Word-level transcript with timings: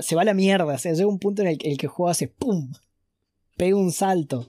se 0.00 0.14
va 0.14 0.22
a 0.22 0.24
la 0.24 0.34
mierda. 0.34 0.64
O 0.64 0.78
sea, 0.78 0.92
llega 0.92 1.08
un 1.08 1.18
punto 1.18 1.42
en 1.42 1.48
el, 1.48 1.58
el 1.62 1.76
que 1.76 1.86
el 1.86 1.90
juego 1.90 2.10
hace 2.10 2.28
¡pum! 2.28 2.72
Pega 3.56 3.76
un 3.76 3.92
salto. 3.92 4.48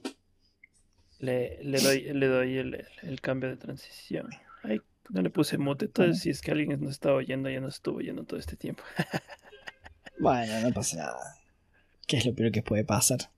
Le, 1.18 1.62
le 1.62 1.80
doy, 1.80 2.12
le 2.12 2.26
doy 2.26 2.56
el, 2.58 2.86
el 3.02 3.20
cambio 3.20 3.48
de 3.48 3.56
transición. 3.56 4.30
Ay, 4.62 4.80
no 5.10 5.22
le 5.22 5.30
puse 5.30 5.58
mute. 5.58 5.86
Entonces, 5.86 6.22
si 6.22 6.30
es 6.30 6.40
que 6.40 6.52
alguien 6.52 6.80
nos 6.80 6.92
está 6.92 7.12
oyendo, 7.12 7.50
ya 7.50 7.60
nos 7.60 7.74
estuvo 7.74 7.98
oyendo 7.98 8.24
todo 8.24 8.38
este 8.38 8.56
tiempo. 8.56 8.82
Bueno, 10.20 10.60
no 10.60 10.72
pasa 10.72 10.98
nada. 10.98 11.18
¿Qué 12.06 12.18
es 12.18 12.26
lo 12.26 12.34
peor 12.34 12.52
que 12.52 12.62
puede 12.62 12.84
pasar? 12.84 13.32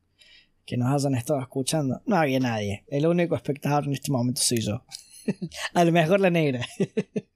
Que 0.67 0.77
nos 0.77 0.93
hayan 0.93 1.15
estado 1.15 1.41
escuchando. 1.41 2.03
No 2.05 2.17
había 2.17 2.41
nadie. 2.41 2.85
El 2.89 3.07
único 3.07 3.37
espectador 3.37 3.85
en 3.85 3.95
este 3.95 4.13
momento 4.13 4.43
soy 4.43 4.61
yo. 4.61 4.85
a 5.73 5.85
lo 5.85 5.93
mejor 5.93 6.21
la 6.21 6.29
negra. 6.29 6.61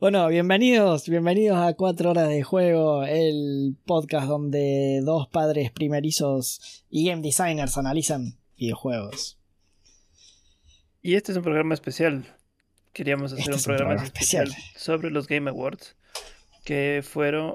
bueno, 0.00 0.26
bienvenidos, 0.28 1.08
bienvenidos 1.08 1.58
a 1.58 1.74
Cuatro 1.74 2.10
Horas 2.10 2.28
de 2.28 2.42
Juego, 2.42 3.04
el 3.04 3.76
podcast 3.84 4.26
donde 4.28 5.02
dos 5.04 5.28
padres 5.28 5.70
primerizos 5.70 6.84
y 6.88 7.06
game 7.08 7.20
designers 7.22 7.76
analizan 7.76 8.38
videojuegos. 8.56 9.38
Y 11.02 11.14
este 11.16 11.32
es 11.32 11.38
un 11.38 11.44
programa 11.44 11.74
especial. 11.74 12.24
Queríamos 12.94 13.32
hacer 13.32 13.40
Este 13.40 13.50
un 13.52 13.56
es 13.56 13.60
un 13.62 13.64
programa, 13.66 13.88
programa 13.90 14.06
especial, 14.06 14.48
especial. 14.48 14.72
sobre 14.80 15.10
los 15.10 15.26
Game 15.28 15.50
Awards 15.50 15.96
que 16.64 17.02
fueron 17.04 17.54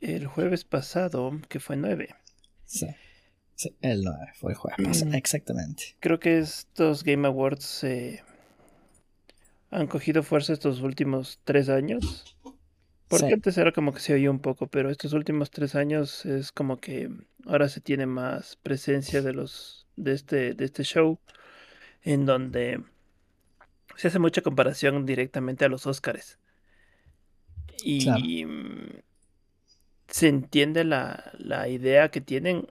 el 0.00 0.26
jueves 0.26 0.64
pasado, 0.64 1.32
que 1.48 1.58
fue 1.60 1.76
9. 1.76 2.08
Sí. 2.66 2.86
Sí, 3.56 3.74
el 3.82 4.02
9 4.04 4.16
fue 4.34 4.52
el 4.52 4.58
jueves 4.58 4.78
pasado, 4.86 5.10
Mm. 5.10 5.14
exactamente. 5.14 5.96
Creo 5.98 6.20
que 6.20 6.38
estos 6.38 7.02
Game 7.02 7.26
Awards 7.26 7.82
eh, 7.82 8.22
han 9.70 9.86
cogido 9.86 10.22
fuerza 10.22 10.52
estos 10.52 10.80
últimos 10.80 11.40
tres 11.44 11.68
años. 11.68 12.36
Porque 13.08 13.26
Sí. 13.28 13.32
antes 13.34 13.56
era 13.58 13.72
como 13.72 13.92
que 13.94 14.00
se 14.00 14.12
oía 14.14 14.30
un 14.30 14.40
poco, 14.40 14.66
pero 14.66 14.90
estos 14.90 15.14
últimos 15.14 15.50
tres 15.50 15.74
años 15.74 16.26
es 16.26 16.52
como 16.52 16.78
que 16.78 17.10
ahora 17.46 17.68
se 17.70 17.80
tiene 17.80 18.06
más 18.06 18.56
presencia 18.56 19.22
de 19.22 19.32
los 19.32 19.86
de 19.96 20.12
este 20.12 20.54
de 20.54 20.64
este 20.66 20.84
show, 20.84 21.18
en 22.02 22.26
donde 22.26 22.82
se 23.96 24.08
hace 24.08 24.18
mucha 24.18 24.42
comparación 24.42 25.06
directamente 25.06 25.64
a 25.64 25.68
los 25.68 25.86
Óscares. 25.86 26.38
Y 27.82 28.04
Claro. 28.04 28.24
se 30.08 30.28
entiende 30.28 30.84
la, 30.84 31.32
la 31.38 31.68
idea 31.68 32.10
que 32.10 32.20
tienen, 32.20 32.66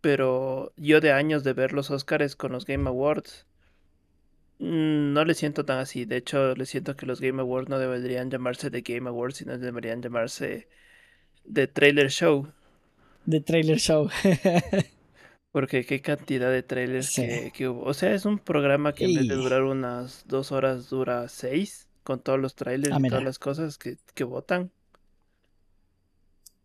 pero 0.00 0.72
yo 0.76 1.00
de 1.00 1.12
años 1.12 1.44
de 1.44 1.52
ver 1.52 1.72
los 1.72 1.90
Óscares 1.90 2.36
con 2.36 2.52
los 2.52 2.64
Game 2.66 2.88
Awards, 2.88 3.46
no 4.62 5.24
le 5.24 5.34
siento 5.34 5.64
tan 5.64 5.78
así. 5.78 6.04
De 6.04 6.16
hecho, 6.16 6.54
le 6.54 6.66
siento 6.66 6.96
que 6.96 7.06
los 7.06 7.20
Game 7.20 7.40
Awards 7.40 7.68
no 7.68 7.78
deberían 7.78 8.30
llamarse 8.30 8.70
The 8.70 8.82
Game 8.82 9.08
Awards, 9.08 9.36
sino 9.38 9.58
deberían 9.58 10.00
llamarse 10.02 10.68
The 11.52 11.66
Trailer 11.66 12.10
Show. 12.10 12.52
The 13.28 13.40
Trailer 13.40 13.78
Show. 13.78 14.08
Porque 15.52 15.84
qué 15.84 16.00
cantidad 16.00 16.50
de 16.50 16.62
trailers 16.62 17.06
Sí. 17.06 17.22
que, 17.26 17.50
que 17.52 17.68
hubo. 17.68 17.82
O 17.84 17.92
sea, 17.92 18.14
es 18.14 18.24
un 18.24 18.38
programa 18.38 18.94
que 18.94 19.04
en 19.04 19.14
vez 19.16 19.28
de 19.28 19.34
durar 19.34 19.64
unas 19.64 20.24
dos 20.26 20.50
horas 20.52 20.88
dura 20.88 21.28
seis, 21.28 21.88
con 22.04 22.20
todos 22.22 22.38
los 22.38 22.54
trailers 22.54 22.94
Ah, 22.94 22.98
y 23.02 23.08
todas 23.08 23.24
las 23.24 23.38
cosas 23.38 23.76
que, 23.78 23.98
que 24.14 24.24
votan. 24.24 24.70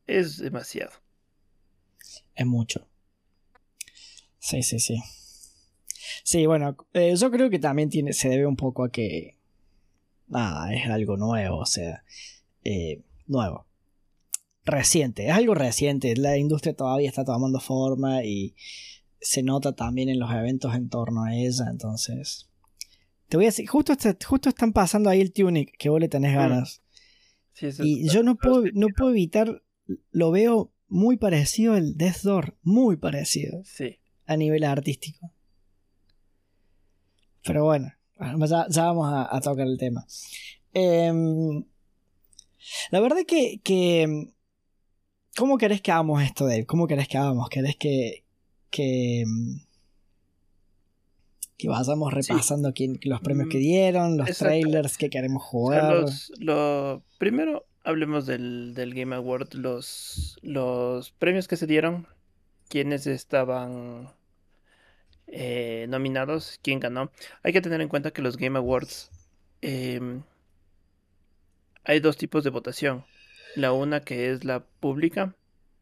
Es 0.06 0.38
demasiado. 0.38 0.92
Es 2.36 2.46
mucho. 2.46 2.88
Sí, 4.40 4.64
sí, 4.64 4.80
sí. 4.80 5.02
Sí, 6.30 6.46
bueno, 6.46 6.76
eh, 6.92 7.16
yo 7.16 7.32
creo 7.32 7.50
que 7.50 7.58
también 7.58 7.88
tiene, 7.90 8.12
se 8.12 8.28
debe 8.28 8.46
un 8.48 8.58
poco 8.58 8.84
a 8.84 8.92
que. 8.92 9.38
Nada, 10.28 10.74
es 10.74 10.86
algo 10.90 11.16
nuevo, 11.16 11.60
o 11.60 11.66
sea. 11.66 12.04
eh, 12.66 13.02
nuevo. 13.28 13.66
Reciente, 14.66 15.28
es 15.28 15.32
algo 15.32 15.54
reciente. 15.54 16.14
La 16.18 16.38
industria 16.38 16.74
todavía 16.76 17.08
está 17.08 17.24
tomando 17.24 17.62
forma 17.62 18.26
y 18.26 18.56
se 19.22 19.42
nota 19.42 19.72
también 19.74 20.10
en 20.10 20.20
los 20.20 20.30
eventos 20.34 20.76
en 20.76 20.90
torno 20.90 21.24
a 21.24 21.34
ella, 21.34 21.68
entonces. 21.72 22.50
Te 23.30 23.38
voy 23.38 23.46
a 23.46 23.48
decir, 23.48 23.66
justo, 23.70 23.94
este- 23.94 24.18
justo 24.26 24.50
están 24.50 24.74
pasando 24.74 25.10
ahí 25.10 25.22
el 25.22 25.32
Tunic, 25.32 25.78
que 25.78 25.88
vos 25.88 26.02
le 26.02 26.10
tenés 26.10 26.34
Mm. 26.34 26.38
ganas. 26.40 26.82
Sí, 27.54 27.68
eso 27.68 27.84
Y 27.86 28.10
yo 28.10 28.22
no 28.22 28.36
puedo, 28.36 28.64
no 28.74 28.88
puedo 28.90 29.12
evitar, 29.12 29.64
lo 30.12 30.32
veo 30.32 30.74
muy 30.90 31.16
parecido 31.16 31.72
al 31.76 31.96
Death 31.96 32.24
Door, 32.24 32.58
muy 32.64 32.98
parecido 32.98 33.62
Sí. 33.64 33.98
a 34.26 34.36
nivel 34.36 34.66
artístico. 34.66 35.32
Pero 37.48 37.64
bueno, 37.66 37.92
ya, 38.48 38.68
ya 38.70 38.84
vamos 38.86 39.12
a, 39.12 39.36
a 39.36 39.42
tocar 39.42 39.66
el 39.66 39.78
tema. 39.78 40.06
Em, 40.74 41.64
la 42.92 43.00
verdad 43.00 43.22
que, 43.28 43.60
que... 43.64 44.28
¿Cómo 45.36 45.58
querés 45.58 45.82
que 45.82 45.92
hagamos 45.92 46.22
esto, 46.24 46.46
Dave? 46.46 46.66
¿Cómo 46.66 46.88
querés 46.88 47.08
que 47.08 47.18
hagamos? 47.18 47.50
¿Querés 47.50 47.76
que... 47.78 48.24
que 48.70 49.22
em, 49.22 49.62
que 51.58 51.68
vayamos 51.70 52.14
repasando 52.14 52.72
quién- 52.74 53.00
los 53.04 53.20
premios 53.22 53.48
que 53.50 53.58
Mm, 53.58 53.62
dieron, 53.62 54.18
los 54.18 54.28
exacto. 54.30 54.46
trailers 54.52 54.98
que 54.98 55.10
queremos 55.10 55.42
O 55.42 55.46
sea, 55.46 55.50
jugar. 55.50 55.94
los, 55.96 56.32
lo, 56.38 57.02
primero 57.18 57.66
hablemos 57.84 58.28
del, 58.28 58.74
del 58.76 58.94
Game 58.94 59.16
Award, 59.16 59.54
los, 59.54 60.38
los 60.44 61.12
premios 61.14 61.48
que 61.48 61.58
se 61.58 61.66
dieron, 61.66 62.06
quiénes 62.70 63.08
estaban 63.08 64.10
eh, 65.28 65.86
nominados, 65.90 66.60
quién 66.64 66.80
ganó. 66.80 67.12
Hay 67.44 67.54
que 67.54 67.62
tener 67.62 67.82
en 67.82 67.90
cuenta 67.90 68.12
que 68.12 68.22
los 68.22 68.38
Game 68.38 68.58
Awards 68.58 69.12
em, 69.62 70.24
hay 71.84 72.00
dos 72.00 72.18
tipos 72.18 72.44
de 72.44 72.50
votación. 72.50 73.06
La 73.56 73.72
una 73.74 74.02
que 74.02 74.32
es 74.32 74.44
la 74.44 74.66
pública, 74.66 75.36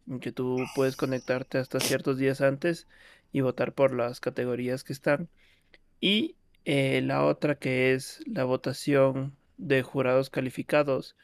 en 0.08 0.20
que 0.20 0.32
tú 0.32 0.58
puedes 0.76 0.96
conectarte 0.96 1.58
hasta 1.58 1.80
ciertos 1.80 2.18
días 2.18 2.42
antes 2.42 2.88
y 3.32 3.42
votar 3.42 3.74
por 3.74 3.94
las 3.94 4.20
categorías 4.20 4.84
que 4.84 4.94
están. 4.94 5.30
Y 6.00 6.36
eh, 6.66 7.02
la 7.02 7.24
otra 7.26 7.56
que 7.56 7.94
es 7.94 8.22
la 8.28 8.44
votación 8.44 9.36
de 9.58 9.84
jurados 9.84 10.30
calificados. 10.30 11.16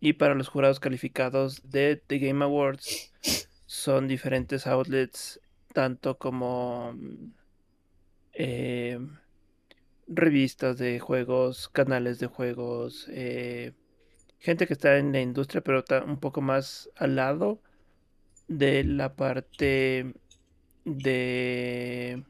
Y 0.00 0.14
para 0.14 0.34
los 0.34 0.48
jurados 0.48 0.80
calificados 0.80 1.62
de 1.70 1.96
The 1.96 2.18
Game 2.18 2.44
Awards 2.44 3.12
son 3.66 4.08
diferentes 4.08 4.66
outlets, 4.66 5.40
tanto 5.72 6.18
como 6.18 6.94
eh, 8.34 8.98
revistas 10.06 10.78
de 10.78 10.98
juegos, 11.00 11.68
canales 11.68 12.18
de 12.18 12.26
juegos, 12.26 13.06
eh, 13.10 13.72
gente 14.38 14.66
que 14.66 14.72
está 14.74 14.98
en 14.98 15.12
la 15.12 15.20
industria, 15.20 15.62
pero 15.62 15.82
ta- 15.84 16.04
un 16.04 16.18
poco 16.18 16.40
más 16.40 16.90
al 16.96 17.16
lado 17.16 17.60
de 18.48 18.84
la 18.84 19.14
parte 19.16 20.12
de 20.84 22.22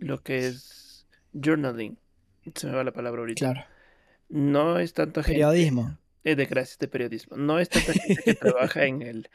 lo 0.00 0.22
que 0.22 0.46
es 0.46 1.06
journaling. 1.32 1.98
Se 2.54 2.66
me 2.68 2.74
va 2.74 2.84
la 2.84 2.92
palabra 2.92 3.20
ahorita. 3.20 3.52
Claro. 3.52 3.66
No 4.28 4.78
es 4.78 4.92
tanto 4.92 5.22
gente 5.22 5.34
Periodismo. 5.40 5.98
eh, 6.24 6.36
de 6.36 6.46
gracias 6.46 6.78
de 6.78 6.88
periodismo. 6.88 7.36
No 7.36 7.58
es 7.58 7.68
tanta 7.68 7.92
gente 7.92 8.22
que 8.22 8.34
trabaja 8.34 8.84
en 8.86 9.02
el, 9.02 9.28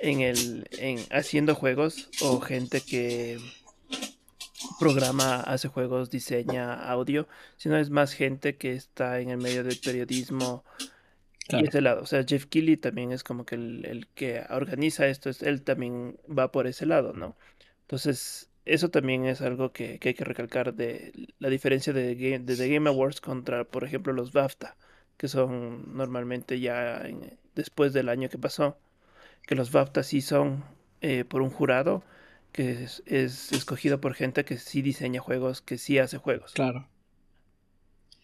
en 0.00 0.20
el, 0.20 0.68
en 0.78 0.98
haciendo 1.10 1.54
juegos 1.54 2.08
o 2.20 2.40
gente 2.40 2.80
que 2.80 3.38
programa, 4.78 5.40
hace 5.40 5.68
juegos, 5.68 6.10
diseña 6.10 6.72
audio, 6.74 7.28
sino 7.56 7.76
es 7.76 7.90
más 7.90 8.12
gente 8.12 8.56
que 8.56 8.72
está 8.72 9.20
en 9.20 9.30
el 9.30 9.38
medio 9.38 9.64
del 9.64 9.78
periodismo 9.78 10.64
Claro. 11.48 11.64
y 11.64 11.68
ese 11.68 11.80
lado. 11.80 12.02
O 12.02 12.06
sea, 12.06 12.24
Jeff 12.24 12.46
Keighley 12.46 12.76
también 12.76 13.10
es 13.10 13.24
como 13.24 13.44
que 13.44 13.56
el, 13.56 13.84
el 13.84 14.06
que 14.14 14.44
organiza 14.50 15.08
esto, 15.08 15.28
es, 15.28 15.42
él 15.42 15.62
también 15.62 16.16
va 16.26 16.52
por 16.52 16.66
ese 16.68 16.86
lado, 16.86 17.12
¿no? 17.14 17.36
Entonces, 17.82 18.48
eso 18.64 18.90
también 18.90 19.24
es 19.26 19.40
algo 19.42 19.72
que, 19.72 19.98
que 19.98 20.10
hay 20.10 20.14
que 20.14 20.24
recalcar 20.24 20.72
de 20.74 21.12
la 21.40 21.48
diferencia 21.48 21.92
de, 21.92 22.14
The 22.46 22.68
Game 22.68 22.88
Awards 22.88 23.20
contra, 23.20 23.64
por 23.64 23.82
ejemplo, 23.82 24.12
los 24.12 24.32
BAFTA, 24.32 24.76
que 25.16 25.26
son 25.26 25.96
normalmente 25.96 26.60
ya 26.60 26.98
en- 27.06 27.36
después 27.56 27.92
del 27.92 28.08
año 28.08 28.28
que 28.28 28.38
pasó, 28.38 28.78
que 29.46 29.56
los 29.56 29.72
BAFTA 29.72 30.04
sí 30.04 30.20
son 30.22 30.64
eh, 31.00 31.24
por 31.24 31.42
un 31.42 31.50
jurado 31.50 32.04
que 32.52 32.84
es, 32.84 33.02
es 33.06 33.52
escogido 33.52 34.00
por 34.00 34.14
gente 34.14 34.44
que 34.44 34.58
sí 34.58 34.82
diseña 34.82 35.20
juegos, 35.20 35.60
que 35.62 35.78
sí 35.78 35.98
hace 35.98 36.18
juegos. 36.18 36.52
Claro. 36.52 36.88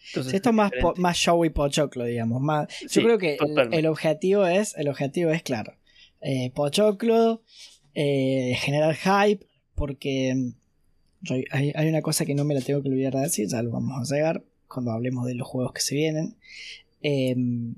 Entonces, 0.09 0.31
Sí, 0.31 0.37
esto 0.37 0.51
es 0.51 0.55
más, 0.55 0.73
po- 0.81 0.95
más 0.97 1.17
show 1.17 1.45
y 1.45 1.51
pochoclo, 1.51 2.05
digamos. 2.05 2.41
Más, 2.41 2.69
Sí, 2.73 2.87
yo 2.91 3.03
creo 3.03 3.19
que 3.19 3.37
el, 3.73 3.87
objetivo 3.87 4.47
es, 4.47 4.75
el 4.77 4.89
objetivo 4.89 5.31
es 5.31 5.43
claro. 5.43 5.75
eh, 6.21 6.51
pochoclo, 6.55 7.43
eh, 7.95 8.55
generar 8.61 8.95
hype, 8.95 9.47
porque 9.75 10.35
mm, 10.35 10.51
yo- 11.23 11.35
hay, 11.51 11.73
hay 11.75 11.89
una 11.89 12.03
cosa 12.03 12.25
que 12.25 12.35
no 12.35 12.45
me 12.45 12.55
la 12.55 12.61
tengo 12.61 12.83
que 12.83 12.89
olvidar 12.89 13.15
de 13.15 13.21
decir, 13.23 13.49
ya 13.49 13.63
lo 13.63 13.71
vamos 13.71 14.11
a 14.11 14.15
llegar 14.15 14.45
cuando 14.67 14.93
hablemos 14.93 15.27
de 15.27 15.35
los 15.35 15.47
juegos 15.49 15.73
que 15.73 15.81
se 15.81 15.95
vienen. 15.95 16.37
Em, 17.03 17.75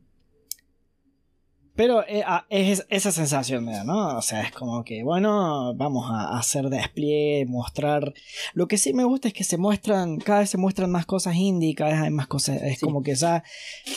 pero 1.81 2.06
eh, 2.06 2.23
ah, 2.27 2.44
es 2.50 2.85
esa 2.91 3.11
sensación 3.11 3.65
me 3.65 3.73
da, 3.73 3.85
¿no? 3.85 4.19
O 4.19 4.21
sea, 4.21 4.43
es 4.43 4.53
como 4.53 4.85
que, 4.85 5.03
bueno, 5.03 5.75
vamos 5.75 6.11
a 6.11 6.37
hacer 6.38 6.69
despliegue, 6.69 7.47
mostrar. 7.47 8.12
Lo 8.53 8.69
que 8.69 8.77
sí 8.77 8.93
me 8.93 9.05
gusta 9.05 9.29
es 9.29 9.35
que 9.35 9.44
se 9.44 9.56
muestran, 9.56 10.19
cada 10.19 10.41
vez 10.41 10.50
se 10.50 10.59
muestran 10.59 10.91
más 10.91 11.06
cosas 11.06 11.37
indie, 11.37 11.75
cada 11.75 11.93
vez 11.93 12.00
hay 12.03 12.11
más 12.11 12.27
cosas. 12.27 12.61
Es 12.62 12.81
Sí. 12.81 12.85
como 12.85 13.03
que 13.03 13.15
ya 13.15 13.43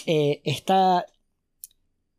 eh, 0.05 0.39
está 0.45 1.05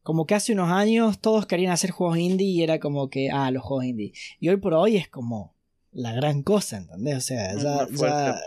como 0.02 0.26
que 0.26 0.34
hace 0.34 0.52
unos 0.52 0.70
años 0.70 1.18
todos 1.18 1.46
querían 1.46 1.72
hacer 1.72 1.92
juegos 1.92 2.18
indie 2.18 2.46
y 2.48 2.62
era 2.62 2.78
como 2.78 3.08
que, 3.08 3.30
ah, 3.30 3.50
los 3.50 3.62
juegos 3.62 3.86
indie. 3.86 4.12
Y 4.38 4.50
hoy 4.50 4.58
por 4.58 4.74
hoy 4.74 4.98
es 4.98 5.08
como 5.08 5.54
la 5.92 6.12
gran 6.12 6.42
cosa, 6.42 6.76
¿entendés? 6.76 7.16
O 7.16 7.20
sea, 7.22 7.54
ya, 7.56 8.38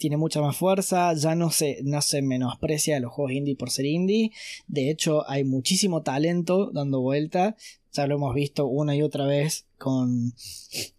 tiene 0.00 0.16
mucha 0.16 0.40
más 0.40 0.56
fuerza, 0.56 1.12
ya 1.12 1.34
no 1.34 1.50
se, 1.50 1.80
no 1.84 2.00
se 2.00 2.22
menosprecia 2.22 2.98
los 3.00 3.12
juegos 3.12 3.32
indie 3.32 3.54
por 3.54 3.70
ser 3.70 3.84
indie. 3.84 4.32
De 4.66 4.90
hecho, 4.90 5.28
hay 5.28 5.44
muchísimo 5.44 6.02
talento 6.02 6.70
dando 6.72 7.02
vuelta. 7.02 7.54
Ya 7.92 8.06
lo 8.06 8.14
hemos 8.14 8.34
visto 8.34 8.66
una 8.66 8.96
y 8.96 9.02
otra 9.02 9.26
vez 9.26 9.66
con, 9.76 10.32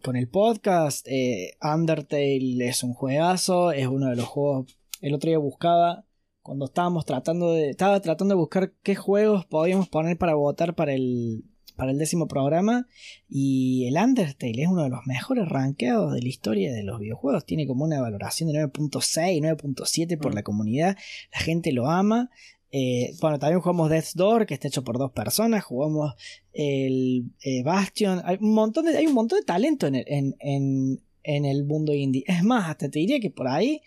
con 0.02 0.14
el 0.14 0.28
podcast. 0.28 1.04
Eh, 1.08 1.54
Undertale 1.60 2.68
es 2.68 2.84
un 2.84 2.94
juegazo, 2.94 3.72
es 3.72 3.88
uno 3.88 4.08
de 4.08 4.16
los 4.16 4.26
juegos. 4.26 4.66
El 5.00 5.14
otro 5.14 5.28
día 5.28 5.38
buscaba 5.38 6.06
cuando 6.40 6.66
estábamos 6.66 7.04
tratando 7.04 7.50
de. 7.50 7.70
Estaba 7.70 8.00
tratando 8.00 8.34
de 8.34 8.38
buscar 8.38 8.72
qué 8.84 8.94
juegos 8.94 9.46
podíamos 9.46 9.88
poner 9.88 10.16
para 10.16 10.34
votar 10.34 10.76
para 10.76 10.94
el. 10.94 11.42
Para 11.76 11.90
el 11.90 11.98
décimo 11.98 12.28
programa. 12.28 12.86
Y 13.28 13.86
el 13.86 13.96
Undertale 13.96 14.62
es 14.62 14.68
uno 14.68 14.84
de 14.84 14.90
los 14.90 15.06
mejores 15.06 15.48
rankeados 15.48 16.12
de 16.14 16.22
la 16.22 16.28
historia 16.28 16.72
de 16.72 16.82
los 16.82 17.00
videojuegos. 17.00 17.44
Tiene 17.44 17.66
como 17.66 17.84
una 17.84 18.00
valoración 18.00 18.50
de 18.52 18.58
9.6, 18.64 19.40
9.7 19.40 20.18
por 20.18 20.32
mm. 20.32 20.34
la 20.34 20.42
comunidad. 20.42 20.96
La 21.32 21.40
gente 21.40 21.72
lo 21.72 21.90
ama. 21.90 22.30
Eh, 22.70 23.14
bueno, 23.20 23.38
también 23.38 23.60
jugamos 23.60 23.90
Death's 23.90 24.14
Door, 24.14 24.46
que 24.46 24.54
está 24.54 24.68
hecho 24.68 24.84
por 24.84 24.98
dos 24.98 25.12
personas. 25.12 25.64
Jugamos 25.64 26.14
el 26.52 27.30
eh, 27.42 27.62
Bastion. 27.62 28.22
Hay 28.24 28.38
un 28.40 28.54
montón 28.54 28.86
de, 28.86 28.96
hay 28.96 29.06
un 29.06 29.14
montón 29.14 29.40
de 29.40 29.44
talento 29.44 29.86
en 29.86 29.96
en, 29.96 30.36
en, 30.40 31.00
en 31.22 31.44
el 31.44 31.64
mundo 31.64 31.92
indie. 31.92 32.24
Es 32.26 32.42
más, 32.42 32.70
hasta 32.70 32.90
te 32.90 32.98
diría 32.98 33.20
que 33.20 33.30
por 33.30 33.48
ahí 33.48 33.82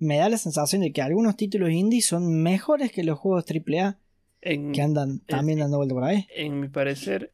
me 0.00 0.16
da 0.16 0.28
la 0.28 0.38
sensación 0.38 0.82
de 0.82 0.92
que 0.92 1.02
algunos 1.02 1.36
títulos 1.36 1.70
indie 1.70 2.02
son 2.02 2.42
mejores 2.42 2.90
que 2.90 3.04
los 3.04 3.18
juegos 3.18 3.44
AAA 3.48 3.98
que 4.40 4.82
andan 4.82 5.20
también 5.20 5.58
dando 5.58 5.76
vuelta 5.76 5.94
por 5.94 6.04
ahí. 6.04 6.26
En 6.34 6.60
mi 6.60 6.68
parecer, 6.68 7.32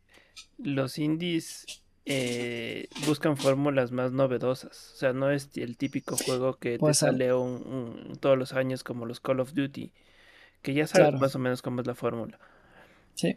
los 0.58 0.99
indies 0.99 1.82
eh, 2.05 2.88
buscan 3.06 3.37
fórmulas 3.37 3.93
más 3.93 4.12
novedosas. 4.12 4.93
O 4.94 4.97
sea, 4.97 5.12
no 5.12 5.31
es 5.31 5.50
el 5.56 5.76
típico 5.76 6.17
juego 6.17 6.58
que 6.58 6.79
te 6.79 6.94
sale 6.94 7.29
todos 8.20 8.38
los 8.38 8.53
años 8.53 8.85
como 8.85 9.06
los 9.06 9.20
Call 9.20 9.41
of 9.41 9.55
Duty, 9.55 9.93
que 10.62 10.75
ya 10.75 10.87
sabes 10.87 11.20
más 11.20 11.35
o 11.35 11.38
menos 11.38 11.62
cómo 11.62 11.81
es 11.81 11.87
la 11.87 11.94
fórmula. 11.94 12.38
Sí. 13.14 13.37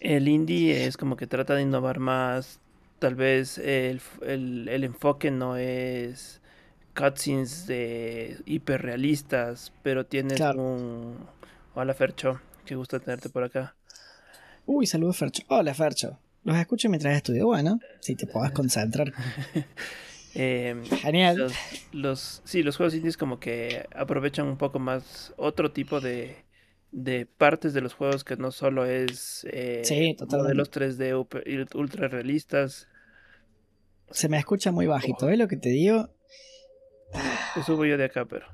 El 0.00 0.28
indie 0.28 0.86
es 0.86 0.96
como 0.96 1.16
que 1.16 1.26
trata 1.26 1.54
de 1.54 1.62
innovar 1.62 1.98
más. 1.98 2.60
Tal 2.98 3.14
vez 3.14 3.58
el, 3.58 4.00
el 4.22 4.84
enfoque 4.84 5.30
no 5.30 5.56
es 5.56 6.40
cutscenes 6.96 7.66
de 7.66 8.38
hiperrealistas, 8.46 9.72
pero 9.82 10.06
tienes 10.06 10.40
un... 10.40 11.16
Hola 11.74 11.92
Fercho, 11.92 12.40
qué 12.64 12.74
gusto 12.74 13.00
tenerte 13.00 13.28
por 13.28 13.44
acá. 13.44 13.76
Uy, 14.66 14.86
saludos 14.86 15.16
Fercho. 15.16 15.42
Hola 15.48 15.74
Fercho. 15.74 16.18
Los 16.44 16.56
escucho 16.56 16.88
mientras 16.88 17.16
estudio. 17.16 17.46
Bueno, 17.46 17.78
si 18.00 18.14
te 18.16 18.26
puedas 18.26 18.52
concentrar. 18.52 19.12
Em, 20.36 20.84
Genial. 20.84 21.52
Los, 21.92 22.42
sí, 22.44 22.64
los 22.64 22.76
juegos 22.76 22.92
indies 22.94 23.16
como 23.16 23.38
que 23.38 23.86
aprovechan 23.94 24.48
un 24.48 24.56
poco 24.56 24.80
más 24.80 25.32
otro 25.36 25.70
tipo 25.70 26.00
de, 26.00 26.44
de 26.90 27.24
partes 27.24 27.72
de 27.72 27.80
los 27.80 27.94
juegos 27.94 28.24
que 28.24 28.36
no 28.36 28.50
solo 28.50 28.84
es 28.84 29.46
eh, 29.48 29.82
sí, 29.84 30.16
modelos 30.28 30.72
3D 30.72 31.74
ultra 31.76 32.08
realistas. 32.08 32.88
Se 34.10 34.28
me 34.28 34.36
escucha 34.36 34.72
muy 34.72 34.86
bajito, 34.86 35.28
¿eh? 35.28 35.36
Lo 35.36 35.46
que 35.46 35.56
te 35.56 35.68
digo. 35.68 36.10
Te 37.54 37.62
subo 37.62 37.84
yo 37.84 37.96
de 37.96 38.06
acá, 38.06 38.24
pero. 38.24 38.46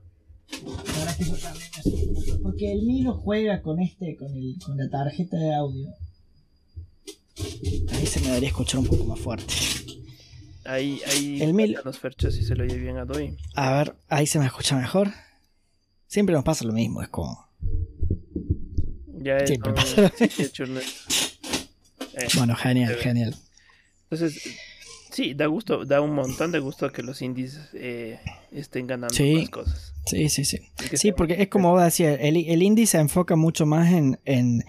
Porque 2.42 2.72
el 2.72 2.82
mío 2.82 3.14
juega 3.14 3.62
con 3.62 3.80
este, 3.80 4.16
con, 4.16 4.34
el, 4.34 4.56
con 4.64 4.76
la 4.76 4.88
tarjeta 4.88 5.36
de 5.36 5.54
audio. 5.54 5.88
Ahí 7.92 8.06
se 8.06 8.20
me 8.20 8.28
debería 8.28 8.48
escuchar 8.48 8.80
un 8.80 8.86
poco 8.86 9.04
más 9.04 9.20
fuerte. 9.20 9.54
Ahí, 10.64 11.00
ahí. 11.06 11.42
El 11.42 11.54
mil... 11.54 11.76
los 11.84 11.98
ferchos 11.98 12.34
si 12.34 12.44
se 12.44 12.54
lo 12.54 12.64
oye 12.64 12.76
bien 12.76 12.98
a 12.98 13.04
Doi. 13.04 13.36
A 13.54 13.72
ver, 13.78 13.96
ahí 14.08 14.26
se 14.26 14.38
me 14.38 14.46
escucha 14.46 14.76
mejor. 14.76 15.10
Siempre 16.06 16.34
nos 16.34 16.44
pasa 16.44 16.64
lo 16.64 16.72
mismo, 16.72 17.02
es 17.02 17.08
como. 17.08 17.46
Ya 19.22 19.36
es. 19.36 19.48
Siempre 19.48 19.72
pasa. 19.72 20.12
Eh, 22.12 22.26
bueno, 22.36 22.56
genial, 22.56 22.96
genial. 22.96 23.34
Entonces, 24.10 24.42
Sí, 25.10 25.34
da 25.34 25.46
gusto, 25.46 25.84
da 25.84 26.00
un 26.00 26.14
montón 26.14 26.52
de 26.52 26.60
gusto 26.60 26.90
que 26.92 27.02
los 27.02 27.20
indies 27.20 27.58
eh, 27.74 28.20
estén 28.52 28.86
ganando 28.86 29.14
sí, 29.14 29.46
cosas. 29.48 29.92
Sí, 30.06 30.28
sí, 30.28 30.44
sí. 30.44 30.58
Sí, 30.94 31.12
porque 31.12 31.42
es 31.42 31.48
como 31.48 31.72
vos 31.72 31.82
decías, 31.82 32.18
el, 32.20 32.36
el 32.36 32.62
indie 32.62 32.86
se 32.86 32.98
enfoca 32.98 33.36
mucho 33.36 33.66
más 33.66 33.92
en, 33.92 34.20
en, 34.24 34.64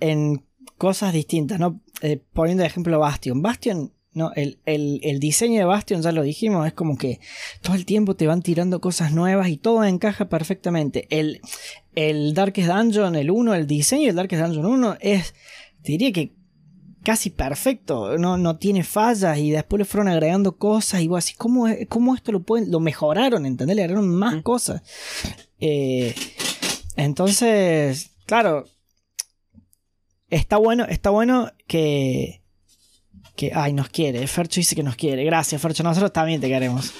en 0.00 0.44
cosas 0.76 1.12
distintas, 1.12 1.58
¿no? 1.58 1.80
Eh, 2.02 2.20
poniendo 2.32 2.62
de 2.62 2.68
ejemplo 2.68 2.98
Bastion. 2.98 3.42
Bastion, 3.42 3.92
no, 4.12 4.32
el, 4.34 4.58
el, 4.66 5.00
el, 5.02 5.20
diseño 5.20 5.58
de 5.58 5.64
Bastion, 5.64 6.02
ya 6.02 6.12
lo 6.12 6.22
dijimos, 6.22 6.66
es 6.66 6.72
como 6.72 6.98
que 6.98 7.20
todo 7.62 7.76
el 7.76 7.86
tiempo 7.86 8.16
te 8.16 8.26
van 8.26 8.42
tirando 8.42 8.80
cosas 8.80 9.12
nuevas 9.12 9.48
y 9.48 9.56
todo 9.56 9.84
encaja 9.84 10.28
perfectamente. 10.28 11.06
El, 11.10 11.40
el 11.94 12.34
Darkest 12.34 12.68
Dungeon, 12.68 13.14
el 13.14 13.30
1, 13.30 13.54
el 13.54 13.66
diseño 13.66 14.06
del 14.06 14.16
Darkest 14.16 14.42
Dungeon 14.42 14.66
1 14.66 14.96
es, 15.00 15.34
diría 15.82 16.12
que 16.12 16.32
casi 17.02 17.30
perfecto, 17.30 18.18
no, 18.18 18.36
no 18.36 18.58
tiene 18.58 18.84
fallas 18.84 19.38
y 19.38 19.50
después 19.50 19.78
le 19.78 19.84
fueron 19.84 20.08
agregando 20.08 20.56
cosas 20.56 21.00
y 21.00 21.08
vos 21.08 21.18
así, 21.18 21.34
¿cómo, 21.34 21.66
cómo 21.88 22.14
esto 22.14 22.32
lo 22.32 22.42
pueden, 22.42 22.70
lo 22.70 22.80
mejoraron, 22.80 23.46
¿entendés? 23.46 23.76
Le 23.76 23.82
agregaron 23.82 24.08
más 24.08 24.42
cosas. 24.42 24.82
Eh, 25.60 26.14
entonces, 26.96 28.10
claro, 28.26 28.66
está 30.28 30.56
bueno, 30.58 30.84
está 30.84 31.10
bueno 31.10 31.50
que, 31.66 32.42
que, 33.36 33.52
ay, 33.54 33.72
nos 33.72 33.88
quiere, 33.88 34.26
Fercho 34.26 34.60
dice 34.60 34.76
que 34.76 34.82
nos 34.82 34.96
quiere, 34.96 35.24
gracias 35.24 35.60
Fercho, 35.60 35.82
nosotros 35.82 36.12
también 36.12 36.40
te 36.40 36.48
queremos. 36.48 36.92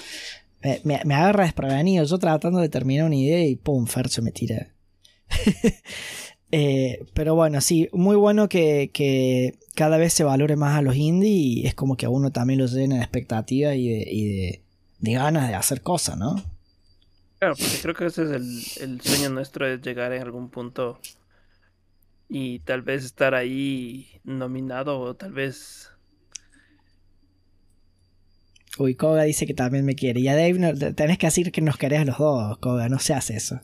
Me, 0.83 1.01
me 1.05 1.15
agarra 1.15 1.45
desprevenido, 1.45 2.05
yo 2.05 2.19
tratando 2.19 2.59
de 2.59 2.69
terminar 2.69 3.05
una 3.05 3.15
idea 3.15 3.45
y 3.45 3.55
pum, 3.55 3.85
Fercho 3.87 4.21
me 4.21 4.31
tira. 4.31 4.73
Eh, 6.51 7.05
pero 7.13 7.35
bueno, 7.35 7.61
sí, 7.61 7.89
muy 7.93 8.15
bueno 8.15 8.49
que, 8.49 8.91
que, 8.93 9.57
cada 9.75 9.97
vez 9.97 10.11
se 10.13 10.25
valore 10.25 10.57
más 10.57 10.77
a 10.77 10.81
los 10.81 10.95
indie 10.97 11.29
y 11.29 11.65
es 11.65 11.73
como 11.73 11.95
que 11.95 12.05
a 12.05 12.09
uno 12.09 12.31
también 12.31 12.59
lo 12.59 12.65
llena 12.65 12.95
de 12.95 13.01
expectativa 13.01 13.73
y 13.73 13.87
de, 13.87 14.11
y 14.11 14.25
de, 14.25 14.61
de 14.99 15.13
ganas 15.13 15.47
de 15.47 15.55
hacer 15.55 15.81
cosas, 15.81 16.17
¿no? 16.17 16.35
Claro, 17.39 17.55
porque 17.55 17.79
creo 17.81 17.95
que 17.95 18.05
ese 18.05 18.23
es 18.23 18.31
el, 18.31 18.91
el 18.91 19.01
sueño 19.01 19.29
nuestro, 19.29 19.65
es 19.65 19.81
llegar 19.81 20.11
en 20.11 20.21
algún 20.21 20.49
punto 20.49 20.99
y 22.27 22.59
tal 22.59 22.81
vez 22.81 23.03
estar 23.03 23.33
ahí 23.33 24.19
nominado 24.23 24.99
o 24.99 25.15
tal 25.15 25.33
vez 25.33 25.90
Uy, 28.81 28.95
Koga 28.95 29.21
dice 29.23 29.45
que 29.45 29.53
también 29.53 29.85
me 29.85 29.93
quiere. 29.93 30.21
Y 30.21 30.27
a 30.27 30.35
Dave 30.35 30.93
tenés 30.93 31.19
que 31.19 31.27
decir 31.27 31.51
que 31.51 31.61
nos 31.61 31.77
querés 31.77 32.03
los 32.03 32.17
dos, 32.17 32.57
Koga. 32.57 32.89
No 32.89 32.97
se 32.97 33.13
hace 33.13 33.35
eso. 33.35 33.61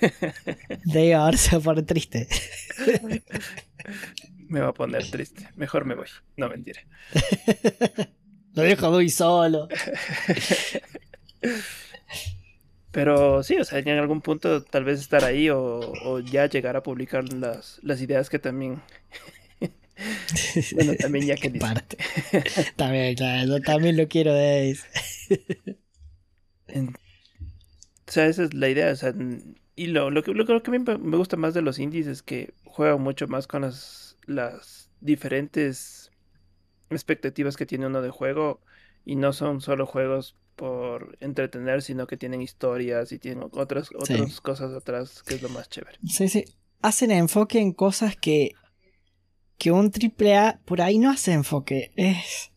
Dave 0.84 1.14
ahora 1.14 1.38
se 1.38 1.56
va 1.56 1.58
a 1.58 1.64
poner 1.64 1.86
triste. 1.86 2.28
me 4.48 4.60
va 4.60 4.68
a 4.68 4.74
poner 4.74 5.10
triste. 5.10 5.48
Mejor 5.56 5.86
me 5.86 5.94
voy. 5.94 6.08
No 6.36 6.50
mentira. 6.50 6.82
Lo 8.54 8.64
dejo 8.64 8.90
muy 8.90 9.08
solo. 9.08 9.66
Pero 12.90 13.42
sí, 13.42 13.56
o 13.56 13.64
sea, 13.64 13.78
en 13.78 13.88
algún 13.88 14.20
punto 14.20 14.62
tal 14.62 14.84
vez 14.84 15.00
estar 15.00 15.24
ahí 15.24 15.48
o, 15.48 16.20
ya 16.20 16.46
llegar 16.46 16.76
a 16.76 16.82
publicar 16.82 17.32
las, 17.32 17.80
las 17.82 18.02
ideas 18.02 18.28
que 18.28 18.38
también 18.38 18.82
bueno, 20.74 20.94
también 20.94 21.26
ya 21.26 21.34
que 21.40 21.50
parte. 21.50 21.96
también, 22.76 23.14
claro, 23.14 23.60
también 23.60 23.96
lo 23.96 24.08
quiero 24.08 24.32
de 24.32 24.78
O 28.06 28.12
sea, 28.12 28.26
esa 28.26 28.44
es 28.44 28.54
la 28.54 28.68
idea. 28.68 28.92
O 28.92 28.96
sea, 28.96 29.14
y 29.76 29.86
lo, 29.88 30.10
lo, 30.10 30.22
que, 30.22 30.32
lo, 30.32 30.44
que 30.44 30.52
a 30.52 30.70
mí 30.70 30.78
me 30.78 31.16
gusta 31.16 31.36
más 31.36 31.54
de 31.54 31.62
los 31.62 31.78
indies 31.78 32.06
es 32.06 32.22
que 32.22 32.52
juegan 32.64 33.02
mucho 33.02 33.28
más 33.28 33.46
con 33.46 33.62
las, 33.62 34.16
las 34.26 34.90
diferentes 35.00 36.10
expectativas 36.90 37.56
que 37.56 37.66
tiene 37.66 37.86
uno 37.86 38.02
de 38.02 38.10
juego. 38.10 38.60
Y 39.04 39.16
no 39.16 39.32
son 39.32 39.62
solo 39.62 39.86
juegos 39.86 40.36
por 40.54 41.16
entretener, 41.20 41.82
sino 41.82 42.06
que 42.06 42.16
tienen 42.16 42.42
historias 42.42 43.12
y 43.12 43.18
tienen 43.18 43.44
otras, 43.52 43.90
otras 43.94 44.40
cosas 44.40 44.74
atrás, 44.74 45.22
que 45.22 45.36
es 45.36 45.42
lo 45.42 45.48
más 45.48 45.70
chévere. 45.70 45.98
Sí, 46.06 46.28
sí. 46.28 46.44
Hacen 46.82 47.10
enfoque 47.10 47.58
en 47.58 47.72
cosas 47.72 48.16
que 48.16 48.52
que 49.58 49.72
un 49.72 49.90
triple 49.90 50.36
A 50.36 50.60
por 50.64 50.80
ahí 50.80 50.98
no 50.98 51.10
hace 51.10 51.32
enfoque. 51.32 51.90
Es. 51.96 52.50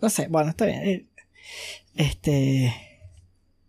No 0.00 0.10
sé, 0.10 0.28
bueno, 0.28 0.50
está 0.50 0.66
bien. 0.66 0.82
Eh, 0.84 1.06
este. 1.96 2.74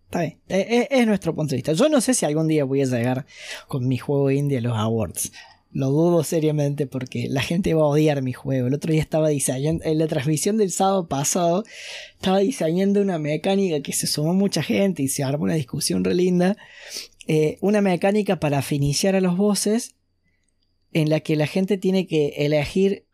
Está 0.06 0.20
bien. 0.22 0.38
Eh, 0.50 0.68
eh, 0.70 0.88
es, 0.92 1.08
nuestro 1.08 1.34
punto 1.34 1.52
de 1.52 1.58
vista. 1.58 1.74
Yo 1.74 1.90
no 1.90 2.02
sé 2.02 2.14
si 2.14 2.26
algún 2.26 2.48
día 2.48 2.66
voy 2.66 2.82
a 2.82 2.86
llegar 2.86 3.26
con 3.68 3.88
mi 3.88 3.98
juego 3.98 4.30
indie 4.30 4.58
a 4.58 4.62
los 4.62 4.78
awards. 4.78 5.32
Lo 5.72 5.90
dudo 5.92 6.24
seriamente 6.24 6.88
porque 6.88 7.28
la 7.30 7.42
gente 7.42 7.74
va 7.74 7.84
a 7.84 7.88
odiar 7.88 8.22
mi 8.22 8.34
juego. 8.34 8.68
El 8.68 8.74
otro 8.74 8.92
día 8.92 9.02
estaba 9.02 9.30
diseñando, 9.30 9.84
en 9.86 9.98
la 9.98 10.08
transmisión 10.08 10.58
del 10.58 10.72
sábado 10.72 11.08
pasado, 11.08 11.64
estaba 12.16 12.40
diseñando 12.40 13.02
una 13.02 13.20
mecánica 13.20 13.82
que 13.82 13.94
se 13.94 14.08
sumó 14.08 14.34
mucha 14.34 14.64
gente 14.64 15.04
y 15.04 15.08
se 15.08 15.24
armó 15.24 15.44
una 15.44 15.56
discusión 15.56 16.04
re 16.04 16.16
linda. 16.16 16.58
una 17.60 17.82
mecánica 17.82 18.40
para 18.40 18.62
finiciar 18.62 19.16
a 19.16 19.22
los 19.22 19.36
bosses 19.38 19.97
en 20.94 21.10
la 21.10 21.20
que 21.20 21.36
la 21.36 21.48
gente 21.48 21.78
tiene 21.78 22.08
que 22.08 22.46
elegir 22.46 23.06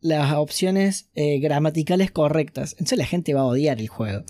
las 0.00 0.32
opciones 0.32 1.10
eh, 1.14 1.38
gramaticales 1.40 2.10
correctas. 2.10 2.72
Entonces 2.72 2.98
la 2.98 3.06
gente 3.06 3.34
va 3.34 3.42
a 3.42 3.46
odiar 3.46 3.78
el 3.78 3.88
juego. 3.88 4.24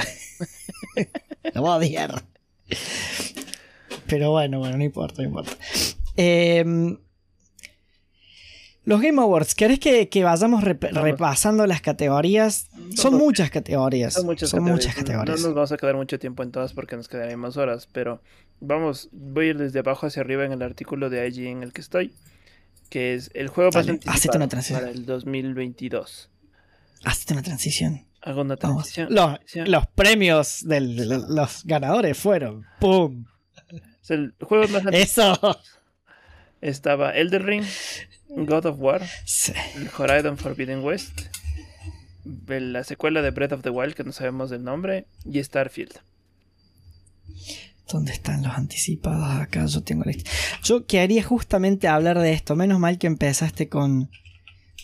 Lo 1.55 1.63
va 1.63 1.75
a 1.75 1.77
odiar. 1.79 2.25
Pero 4.07 4.33
bueno, 4.33 4.59
bueno, 4.59 4.77
no 4.77 4.85
importa, 4.85 5.23
no 5.23 5.29
importa. 5.29 5.53
Em, 6.17 6.99
los 8.85 9.01
Game 9.01 9.21
Awards, 9.23 9.55
¿querés 9.55 9.79
que, 9.79 10.09
vayamos 10.25 10.65
repasando 10.65 11.67
las 11.67 11.81
categorías? 11.81 12.69
Son 12.97 13.15
muchas 13.15 13.51
categorías. 13.51 14.15
Son, 14.15 14.27
muchas, 14.27 14.51
categorías. 14.51 15.41
No, 15.41 15.47
nos 15.47 15.55
vamos 15.55 15.73
a 15.73 15.77
quedar 15.77 15.95
mucho 15.95 16.19
tiempo 16.19 16.43
en 16.43 16.51
todas 16.51 16.73
porque 16.73 16.97
nos 16.97 17.09
quedarían 17.09 17.39
más 17.39 17.57
horas, 17.57 17.89
pero 17.93 18.21
vamos, 18.59 19.09
voy 19.13 19.47
a 19.47 19.49
ir 19.51 19.59
desde 19.59 19.79
abajo 19.79 20.07
hacia 20.07 20.23
arriba 20.23 20.45
en 20.45 20.53
el 20.53 20.63
artículo 20.63 21.09
de 21.09 21.29
IG 21.29 21.47
en 21.47 21.63
el 21.63 21.73
que 21.73 21.81
estoy 21.81 22.13
que 22.91 23.15
es 23.15 23.31
el 23.35 23.49
juego 23.49 23.71
para 23.71 23.89
el 23.89 25.07
2022. 25.07 26.29
Hazte 27.05 27.33
una 27.33 27.43
transición. 27.43 28.05
Hago 28.21 28.43
una 28.43 28.57
transición. 28.57 29.09
Los, 29.11 29.87
premios 29.95 30.67
de 30.67 30.81
los 30.81 31.65
ganadores 31.65 32.19
fueron 32.19 32.67
¡Pum! 32.79 33.25
el 34.11 34.35
juego 34.43 34.69
más 34.69 34.85
Eso. 34.93 35.59
Estaba 36.61 37.13
Elder 37.13 37.43
Ring, 37.43 37.65
God 38.29 38.67
of 38.67 38.77
War, 38.79 39.03
Horizon 39.97 40.37
Forbidden 40.37 40.85
West, 40.85 41.23
la 42.25 42.85
secuela 42.85 43.23
de 43.23 43.31
Breath 43.31 43.53
of 43.53 43.63
the 43.63 43.71
Wild, 43.71 43.95
que 43.95 44.05
no 44.05 44.13
sabemos 44.13 44.51
del 44.51 44.63
nombre, 44.63 45.07
y 45.25 45.43
Starfield. 45.43 46.01
¿Dónde 47.93 48.13
están 48.13 48.43
los 48.43 48.53
anticipados? 48.57 49.41
Acá 49.41 49.67
yo 49.67 49.83
tengo 49.83 50.05
la. 50.05 50.13
Yo 50.63 50.87
quería 50.87 51.23
justamente 51.23 51.89
hablar 51.89 52.19
de 52.19 52.33
esto. 52.33 52.57
Menos 52.57 52.79
mal 52.79 52.99
que 52.99 53.07
empezaste 53.07 53.69
con. 53.69 54.11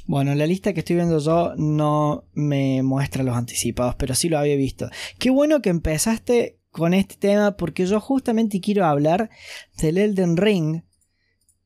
Bueno, 0.07 0.35
la 0.35 0.47
lista 0.47 0.73
que 0.73 0.81
estoy 0.81 0.97
viendo 0.97 1.19
yo 1.19 1.55
no 1.57 2.25
me 2.33 2.83
muestra 2.83 3.23
los 3.23 3.37
anticipados, 3.37 3.97
pero 3.97 4.15
sí 4.15 4.29
lo 4.29 4.39
había 4.39 4.57
visto. 4.57 4.89
Qué 5.19 5.31
bueno 5.31 5.63
que 5.63 5.71
empezaste 5.71 6.59
con 6.71 6.95
este 6.95 7.17
tema 7.17 7.57
porque 7.57 7.87
yo 7.87 8.01
justamente 8.01 8.61
quiero 8.61 8.85
hablar 8.85 9.31
del 9.79 9.99
Elden 9.99 10.37
Ring 10.37 10.83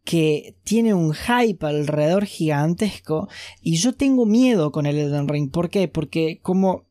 que 0.05 0.57
tiene 0.65 0.95
un 0.95 1.13
hype 1.13 1.67
alrededor 1.67 2.25
gigantesco 2.25 3.29
y 3.61 3.77
yo 3.77 3.93
tengo 3.93 4.25
miedo 4.25 4.73
con 4.73 4.87
el 4.87 4.99
Elden 4.99 5.29
Ring. 5.29 5.51
¿Por 5.51 5.69
qué? 5.69 5.89
Porque 5.89 6.41
como 6.43 6.87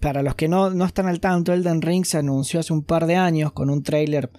para 0.00 0.22
los 0.22 0.34
que 0.34 0.48
no, 0.48 0.84
están 0.84 1.06
al 1.06 1.20
tanto, 1.20 1.52
Elden 1.52 1.82
Ring 1.82 2.04
se 2.04 2.18
anunció 2.18 2.60
hace 2.60 2.72
un 2.72 2.82
par 2.82 3.06
de 3.06 3.16
años 3.16 3.52
con 3.52 3.70
un 3.70 3.82
trailer 3.82 4.30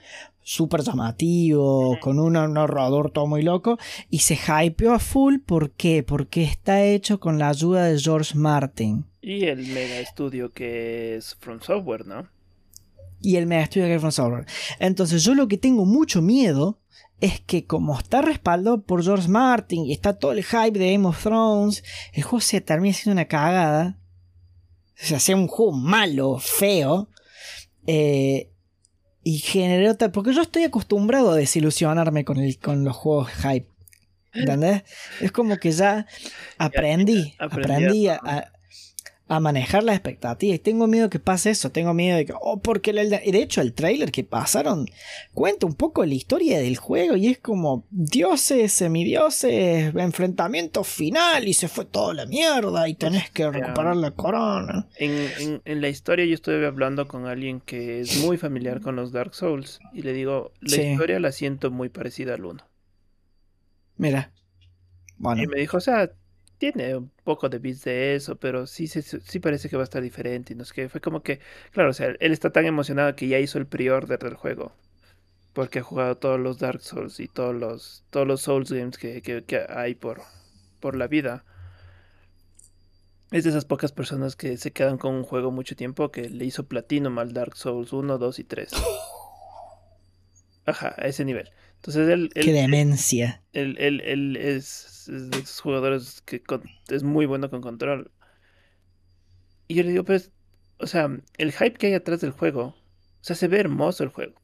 súper 0.41 0.81
llamativo, 0.81 1.97
con 1.99 2.19
un 2.19 2.33
narrador 2.33 3.11
todo 3.11 3.27
muy 3.27 3.41
loco, 3.41 3.77
y 4.09 4.19
se 4.19 4.37
hypeó 4.37 4.93
a 4.93 4.99
full. 4.99 5.39
¿Por 5.45 5.71
qué? 5.71 6.03
Porque 6.03 6.43
está 6.43 6.83
hecho 6.83 7.19
con 7.19 7.37
la 7.37 7.49
ayuda 7.49 7.85
de 7.85 7.99
George 7.99 8.37
Martin. 8.37 9.05
Y 9.21 9.45
el 9.45 9.67
mega 9.67 9.99
estudio 9.99 10.51
que 10.51 11.15
es 11.15 11.35
From 11.39 11.59
Software, 11.61 12.05
¿no? 12.05 12.29
Y 13.19 13.35
el 13.35 13.47
mega 13.47 13.63
estudio 13.63 13.87
que 13.87 13.95
es 13.95 14.01
From 14.01 14.11
Software. 14.11 14.45
Entonces, 14.79 15.23
yo 15.23 15.33
lo 15.33 15.47
que 15.47 15.57
tengo 15.57 15.85
mucho 15.85 16.21
miedo 16.21 16.79
es 17.19 17.41
que 17.41 17.65
como 17.65 17.97
está 17.97 18.21
respaldado 18.21 18.83
por 18.83 19.03
George 19.03 19.27
Martin 19.27 19.85
y 19.85 19.91
está 19.91 20.13
todo 20.17 20.31
el 20.33 20.43
hype 20.43 20.77
de 20.77 20.93
Game 20.93 21.07
of 21.07 21.21
Thrones, 21.21 21.83
el 22.13 22.23
juego 22.23 22.41
se 22.41 22.61
termina 22.61 22.93
siendo 22.93 23.13
una 23.13 23.27
cagada 23.27 23.97
se 24.97 25.15
hacía 25.15 25.35
un 25.35 25.47
juego 25.47 25.71
malo, 25.71 26.37
feo. 26.39 27.09
Eh, 27.85 28.51
y 29.23 29.39
generó 29.39 29.95
tal. 29.95 30.11
Porque 30.11 30.33
yo 30.33 30.41
estoy 30.41 30.63
acostumbrado 30.63 31.31
a 31.31 31.35
desilusionarme 31.35 32.25
con, 32.25 32.37
el, 32.39 32.57
con 32.59 32.83
los 32.83 32.95
juegos 32.95 33.29
hype. 33.31 33.67
¿Entendés? 34.33 34.83
Es 35.21 35.31
como 35.31 35.57
que 35.57 35.71
ya 35.71 36.05
aprendí. 36.57 37.35
aprendí 37.39 38.07
a, 38.07 38.19
a 38.23 38.51
manejar 39.39 39.83
las 39.83 39.95
expectativas. 39.95 40.55
Y 40.55 40.59
tengo 40.59 40.87
miedo 40.87 41.09
que 41.09 41.19
pase 41.19 41.49
eso. 41.49 41.71
Tengo 41.71 41.93
miedo 41.93 42.17
de 42.17 42.25
que, 42.25 42.33
oh, 42.39 42.59
porque 42.61 42.91
el, 42.91 43.09
de 43.09 43.41
hecho 43.41 43.61
el 43.61 43.73
trailer 43.73 44.11
que 44.11 44.23
pasaron 44.23 44.85
cuenta 45.33 45.65
un 45.65 45.75
poco 45.75 46.05
la 46.05 46.13
historia 46.13 46.59
del 46.59 46.77
juego 46.77 47.15
y 47.15 47.27
es 47.27 47.37
como 47.37 47.85
dioses, 47.91 48.71
semidioses, 48.71 49.93
enfrentamiento 49.95 50.83
final 50.83 51.47
y 51.47 51.53
se 51.53 51.67
fue 51.67 51.85
toda 51.85 52.13
la 52.13 52.25
mierda 52.25 52.87
y 52.87 52.95
tenés 52.95 53.29
que 53.29 53.49
recuperar 53.49 53.97
la 53.97 54.11
corona. 54.11 54.87
En, 54.95 55.61
en, 55.65 55.81
la 55.81 55.89
historia 55.89 56.25
yo 56.25 56.33
estoy 56.33 56.63
hablando 56.63 57.07
con 57.07 57.25
alguien 57.25 57.59
que 57.59 57.99
es 57.99 58.17
muy 58.23 58.37
familiar 58.37 58.81
con 58.81 58.95
los 58.95 59.11
Dark 59.11 59.35
Souls 59.35 59.79
y 59.93 60.01
le 60.01 60.13
digo, 60.13 60.51
la 60.61 60.77
historia 60.77 61.19
la 61.19 61.31
siento 61.31 61.71
muy 61.71 61.89
parecida 61.89 62.33
al 62.33 62.45
1. 62.45 62.63
Mira. 63.97 64.31
Bueno. 65.17 65.43
Y 65.43 65.47
me 65.47 65.59
dijo, 65.59 65.77
o 65.77 65.81
sea, 65.81 66.11
tiene 66.57 66.95
un 66.95 67.11
poco 67.23 67.49
de 67.49 67.59
bits 67.59 67.83
de 67.83 68.15
eso, 68.15 68.35
pero 68.35 68.67
sí, 68.67 68.87
sí, 68.87 69.01
sí 69.01 69.39
parece 69.39 69.69
que 69.69 69.77
va 69.77 69.83
a 69.83 69.85
estar 69.85 70.01
diferente. 70.01 70.53
Y 70.53 70.55
no 70.55 70.63
es 70.63 70.73
que 70.73 70.89
fue 70.89 71.01
como 71.01 71.21
que, 71.21 71.39
claro, 71.71 71.91
o 71.91 71.93
sea, 71.93 72.15
él 72.19 72.31
está 72.31 72.51
tan 72.51 72.65
emocionado 72.65 73.15
que 73.15 73.27
ya 73.27 73.39
hizo 73.39 73.57
el 73.57 73.67
pre-order 73.67 74.19
del 74.19 74.35
juego. 74.35 74.73
Porque 75.53 75.79
ha 75.79 75.83
jugado 75.83 76.17
todos 76.17 76.39
los 76.39 76.59
Dark 76.59 76.81
Souls 76.81 77.19
y 77.19 77.27
todos 77.27 77.55
los, 77.55 78.03
todos 78.09 78.27
los 78.27 78.41
Souls 78.41 78.71
games 78.71 78.97
que, 78.97 79.21
que, 79.21 79.65
hay 79.69 79.95
por, 79.95 80.21
por 80.79 80.95
la 80.95 81.07
vida. 81.07 81.45
Es 83.31 83.43
de 83.43 83.49
esas 83.49 83.65
pocas 83.65 83.91
personas 83.91 84.35
que 84.35 84.57
se 84.57 84.71
quedan 84.71 84.97
con 84.97 85.13
un 85.13 85.23
juego 85.23 85.51
mucho 85.51 85.75
tiempo 85.75 86.11
que 86.11 86.29
le 86.29 86.45
hizo 86.45 86.67
platino 86.67 87.09
mal 87.09 87.33
Dark 87.33 87.57
Souls 87.57 87.91
1, 87.91 88.17
2 88.17 88.39
y 88.39 88.43
3. 88.43 88.71
Ajá, 90.65 90.95
a 90.97 91.07
ese 91.07 91.25
nivel. 91.25 91.49
Entonces 91.75 92.09
él... 92.09 92.29
Qué 92.33 92.53
demencia. 92.53 93.41
Él, 93.53 93.75
él, 93.79 94.01
él 94.01 94.37
es 94.37 94.96
es 95.09 95.29
de 95.29 95.39
esos 95.39 95.59
jugadores 95.61 96.21
que 96.21 96.41
es 96.89 97.03
muy 97.03 97.25
bueno 97.25 97.49
con 97.49 97.61
control. 97.61 98.11
Y 99.67 99.75
yo 99.75 99.83
le 99.83 99.91
digo, 99.91 100.03
pues, 100.03 100.31
o 100.79 100.87
sea, 100.87 101.09
el 101.37 101.51
hype 101.51 101.73
que 101.73 101.87
hay 101.87 101.93
atrás 101.93 102.21
del 102.21 102.31
juego, 102.31 102.67
o 102.67 102.75
sea, 103.21 103.35
se 103.35 103.47
ve 103.47 103.59
hermoso 103.59 104.03
el 104.03 104.09
juego. 104.09 104.41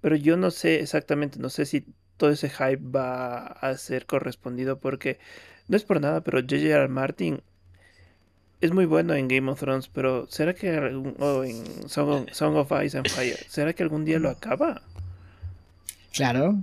Pero 0.00 0.16
yo 0.16 0.36
no 0.36 0.50
sé 0.50 0.80
exactamente, 0.80 1.38
no 1.38 1.48
sé 1.50 1.66
si 1.66 1.86
todo 2.16 2.30
ese 2.30 2.50
hype 2.50 2.82
va 2.82 3.46
a 3.46 3.76
ser 3.76 4.06
correspondido 4.06 4.78
porque 4.78 5.18
no 5.68 5.76
es 5.76 5.84
por 5.84 6.00
nada, 6.00 6.22
pero 6.22 6.40
J.J.R. 6.40 6.88
Martin 6.88 7.42
es 8.60 8.72
muy 8.72 8.86
bueno 8.86 9.14
en 9.14 9.28
Game 9.28 9.50
of 9.50 9.60
Thrones, 9.60 9.88
pero 9.88 10.26
¿será 10.28 10.54
que 10.54 10.78
o 11.18 11.44
en 11.44 11.88
Song 11.88 12.26
Song 12.32 12.56
of 12.56 12.72
Ice 12.84 12.98
and 12.98 13.08
Fire, 13.08 13.38
¿será 13.48 13.72
que 13.72 13.82
algún 13.82 14.04
día 14.04 14.18
lo 14.18 14.30
acaba? 14.30 14.82
Claro, 16.12 16.58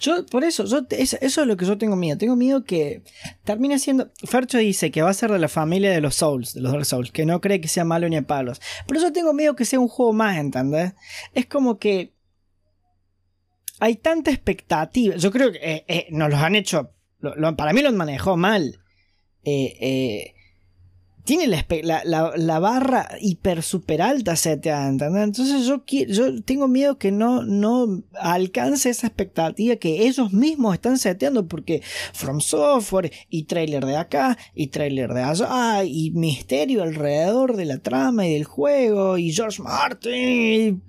yo, 0.00 0.26
por 0.26 0.44
eso, 0.44 0.64
yo, 0.64 0.86
eso 0.90 1.18
es 1.20 1.36
lo 1.36 1.56
que 1.56 1.66
yo 1.66 1.78
tengo 1.78 1.96
miedo. 1.96 2.18
Tengo 2.18 2.36
miedo 2.36 2.64
que 2.64 3.02
termine 3.44 3.78
siendo. 3.78 4.10
Fercho 4.24 4.58
dice 4.58 4.90
que 4.90 5.02
va 5.02 5.10
a 5.10 5.14
ser 5.14 5.30
de 5.30 5.38
la 5.38 5.48
familia 5.48 5.90
de 5.90 6.00
los 6.00 6.14
Souls, 6.14 6.54
de 6.54 6.60
los 6.60 6.72
Dark 6.72 6.86
Souls, 6.86 7.12
que 7.12 7.26
no 7.26 7.40
cree 7.40 7.60
que 7.60 7.68
sea 7.68 7.84
malo 7.84 8.08
ni 8.08 8.16
a 8.16 8.22
palos. 8.22 8.60
Pero 8.86 9.00
yo 9.00 9.12
tengo 9.12 9.32
miedo 9.32 9.56
que 9.56 9.64
sea 9.64 9.80
un 9.80 9.88
juego 9.88 10.12
más, 10.12 10.38
¿entendés? 10.38 10.94
Es 11.34 11.46
como 11.46 11.78
que. 11.78 12.12
Hay 13.78 13.96
tanta 13.96 14.30
expectativa. 14.30 15.16
Yo 15.16 15.30
creo 15.30 15.52
que 15.52 15.58
eh, 15.62 15.84
eh, 15.88 16.06
nos 16.10 16.30
los 16.30 16.40
han 16.40 16.54
hecho. 16.54 16.92
para 17.56 17.72
mí 17.72 17.80
lo 17.80 17.92
manejó 17.92 18.36
mal. 18.36 18.80
Eh, 19.42 19.76
eh 19.80 20.34
tiene 21.30 21.46
la, 21.46 22.58
barra 22.58 23.08
hiper 23.20 23.62
super 23.62 24.02
alta 24.02 24.34
seteada, 24.34 24.88
Entonces 24.88 25.64
yo, 25.64 25.84
yo 26.08 26.42
tengo 26.42 26.66
miedo 26.66 26.98
que 26.98 27.12
no, 27.12 27.44
alcance 28.14 28.90
esa 28.90 29.06
expectativa 29.06 29.76
que 29.76 30.08
ellos 30.08 30.32
mismos 30.32 30.74
están 30.74 30.98
seteando 30.98 31.46
porque 31.46 31.82
From 32.14 32.40
Software 32.40 33.12
y 33.28 33.44
trailer 33.44 33.86
de 33.86 33.96
acá 33.96 34.36
y 34.56 34.68
trailer 34.68 35.14
de 35.14 35.22
allá 35.22 35.84
y 35.84 36.10
misterio 36.10 36.82
alrededor 36.82 37.54
de 37.54 37.64
la 37.64 37.78
trama 37.78 38.26
y 38.26 38.32
del 38.32 38.44
juego 38.44 39.16
y 39.16 39.32
George 39.32 39.62
Martin. 39.62 40.82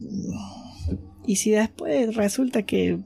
Y 1.28 1.36
si 1.36 1.52
después 1.52 2.16
resulta 2.16 2.64
que 2.64 2.98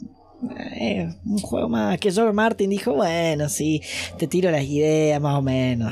eh, 0.80 1.14
un 1.26 1.40
juego 1.40 1.68
más 1.68 1.98
que 2.00 2.14
George 2.14 2.32
Martin 2.32 2.70
dijo, 2.70 2.94
bueno, 2.94 3.50
sí, 3.50 3.82
te 4.18 4.26
tiro 4.28 4.52
las 4.52 4.64
ideas 4.64 5.20
más 5.20 5.36
o 5.36 5.42
menos. 5.42 5.92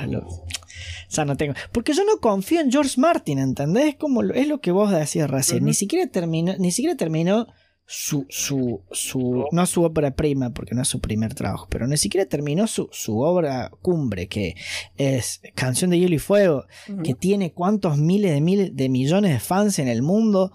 Sea, 1.13 1.25
no 1.25 1.37
tengo. 1.37 1.53
Porque 1.71 1.93
yo 1.93 2.03
no 2.05 2.17
confío 2.17 2.61
en 2.61 2.71
George 2.71 2.99
Martin, 2.99 3.39
¿entendés? 3.39 3.95
Como 3.95 4.23
es 4.23 4.47
lo 4.47 4.59
que 4.61 4.71
vos 4.71 4.91
decías 4.91 5.29
recién. 5.29 5.65
Ni 5.65 5.73
siquiera 5.73 6.09
terminó, 6.09 6.55
ni 6.57 6.71
siquiera 6.71 6.97
terminó 6.97 7.47
su, 7.85 8.25
su, 8.29 8.81
su, 8.91 9.45
no 9.51 9.65
su 9.65 9.83
obra 9.83 10.11
prima, 10.11 10.51
porque 10.51 10.73
no 10.73 10.81
es 10.81 10.87
su 10.87 10.99
primer 10.99 11.33
trabajo, 11.33 11.67
pero 11.69 11.85
ni 11.87 11.97
siquiera 11.97 12.25
terminó 12.27 12.65
su, 12.67 12.89
su 12.91 13.19
obra 13.19 13.71
cumbre, 13.81 14.27
que 14.27 14.55
es 14.97 15.41
Canción 15.53 15.91
de 15.91 15.99
Hielo 15.99 16.15
y 16.15 16.19
Fuego, 16.19 16.65
que 17.03 17.13
tiene 17.13 17.51
cuántos 17.51 17.97
miles 17.97 18.31
de 18.31 18.41
miles 18.41 18.75
de 18.75 18.89
millones 18.89 19.31
de 19.33 19.39
fans 19.39 19.79
en 19.79 19.87
el 19.87 20.01
mundo, 20.01 20.53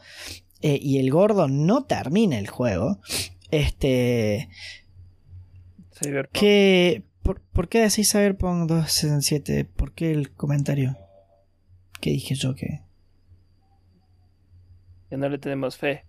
eh, 0.63 0.79
y 0.81 0.99
el 0.99 1.11
gordo 1.11 1.49
no 1.49 1.85
termina 1.85 2.39
el 2.39 2.49
juego. 2.49 2.99
Este. 3.51 4.49
Que 6.33 7.05
¿Por, 7.53 7.69
qué 7.69 7.81
decís 7.81 8.11
Cyberpunk 8.11 8.69
267? 8.69 9.67
¿Por 9.67 9.93
qué 9.93 10.13
el 10.13 10.31
comentario? 10.31 10.97
¿Qué 12.01 12.09
dije 12.09 12.35
yo 12.35 12.55
que? 12.55 12.81
Que 15.11 15.19
no 15.19 15.29
le 15.29 15.37
tenemos 15.37 15.77
fe. 15.77 16.07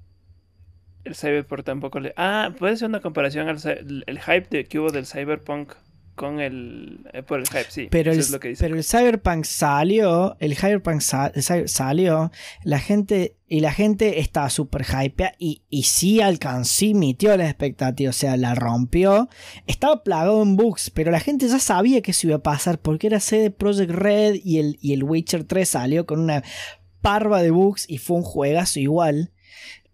el 1.04 1.16
Cyberpunk 1.16 1.64
tampoco 1.64 2.00
le. 2.00 2.14
Ah, 2.16 2.54
puede 2.58 2.78
ser 2.78 2.88
una 2.88 3.02
comparación 3.02 3.50
al 3.50 3.58
el 4.08 4.20
hype 4.22 4.48
de, 4.50 4.64
que 4.64 4.80
hubo 4.80 4.92
del 4.92 5.06
Cyberpunk 5.06 5.74
con 6.20 6.42
el. 6.42 7.00
Eh, 7.14 7.24
por 7.24 7.40
el 7.40 7.48
hype, 7.48 7.68
sí. 7.70 7.88
Pero, 7.90 8.12
el, 8.12 8.22
pero 8.60 8.76
el 8.76 8.84
Cyberpunk 8.84 9.46
salió. 9.46 10.36
El 10.42 10.54
Cyberpunk 10.58 11.00
salió. 11.00 12.32
La 12.66 12.80
gente. 12.80 13.38
Y 13.48 13.62
la 13.62 13.72
gente 13.72 14.20
estaba 14.20 14.50
súper 14.50 14.84
hype 14.84 15.32
y, 15.40 15.64
y 15.70 15.84
sí 15.84 16.20
alcanzó 16.20 16.86
y 16.86 16.94
mitió 16.94 17.36
las 17.38 17.50
expectativas. 17.50 18.18
O 18.18 18.20
sea, 18.20 18.36
la 18.36 18.54
rompió. 18.54 19.30
Estaba 19.66 20.04
plagado 20.04 20.44
en 20.44 20.58
bugs, 20.58 20.90
pero 20.90 21.10
la 21.10 21.22
gente 21.22 21.48
ya 21.48 21.58
sabía 21.58 22.02
que 22.02 22.12
eso 22.12 22.28
iba 22.28 22.36
a 22.36 22.44
pasar 22.44 22.80
porque 22.80 23.08
era 23.08 23.22
CD 23.22 23.50
Project 23.50 23.92
Red 23.92 24.36
y 24.44 24.60
el, 24.60 24.78
y 24.82 24.92
el 24.92 25.06
Witcher 25.06 25.46
3 25.46 25.70
salió 25.70 26.06
con 26.06 26.20
una 26.20 26.44
parva 27.00 27.42
de 27.42 27.52
bugs 27.52 27.90
y 27.90 27.98
fue 27.98 28.18
un 28.18 28.24
juegazo 28.24 28.82
igual. 28.82 29.32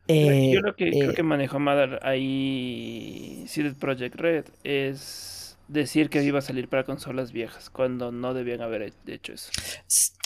Eh, 0.07 0.51
Yo 0.53 0.61
lo 0.61 0.75
que 0.75 0.89
creo 0.89 1.11
eh, 1.11 1.13
que 1.13 1.23
manejó 1.23 1.59
Madar 1.59 1.99
ahí 2.01 3.43
CD 3.47 3.73
Project 3.73 4.15
Red 4.15 4.45
es 4.63 5.34
decir 5.67 6.09
que 6.09 6.23
iba 6.23 6.39
a 6.39 6.41
salir 6.41 6.69
para 6.69 6.83
consolas 6.83 7.31
viejas, 7.31 7.69
cuando 7.69 8.11
no 8.11 8.33
debían 8.33 8.61
haber 8.61 8.93
hecho 9.07 9.33
eso. 9.33 9.51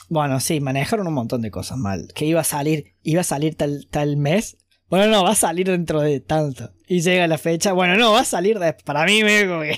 Bueno, 0.09 0.39
sí, 0.39 0.59
manejaron 0.59 1.07
un 1.07 1.13
montón 1.13 1.41
de 1.41 1.51
cosas 1.51 1.77
mal. 1.77 2.07
Que 2.15 2.25
iba 2.25 2.41
a 2.41 2.43
salir, 2.43 2.95
iba 3.03 3.21
a 3.21 3.23
salir 3.23 3.55
tal, 3.55 3.87
tal 3.89 4.17
mes. 4.17 4.57
Bueno, 4.89 5.05
no, 5.07 5.23
va 5.23 5.31
a 5.31 5.35
salir 5.35 5.67
dentro 5.67 6.01
de 6.01 6.19
tanto. 6.19 6.71
Y 6.87 7.01
llega 7.01 7.27
la 7.27 7.37
fecha. 7.37 7.73
Bueno, 7.73 7.95
no, 7.95 8.11
va 8.11 8.21
a 8.21 8.25
salir 8.25 8.57
de, 8.57 8.73
para 8.73 9.05
mí 9.05 9.23
me 9.23 9.77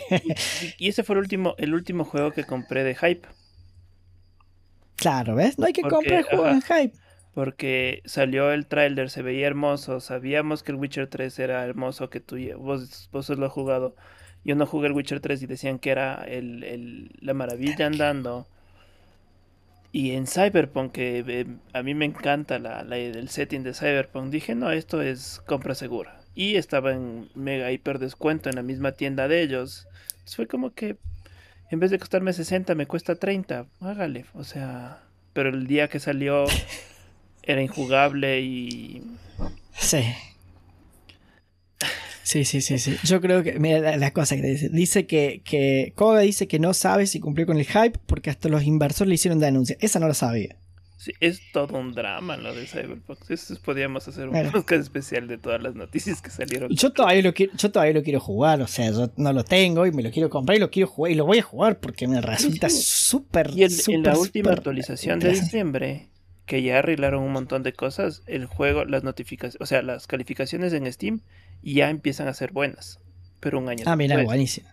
y, 0.77 0.87
ese 0.87 1.03
fue 1.03 1.15
el 1.15 1.19
último, 1.19 1.55
el 1.57 1.73
último 1.73 2.05
juego 2.05 2.31
que 2.31 2.45
compré 2.45 2.85
de 2.85 2.95
hype. 2.95 3.27
Claro, 4.95 5.35
¿ves? 5.35 5.59
No 5.59 5.65
hay 5.65 5.73
que 5.73 5.81
comprar 5.81 6.23
juegos 6.23 6.51
en 6.51 6.61
hype. 6.61 6.97
Porque 7.33 8.01
salió 8.05 8.51
el 8.51 8.67
trailer, 8.67 9.09
se 9.09 9.21
veía 9.21 9.47
hermoso. 9.47 9.99
Sabíamos 9.99 10.63
que 10.63 10.71
el 10.71 10.77
Witcher 10.77 11.07
3 11.07 11.39
era 11.39 11.65
hermoso, 11.65 12.09
que 12.09 12.21
tú 12.21 12.37
vos, 12.57 13.09
vos 13.11 13.29
lo 13.29 13.45
has 13.45 13.51
jugado. 13.51 13.95
Yo 14.43 14.55
no 14.55 14.65
jugué 14.65 14.87
el 14.87 14.93
Witcher 14.93 15.19
3 15.19 15.43
y 15.43 15.45
decían 15.45 15.79
que 15.79 15.91
era 15.91 16.23
el, 16.27 17.11
la 17.19 17.33
maravilla 17.33 17.85
andando. 17.85 18.47
Y 19.91 20.11
en 20.11 20.25
Cyberpunk, 20.25 20.93
que 20.93 21.23
eh, 21.27 21.45
a 21.73 21.83
mí 21.83 21.93
me 21.93 22.05
encanta 22.05 22.59
la, 22.59 22.81
el 22.81 23.29
setting 23.29 23.63
de 23.63 23.73
Cyberpunk, 23.73 24.31
dije, 24.31 24.55
no, 24.55 24.71
esto 24.71 25.01
es 25.01 25.41
compra 25.45 25.75
segura. 25.75 26.21
Y 26.33 26.55
estaba 26.55 26.93
en 26.93 27.29
mega 27.35 27.71
hiper 27.71 27.99
descuento 27.99 28.49
en 28.49 28.55
la 28.55 28.63
misma 28.63 28.93
tienda 28.93 29.27
de 29.27 29.41
ellos. 29.41 29.87
fue 30.25 30.47
como 30.47 30.73
que, 30.73 30.97
en 31.69 31.79
vez 31.79 31.91
de 31.91 31.99
costarme 31.99 32.31
60, 32.31 32.73
me 32.75 32.87
cuesta 32.87 33.15
30. 33.15 33.67
Hágale, 33.79 34.25
o 34.33 34.43
sea... 34.43 35.03
Pero 35.33 35.47
el 35.47 35.65
día 35.65 35.87
que 35.87 36.01
salió 36.01 36.45
era 37.43 37.61
injugable 37.61 38.41
y... 38.41 39.03
Sí. 39.73 40.03
Sí, 42.23 42.45
sí, 42.45 42.61
sí, 42.61 42.77
sí. 42.79 42.97
Yo 43.03 43.21
creo 43.21 43.43
que, 43.43 43.59
mira 43.59 43.97
la, 43.97 44.11
cosa 44.11 44.35
que 44.35 44.43
dice. 44.43 44.69
Dice 44.69 45.07
que, 45.07 45.41
que 45.43 45.93
Koga 45.95 46.21
dice 46.21 46.47
que 46.47 46.59
no 46.59 46.73
sabe 46.73 47.07
si 47.07 47.19
cumplió 47.19 47.47
con 47.47 47.57
el 47.57 47.65
hype 47.65 47.99
porque 48.05 48.29
hasta 48.29 48.49
los 48.49 48.63
inversores 48.63 49.09
le 49.09 49.15
hicieron 49.15 49.39
denuncia. 49.39 49.75
Esa 49.79 49.99
no 49.99 50.07
la 50.07 50.13
sabía. 50.13 50.57
Sí, 51.01 51.13
es 51.19 51.41
todo 51.51 51.79
un 51.79 51.93
drama 51.93 52.37
lo 52.37 52.53
de 52.53 52.67
Cyberpunk. 52.67 53.17
Eso 53.27 53.55
podríamos 53.65 54.07
hacer 54.07 54.29
un 54.29 54.51
podcast 54.51 54.83
especial 54.83 55.27
de 55.27 55.39
todas 55.39 55.59
las 55.59 55.73
noticias 55.73 56.21
que 56.21 56.29
salieron. 56.29 56.69
Yo 56.69 56.93
todavía 56.93 57.23
lo 57.23 57.33
quiero, 57.33 57.53
yo 57.57 57.71
todavía 57.71 57.95
lo 57.95 58.03
quiero 58.03 58.19
jugar, 58.19 58.61
o 58.61 58.67
sea, 58.67 58.91
yo 58.91 59.11
no 59.17 59.33
lo 59.33 59.43
tengo 59.43 59.87
y 59.87 59.91
me 59.91 60.03
lo 60.03 60.11
quiero 60.11 60.29
comprar 60.29 60.57
y 60.57 60.59
lo 60.59 60.69
quiero 60.69 60.87
jugar 60.87 61.11
y 61.11 61.15
lo 61.15 61.25
voy 61.25 61.39
a 61.39 61.41
jugar 61.41 61.79
porque 61.79 62.07
me 62.07 62.21
resulta 62.21 62.69
súper. 62.69 63.49
Y 63.55 63.63
en, 63.63 64.03
la 64.03 64.15
última 64.15 64.51
actualización 64.51 65.17
de 65.17 65.31
diciembre, 65.31 66.10
que 66.51 66.61
ya 66.61 66.79
arreglaron 66.79 67.23
un 67.23 67.31
montón 67.31 67.63
de 67.63 67.71
cosas, 67.71 68.23
el 68.27 68.45
juego, 68.45 68.83
las 68.83 69.05
notificaciones, 69.05 69.61
o 69.61 69.65
sea, 69.65 69.81
las 69.81 70.05
calificaciones 70.05 70.73
en 70.73 70.91
Steam 70.91 71.21
ya 71.63 71.89
empiezan 71.89 72.27
a 72.27 72.33
ser 72.33 72.51
buenas. 72.51 72.99
Pero 73.39 73.57
un 73.59 73.69
año 73.69 73.85
Ah, 73.87 73.95
mira, 73.95 74.21
buenísimo. 74.21 74.67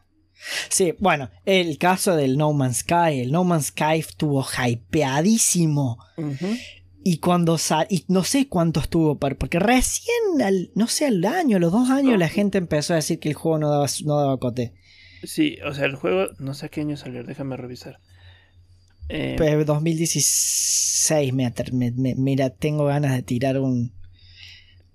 Sí, 0.70 0.96
bueno, 0.98 1.30
el 1.44 1.78
caso 1.78 2.16
del 2.16 2.36
No 2.36 2.52
Man's 2.52 2.78
Sky. 2.78 3.20
El 3.20 3.30
No 3.30 3.44
Man's 3.44 3.66
Sky 3.66 4.00
estuvo 4.00 4.44
hypeadísimo. 4.44 5.98
Y 7.04 7.18
cuando 7.18 7.58
sal 7.58 7.86
y 7.88 8.04
no 8.08 8.24
sé 8.24 8.48
cuánto 8.48 8.80
estuvo, 8.80 9.16
porque 9.16 9.60
recién, 9.60 10.42
al, 10.42 10.72
no 10.74 10.88
sé, 10.88 11.06
al 11.06 11.24
año, 11.24 11.60
los 11.60 11.70
dos 11.70 11.90
años, 11.90 12.18
la 12.18 12.28
gente 12.28 12.58
empezó 12.58 12.94
a 12.94 12.96
decir 12.96 13.20
que 13.20 13.28
el 13.28 13.36
juego 13.36 13.58
no 13.58 13.70
daba, 13.70 13.86
no 14.04 14.16
daba 14.16 14.36
cote. 14.40 14.74
Sí, 15.22 15.58
o 15.64 15.72
sea, 15.74 15.86
el 15.86 15.94
juego, 15.94 16.26
no 16.40 16.54
sé 16.54 16.66
a 16.66 16.68
qué 16.70 16.80
año 16.80 16.96
salió, 16.96 17.22
déjame 17.22 17.56
revisar. 17.56 18.00
Eh, 19.08 19.36
2016, 19.64 21.32
mira, 21.32 22.50
tengo 22.50 22.84
ganas 22.84 23.12
de 23.12 23.22
tirar 23.22 23.58
un, 23.58 23.92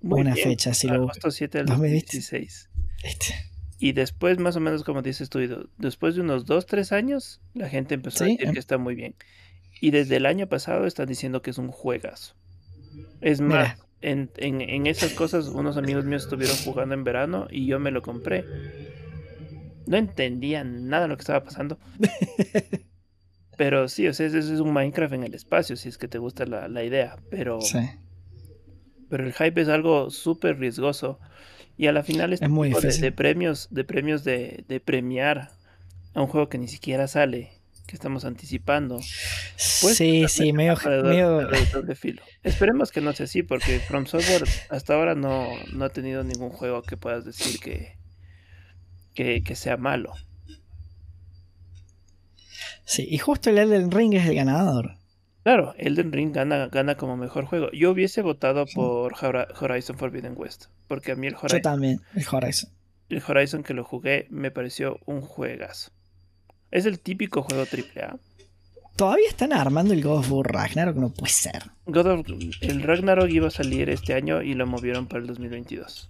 Buena 0.04 0.34
fecha. 0.34 0.72
Agosto 0.90 1.30
7 1.30 1.58
del 1.58 1.66
2016. 1.66 2.68
Este. 3.02 3.34
Y 3.78 3.92
después, 3.92 4.38
más 4.38 4.54
o 4.54 4.60
menos, 4.60 4.84
como 4.84 5.00
dices 5.00 5.30
tú, 5.30 5.40
después 5.78 6.14
de 6.14 6.20
unos 6.20 6.46
2-3 6.46 6.92
años, 6.92 7.40
la 7.54 7.70
gente 7.70 7.94
empezó 7.94 8.24
a 8.24 8.26
decir 8.26 8.50
que 8.52 8.58
está 8.58 8.76
muy 8.76 8.94
bien. 8.94 9.14
Y 9.80 9.92
desde 9.92 10.16
el 10.16 10.26
año 10.26 10.46
pasado 10.46 10.86
están 10.86 11.06
diciendo 11.06 11.40
que 11.40 11.50
es 11.50 11.58
un 11.58 11.68
juegazo. 11.68 12.34
Es 13.22 13.40
más, 13.40 13.78
en, 14.02 14.30
en, 14.36 14.86
esas 14.86 15.14
cosas, 15.14 15.48
unos 15.48 15.78
amigos 15.78 16.04
míos 16.04 16.24
estuvieron 16.24 16.56
jugando 16.58 16.94
en 16.94 17.02
verano 17.02 17.48
y 17.50 17.66
yo 17.66 17.80
me 17.80 17.90
lo 17.90 18.02
compré. 18.02 18.44
No 19.86 19.96
entendía 19.96 20.64
nada 20.64 21.04
de 21.04 21.08
lo 21.08 21.16
que 21.16 21.22
estaba 21.22 21.44
pasando. 21.44 21.78
Pero 23.56 23.88
sí, 23.88 24.06
o 24.08 24.14
sea, 24.14 24.26
eso 24.26 24.38
es 24.38 24.60
un 24.60 24.72
Minecraft 24.72 25.14
en 25.14 25.24
el 25.24 25.34
espacio, 25.34 25.76
si 25.76 25.88
es 25.88 25.98
que 25.98 26.08
te 26.08 26.18
gusta 26.18 26.46
la, 26.46 26.68
la 26.68 26.84
idea. 26.84 27.16
Pero 27.30 27.60
sí 27.60 27.78
pero 29.14 29.26
el 29.26 29.32
hype 29.32 29.60
es 29.60 29.68
algo 29.68 30.10
súper 30.10 30.58
riesgoso. 30.58 31.20
Y 31.76 31.86
a 31.86 31.92
la 31.92 32.02
final 32.02 32.32
es 32.32 32.40
muy 32.48 32.70
De, 32.70 33.12
premios, 33.12 33.68
de 33.70 33.84
premios 33.84 34.24
de, 34.24 34.82
premiar 34.84 35.52
a 36.14 36.20
un 36.20 36.26
juego 36.26 36.48
que 36.48 36.58
ni 36.58 36.66
siquiera 36.66 37.06
sale, 37.06 37.52
que 37.86 37.94
estamos 37.94 38.24
anticipando. 38.24 38.96
Pues, 38.96 39.96
sí, 39.96 40.24
sí, 40.28 40.52
medio, 40.52 40.76
medio... 41.04 41.48
filo. 41.94 42.22
Esperemos 42.42 42.90
que 42.90 43.00
no 43.00 43.12
sea 43.12 43.24
así, 43.24 43.44
porque 43.44 43.78
From 43.78 44.06
Software 44.06 44.42
hasta 44.68 44.94
ahora 44.94 45.14
no, 45.14 45.48
no 45.72 45.84
ha 45.84 45.90
tenido 45.90 46.24
ningún 46.24 46.50
juego 46.50 46.82
que 46.82 46.96
puedas 46.96 47.24
decir 47.24 47.60
que, 47.60 47.96
que, 49.14 49.44
que 49.44 49.54
sea 49.54 49.76
malo. 49.76 50.12
Sí, 52.84 53.06
y 53.08 53.18
justo 53.18 53.50
el 53.50 53.58
Elden 53.58 53.90
Ring 53.90 54.14
es 54.14 54.26
el 54.26 54.34
ganador. 54.34 54.96
Claro, 55.42 55.74
Elden 55.76 56.12
Ring 56.12 56.32
gana, 56.32 56.68
gana 56.68 56.96
como 56.96 57.16
mejor 57.16 57.44
juego. 57.44 57.70
Yo 57.72 57.90
hubiese 57.90 58.22
votado 58.22 58.64
por 58.74 59.14
Horizon 59.60 59.98
Forbidden 59.98 60.34
West, 60.36 60.66
porque 60.88 61.12
a 61.12 61.16
mí 61.16 61.26
el 61.26 61.34
Horizon... 61.34 61.58
Yo 61.58 61.62
también, 61.62 62.00
el 62.14 62.24
Horizon. 62.30 62.70
El 63.10 63.22
Horizon 63.26 63.62
que 63.62 63.74
lo 63.74 63.84
jugué 63.84 64.26
me 64.30 64.50
pareció 64.50 64.98
un 65.04 65.20
juegazo. 65.20 65.90
Es 66.70 66.86
el 66.86 66.98
típico 66.98 67.42
juego 67.42 67.64
AAA. 67.64 68.18
Todavía 68.96 69.28
están 69.28 69.52
armando 69.52 69.92
el 69.92 70.02
God 70.02 70.20
of 70.20 70.32
War 70.32 70.52
Ragnarok, 70.52 70.96
no 70.96 71.10
puede 71.10 71.32
ser. 71.32 71.64
God 71.86 72.06
of, 72.06 72.26
el 72.60 72.82
Ragnarok 72.82 73.28
iba 73.28 73.48
a 73.48 73.50
salir 73.50 73.90
este 73.90 74.14
año 74.14 74.40
y 74.40 74.54
lo 74.54 74.66
movieron 74.66 75.06
para 75.06 75.20
el 75.20 75.26
2022. 75.26 76.08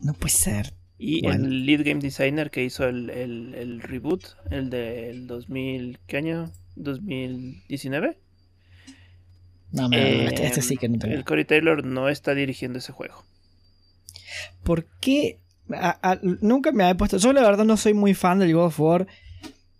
No 0.00 0.12
puede 0.12 0.32
ser. 0.32 0.74
Y 0.98 1.26
el 1.26 1.66
lead 1.66 1.84
game 1.84 2.00
designer 2.00 2.50
que 2.50 2.62
hizo 2.62 2.86
el, 2.86 3.80
reboot, 3.82 4.24
el 4.50 4.70
del 4.70 5.26
2000, 5.26 5.98
¿qué 6.06 6.16
año? 6.18 6.52
2019. 6.76 8.18
No, 9.72 9.88
me 9.88 10.26
este, 10.26 10.46
este, 10.46 10.62
sí 10.62 10.76
que 10.76 10.88
no 10.88 11.04
El 11.04 11.24
Cory 11.24 11.44
Taylor 11.44 11.84
no 11.84 12.08
está 12.08 12.34
dirigiendo 12.34 12.78
ese 12.78 12.92
juego. 12.92 13.24
¿Por 14.62 14.86
qué? 15.00 15.40
nunca 16.22 16.72
me 16.72 16.84
había 16.84 16.96
puesto. 16.96 17.16
Yo 17.16 17.32
la 17.32 17.42
verdad 17.42 17.64
no 17.64 17.76
soy 17.76 17.94
muy 17.94 18.14
fan 18.14 18.38
del 18.38 18.54
God 18.54 18.66
of 18.66 18.80
War. 18.80 19.06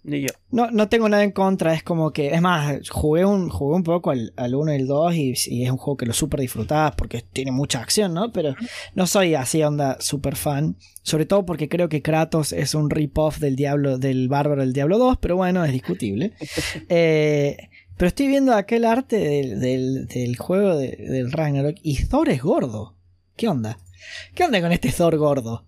Ni 0.05 0.21
yo. 0.21 0.29
No, 0.51 0.71
no 0.71 0.89
tengo 0.91 1.09
nada 1.09 1.25
en 1.25 1.33
contra, 1.33 1.73
es 1.73 1.83
como 1.83 2.13
que. 2.13 2.29
Es 2.29 2.43
más, 2.43 2.91
jugué 2.91 3.25
un, 3.25 3.49
jugué 3.49 3.77
un 3.77 3.83
poco 3.83 4.11
al, 4.11 4.33
1 4.37 4.73
y 4.73 4.77
el 4.77 4.87
2 4.87 5.15
y, 5.15 5.33
es 5.65 5.71
un 5.71 5.79
juego 5.79 5.97
que 5.97 6.05
lo 6.05 6.13
súper 6.13 6.41
disfrutaba 6.41 6.93
porque 6.93 7.25
tiene 7.33 7.53
mucha 7.53 7.81
acción, 7.81 8.13
¿no? 8.13 8.31
Pero 8.31 8.55
no 8.95 9.07
soy 9.07 9.35
así 9.35 9.63
onda 9.63 9.97
súper 10.01 10.37
fan. 10.37 10.77
Sobre 11.03 11.25
todo 11.25 11.47
porque 11.47 11.71
creo 11.71 11.89
que 11.89 12.03
Kratos 12.03 12.53
es 12.53 12.75
un 12.75 12.91
rip-off 12.91 13.39
del 13.39 13.57
diablo, 13.57 13.97
del 13.97 14.29
bárbaro 14.29 14.61
del 14.61 14.75
Diablo 14.75 14.99
2, 14.99 15.19
pero 15.21 15.37
bueno, 15.37 15.65
es 15.65 15.73
discutible. 15.73 16.33
Eh, 16.89 17.57
pero 17.97 18.09
estoy 18.09 18.27
viendo 18.27 18.55
aquel 18.55 18.85
arte 18.85 19.17
del, 19.17 20.07
del, 20.07 20.37
juego 20.37 20.77
de, 20.77 20.97
del 20.97 21.33
Ragnarok 21.33 21.77
y 21.83 22.05
Thor 22.05 22.29
es 22.29 22.43
gordo. 22.43 22.97
¿Qué 23.37 23.49
onda? 23.49 23.79
¿Qué 24.35 24.45
onda 24.45 24.61
con 24.61 24.73
este 24.73 24.93
Thor 24.93 25.17
gordo? 25.17 25.67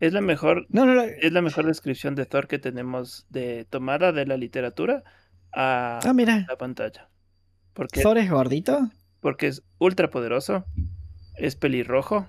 Es 0.00 0.12
la 0.12 0.20
mejor, 0.20 0.66
no, 0.68 0.86
no, 0.86 1.02
es 1.02 1.32
la 1.32 1.42
mejor 1.42 1.66
descripción 1.66 2.14
de 2.14 2.26
Thor 2.26 2.48
que 2.48 2.58
tenemos 2.58 3.26
de 3.30 3.64
tomada 3.68 4.12
de 4.12 4.26
la 4.26 4.36
literatura 4.36 5.04
a 5.52 6.00
ah, 6.04 6.12
mira. 6.12 6.44
la 6.48 6.56
pantalla. 6.56 7.08
Porque, 7.72 8.02
¿Thor 8.02 8.18
es 8.18 8.30
gordito? 8.30 8.90
Porque 9.20 9.48
es 9.48 9.62
ultra 9.78 10.10
poderoso, 10.10 10.64
es 11.36 11.56
pelirrojo 11.56 12.26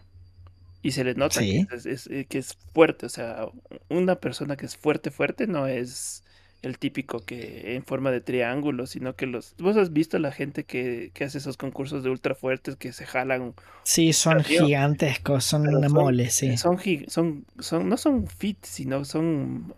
y 0.82 0.92
se 0.92 1.04
le 1.04 1.16
nota 1.16 1.40
que, 1.40 1.66
es, 1.72 2.10
que, 2.30 2.38
es, 2.38 2.58
fuerte. 2.74 3.08
O 3.08 3.10
sea, 3.10 3.48
una 3.90 4.16
persona 4.16 4.56
que 4.56 4.66
es 4.66 4.78
fuerte, 4.78 5.10
fuerte 5.10 5.48
no 5.48 5.68
es 5.68 6.24
el 6.66 6.78
típico 6.78 7.20
que 7.20 7.76
en 7.76 7.84
forma 7.84 8.12
de 8.12 8.22
triángulo, 8.22 8.88
sino 8.88 9.16
que 9.16 9.26
los... 9.26 9.56
¿Vos 9.58 9.78
has 9.78 9.94
visto 9.94 10.20
la 10.20 10.32
gente 10.32 10.64
que, 10.64 11.12
que 11.14 11.24
hace 11.24 11.38
esos 11.38 11.58
concursos 11.58 12.04
de 12.04 12.10
ultra 12.10 12.36
fuertes 12.36 12.76
que 12.76 12.92
se 12.94 13.06
jalan? 13.06 13.54
Sí, 13.84 14.14
son 14.14 14.44
gigantescos, 14.44 15.46
son 15.46 15.68
una 15.68 15.90
mole, 15.90 16.30
sí. 16.30 16.58
Son, 16.58 16.80
son, 17.08 17.46
son, 17.60 17.90
no 17.90 17.98
son 17.98 18.28
fit, 18.28 18.58
sino 18.64 19.06
son... 19.06 19.74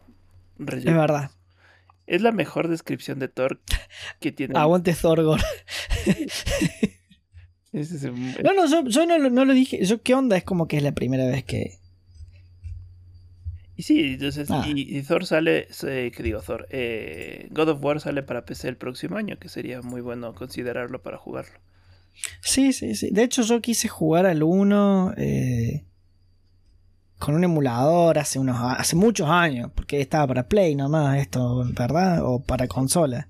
Es 0.59 0.85
verdad. 0.85 1.31
Es 2.07 2.21
la 2.21 2.31
mejor 2.31 2.69
descripción 2.69 3.19
de 3.19 3.27
Thor 3.27 3.59
que 4.19 4.31
tiene. 4.31 4.53
Aguante 4.59 4.93
Thorgor. 4.93 5.41
No, 8.43 8.53
no, 8.53 8.87
yo, 8.87 9.05
no, 9.05 9.29
no, 9.29 9.45
lo 9.45 9.53
dije. 9.53 9.85
Yo, 9.85 10.01
¿Qué 10.01 10.15
onda? 10.15 10.35
Es 10.35 10.43
como 10.43 10.67
que 10.67 10.77
es 10.77 10.83
la 10.83 10.93
primera 10.93 11.27
vez 11.27 11.43
que, 11.43 11.77
y 13.77 13.83
sí, 13.83 14.13
entonces, 14.13 14.49
ah. 14.49 14.65
y, 14.67 15.01
Thor 15.03 15.27
sale, 15.27 15.67
eh, 15.85 16.11
¿qué 16.15 16.23
digo 16.23 16.41
Thor? 16.41 16.67
Eh, 16.71 17.47
God 17.51 17.69
of 17.69 17.83
War 17.83 18.01
sale 18.01 18.23
para 18.23 18.43
PC 18.43 18.69
el 18.69 18.75
próximo 18.75 19.17
año, 19.17 19.37
que 19.37 19.49
sería 19.49 19.83
muy 19.83 20.01
bueno 20.01 20.33
considerarlo 20.33 21.03
para 21.03 21.19
jugarlo. 21.19 21.59
Sí, 22.41 22.73
sí, 22.73 22.95
sí. 22.95 23.11
De 23.11 23.21
hecho, 23.21 23.43
yo 23.43 23.61
quise 23.61 23.87
jugar 23.87 24.25
al 24.25 24.41
1 24.41 25.13
eh, 25.17 25.85
con 27.19 27.35
un 27.35 27.43
emulador 27.43 28.17
hace, 28.17 28.39
unos, 28.39 28.57
hace 28.59 28.95
muchos 28.95 29.29
años, 29.29 29.69
porque 29.75 30.01
estaba 30.01 30.25
para 30.25 30.47
Play 30.47 30.73
nomás 30.73 31.19
esto, 31.19 31.63
¿verdad? 31.73 32.21
O 32.23 32.41
para 32.41 32.67
consola. 32.67 33.29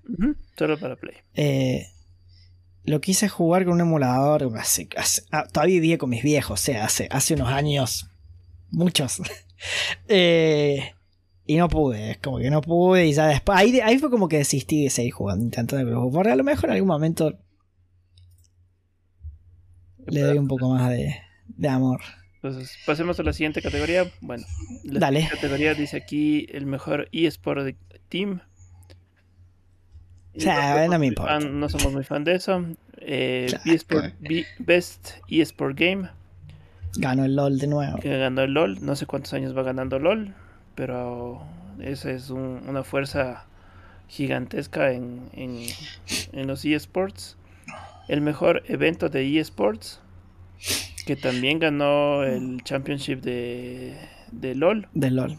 Solo 0.58 0.80
para 0.80 0.96
Play. 0.96 1.16
Eh, 1.34 1.88
lo 2.86 3.02
quise 3.02 3.28
jugar 3.28 3.66
con 3.66 3.74
un 3.74 3.82
emulador 3.82 4.50
hace, 4.58 4.88
ah, 5.32 5.46
todavía 5.52 5.76
vivía 5.76 5.98
con 5.98 6.10
mis 6.10 6.24
viejos, 6.24 6.58
o 6.58 6.64
sea, 6.64 6.86
hace, 6.86 7.10
hace 7.12 7.34
unos 7.34 7.50
años, 7.50 8.10
muchos. 8.70 9.22
Eh, 10.08 10.94
y 11.46 11.56
no 11.56 11.68
pude, 11.68 12.12
es 12.12 12.18
como 12.18 12.38
que 12.40 12.50
no 12.50 12.62
pude 12.62 13.08
y 13.08 13.14
ya 13.14 13.28
después, 13.28 13.58
ahí, 13.58 13.80
ahí 13.80 13.98
fue 13.98 14.10
como 14.10 14.28
que 14.28 14.38
desistí 14.38 14.84
de 14.84 14.90
seguir 14.90 15.14
jugando, 15.14 15.44
intentando 15.46 16.12
Porque 16.12 16.30
a 16.30 16.36
lo 16.36 16.44
mejor 16.44 16.66
en 16.70 16.76
algún 16.76 16.90
momento 16.90 17.38
le 20.06 20.22
doy 20.22 20.38
un 20.38 20.48
poco 20.48 20.70
más 20.70 20.90
de, 20.90 21.16
de 21.48 21.70
amor. 21.70 22.02
Entonces, 22.36 22.78
pasemos 22.86 23.20
a 23.20 23.24
la 23.24 23.34
siguiente 23.34 23.62
categoría. 23.62 24.12
Bueno, 24.22 24.46
la 24.84 25.00
Dale. 25.00 25.28
categoría 25.30 25.74
dice 25.74 25.98
aquí 25.98 26.48
el 26.52 26.66
mejor 26.66 27.10
eSport 27.12 27.76
Team. 28.10 28.42
O 30.36 30.40
sea, 30.40 30.88
no, 30.88 31.00
me 31.00 31.08
importa. 31.08 31.40
no 31.40 31.68
somos 31.68 31.92
muy 31.92 32.04
fan 32.04 32.24
de 32.24 32.36
eso. 32.36 32.64
Eh, 33.00 33.48
Best 34.60 35.16
eSport 35.30 35.78
Game. 35.78 36.10
Ganó 36.98 37.26
el 37.26 37.36
LOL 37.36 37.60
de 37.60 37.68
nuevo. 37.68 37.98
Que 38.00 38.18
ganó 38.18 38.42
el 38.42 38.54
LOL. 38.54 38.84
No 38.84 38.96
sé 38.96 39.06
cuántos 39.06 39.34
años 39.34 39.56
va 39.56 39.64
ganando 39.64 40.00
LOL. 40.00 40.34
Pero 40.76 41.42
esa 41.80 42.12
es 42.12 42.30
una 42.30 42.84
fuerza 42.84 43.46
gigantesca 44.08 44.92
en, 44.92 45.30
en, 45.34 46.48
los 46.48 46.66
eSports. 46.66 47.38
El 48.08 48.22
mejor 48.22 48.64
evento 48.68 49.10
de 49.10 49.40
eSports. 49.40 50.02
Que 51.06 51.16
también 51.16 51.60
ganó 51.60 52.24
el 52.24 52.64
Championship 52.64 53.22
de, 53.22 53.98
de 54.32 54.56
LOL. 54.56 54.88
De 54.94 55.12
LOL. 55.12 55.38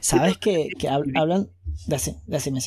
¿Sabes 0.00 0.38
que, 0.38 0.68
que 0.78 0.88
hablan? 0.88 1.48
Decime, 1.86 2.18
decime, 2.26 2.60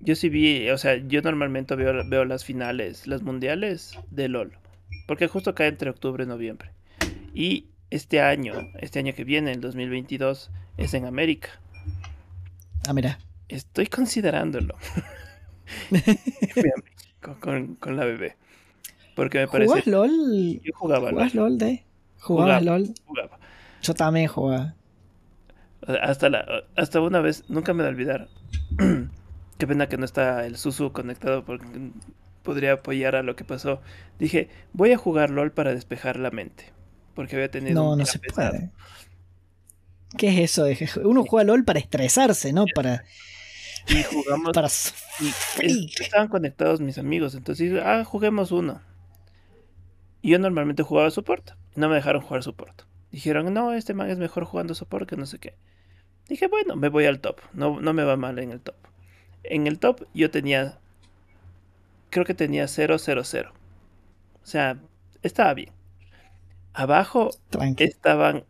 Yo 0.00 0.14
sí 0.14 0.28
vi, 0.28 0.70
o 0.70 0.78
sea, 0.78 0.96
yo 0.96 1.20
normalmente 1.22 1.74
veo, 1.74 2.08
veo 2.08 2.24
las 2.24 2.44
finales, 2.44 3.06
las 3.06 3.22
mundiales 3.22 3.98
de 4.10 4.28
LOL. 4.28 4.52
Porque 5.06 5.26
justo 5.26 5.54
cae 5.54 5.68
entre 5.68 5.90
octubre 5.90 6.24
y 6.24 6.26
noviembre. 6.26 6.70
Y 7.34 7.66
este 7.90 8.20
año, 8.20 8.54
este 8.80 8.98
año 8.98 9.14
que 9.14 9.24
viene, 9.24 9.52
el 9.52 9.60
2022, 9.60 10.50
es 10.76 10.94
en 10.94 11.06
América. 11.06 11.50
Ah, 12.86 12.92
mira. 12.92 13.18
Estoy 13.48 13.86
considerándolo. 13.86 14.74
con, 17.40 17.76
con, 17.76 17.96
la 17.96 18.04
bebé. 18.04 18.36
Porque 19.14 19.38
me 19.38 19.48
parece. 19.48 19.68
¿Jugás 19.68 19.86
LOL? 19.86 20.60
Yo 20.62 20.72
jugaba 20.74 21.10
¿Jugás 21.10 21.34
LOL, 21.34 21.58
de? 21.58 21.84
¿Jugabas 22.20 22.62
LOL? 22.62 22.94
Jugaba. 23.06 23.38
Yo 23.82 23.94
también 23.94 24.26
jugaba. 24.26 24.74
Hasta, 26.02 26.28
la, 26.28 26.64
hasta 26.76 27.00
una 27.00 27.20
vez, 27.20 27.44
nunca 27.48 27.72
me 27.72 27.82
voy 27.82 27.88
a 27.88 27.90
olvidar. 27.90 28.28
Qué 29.58 29.66
pena 29.66 29.88
que 29.88 29.96
no 29.96 30.04
está 30.04 30.46
el 30.46 30.56
Susu 30.56 30.92
conectado 30.92 31.44
porque 31.44 31.66
podría 32.42 32.74
apoyar 32.74 33.16
a 33.16 33.22
lo 33.22 33.34
que 33.34 33.44
pasó. 33.44 33.80
Dije, 34.18 34.50
voy 34.72 34.92
a 34.92 34.98
jugar 34.98 35.30
LOL 35.30 35.52
para 35.52 35.74
despejar 35.74 36.18
la 36.18 36.30
mente 36.30 36.77
porque 37.18 37.34
había 37.34 37.50
tenido. 37.50 37.74
No, 37.74 37.96
no 37.96 38.06
se 38.06 38.20
puede. 38.20 38.70
¿Qué 40.16 40.28
es 40.28 40.56
eso? 40.56 41.00
Uno 41.02 41.24
juega 41.24 41.42
LOL 41.42 41.64
para 41.64 41.80
estresarse, 41.80 42.52
¿no? 42.52 42.64
Para. 42.72 43.02
Y 43.88 44.04
jugamos. 44.04 44.52
para. 44.54 44.68
Y 45.60 45.90
estaban 46.00 46.28
conectados 46.28 46.80
mis 46.80 46.96
amigos, 46.96 47.34
entonces, 47.34 47.72
ah, 47.84 48.04
juguemos 48.04 48.52
uno. 48.52 48.80
Y 50.22 50.30
yo 50.30 50.38
normalmente 50.38 50.84
jugaba 50.84 51.10
support. 51.10 51.50
No 51.74 51.88
me 51.88 51.96
dejaron 51.96 52.22
jugar 52.22 52.44
support. 52.44 52.82
Dijeron, 53.10 53.52
no, 53.52 53.72
este 53.72 53.94
man 53.94 54.10
es 54.10 54.18
mejor 54.18 54.44
jugando 54.44 54.76
support 54.76 55.08
que 55.08 55.16
no 55.16 55.26
sé 55.26 55.40
qué. 55.40 55.56
Dije, 56.28 56.46
bueno, 56.46 56.76
me 56.76 56.88
voy 56.88 57.06
al 57.06 57.18
top. 57.18 57.40
No, 57.52 57.80
no 57.80 57.92
me 57.94 58.04
va 58.04 58.16
mal 58.16 58.38
en 58.38 58.52
el 58.52 58.60
top. 58.60 58.76
En 59.42 59.66
el 59.66 59.80
top 59.80 60.06
yo 60.14 60.30
tenía. 60.30 60.78
Creo 62.10 62.24
que 62.24 62.34
tenía 62.34 62.68
0, 62.68 62.96
0, 62.96 63.22
0. 63.24 63.52
O 64.40 64.46
sea, 64.46 64.78
estaba 65.24 65.52
bien. 65.54 65.77
Abajo 66.78 67.30
estaban. 67.78 68.44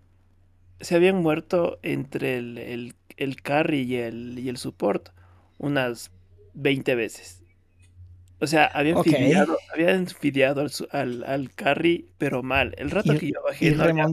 Se 0.80 0.94
habían 0.94 1.16
muerto 1.22 1.78
entre 1.82 2.36
el, 2.36 2.94
el, 3.16 3.42
carry 3.42 3.80
y 3.80 3.96
el, 3.96 4.38
y 4.38 4.50
el 4.50 4.58
support 4.58 5.08
unas 5.56 6.10
20 6.52 6.94
veces. 6.94 7.42
O 8.38 8.46
sea, 8.46 8.66
habían 8.66 9.02
fideado, 9.02 9.56
habían 9.72 10.06
al, 10.90 11.24
al, 11.24 11.54
carry, 11.54 12.10
pero 12.18 12.42
mal. 12.42 12.74
El 12.76 12.90
rato 12.90 13.18
que 13.18 13.32
yo 13.32 13.42
bajé 13.42 13.70
no 13.70 13.84
había 13.84 14.06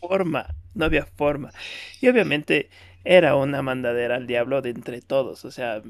forma. 0.00 0.54
No 0.74 0.84
había 0.84 1.04
forma. 1.04 1.50
Y 2.00 2.06
obviamente 2.06 2.70
era 3.02 3.34
una 3.34 3.60
mandadera 3.60 4.14
al 4.14 4.28
diablo 4.28 4.62
de 4.62 4.70
entre 4.70 5.02
todos. 5.02 5.44
O 5.44 5.50
sea, 5.50 5.82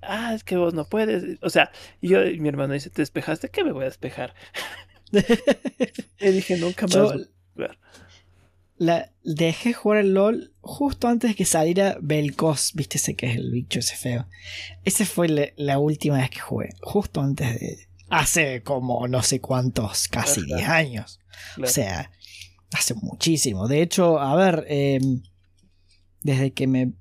ah, 0.00 0.32
es 0.32 0.44
que 0.44 0.56
vos 0.56 0.74
no 0.74 0.84
puedes. 0.84 1.38
O 1.42 1.50
sea, 1.50 1.72
yo 2.00 2.20
mi 2.38 2.48
hermano 2.48 2.72
dice, 2.72 2.88
¿te 2.88 3.02
despejaste? 3.02 3.48
¿Qué 3.48 3.64
me 3.64 3.72
voy 3.72 3.82
a 3.82 3.86
despejar? 3.86 4.32
y 6.20 6.30
dije, 6.30 6.56
nunca 6.56 6.86
más. 6.86 7.12
la, 8.76 9.12
dejé 9.22 9.72
jugar 9.72 9.98
el 9.98 10.14
LOL 10.14 10.54
justo 10.60 11.08
antes 11.08 11.30
de 11.30 11.36
que 11.36 11.44
saliera 11.44 11.98
Belcos, 12.00 12.72
viste 12.74 12.98
ese 12.98 13.14
que 13.14 13.26
es 13.26 13.36
el 13.36 13.50
bicho 13.50 13.78
ese 13.78 13.96
feo. 13.96 14.26
Esa 14.84 15.04
fue 15.04 15.52
la, 15.56 15.78
última 15.78 16.18
vez 16.18 16.30
que 16.30 16.40
jugué, 16.40 16.70
justo 16.80 17.20
antes 17.20 17.58
de... 17.60 17.88
Hace 18.08 18.62
como 18.64 19.06
no 19.06 19.22
sé 19.22 19.40
cuántos, 19.40 20.08
casi 20.08 20.42
10 20.44 20.68
años. 20.68 21.20
O 21.62 21.66
sea, 21.66 22.10
hace 22.72 22.94
muchísimo. 22.94 23.68
De 23.68 23.82
hecho, 23.82 24.18
a 24.18 24.34
ver, 24.34 24.66
em, 24.68 25.22
desde 26.22 26.52
que 26.52 26.66
me... 26.66 26.92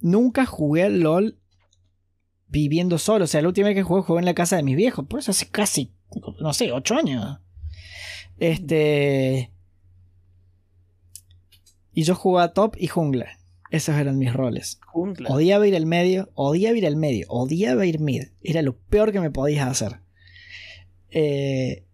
Nunca 0.00 0.46
jugué 0.46 0.84
al 0.84 1.00
LOL 1.00 1.40
viviendo 2.46 2.98
solo. 2.98 3.24
O 3.24 3.26
sea, 3.26 3.42
la 3.42 3.48
última 3.48 3.66
vez 3.66 3.76
que 3.76 3.82
jugué 3.82 4.02
jugué 4.02 4.20
en 4.20 4.26
la 4.26 4.34
casa 4.34 4.56
de 4.56 4.62
mis 4.62 4.76
viejos. 4.76 5.06
Por 5.06 5.18
eso 5.18 5.32
hace 5.32 5.48
casi 5.48 5.92
no 6.40 6.52
sé, 6.52 6.72
ocho 6.72 6.94
años. 6.94 7.38
Este. 8.38 9.50
Y 11.92 12.02
yo 12.04 12.14
jugaba 12.14 12.52
top 12.52 12.76
y 12.78 12.86
jungla. 12.86 13.38
Esos 13.70 13.96
eran 13.96 14.18
mis 14.18 14.32
roles. 14.32 14.80
Jungla. 14.86 15.28
Odiaba 15.30 15.66
ir 15.66 15.76
al 15.76 15.84
medio, 15.84 16.30
odiaba 16.34 16.76
ir 16.76 16.86
al 16.86 16.96
medio, 16.96 17.26
odiaba 17.28 17.84
ir 17.84 18.00
mid. 18.00 18.28
Era 18.42 18.62
lo 18.62 18.76
peor 18.76 19.12
que 19.12 19.20
me 19.20 19.30
podías 19.30 19.68
hacer. 19.68 20.00
Eh, 21.10 21.84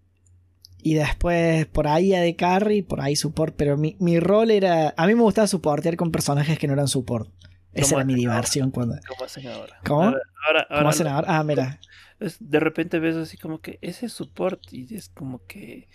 y 0.83 0.95
después 0.95 1.67
por 1.67 1.89
ahí 1.89 2.15
a 2.15 2.21
de 2.21 2.37
carry, 2.37 2.83
por 2.83 3.01
ahí 3.01 3.17
support. 3.17 3.55
Pero 3.57 3.77
mi, 3.77 4.21
rol 4.21 4.51
era. 4.51 4.95
A 4.97 5.07
mí 5.07 5.15
me 5.15 5.23
gustaba 5.23 5.47
supportear 5.47 5.97
con 5.97 6.13
personajes 6.13 6.59
que 6.59 6.67
no 6.67 6.75
eran 6.75 6.89
support. 6.89 7.29
Esa 7.75 7.97
era 7.97 8.05
mi 8.05 8.15
diversión 8.15 8.71
cuando. 8.71 8.97
¿Cómo 9.09 9.25
hacen 9.25 9.47
ahora? 9.49 9.81
¿Cómo? 9.85 10.03
Ahora, 10.47 10.67
¿Cómo 10.69 10.89
hacen 10.89 11.07
ahora? 11.07 11.27
Ah, 11.29 11.45
mira 11.45 11.79
de 12.19 12.61
repente 12.61 12.99
ves 12.99 13.17
así 13.17 13.37
como 13.37 13.61
que 13.61 13.79
ese 13.83 14.09
support 14.09 14.61
y 14.73 14.95
es 14.95 15.09
como 15.09 15.45
que... 15.47 15.89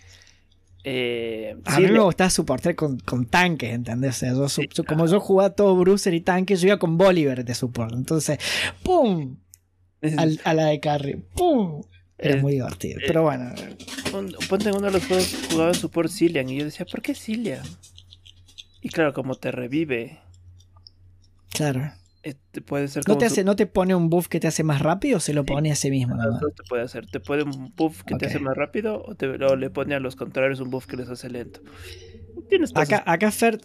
Eh, 0.82 1.56
a 1.66 1.78
mí 1.78 1.88
me 1.88 1.98
gustaba 1.98 2.30
soportar 2.30 2.74
con, 2.74 2.98
con 3.00 3.26
tanques, 3.26 3.70
¿entendés? 3.70 4.24
como 4.88 5.06
yo 5.06 5.20
jugaba 5.20 5.50
todo 5.50 5.76
Bruiser 5.76 6.14
y 6.14 6.22
tanques, 6.22 6.62
yo 6.62 6.68
iba 6.68 6.78
con 6.78 6.96
Bolívar 6.96 7.44
de 7.44 7.54
support. 7.54 7.92
Entonces, 7.94 8.38
¡pum! 8.82 9.36
a 10.44 10.54
la 10.54 10.66
de 10.66 10.80
carry, 10.80 11.16
¡pum! 11.34 11.82
Era 12.16 12.40
muy 12.40 12.52
divertido. 12.52 12.98
Eh, 12.98 13.04
pero 13.06 13.22
bueno. 13.22 13.52
Ponte 14.48 14.70
en 14.70 14.76
uno 14.76 14.86
de 14.86 14.92
los 14.92 15.06
juegos 15.06 15.36
jugaba 15.50 15.68
en 15.68 15.74
support 15.74 16.10
Cillian 16.10 16.48
y 16.48 16.58
yo 16.58 16.64
decía, 16.64 16.86
¿por 16.86 17.02
qué 17.02 17.14
Cillian? 17.14 17.62
Y 18.80 18.88
claro, 18.88 19.12
como 19.12 19.34
te 19.34 19.50
revive. 19.52 20.18
Claro. 21.50 21.92
Este, 22.22 22.60
puede 22.60 22.86
ser 22.88 23.02
¿No, 23.08 23.16
te 23.16 23.24
hace, 23.24 23.44
¿No 23.44 23.56
te 23.56 23.66
pone 23.66 23.94
un 23.94 24.10
buff 24.10 24.28
que 24.28 24.40
te 24.40 24.46
hace 24.46 24.62
más 24.62 24.82
rápido 24.82 25.16
o 25.16 25.20
se 25.20 25.32
lo 25.32 25.44
pone 25.44 25.72
a 25.72 25.74
sí 25.74 25.90
mismo? 25.90 26.16
te 26.54 26.62
puede 26.68 26.82
hacer. 26.82 27.06
Te 27.06 27.18
pone 27.18 27.44
un 27.44 27.72
buff 27.74 28.02
que 28.02 28.14
te 28.16 28.26
hace 28.26 28.38
más 28.38 28.54
rápido 28.56 29.02
o, 29.02 29.14
te, 29.14 29.26
le 29.26 29.70
pone 29.70 29.94
a 29.94 30.00
los 30.00 30.16
contrarios 30.16 30.60
un 30.60 30.70
buff 30.70 30.86
que 30.86 30.96
les 30.96 31.08
hace 31.08 31.30
lento. 31.30 31.60
acá, 32.74 33.02
acá 33.06 33.30
Fer, 33.30 33.60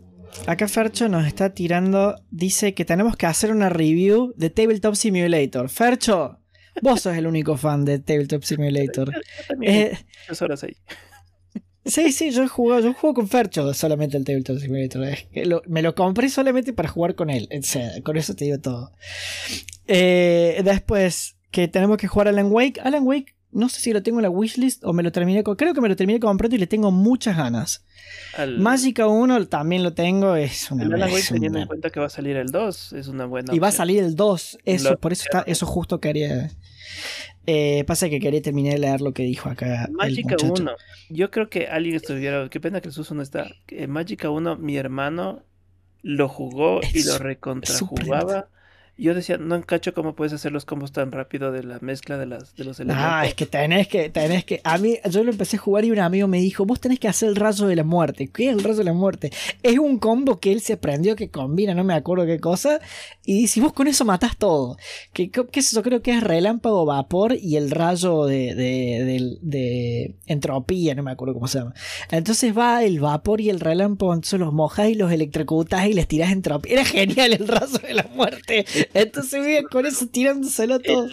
acá 0.48 0.70
Fercho 0.70 1.10
nos 1.10 1.28
está 1.28 1.54
tirando. 1.54 2.16
Dice 2.32 2.74
que 2.74 2.86
tenemos 2.86 3.18
que 3.18 3.26
hacer 3.26 3.52
una 3.52 3.68
review 3.68 4.34
de 4.38 4.50
Tabletop 4.50 4.96
Simulator. 4.96 5.68
Fercho, 5.68 6.40
vos 6.82 7.02
sos 7.02 7.18
el 7.18 7.28
único 7.28 7.58
fan 7.58 7.84
de 7.84 8.00
Tabletop 8.00 8.44
Simulator. 8.44 9.12
Eh, 9.62 9.98
horas 10.40 10.64
ahí. 10.64 10.76
Sí, 11.86 12.12
sí, 12.12 12.32
yo 12.32 12.48
juego, 12.48 12.80
yo 12.80 12.94
juego 12.94 13.14
con 13.14 13.28
Fercho 13.28 13.72
solamente 13.74 14.18
el 14.18 14.26
Tabletop 14.26 14.58
Simulator. 14.58 15.08
me 15.68 15.82
lo 15.84 15.94
compré 15.94 16.30
solamente 16.30 16.74
para 16.74 16.90
jugar 16.90 17.14
con 17.16 17.30
él. 17.30 17.48
con 18.04 18.18
eso 18.18 18.36
te 18.36 18.46
digo 18.46 18.60
todo. 18.60 18.92
Eh, 19.88 20.62
después, 20.64 21.36
que 21.52 21.68
tenemos 21.68 21.98
que 21.98 22.08
jugar 22.08 22.28
Alan 22.28 22.52
Wake. 22.52 22.82
Alan 22.84 23.06
Wake, 23.06 23.36
no 23.52 23.70
sé 23.70 23.80
si 23.80 23.94
lo 23.94 24.02
tengo 24.02 24.18
en 24.20 24.24
la 24.24 24.30
wishlist 24.30 24.84
o 24.84 24.94
me 24.94 25.04
lo 25.04 25.12
terminé 25.12 25.44
con. 25.44 25.56
Creo 25.56 25.74
que 25.76 25.82
me 25.82 25.88
lo 25.88 25.96
terminé 25.96 26.20
comprando 26.20 26.56
y 26.56 26.60
le 26.60 26.68
tengo 26.68 26.92
muchas 26.92 27.38
ganas. 27.38 27.86
Al... 28.36 28.60
Magica 28.60 29.08
1 29.08 29.48
también 29.48 29.84
lo 29.84 29.94
tengo. 29.94 30.36
Es 30.36 30.72
una 30.72 30.86
Alan 30.86 31.12
Wake, 31.12 31.28
teniendo 31.30 31.60
en 31.60 31.68
cuenta 31.68 31.92
que 31.92 32.00
va 32.00 32.08
a 32.08 32.10
salir 32.10 32.36
el 32.36 32.50
2, 32.52 32.94
es 32.94 33.08
una 33.08 33.26
buena. 33.26 33.54
Y 33.54 33.60
va 33.60 33.68
a 33.68 33.72
salir 33.72 34.04
el 34.04 34.16
2. 34.16 34.58
Eso, 34.66 34.98
por 34.98 35.14
eso 35.14 35.24
está, 35.26 35.44
eso 35.48 35.66
justo 35.68 36.00
quería. 36.00 36.50
Eh, 37.48 37.84
pasa 37.86 38.10
que 38.10 38.20
quería 38.20 38.42
terminar 38.42 38.74
de 38.74 38.80
leer 38.80 39.02
lo 39.02 39.14
que 39.14 39.24
dijo 39.24 39.50
acá. 39.50 39.88
Magica 39.92 40.36
1. 40.44 40.72
Yo 41.10 41.32
creo 41.32 41.50
que 41.50 41.68
alguien 41.68 41.96
estuviera. 41.96 42.50
Qué 42.50 42.60
pena 42.60 42.82
que 42.82 42.88
el 42.88 42.94
Suso 42.94 43.14
no 43.14 43.22
está. 43.22 43.48
Eh, 43.68 43.88
Magica 43.88 44.30
1, 44.30 44.58
mi 44.58 44.78
hermano 44.78 45.44
lo 46.02 46.28
jugó 46.28 46.82
y 46.94 47.04
lo 47.04 47.18
recontrajugaba. 47.18 48.48
Yo 48.98 49.14
decía, 49.14 49.38
no 49.38 49.56
encacho 49.56 49.94
cómo 49.94 50.16
puedes 50.16 50.32
hacer 50.32 50.54
los 50.54 50.64
combos 50.64 50.94
tan 50.94 51.12
rápido 51.12 51.52
de 51.52 51.64
la 51.64 51.80
mezcla 51.80 52.18
de, 52.18 52.26
las, 52.26 52.56
de 52.56 52.64
los 52.64 52.80
elementos. 52.80 53.06
Ah, 53.06 53.26
es 53.26 53.34
que 53.34 53.46
tenés 53.46 53.90
que, 53.90 54.10
tenés 54.10 54.46
que. 54.46 54.62
A 54.64 54.78
mí, 54.78 54.98
yo 55.10 55.24
lo 55.24 55.32
empecé 55.32 55.58
a 55.58 55.60
jugar 55.60 55.84
y 55.84 55.92
un 55.92 56.00
amigo 56.00 56.30
me 56.30 56.40
dijo, 56.40 56.66
vos 56.66 56.80
tenés 56.80 57.00
que 57.00 57.10
hacer 57.10 57.28
el 57.28 57.36
rayo 57.36 57.68
de 57.68 57.76
la 57.76 57.84
muerte. 57.84 58.30
¿Qué 58.34 58.50
es 58.50 58.54
el 58.56 58.64
rayo 58.64 58.78
de 58.78 58.84
la 58.86 58.94
muerte? 58.94 59.32
Es 59.64 59.78
un 59.80 60.00
combo 60.00 60.40
que 60.40 60.54
él 60.54 60.62
se 60.62 60.74
aprendió 60.74 61.16
que 61.18 61.30
combina, 61.30 61.74
no 61.74 61.84
me 61.84 61.94
acuerdo 61.94 62.26
qué 62.26 62.40
cosa. 62.40 62.80
Y 63.26 63.48
si 63.48 63.60
vos 63.60 63.74
con 63.74 63.88
eso 63.88 64.06
matás 64.06 64.38
todo. 64.38 64.78
¿Qué, 65.12 65.30
qué 65.30 65.60
es 65.60 65.72
eso? 65.72 65.84
Creo 65.84 66.02
que 66.02 66.12
es 66.12 66.24
relámpago, 66.24 66.86
vapor 66.86 67.36
y 67.36 67.58
el 67.58 67.72
rayo 67.72 68.26
de, 68.26 68.56
de, 68.56 69.38
de, 69.42 70.16
entropía, 70.26 70.96
no 70.96 71.04
me 71.04 71.12
acuerdo 71.12 71.34
cómo 71.34 71.50
se 71.50 71.60
llama. 71.60 71.74
Entonces 72.12 72.58
va 72.58 72.84
el 72.84 73.02
vapor 73.02 73.42
y 73.42 73.50
el 73.50 73.60
relámpago, 73.60 74.14
entonces 74.14 74.40
los 74.40 74.54
mojas 74.54 74.90
y 74.90 74.96
los 74.96 75.12
electrocutás 75.12 75.88
y 75.88 75.94
les 75.94 76.08
tirás 76.08 76.32
entropía. 76.32 76.74
Era 76.74 76.86
genial 76.86 77.34
el 77.34 77.48
rayo 77.48 77.78
de 77.80 77.94
la 77.94 78.08
muerte. 78.16 78.66
Entonces 78.94 79.64
con 79.70 79.86
eso 79.86 80.08
tirándoselo 80.08 80.80
todo. 80.80 81.08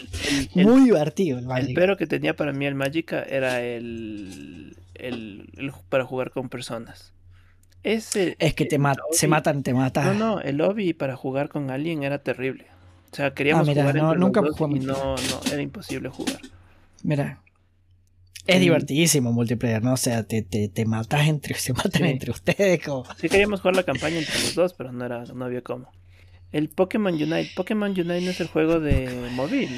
Muy 0.55 0.85
divertido 0.85 1.39
el 1.39 1.47
Magic. 1.47 1.71
El 1.71 1.75
pero 1.75 1.97
que 1.97 2.07
tenía 2.07 2.35
para 2.37 2.53
mí 2.53 2.67
el 2.67 2.75
Magica 2.75 3.23
era 3.23 3.63
el, 3.63 4.77
el, 4.95 5.73
para 5.89 6.05
jugar 6.05 6.31
con 6.31 6.49
personas. 6.49 7.13
Ese, 7.83 8.37
es 8.39 8.55
que 8.55 8.65
te 8.65 8.79
se 9.13 9.27
matan, 9.29 9.63
te 9.63 9.75
matan. 9.75 10.19
No, 10.19 10.37
no, 10.37 10.41
el 10.41 10.57
lobby 10.57 10.93
para 10.93 11.17
jugar 11.17 11.49
con 11.49 11.71
alguien 11.71 12.05
era 12.05 12.19
terrible. 12.19 12.67
O 13.11 13.17
sea, 13.17 13.35
queríamos 13.35 13.69
ah, 13.69 13.73
jugar 13.73 13.95
no, 13.97 14.15
nunca 14.15 14.41
los 14.41 14.57
dos 14.57 14.71
y 14.71 14.79
no, 14.79 14.95
no, 15.17 15.53
era 15.53 15.61
imposible 15.61 16.09
jugar. 16.09 16.41
Mira, 17.03 17.43
es 18.47 18.61
divertidísimo 18.61 19.33
multiplayer, 19.33 19.83
¿no? 19.83 19.95
O 19.95 19.97
sea, 19.97 20.25
te, 20.25 20.43
te, 20.43 20.69
te 20.69 20.85
matas 20.85 21.29
entre, 21.29 21.55
se 21.55 21.73
matan 21.73 22.07
entre 22.07 22.31
ustedes. 22.31 22.83
Como... 22.85 23.05
Sí, 23.17 23.29
queríamos 23.29 23.61
jugar 23.61 23.77
la 23.77 23.83
campaña 23.83 24.19
entre 24.19 24.35
los 24.35 24.55
dos, 24.55 24.75
pero 24.75 24.93
no, 24.93 25.05
era, 25.05 25.25
no 25.25 25.45
había 25.45 25.63
cómo. 25.63 25.91
El 26.53 26.69
Pokémon 26.69 27.15
Unite. 27.15 27.51
Pokémon 27.57 27.91
Unite 27.91 28.21
no 28.21 28.31
es 28.31 28.41
el 28.41 28.49
juego 28.49 28.79
de 28.79 29.31
móvil. 29.33 29.71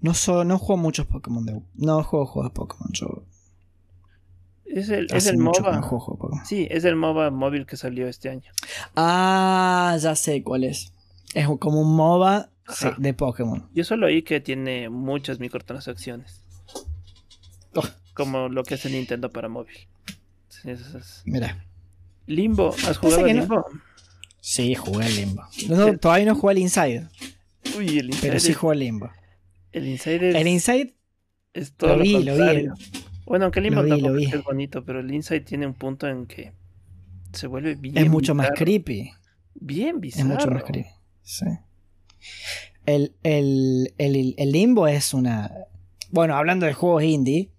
No, 0.00 0.12
no 0.44 0.58
juego 0.58 0.76
muchos 0.76 1.06
Pokémon 1.06 1.44
de. 1.44 1.60
No 1.74 2.02
juego 2.02 2.26
juegos 2.26 2.52
de 2.52 2.54
Pokémon. 2.54 2.92
Yo. 2.92 3.24
Es 4.66 4.90
el, 4.90 5.06
es 5.10 5.26
el 5.26 5.38
MOBA. 5.38 5.82
sí, 6.44 6.66
es 6.70 6.84
el 6.84 6.96
MOBA 6.96 7.30
móvil 7.30 7.66
que 7.66 7.76
salió 7.76 8.08
este 8.08 8.28
año. 8.28 8.50
Ah, 8.94 9.96
ya 9.98 10.14
sé 10.14 10.42
cuál 10.42 10.64
es. 10.64 10.92
Es 11.34 11.46
como 11.58 11.80
un 11.80 11.96
MOBA 11.96 12.50
de 12.98 13.14
Pokémon. 13.14 13.68
Yo 13.74 13.84
solo 13.84 14.06
oí 14.06 14.22
que 14.22 14.40
tiene 14.40 14.90
muchas 14.90 15.40
microtransacciones. 15.40 16.42
Oh. 17.74 17.82
Como 18.12 18.48
lo 18.48 18.64
que 18.64 18.74
hace 18.74 18.90
Nintendo 18.90 19.30
para 19.30 19.48
móvil. 19.48 19.76
Mira. 21.24 21.64
Limbo, 22.26 22.74
¿has 22.88 22.98
jugado 22.98 23.24
Limbo? 23.24 23.64
Sí, 24.48 24.76
jugué 24.76 25.06
al 25.06 25.16
Limbo. 25.16 25.42
todavía 26.00 26.24
no 26.24 26.36
jugué 26.36 26.52
al 26.52 26.58
Inside. 26.58 27.08
Uy, 27.76 27.98
el 27.98 28.06
Inside. 28.06 28.28
Pero 28.28 28.38
sí 28.38 28.54
jugué 28.54 28.74
al 28.74 28.78
Limbo. 28.78 29.10
El 29.72 29.88
Inside 29.88 30.30
es. 30.30 30.36
El 30.36 30.46
Inside. 30.46 30.94
Es 31.52 31.72
todo 31.72 31.96
lo, 31.96 32.02
vi, 32.04 32.22
lo, 32.22 32.36
vi. 32.36 32.68
Bueno, 33.24 33.46
aunque 33.46 33.58
el 33.58 33.64
Limbo 33.64 33.84
tampoco 33.84 34.16
es 34.16 34.44
bonito, 34.44 34.84
pero 34.84 35.00
el 35.00 35.12
Inside 35.12 35.40
tiene 35.40 35.66
un 35.66 35.74
punto 35.74 36.06
en 36.06 36.26
que 36.26 36.52
se 37.32 37.48
vuelve 37.48 37.74
bien. 37.74 37.98
Es 37.98 38.08
mucho 38.08 38.36
más 38.36 38.50
creepy. 38.54 39.10
Bien 39.54 40.00
bizarro. 40.00 40.28
Es 40.28 40.34
mucho 40.36 40.50
más 40.52 40.62
creepy. 40.62 40.90
Sí. 41.22 41.46
El, 42.86 43.16
el, 43.24 43.94
el, 43.98 44.36
el 44.38 44.52
Limbo 44.52 44.86
es 44.86 45.12
una. 45.12 45.50
Bueno, 46.10 46.36
hablando 46.36 46.66
de 46.66 46.72
juegos 46.72 47.02
indie, 47.02 47.50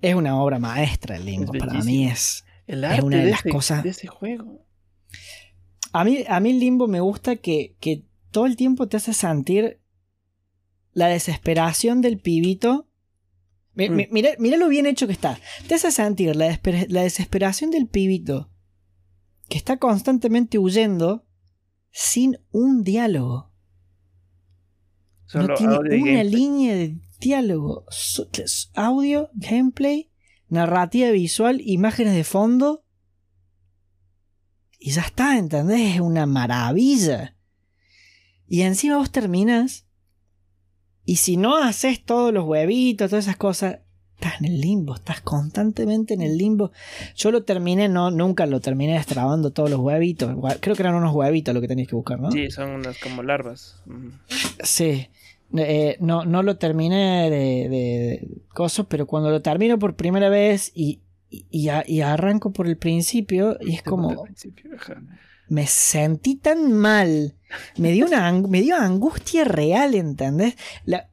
es 0.00 0.14
una 0.14 0.40
obra 0.40 0.58
maestra 0.58 1.16
el 1.16 1.26
Limbo. 1.26 1.52
Para 1.52 1.82
mí 1.82 2.06
es 2.06 2.46
el 2.66 2.82
arte 2.82 3.02
una 3.02 3.18
de, 3.18 3.30
las 3.30 3.42
cosas. 3.42 3.82
De 3.82 3.90
ese 3.90 4.06
juego. 4.06 4.63
A 5.94 6.02
mí, 6.02 6.24
a 6.28 6.40
mí 6.40 6.50
el 6.50 6.58
limbo 6.58 6.88
me 6.88 6.98
gusta 6.98 7.36
que, 7.36 7.76
que 7.78 8.04
todo 8.32 8.46
el 8.46 8.56
tiempo 8.56 8.88
te 8.88 8.96
hace 8.96 9.14
sentir 9.14 9.80
la 10.92 11.06
desesperación 11.06 12.00
del 12.00 12.18
pibito. 12.18 12.88
Mm. 13.74 14.08
Mira, 14.10 14.30
mira, 14.38 14.56
lo 14.56 14.68
bien 14.68 14.86
hecho 14.86 15.06
que 15.06 15.12
está. 15.12 15.38
Te 15.68 15.76
hace 15.76 15.92
sentir 15.92 16.34
la, 16.34 16.60
la 16.88 17.02
desesperación 17.02 17.70
del 17.70 17.86
pibito 17.86 18.50
que 19.48 19.56
está 19.56 19.76
constantemente 19.76 20.58
huyendo 20.58 21.26
sin 21.92 22.38
un 22.50 22.82
diálogo. 22.82 23.52
no 25.32 25.54
tiene 25.54 25.78
una 25.78 26.24
línea 26.24 26.74
de 26.74 26.98
diálogo. 27.20 27.86
Audio, 28.74 29.30
gameplay 29.34 30.10
narrativa 30.48 31.10
visual, 31.10 31.60
imágenes 31.62 32.14
de 32.14 32.24
fondo. 32.24 32.83
Y 34.86 34.90
ya 34.90 35.00
está, 35.00 35.38
¿entendés? 35.38 35.94
Es 35.94 36.00
una 36.02 36.26
maravilla. 36.26 37.34
Y 38.46 38.60
encima 38.60 38.98
vos 38.98 39.10
terminas. 39.10 39.86
Y 41.06 41.16
si 41.16 41.38
no 41.38 41.56
haces 41.56 42.04
todos 42.04 42.34
los 42.34 42.44
huevitos, 42.44 43.08
todas 43.08 43.24
esas 43.24 43.38
cosas, 43.38 43.78
estás 44.16 44.38
en 44.40 44.44
el 44.44 44.60
limbo, 44.60 44.96
estás 44.96 45.22
constantemente 45.22 46.12
en 46.12 46.20
el 46.20 46.36
limbo. 46.36 46.70
Yo 47.16 47.30
lo 47.30 47.44
terminé, 47.44 47.88
no, 47.88 48.10
nunca 48.10 48.44
lo 48.44 48.60
terminé 48.60 48.92
destrabando 48.92 49.52
todos 49.52 49.70
los 49.70 49.80
huevitos. 49.80 50.36
Creo 50.60 50.76
que 50.76 50.82
eran 50.82 50.96
unos 50.96 51.14
huevitos 51.14 51.54
lo 51.54 51.62
que 51.62 51.68
tenías 51.68 51.88
que 51.88 51.96
buscar, 51.96 52.20
¿no? 52.20 52.30
Sí, 52.30 52.50
son 52.50 52.68
unas 52.68 52.98
como 52.98 53.22
larvas. 53.22 53.82
Sí. 54.62 55.08
Eh, 55.56 55.96
no, 56.00 56.26
no 56.26 56.42
lo 56.42 56.58
terminé 56.58 57.30
de, 57.30 57.68
de, 57.70 58.28
cosas, 58.48 58.84
pero 58.86 59.06
cuando 59.06 59.30
lo 59.30 59.40
termino 59.40 59.78
por 59.78 59.96
primera 59.96 60.28
vez 60.28 60.72
y, 60.74 61.00
y, 61.50 61.68
arranco 62.00 62.52
por 62.52 62.66
el 62.66 62.76
principio, 62.76 63.56
y 63.60 63.74
es 63.74 63.82
como. 63.82 64.24
Me 65.46 65.66
sentí 65.66 66.36
tan 66.36 66.72
mal. 66.72 67.34
Me 67.76 67.92
dio, 67.92 68.06
una, 68.06 68.32
me 68.32 68.62
dio 68.62 68.76
angustia 68.76 69.44
real, 69.44 69.94
¿entendés? 69.94 70.56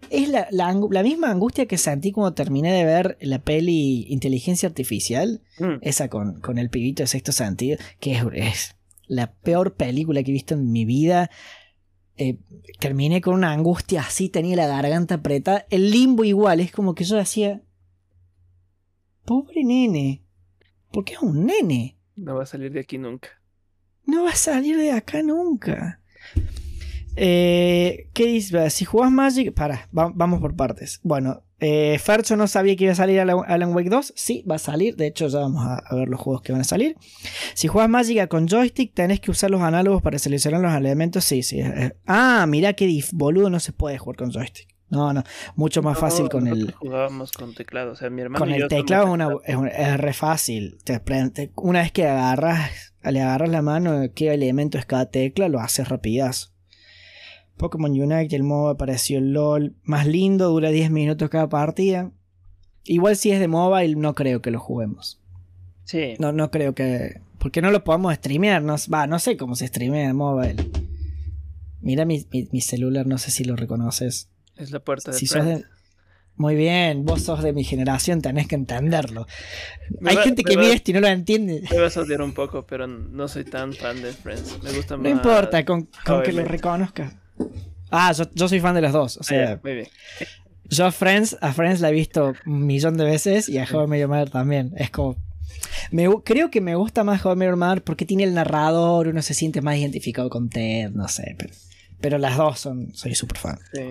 es 0.09 0.29
la, 0.29 0.47
la, 0.49 1.03
misma 1.03 1.29
angustia 1.29 1.67
que 1.67 1.77
sentí 1.77 2.11
cuando 2.11 2.33
terminé 2.33 2.71
de 2.71 2.85
ver 2.85 3.17
la 3.21 3.39
peli 3.39 4.05
Inteligencia 4.09 4.69
Artificial, 4.69 5.41
mm. 5.59 5.79
esa 5.81 6.07
con, 6.07 6.39
con, 6.39 6.57
el 6.57 6.69
pibito 6.69 7.03
de 7.03 7.07
sexto 7.07 7.31
sentido, 7.31 7.77
que 7.99 8.13
es, 8.13 8.23
es 8.33 8.75
la 9.05 9.33
peor 9.33 9.75
película 9.75 10.23
que 10.23 10.31
he 10.31 10.33
visto 10.33 10.53
en 10.53 10.71
mi 10.71 10.85
vida. 10.85 11.29
Eh, 12.15 12.37
terminé 12.79 13.19
con 13.19 13.33
una 13.33 13.51
angustia 13.51 14.01
así, 14.01 14.29
tenía 14.29 14.55
la 14.55 14.67
garganta 14.67 15.15
apretada. 15.15 15.65
El 15.69 15.91
limbo 15.91 16.23
igual, 16.23 16.61
es 16.61 16.71
como 16.71 16.95
que 16.95 17.03
yo 17.03 17.17
decía, 17.17 17.61
pobre 19.25 19.63
nene, 19.63 20.23
porque 20.91 21.13
es 21.13 21.21
un 21.21 21.45
nene. 21.45 21.97
No 22.15 22.35
va 22.35 22.43
a 22.43 22.45
salir 22.45 22.71
de 22.71 22.81
aquí 22.81 22.97
nunca. 22.97 23.29
No 24.05 24.23
va 24.23 24.31
a 24.31 24.35
salir 24.35 24.77
de 24.77 24.91
acá 24.91 25.23
nunca. 25.23 26.01
Eh, 27.15 28.09
¿Qué 28.13 28.25
dices? 28.25 28.73
Si 28.73 28.85
jugás 28.85 29.11
Magic. 29.11 29.53
Para, 29.53 29.87
vamos 29.91 30.39
por 30.39 30.55
partes. 30.55 30.99
Bueno, 31.03 31.43
eh, 31.59 31.97
Fercho 31.99 32.35
no 32.35 32.47
sabía 32.47 32.75
que 32.75 32.85
iba 32.85 32.93
a 32.93 32.95
salir 32.95 33.19
Alan 33.19 33.73
Wake 33.73 33.89
2. 33.89 34.13
Sí, 34.15 34.43
va 34.49 34.55
a 34.55 34.59
salir. 34.59 34.95
De 34.95 35.07
hecho, 35.07 35.27
ya 35.27 35.39
vamos 35.39 35.65
a, 35.65 35.95
ver 35.95 36.07
los 36.07 36.19
juegos 36.19 36.41
que 36.41 36.51
van 36.51 36.61
a 36.61 36.65
salir. 36.65 36.95
Si 37.53 37.67
juegas 37.67 37.89
Magic 37.89 38.27
con 38.27 38.47
joystick, 38.47 38.93
tenés 38.93 39.19
que 39.19 39.31
usar 39.31 39.51
los 39.51 39.61
análogos 39.61 40.01
para 40.01 40.19
seleccionar 40.19 40.61
los 40.61 40.73
elementos. 40.73 41.23
Sí, 41.23 41.43
sí. 41.43 41.61
ah, 42.07 42.45
mira 42.47 42.73
qué 42.73 43.03
boludo, 43.13 43.49
no 43.49 43.59
se 43.59 43.73
puede 43.73 43.97
jugar 43.97 44.17
con 44.17 44.31
joystick. 44.31 44.70
No, 44.91 45.13
no, 45.13 45.23
mucho 45.55 45.81
más 45.81 45.97
fácil 45.97 46.27
con 46.29 46.47
el. 46.47 46.73
Jugábamos 46.73 47.31
con 47.31 47.55
teclado, 47.55 47.93
o 47.93 47.95
sea, 47.95 48.09
mi 48.09 48.21
hermano. 48.21 48.43
Con 48.43 48.53
el 48.53 48.67
teclado 48.67 49.41
es, 49.45 49.57
es, 49.77 49.97
re 49.97 50.13
fácil. 50.13 50.77
una 51.55 51.79
vez 51.79 51.91
que 51.93 52.05
agarras, 52.05 52.93
le 53.01 53.21
agarras 53.21 53.49
la 53.49 53.61
mano, 53.61 54.01
qué 54.13 54.33
elemento 54.33 54.77
es 54.77 54.85
cada 54.85 55.05
tecla, 55.09 55.47
lo 55.47 55.59
haces 55.61 55.87
rapidazo. 55.87 56.49
Pokémon 57.55 57.91
Unite, 57.91 58.35
el 58.35 58.43
MOBA 58.43 58.71
apareció 58.71 59.17
el 59.19 59.33
LOL. 59.33 59.75
Más 59.83 60.05
lindo, 60.07 60.49
dura 60.49 60.69
10 60.71 60.91
minutos 60.91 61.29
cada 61.29 61.47
partida. 61.47 62.11
Igual 62.83 63.15
si 63.15 63.31
es 63.31 63.39
de 63.39 63.47
mobile, 63.47 63.95
no 63.95 64.13
creo 64.15 64.41
que 64.41 64.51
lo 64.51 64.59
juguemos. 64.59 65.21
Sí. 65.85 66.15
No, 66.19 66.31
no 66.31 66.51
creo 66.51 66.73
que. 66.75 67.21
Porque 67.37 67.61
no 67.61 67.71
lo 67.71 67.83
podemos 67.83 68.13
streamear. 68.15 68.61
No, 68.61 68.75
va, 68.93 69.07
no 69.07 69.19
sé 69.19 69.37
cómo 69.37 69.55
se 69.55 69.67
streamea 69.67 70.09
en 70.09 70.15
mobile. 70.15 70.69
Mira 71.81 72.03
mi, 72.05 72.25
mi- 72.31 72.49
mi 72.51 72.61
celular, 72.61 73.05
no 73.07 73.17
sé 73.17 73.31
si 73.31 73.43
lo 73.45 73.55
reconoces. 73.55 74.27
Es 74.61 74.71
la 74.71 74.79
puerta 74.79 75.11
de 75.11 75.17
Si 75.17 75.25
sos 75.27 75.41
Friends. 75.41 75.61
de- 75.63 75.67
Muy 76.37 76.55
bien, 76.55 77.03
vos 77.05 77.21
sos 77.23 77.43
de 77.43 77.51
mi 77.53 77.63
generación, 77.63 78.21
tenés 78.21 78.47
que 78.47 78.55
entenderlo. 78.55 79.27
Me 79.99 80.11
Hay 80.11 80.15
va- 80.15 80.23
gente 80.23 80.43
que 80.43 80.55
mira 80.57 80.73
esto 80.73 80.91
y 80.91 80.93
no 80.95 81.01
lo 81.01 81.07
entiende. 81.07 81.61
Me 81.69 81.79
vas 81.79 81.97
a 81.97 82.01
odiar 82.01 82.21
un 82.21 82.33
poco, 82.33 82.65
pero 82.65 82.87
no 82.87 83.27
soy 83.27 83.43
tan 83.43 83.73
fan 83.73 84.01
de 84.01 84.11
Friends. 84.13 84.57
Me 84.63 84.71
gusta 84.71 84.95
más. 84.97 85.03
No 85.03 85.09
importa, 85.09 85.63
con, 85.65 85.89
con 86.05 86.23
que 86.23 86.31
lo 86.31 86.41
Met. 86.43 86.47
reconozca. 86.51 87.19
Ah, 87.91 88.11
yo, 88.13 88.23
yo 88.33 88.47
soy 88.47 88.59
fan 88.61 88.73
de 88.75 88.81
los 88.81 88.93
dos. 88.93 89.17
O 89.17 89.19
Ah, 89.19 89.23
sea, 89.23 89.45
ya, 89.55 89.59
muy 89.61 89.73
bien. 89.73 89.87
yo 90.69 90.85
a 90.85 90.91
Friends, 90.91 91.37
a 91.41 91.51
Friends 91.53 91.81
la 91.81 91.89
he 91.89 91.93
visto 91.93 92.33
un 92.45 92.65
millón 92.65 92.97
de 92.97 93.03
veces 93.03 93.49
y 93.49 93.57
a 93.57 93.65
Met 93.87 93.99
Your 93.99 94.07
Mother 94.09 94.29
también. 94.29 94.71
Es 94.77 94.89
como. 94.89 95.17
me 95.91 96.07
creo 96.23 96.49
que 96.49 96.61
me 96.61 96.75
gusta 96.75 97.03
más 97.03 97.23
Met 97.25 97.47
Your 97.49 97.57
Mother 97.57 97.83
porque 97.83 98.05
tiene 98.05 98.23
el 98.23 98.33
narrador, 98.33 99.09
uno 99.09 99.21
se 99.21 99.33
siente 99.33 99.61
más 99.61 99.75
identificado 99.77 100.29
con 100.29 100.49
Ted, 100.49 100.91
no 100.91 101.07
sé. 101.09 101.35
Pero, 101.37 101.53
pero 101.99 102.17
las 102.17 102.37
dos 102.37 102.59
son. 102.59 102.95
Soy 102.95 103.13
súper 103.15 103.37
fan. 103.37 103.59
Sí. 103.73 103.81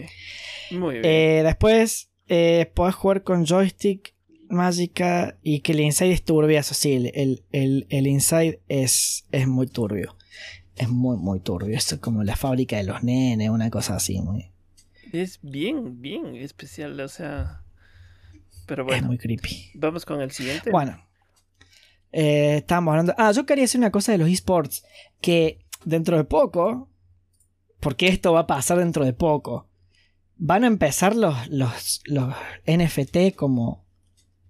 Muy 0.70 0.94
bien. 0.94 1.04
Eh, 1.04 1.42
después 1.44 2.11
eh, 2.28 2.70
podés 2.74 2.94
jugar 2.94 3.22
con 3.22 3.44
joystick 3.46 4.14
mágica 4.48 5.38
y 5.42 5.61
que 5.61 5.72
el 5.72 5.80
inside 5.80 6.12
es 6.12 6.24
turbio. 6.24 6.59
Eso 6.59 6.74
sí, 6.74 6.92
el, 6.94 7.42
el, 7.52 7.87
el- 7.90 8.06
inside 8.06 8.61
es, 8.68 9.26
es 9.33 9.46
muy 9.46 9.66
turbio. 9.66 10.16
Es 10.76 10.88
muy, 10.88 11.16
muy 11.16 11.40
turbio. 11.40 11.76
Esto 11.76 11.96
es 11.96 12.00
como 12.00 12.22
la 12.24 12.37
fábrica 12.37 12.76
de 12.76 12.85
los 12.85 13.02
nenes, 13.02 13.50
una 13.50 13.70
cosa 13.70 13.96
así. 13.96 14.20
Muy, 14.20 14.50
Es 15.12 15.38
bien, 15.42 16.00
bien 16.00 16.35
especial, 16.37 16.98
o 17.00 17.09
sea. 17.09 17.62
Pero 18.66 18.83
Es 18.85 18.87
bueno, 18.88 19.06
muy 19.09 19.18
creepy. 19.18 19.70
vamos 19.74 20.04
con 20.04 20.20
el 20.20 20.30
siguiente. 20.30 20.70
Bueno. 20.70 21.04
Eh, 22.12 22.56
estábamos 22.59 22.92
hablando. 22.92 23.14
Ah, 23.18 23.30
yo 23.33 23.46
quería 23.46 23.62
decir 23.64 23.78
una 23.78 23.90
cosa 23.92 24.12
de 24.12 24.18
los 24.18 24.28
esports. 24.28 24.85
Que 25.20 25.61
dentro 25.85 26.16
de 26.16 26.24
poco. 26.24 26.88
Porque 27.80 28.09
esto 28.09 28.33
va 28.33 28.40
a 28.40 28.46
pasar 28.46 28.78
dentro 28.78 29.04
de 29.04 29.12
poco. 29.12 29.66
Van 30.42 30.64
a 30.64 30.68
empezar 30.68 31.14
los, 31.16 31.48
los, 31.48 32.00
los 32.07 32.35
NFT 32.66 33.35
como, 33.37 33.85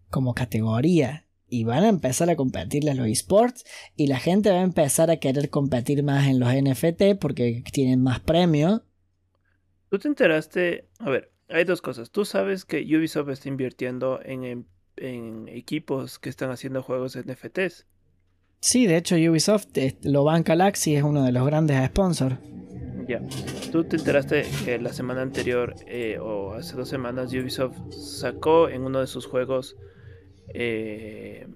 como 0.08 0.34
categoría. 0.34 1.26
Y 1.52 1.64
van 1.64 1.82
a 1.82 1.88
empezar 1.88 2.30
a 2.30 2.36
competirle 2.36 2.92
a 2.92 2.94
los 2.94 3.08
esports. 3.08 3.64
Y 3.96 4.06
la 4.06 4.20
gente 4.20 4.50
va 4.50 4.60
a 4.60 4.62
empezar 4.62 5.10
a 5.10 5.16
querer 5.16 5.50
competir 5.50 6.04
más 6.04 6.28
en 6.28 6.38
los 6.38 6.48
NFT 6.54 7.18
porque 7.20 7.64
tienen 7.72 8.00
más 8.02 8.20
premios. 8.20 8.82
Tú 9.90 9.98
te 9.98 10.06
enteraste. 10.06 10.88
A 11.00 11.10
ver, 11.10 11.32
hay 11.48 11.64
dos 11.64 11.82
cosas. 11.82 12.12
Tú 12.12 12.24
sabes 12.24 12.64
que 12.64 12.78
Ubisoft 12.96 13.30
está 13.30 13.48
invirtiendo 13.48 14.20
en, 14.24 14.44
en- 14.44 14.66
en 14.96 15.48
equipos 15.48 16.18
que 16.20 16.28
están 16.28 16.50
haciendo 16.50 16.82
juegos 16.84 17.16
NFTs. 17.18 17.86
Sí, 18.60 18.86
de 18.86 18.98
hecho 18.98 19.16
Ubisoft 19.16 19.76
eh, 19.78 19.96
lo 20.02 20.22
banca 20.22 20.52
Galaxy, 20.52 20.94
es 20.94 21.02
uno 21.02 21.24
de 21.24 21.32
los 21.32 21.46
grandes 21.46 21.84
sponsors. 21.88 22.36
Ya. 23.10 23.20
Tú 23.72 23.82
te 23.82 23.96
enteraste 23.96 24.44
que 24.64 24.78
la 24.78 24.92
semana 24.92 25.22
anterior 25.22 25.74
eh, 25.88 26.18
o 26.20 26.52
hace 26.54 26.76
dos 26.76 26.88
semanas 26.88 27.32
Ubisoft 27.32 27.76
sacó 27.92 28.68
en 28.68 28.82
uno 28.82 29.00
de 29.00 29.08
sus 29.08 29.26
juegos. 29.26 29.74
eh, 30.54 31.48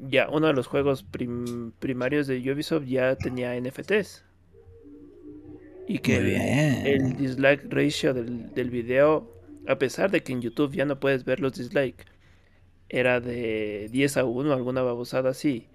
ya, 0.00 0.28
uno 0.28 0.48
de 0.48 0.54
los 0.54 0.66
juegos 0.66 1.04
prim- 1.04 1.70
primarios 1.78 2.26
de 2.26 2.38
Ubisoft 2.52 2.86
ya 2.86 3.14
tenía 3.14 3.54
NFTs. 3.54 4.24
Y 5.86 5.98
que 6.00 6.20
bien. 6.20 6.86
el 6.86 7.16
dislike 7.16 7.64
ratio 7.72 8.12
del, 8.12 8.52
del 8.54 8.70
video, 8.70 9.30
a 9.68 9.78
pesar 9.78 10.10
de 10.10 10.22
que 10.24 10.32
en 10.32 10.42
YouTube 10.42 10.72
ya 10.74 10.84
no 10.84 10.98
puedes 10.98 11.24
ver 11.24 11.38
los 11.40 11.54
dislikes, 11.54 12.04
era 12.88 13.20
de 13.20 13.88
10 13.92 14.16
a 14.16 14.24
1, 14.24 14.52
alguna 14.52 14.82
babosada 14.82 15.30
así. 15.30 15.66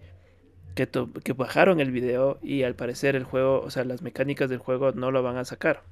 Que, 0.76 1.34
bajaron 1.34 1.80
el 1.80 1.92
video 1.92 2.40
y 2.42 2.64
al 2.64 2.76
parecer 2.76 3.16
el 3.16 3.24
juego, 3.24 3.62
o 3.62 3.70
sea, 3.70 3.84
las 3.84 4.02
mecánicas 4.02 4.50
del 4.50 4.60
juego 4.60 4.92
no 4.92 5.12
lo 5.12 5.22
van 5.22 5.38
a 5.38 5.46
sacar. 5.46 5.84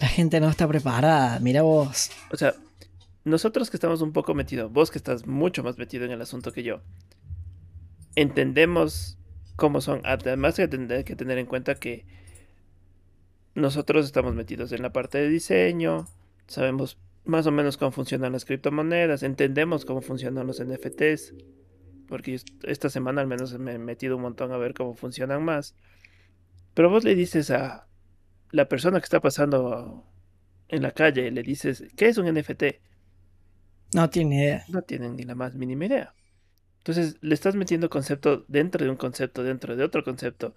La 0.00 0.08
gente 0.08 0.40
no 0.40 0.48
está 0.48 0.66
preparada, 0.66 1.38
mira 1.40 1.62
vos. 1.62 2.10
O 2.32 2.36
sea, 2.36 2.54
nosotros 3.24 3.70
que 3.70 3.76
estamos 3.76 4.00
un 4.00 4.12
poco 4.12 4.34
metidos, 4.34 4.72
vos 4.72 4.90
que 4.90 4.98
estás 4.98 5.26
mucho 5.26 5.62
más 5.62 5.78
metido 5.78 6.04
en 6.04 6.10
el 6.10 6.20
asunto 6.20 6.52
que 6.52 6.62
yo, 6.62 6.80
entendemos 8.14 9.18
cómo 9.56 9.80
son. 9.80 10.00
Además 10.04 10.58
hay 10.58 10.66
que 10.66 10.76
tener, 10.76 11.04
que 11.04 11.16
tener 11.16 11.38
en 11.38 11.46
cuenta 11.46 11.74
que 11.74 12.06
nosotros 13.54 14.06
estamos 14.06 14.34
metidos 14.34 14.72
en 14.72 14.82
la 14.82 14.92
parte 14.92 15.18
de 15.18 15.28
diseño, 15.28 16.06
sabemos 16.46 16.98
más 17.24 17.46
o 17.46 17.50
menos 17.50 17.76
cómo 17.76 17.90
funcionan 17.90 18.32
las 18.32 18.44
criptomonedas, 18.44 19.22
entendemos 19.22 19.84
cómo 19.84 20.00
funcionan 20.00 20.46
los 20.46 20.62
NFTs, 20.62 21.34
porque 22.08 22.38
yo 22.38 22.44
esta 22.64 22.90
semana 22.90 23.20
al 23.20 23.26
menos 23.26 23.56
me 23.58 23.74
he 23.74 23.78
metido 23.78 24.16
un 24.16 24.22
montón 24.22 24.52
a 24.52 24.56
ver 24.56 24.74
cómo 24.74 24.94
funcionan 24.94 25.44
más. 25.44 25.74
Pero 26.74 26.90
vos 26.90 27.04
le 27.04 27.14
dices 27.14 27.50
a 27.50 27.86
la 28.50 28.68
persona 28.68 28.98
que 28.98 29.04
está 29.04 29.20
pasando 29.20 30.04
en 30.68 30.82
la 30.82 30.92
calle, 30.92 31.30
le 31.30 31.42
dices, 31.42 31.84
¿qué 31.96 32.08
es 32.08 32.18
un 32.18 32.32
NFT? 32.32 32.64
No 33.94 34.10
tiene 34.10 34.36
idea. 34.36 34.64
no 34.68 34.82
tienen 34.82 35.16
ni 35.16 35.22
la 35.22 35.34
más 35.34 35.54
mínima 35.54 35.86
idea. 35.86 36.14
Entonces 36.78 37.18
le 37.20 37.34
estás 37.34 37.54
metiendo 37.54 37.90
concepto 37.90 38.44
dentro 38.48 38.84
de 38.84 38.90
un 38.90 38.96
concepto, 38.96 39.42
dentro 39.42 39.76
de 39.76 39.84
otro 39.84 40.04
concepto, 40.04 40.54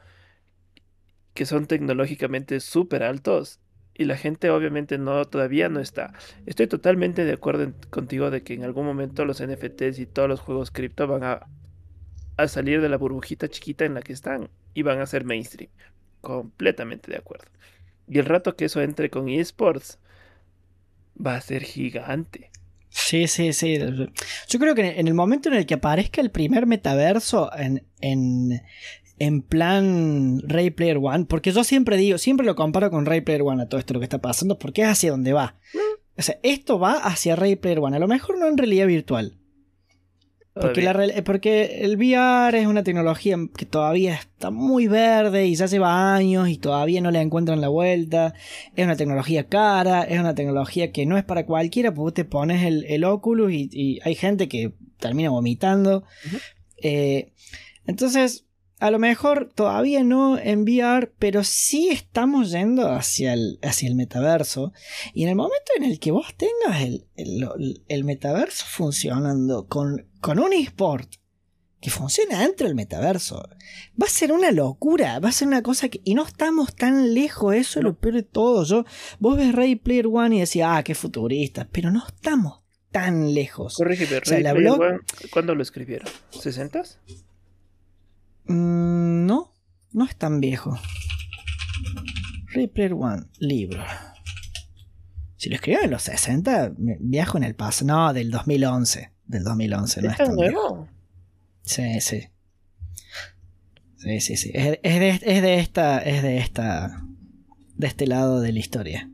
que 1.34 1.46
son 1.46 1.66
tecnológicamente 1.66 2.60
súper 2.60 3.04
altos 3.04 3.60
y 4.02 4.06
la 4.06 4.18
gente 4.18 4.50
obviamente 4.50 4.98
no 4.98 5.26
todavía 5.26 5.70
no 5.70 5.80
está. 5.80 6.14
Estoy 6.46 6.68
totalmente 6.68 7.24
de 7.24 7.34
acuerdo 7.34 7.72
contigo 7.90 8.32
de 8.32 8.44
que 8.44 8.54
en 8.54 8.64
algún 8.64 8.86
momento 8.86 9.26
los 9.26 9.42
NFTs 9.42 10.00
y 10.00 10.06
todos 10.06 10.28
los 10.28 10.40
juegos 10.40 10.72
cripto 10.72 11.08
van 11.08 11.24
a, 11.24 11.48
a 12.38 12.48
salir 12.48 12.82
de 12.82 12.90
la 12.90 12.98
burbujita 12.98 13.48
chiquita 13.48 13.86
en 13.86 13.94
la 13.94 14.02
que 14.02 14.14
están 14.14 14.50
y 14.74 14.82
van 14.82 15.00
a 15.00 15.06
ser 15.06 15.24
mainstream. 15.24 15.70
Completamente 16.22 17.12
de 17.12 17.18
acuerdo. 17.18 17.46
Y 18.08 18.20
el 18.20 18.26
rato 18.26 18.56
que 18.56 18.66
eso 18.66 18.82
entre 18.82 19.10
con 19.10 19.30
esports 19.30 20.00
va 21.16 21.36
a 21.36 21.42
ser 21.42 21.64
gigante. 21.64 22.52
Sí, 22.90 23.28
sí, 23.28 23.54
sí. 23.54 23.80
Yo 24.50 24.60
creo 24.60 24.76
que 24.76 25.00
en 25.00 25.08
el 25.08 25.14
momento 25.14 25.48
en 25.48 25.56
el 25.56 25.66
que 25.66 25.76
aparezca 25.76 26.20
el 26.20 26.30
primer 26.30 26.68
metaverso 26.68 27.50
en, 27.56 27.86
en, 28.02 28.62
en 29.26 29.42
plan 29.42 30.42
Ray 30.48 30.72
Player 30.72 30.98
One, 31.02 31.26
porque 31.26 31.52
yo 31.52 31.64
siempre 31.64 31.96
digo, 31.98 32.18
siempre 32.18 32.46
lo 32.46 32.56
comparo 32.56 32.90
con 32.90 33.06
Ray 33.06 33.22
Player 33.22 33.44
One 33.44 33.62
a 33.64 33.68
todo 33.70 33.80
esto 33.80 33.94
lo 33.94 34.00
que 34.00 34.06
está 34.06 34.20
pasando, 34.20 34.58
porque 34.58 34.82
es 34.82 34.88
hacia 34.88 35.12
donde 35.12 35.34
va. 35.34 35.56
O 36.18 36.22
sea, 36.22 36.38
esto 36.44 36.80
va 36.80 36.94
hacia 36.94 37.36
Ray 37.36 37.56
Player 37.56 37.80
One, 37.80 37.96
a 37.98 38.00
lo 38.00 38.08
mejor 38.08 38.40
no 38.40 38.48
en 38.48 38.58
realidad 38.58 38.88
virtual. 38.88 39.38
Porque, 40.54 40.82
la, 40.82 40.92
real- 40.92 41.24
porque 41.24 41.80
el 41.86 41.96
VR 41.96 42.60
es 42.60 42.68
una 42.68 42.84
tecnología 42.84 43.38
que 43.56 43.66
todavía 43.66 44.16
está 44.16 44.52
muy 44.52 44.88
verde 44.88 45.46
y 45.48 45.56
ya 45.56 45.66
lleva 45.68 46.14
años 46.14 46.50
y 46.50 46.58
todavía 46.58 47.00
no 47.00 47.10
le 47.10 47.22
encuentran 47.22 47.62
la 47.62 47.70
vuelta. 47.70 48.34
Es 48.76 48.84
una 48.84 48.98
tecnología 48.98 49.48
cara, 49.48 50.04
es 50.04 50.20
una 50.20 50.36
tecnología 50.36 50.92
que 50.92 51.06
no 51.06 51.18
es 51.18 51.24
para 51.24 51.46
cualquiera, 51.46 51.92
porque 51.92 52.02
vos 52.02 52.14
te 52.14 52.26
pones 52.26 52.64
el, 52.66 52.84
el 52.90 53.04
Oculus 53.06 53.52
y, 53.54 53.70
y 53.72 54.00
hay 54.04 54.16
gente 54.16 54.50
que 54.50 54.74
termina 55.00 55.30
vomitando. 55.30 56.04
Eh, 56.84 57.32
entonces, 57.86 58.46
a 58.82 58.92
lo 58.92 59.00
mejor 59.00 59.50
todavía 59.56 60.04
no 60.04 60.38
en 60.38 60.64
VR, 60.64 61.12
pero 61.20 61.44
sí 61.44 61.90
estamos 61.90 62.52
yendo 62.52 62.90
hacia 62.90 63.34
el, 63.34 63.60
hacia 63.62 63.88
el 63.88 63.96
metaverso. 63.96 64.74
Y 65.14 65.24
en 65.24 65.30
el 65.30 65.36
momento 65.36 65.72
en 65.78 65.84
el 65.86 66.00
que 66.00 66.12
vos 66.12 66.28
tengas 66.36 66.82
el, 66.82 67.06
el- 67.16 67.84
el 67.88 68.04
metaverso 68.04 68.66
funcionando 68.68 69.68
con, 69.68 70.08
con 70.20 70.40
un 70.40 70.52
eSport 70.54 71.10
que 71.80 71.90
funciona 71.90 72.40
dentro 72.42 72.68
del 72.68 72.76
metaverso, 72.76 73.38
va 74.00 74.06
a 74.06 74.10
ser 74.10 74.32
una 74.32 74.52
locura, 74.52 75.18
va 75.20 75.30
a 75.30 75.32
ser 75.32 75.48
una 75.48 75.64
cosa 75.64 75.90
que... 75.90 76.00
Y 76.04 76.14
no 76.14 76.24
estamos 76.26 76.76
tan 76.76 77.14
lejos, 77.16 77.56
eso 77.56 77.80
es 77.80 77.84
lo 77.84 77.96
peor 77.98 78.16
de 78.16 78.24
todo. 78.24 78.64
Yo, 78.66 78.86
vos 79.20 79.36
ves 79.38 79.54
Ready 79.56 79.78
Player 79.78 80.06
One 80.08 80.36
y 80.36 80.40
decís, 80.42 80.62
ah, 80.64 80.84
qué 80.84 80.94
futurista, 80.94 81.68
pero 81.72 81.90
no 81.90 82.04
estamos 82.06 82.62
tan 82.92 83.34
lejos. 83.34 83.76
Corrígeme, 83.78 84.22
sea, 84.24 84.40
la 84.42 84.54
Player 84.54 84.70
blog- 84.72 84.80
One, 84.90 85.00
¿cuándo 85.32 85.56
lo 85.56 85.64
escribieron? 85.64 86.08
¿60s? 86.34 86.98
Mm, 88.46 89.26
no, 89.26 89.54
no 89.92 90.06
es 90.06 90.16
tan 90.16 90.40
viejo. 90.40 90.78
Ready 92.54 92.68
Player 92.68 92.94
One, 92.94 93.24
libro. 93.40 93.84
Si 95.38 95.50
lo 95.50 95.56
escribieron 95.56 95.86
en 95.86 95.92
los 95.92 96.04
60, 96.04 96.74
me- 96.78 96.98
viajo 97.00 97.38
en 97.38 97.44
el 97.44 97.56
paso. 97.56 97.86
No, 97.86 98.14
del 98.14 98.30
2011. 98.32 99.12
Del 99.26 99.44
2011, 99.44 100.02
no 100.02 100.08
es 100.08 100.12
¿Es 100.14 100.18
tan 100.18 100.28
tan 100.28 100.36
viejo. 100.38 100.54
nuevo? 100.70 100.88
Sí, 101.64 102.02
sí. 102.02 102.28
Sí, 103.98 104.20
sí, 104.20 104.36
sí. 104.36 104.52
Es, 104.54 104.80
es 104.84 105.00
de, 105.00 105.10
es 105.10 105.42
de 105.42 105.60
esta. 105.60 106.00
Es 106.00 106.22
de 106.24 106.38
esta. 106.38 107.02
De 107.76 107.88
este 107.88 108.06
lado 108.08 108.42
de 108.42 108.52
la 108.52 108.60
historia. 108.60 109.10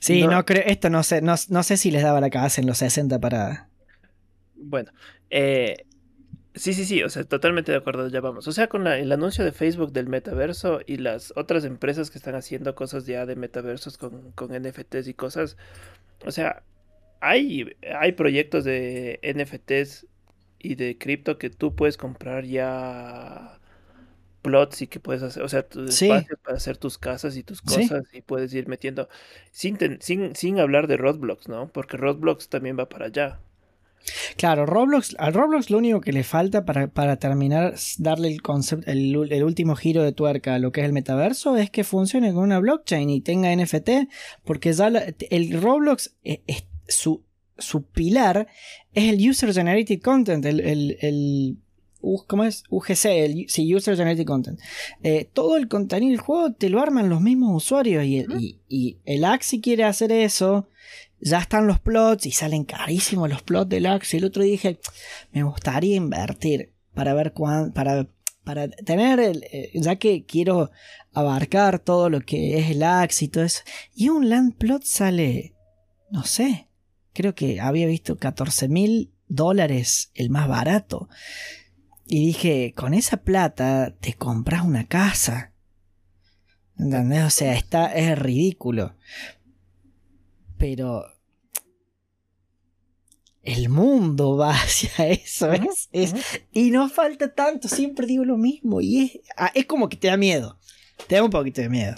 Sí, 0.00 0.22
No. 0.22 0.30
no, 0.30 0.46
creo. 0.46 0.62
Esto 0.66 0.88
no 0.90 1.02
sé. 1.02 1.20
No, 1.22 1.34
no 1.48 1.62
sé 1.62 1.76
si 1.76 1.90
les 1.90 2.02
daba 2.02 2.20
la 2.20 2.30
cabeza 2.30 2.60
en 2.60 2.66
los 2.66 2.78
60 2.78 3.18
para. 3.18 3.68
Bueno, 4.54 4.92
eh, 5.30 5.86
sí, 6.54 6.72
sí, 6.74 6.84
sí, 6.84 7.02
o 7.02 7.08
sea, 7.08 7.24
totalmente 7.24 7.72
de 7.72 7.78
acuerdo, 7.78 8.08
ya 8.08 8.20
vamos. 8.20 8.46
O 8.48 8.52
sea, 8.52 8.68
con 8.68 8.84
la- 8.84 8.98
el 8.98 9.12
anuncio 9.12 9.44
de 9.44 9.52
Facebook 9.52 9.92
del 9.92 10.08
metaverso 10.08 10.80
y 10.86 10.96
las 10.98 11.32
otras 11.36 11.64
empresas 11.64 12.10
que 12.10 12.18
están 12.18 12.34
haciendo 12.34 12.74
cosas 12.74 13.06
ya 13.06 13.26
de 13.26 13.36
metaversos 13.36 13.98
con, 13.98 14.32
con 14.32 14.52
NFTs 14.54 15.08
y 15.08 15.14
cosas, 15.14 15.56
o 16.26 16.30
sea, 16.30 16.62
hay, 17.20 17.76
hay 17.98 18.12
proyectos 18.12 18.64
de 18.64 19.20
NFTs 19.22 20.06
y 20.58 20.74
de 20.76 20.98
cripto 20.98 21.38
que 21.38 21.50
tú 21.50 21.74
puedes 21.76 21.96
comprar 21.96 22.44
ya 22.44 23.58
plots 24.42 24.82
y 24.82 24.86
que 24.88 25.00
puedes 25.00 25.22
hacer, 25.22 25.42
o 25.42 25.48
sea, 25.48 25.62
tus 25.68 25.94
Sí. 25.94 26.06
espacios 26.06 26.38
para 26.42 26.56
hacer 26.56 26.76
tus 26.78 26.98
casas 26.98 27.36
y 27.36 27.42
tus 27.42 27.58
Sí. 27.66 27.82
cosas 27.88 28.04
y 28.12 28.22
puedes 28.22 28.52
ir 28.54 28.68
metiendo 28.68 29.08
sin, 29.52 29.76
ten- 29.76 29.98
sin, 30.00 30.34
sin 30.34 30.58
hablar 30.60 30.86
de 30.86 30.96
Roblox, 30.96 31.48
¿no? 31.48 31.68
Porque 31.72 31.96
Roblox 31.98 32.48
también 32.48 32.78
va 32.78 32.88
para 32.88 33.06
allá. 33.06 33.40
Claro, 34.36 34.66
Roblox, 34.66 35.14
al 35.18 35.34
Roblox 35.34 35.70
lo 35.70 35.78
único 35.78 36.00
que 36.00 36.12
le 36.12 36.24
falta 36.24 36.64
para, 36.64 36.88
para 36.88 37.16
terminar, 37.18 37.74
darle 37.98 38.28
el 38.28 38.42
concepto, 38.42 38.90
el, 38.90 39.16
último 39.44 39.76
giro 39.76 40.02
de 40.02 40.12
tuerca 40.12 40.54
a 40.54 40.58
lo 40.58 40.72
que 40.72 40.80
es 40.80 40.86
el 40.86 40.92
metaverso, 40.92 41.56
es 41.56 41.70
que 41.70 41.84
funcione 41.84 42.32
con 42.32 42.42
una 42.44 42.58
blockchain 42.58 43.08
y 43.10 43.20
tenga 43.20 43.52
NFT, 43.54 44.08
porque 44.44 44.72
ya 44.72 44.90
la- 44.90 45.04
el 45.30 45.60
Roblox, 45.60 46.16
es- 46.24 46.40
su, 46.88 47.24
su 47.58 47.84
pilar 47.84 48.48
es 48.94 49.12
el 49.12 49.28
User 49.30 49.52
Generated 49.52 50.00
Content, 50.00 50.44
el, 50.46 50.60
el. 50.60 51.58
UGC, 52.02 53.04
el, 53.04 53.44
sí, 53.48 53.74
User 53.74 53.94
Generated 53.94 54.24
Content. 54.24 54.58
Eh, 55.02 55.28
todo 55.34 55.58
el 55.58 55.68
contenido 55.68 56.12
del 56.12 56.20
juego 56.20 56.52
te 56.54 56.70
lo 56.70 56.80
arman 56.80 57.10
los 57.10 57.20
mismos 57.20 57.62
usuarios 57.62 58.04
y, 58.06 58.18
el- 58.20 58.32
y, 58.40 58.58
y 58.70 58.96
el 59.04 59.24
Axie 59.24 59.60
quiere 59.60 59.84
hacer 59.84 60.10
eso 60.10 60.66
ya 61.20 61.38
están 61.38 61.66
los 61.66 61.80
plots 61.80 62.26
y 62.26 62.32
salen 62.32 62.64
carísimos 62.64 63.28
los 63.28 63.42
plots 63.42 63.68
del 63.68 63.86
Axie. 63.86 64.18
El 64.18 64.24
otro 64.24 64.42
dije, 64.42 64.80
me 65.32 65.42
gustaría 65.42 65.96
invertir 65.96 66.72
para 66.94 67.14
ver 67.14 67.32
cuán, 67.32 67.72
para, 67.72 68.08
para 68.44 68.68
tener 68.68 69.20
el, 69.20 69.44
eh, 69.52 69.70
ya 69.74 69.96
que 69.96 70.24
quiero 70.24 70.70
abarcar 71.12 71.78
todo 71.78 72.08
lo 72.10 72.20
que 72.20 72.58
es 72.58 72.70
el 72.70 72.82
Axie 72.82 73.26
y 73.26 73.28
todo 73.28 73.44
eso. 73.44 73.62
Y 73.94 74.08
un 74.08 74.28
land 74.28 74.56
plot 74.56 74.84
sale, 74.84 75.54
no 76.10 76.24
sé, 76.24 76.68
creo 77.12 77.34
que 77.34 77.60
había 77.60 77.86
visto 77.86 78.16
14 78.16 78.68
mil 78.68 79.12
dólares 79.28 80.10
el 80.14 80.30
más 80.30 80.48
barato. 80.48 81.08
Y 82.06 82.26
dije, 82.26 82.74
con 82.76 82.92
esa 82.94 83.18
plata 83.18 83.94
te 84.00 84.14
compras 84.14 84.64
una 84.64 84.86
casa. 84.86 85.52
¿Entendés? 86.76 87.24
O 87.24 87.30
sea, 87.30 87.52
está, 87.54 87.92
es 87.92 88.18
ridículo. 88.18 88.96
Pero 90.60 91.06
el 93.42 93.70
mundo 93.70 94.36
va 94.36 94.52
hacia 94.62 95.08
eso. 95.08 95.50
Es- 95.52 95.88
y 96.52 96.70
no 96.70 96.88
falta 96.90 97.34
tanto, 97.34 97.66
siempre 97.66 98.06
digo 98.06 98.24
lo 98.24 98.36
mismo. 98.36 98.80
Y 98.80 99.00
es, 99.04 99.20
ah, 99.36 99.50
es 99.54 99.64
como 99.66 99.88
que 99.88 99.96
te 99.96 100.08
da 100.08 100.16
miedo. 100.16 100.58
Te 101.08 101.14
da 101.16 101.24
un 101.24 101.30
poquito 101.30 101.62
de 101.62 101.70
miedo. 101.70 101.94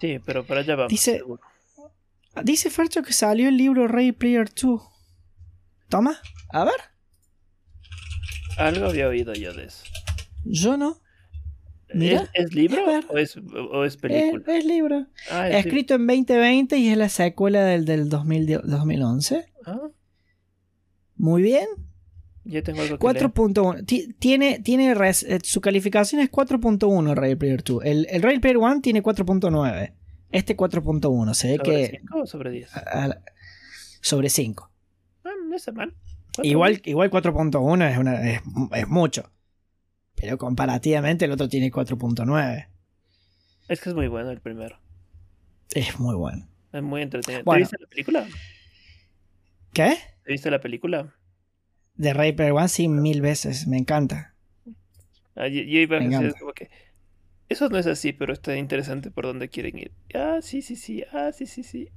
Sí, 0.00 0.20
pero 0.24 0.46
para 0.46 0.60
allá 0.60 0.76
vamos. 0.76 0.90
Dice-. 0.90 1.22
Dice 2.44 2.70
Fercho 2.70 3.02
que 3.02 3.12
salió 3.12 3.48
el 3.48 3.56
libro 3.56 3.88
Ray 3.88 4.12
Player 4.12 4.48
2. 4.54 4.80
Toma, 5.88 6.20
a 6.50 6.64
ver. 6.64 6.74
Algo 8.56 8.86
había 8.86 9.08
oído 9.08 9.34
yo 9.34 9.52
de 9.52 9.64
eso. 9.64 9.84
Yo 10.44 10.76
no. 10.76 11.00
¿Es, 12.02 12.22
es 12.34 12.54
libro 12.54 12.82
o 13.08 13.18
es, 13.18 13.36
o 13.36 13.84
es 13.84 13.94
Es, 13.94 13.96
película? 14.00 14.42
es 14.56 14.64
libro. 14.64 15.06
Ah, 15.30 15.48
es 15.48 15.54
libro. 15.54 15.58
Escrito 15.58 15.94
en 15.94 16.06
2020 16.06 16.76
y 16.78 16.88
es 16.88 16.96
la 16.96 17.08
secuela 17.08 17.64
del, 17.64 17.84
del 17.84 18.08
2000 18.08 18.46
de- 18.46 18.60
2011. 18.64 19.46
Ah, 19.66 19.80
Muy 21.16 21.42
bien. 21.42 21.66
ya 22.44 22.62
tengo 22.62 22.82
algo 22.82 22.98
que 22.98 23.12
leer. 23.12 23.24
4.1. 23.32 23.84
Ti- 23.86 24.14
Tiene, 24.18 24.58
tiene 24.60 24.94
res- 24.94 25.22
eh, 25.22 25.38
su 25.42 25.60
calificación 25.60 26.20
es 26.20 26.30
4.1 26.30 27.14
Ready 27.14 27.36
Player 27.36 27.62
2. 27.64 27.84
El, 27.84 28.06
el 28.10 28.22
Ready 28.22 28.38
Player 28.40 28.58
1 28.58 28.80
tiene 28.80 29.02
4.9. 29.02 29.92
Este 30.30 30.56
4.1. 30.56 31.34
Se 31.34 31.48
ve 31.48 31.56
¿Sobre 31.56 31.90
que 31.90 31.98
5 32.00 32.18
o 32.18 32.26
sobre 32.26 32.50
10? 32.50 32.76
a- 32.76 33.04
a- 33.04 33.20
sobre 34.00 34.28
5. 34.28 34.70
Ah, 35.24 35.30
no 35.48 35.54
está 35.56 35.72
mal. 35.72 35.94
Cuatro 36.34 36.50
Igual, 36.50 36.72
mil. 36.72 36.82
igual 36.86 37.10
4.1 37.10 37.88
es, 37.90 37.96
una- 37.98 38.30
es, 38.30 38.40
es 38.76 38.88
mucho. 38.88 39.30
Pero 40.16 40.38
comparativamente 40.38 41.24
el 41.24 41.32
otro 41.32 41.48
tiene 41.48 41.70
4.9. 41.70 42.68
Es 43.68 43.80
que 43.80 43.88
es 43.90 43.94
muy 43.94 44.08
bueno 44.08 44.30
el 44.30 44.40
primero. 44.40 44.78
Es 45.74 45.98
muy 45.98 46.14
bueno. 46.14 46.46
Es 46.72 46.82
muy 46.82 47.02
entretenido. 47.02 47.40
¿Te 47.40 47.44
Bueno. 47.44 47.60
viste 47.60 47.76
la 47.80 47.86
película? 47.88 48.26
¿Qué? 49.72 49.96
¿Te 50.24 50.32
viste 50.32 50.50
la 50.50 50.60
película? 50.60 51.14
De 51.96 52.12
Player 52.14 52.52
1 52.52 52.68
sí, 52.68 52.88
mil 52.88 53.20
veces. 53.20 53.66
Me 53.66 53.76
encanta. 53.78 54.34
Ah, 55.36 55.48
yo, 55.48 55.62
yo 55.62 55.80
iba 55.80 55.96
a 55.96 56.00
decir 56.00 56.34
como 56.38 56.52
que 56.52 56.70
eso 57.48 57.68
no 57.68 57.78
es 57.78 57.86
así, 57.86 58.12
pero 58.12 58.32
está 58.32 58.56
interesante 58.56 59.10
por 59.10 59.24
dónde 59.26 59.48
quieren 59.48 59.78
ir. 59.78 59.92
Ah, 60.14 60.38
sí, 60.42 60.62
sí, 60.62 60.76
sí. 60.76 61.04
Ah, 61.12 61.30
sí, 61.32 61.46
sí, 61.46 61.62
sí. 61.62 61.88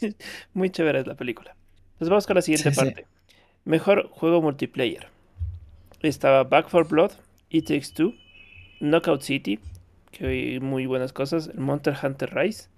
Muy 0.54 0.70
chévere 0.70 1.00
es 1.00 1.06
la 1.06 1.14
película. 1.16 1.56
Entonces 1.92 2.08
vamos 2.10 2.26
con 2.26 2.36
la 2.36 2.42
siguiente 2.42 2.70
Sí, 2.70 2.74
sí. 2.74 2.84
parte. 2.84 3.06
Mejor 3.64 4.08
juego 4.10 4.42
multiplayer. 4.42 5.08
Estaba 6.02 6.44
Back 6.44 6.68
for 6.68 6.86
Blood, 6.88 7.12
It 7.52 7.66
Takes 7.66 7.92
Two, 7.94 8.14
Knockout 8.80 9.22
City, 9.22 9.58
que 10.10 10.26
hay 10.26 10.60
muy 10.60 10.86
buenas 10.86 11.12
cosas, 11.12 11.48
el 11.52 11.60
Monster 11.60 11.94
Hunter 12.02 12.34
Rise, 12.34 12.68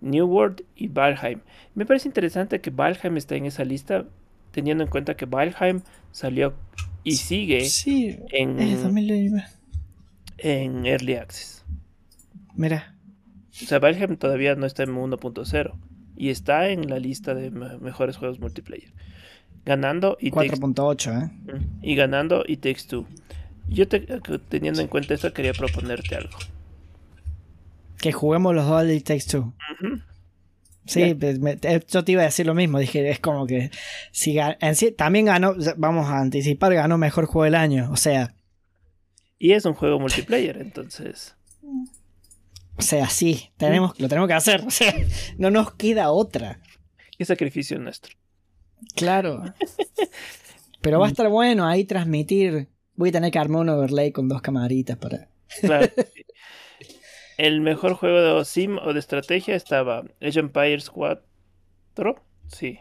New 0.00 0.26
World 0.26 0.62
y 0.76 0.88
Valheim. 0.88 1.40
Me 1.74 1.86
parece 1.86 2.08
interesante 2.08 2.60
que 2.60 2.70
Valheim 2.70 3.16
esté 3.16 3.36
en 3.36 3.46
esa 3.46 3.64
lista, 3.64 4.04
teniendo 4.50 4.84
en 4.84 4.90
cuenta 4.90 5.16
que 5.16 5.26
Valheim 5.26 5.80
salió 6.12 6.54
y 7.04 7.12
sigue 7.16 7.64
Sí, 7.66 8.18
en, 8.30 8.58
es 8.60 8.82
2000. 8.82 9.42
en 10.38 10.86
Early 10.86 11.14
Access. 11.14 11.64
Mira. 12.54 12.94
O 13.50 13.66
sea, 13.66 13.78
Valheim 13.78 14.16
todavía 14.16 14.54
no 14.56 14.66
está 14.66 14.82
en 14.82 14.90
1.0 14.94 15.72
y 16.16 16.28
está 16.30 16.68
en 16.70 16.88
la 16.88 16.98
lista 16.98 17.34
de 17.34 17.50
me- 17.50 17.78
mejores 17.78 18.16
juegos 18.16 18.40
multiplayer. 18.40 18.92
Ganando 19.64 20.16
y 20.20 20.30
Takes, 20.30 20.56
4.8, 20.60 21.30
¿eh? 21.30 21.60
y 21.82 21.94
ganando 21.94 22.44
y 22.46 22.56
Takes 22.58 22.82
Two. 22.88 23.06
Yo 23.68 23.88
te- 23.88 24.00
teniendo 24.48 24.80
en 24.80 24.88
cuenta 24.88 25.14
esto 25.14 25.32
quería 25.32 25.52
proponerte 25.52 26.14
algo. 26.16 26.36
Que 27.98 28.12
juguemos 28.12 28.54
los 28.54 28.66
dos 28.66 28.80
al 28.82 29.02
Takes 29.02 29.26
Two. 29.30 29.54
Sí, 30.86 31.14
pues, 31.14 31.38
me- 31.38 31.56
te- 31.56 31.82
yo 31.88 32.04
te 32.04 32.12
iba 32.12 32.22
a 32.22 32.26
decir 32.26 32.44
lo 32.44 32.54
mismo. 32.54 32.78
Dije, 32.78 33.08
es 33.08 33.18
como 33.20 33.46
que. 33.46 33.70
Si 34.12 34.36
en 34.38 34.74
sí- 34.76 34.92
también 34.92 35.24
ganó, 35.26 35.54
vamos 35.76 36.08
a 36.08 36.18
anticipar, 36.20 36.74
ganó 36.74 36.98
mejor 36.98 37.24
juego 37.26 37.44
del 37.44 37.54
año. 37.54 37.90
O 37.90 37.96
sea, 37.96 38.34
Y 39.38 39.52
es 39.52 39.64
un 39.64 39.74
juego 39.74 39.98
multiplayer, 39.98 40.58
entonces. 40.58 41.34
o 42.76 42.82
sea, 42.82 43.08
sí, 43.08 43.50
tenemos, 43.56 43.98
lo 43.98 44.08
tenemos 44.08 44.28
que 44.28 44.34
hacer. 44.34 44.62
O 44.66 44.70
sea, 44.70 44.94
no 45.38 45.50
nos 45.50 45.72
queda 45.74 46.10
otra. 46.10 46.60
Qué 47.16 47.24
sacrificio 47.24 47.78
nuestro. 47.78 48.14
Claro. 48.94 49.42
Pero 50.82 51.00
va 51.00 51.06
a 51.06 51.08
estar 51.08 51.28
bueno 51.30 51.66
ahí 51.66 51.84
transmitir. 51.84 52.68
Voy 52.96 53.08
a 53.08 53.12
tener 53.12 53.30
que 53.30 53.38
armar 53.38 53.62
un 53.62 53.68
overlay 53.70 54.12
con 54.12 54.28
dos 54.28 54.42
camaritas 54.42 54.96
para. 54.96 55.28
Claro. 55.60 55.88
El 57.36 57.60
mejor 57.60 57.94
juego 57.94 58.20
de 58.20 58.44
sim 58.44 58.78
o 58.78 58.92
de 58.92 59.00
estrategia 59.00 59.56
estaba 59.56 60.04
Age 60.20 60.38
of 60.38 60.46
Empires 60.46 60.88
4, 60.88 61.24
sí. 62.46 62.78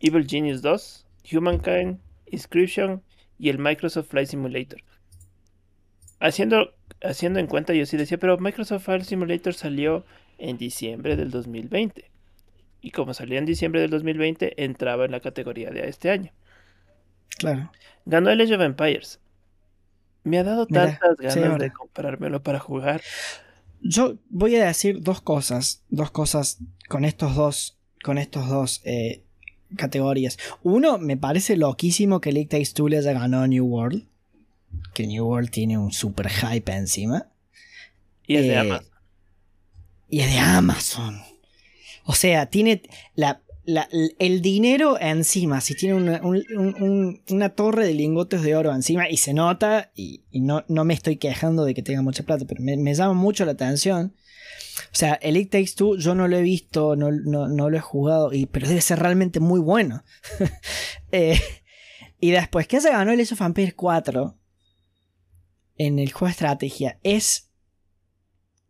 Evil 0.00 0.26
Genius 0.26 0.62
2, 0.62 1.06
Humankind, 1.32 1.98
Inscription 2.30 3.02
y 3.38 3.50
el 3.50 3.58
Microsoft 3.58 4.08
Flight 4.08 4.28
Simulator. 4.28 4.80
Haciendo, 6.20 6.74
haciendo 7.02 7.40
en 7.40 7.46
cuenta, 7.46 7.74
yo 7.74 7.84
sí 7.84 7.96
decía, 7.98 8.16
pero 8.16 8.38
Microsoft 8.38 8.84
Flight 8.84 9.04
Simulator 9.04 9.52
salió 9.52 10.06
en 10.38 10.56
diciembre 10.56 11.16
del 11.16 11.30
2020. 11.30 12.10
Y 12.80 12.90
como 12.92 13.12
salió 13.12 13.38
en 13.38 13.44
diciembre 13.44 13.82
del 13.82 13.90
2020, 13.90 14.64
entraba 14.64 15.04
en 15.04 15.10
la 15.10 15.20
categoría 15.20 15.70
de 15.70 15.88
este 15.88 16.10
año. 16.10 16.32
Claro. 17.38 17.70
Ganó 18.04 18.30
el 18.30 18.40
Age 18.40 18.54
of 18.54 18.60
Empires. 18.62 19.20
Me 20.24 20.38
ha 20.38 20.44
dado 20.44 20.66
Mira, 20.68 20.98
tantas 20.98 21.36
ganas 21.36 21.58
de 21.58 21.72
comprármelo 21.72 22.42
para 22.42 22.58
jugar. 22.58 23.00
Yo 23.80 24.16
voy 24.28 24.56
a 24.56 24.66
decir 24.66 25.00
dos 25.02 25.20
cosas. 25.20 25.82
Dos 25.88 26.10
cosas 26.10 26.58
con 26.88 27.04
estos 27.04 27.34
dos. 27.34 27.78
Con 28.02 28.18
estos 28.18 28.48
dos 28.48 28.80
eh, 28.84 29.22
categorías. 29.76 30.38
Uno, 30.62 30.98
me 30.98 31.16
parece 31.16 31.56
loquísimo 31.56 32.20
que 32.20 32.32
League 32.32 32.48
Takes 32.48 32.72
Two 32.74 32.88
le 32.88 32.98
haya 32.98 33.12
ganado 33.12 33.44
a 33.44 33.48
New 33.48 33.64
World. 33.66 34.06
Que 34.94 35.06
New 35.06 35.26
World 35.26 35.50
tiene 35.50 35.78
un 35.78 35.92
super 35.92 36.28
hype 36.28 36.72
encima. 36.72 37.26
Y 38.26 38.36
es 38.36 38.42
de 38.42 38.52
Eh, 38.52 38.58
Amazon. 38.58 38.86
Y 40.08 40.20
es 40.20 40.30
de 40.32 40.38
Amazon. 40.38 41.20
O 42.04 42.14
sea, 42.14 42.46
tiene 42.46 42.82
la, 43.14 43.42
el 44.18 44.40
dinero 44.40 44.98
encima. 45.00 45.60
Si 45.60 45.74
tiene 45.74 45.94
una, 45.94 46.20
un- 46.22 46.44
un- 46.56 46.82
un- 46.82 47.22
una 47.30 47.50
torre 47.50 47.86
de 47.86 47.94
lingotes 47.94 48.42
de 48.42 48.56
oro 48.56 48.72
encima 48.74 49.08
y 49.10 49.16
se 49.18 49.34
nota, 49.34 49.90
y, 49.94 50.22
no, 50.32 50.64
no 50.68 50.84
me 50.84 50.94
estoy 50.94 51.16
quejando 51.16 51.64
de 51.64 51.74
que 51.74 51.82
tenga 51.82 52.00
mucha 52.02 52.22
plata, 52.22 52.44
pero 52.46 52.62
me, 52.62 52.76
me 52.76 52.94
llama 52.94 53.14
mucho 53.14 53.44
la 53.44 53.52
atención. 53.52 54.14
O 54.92 54.94
sea, 54.94 55.14
el 55.14 55.36
It 55.36 55.50
Takes 55.50 55.74
yo 55.98 56.14
no 56.14 56.28
lo 56.28 56.36
he 56.38 56.42
visto, 56.42 56.96
no, 56.96 57.10
no- 57.10 57.48
no 57.48 57.68
lo 57.68 57.76
he 57.76 57.80
jugado, 57.80 58.32
y, 58.32 58.46
pero 58.46 58.68
debe 58.68 58.80
ser 58.80 58.98
realmente 59.00 59.40
muy 59.40 59.60
bueno. 59.60 60.02
Eh, 61.10 61.40
y 62.20 62.32
después 62.32 62.66
que 62.68 62.80
se 62.82 62.90
ganó 62.90 63.12
el 63.12 63.20
Age 63.20 63.32
of 63.32 63.40
Empires 63.40 63.72
4 63.74 64.36
en 65.76 65.98
el 65.98 66.12
juego 66.12 66.26
de 66.26 66.32
estrategia 66.32 66.98
es 67.02 67.48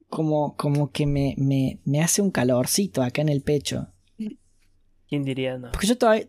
como, 0.09 0.55
como 0.57 0.90
que 0.92 1.05
me, 1.07 1.34
me, 1.36 1.80
me 1.84 2.01
hace 2.01 2.22
un 2.22 2.30
calorcito 2.30 3.03
acá 3.03 3.22
en 3.22 3.28
el 3.28 3.42
pecho. 3.42 3.88
¿Quién 5.09 5.24
diría 5.24 5.59
no? 5.59 5.72
Porque 5.72 5.86
yo 5.86 5.96
todavía, 5.96 6.26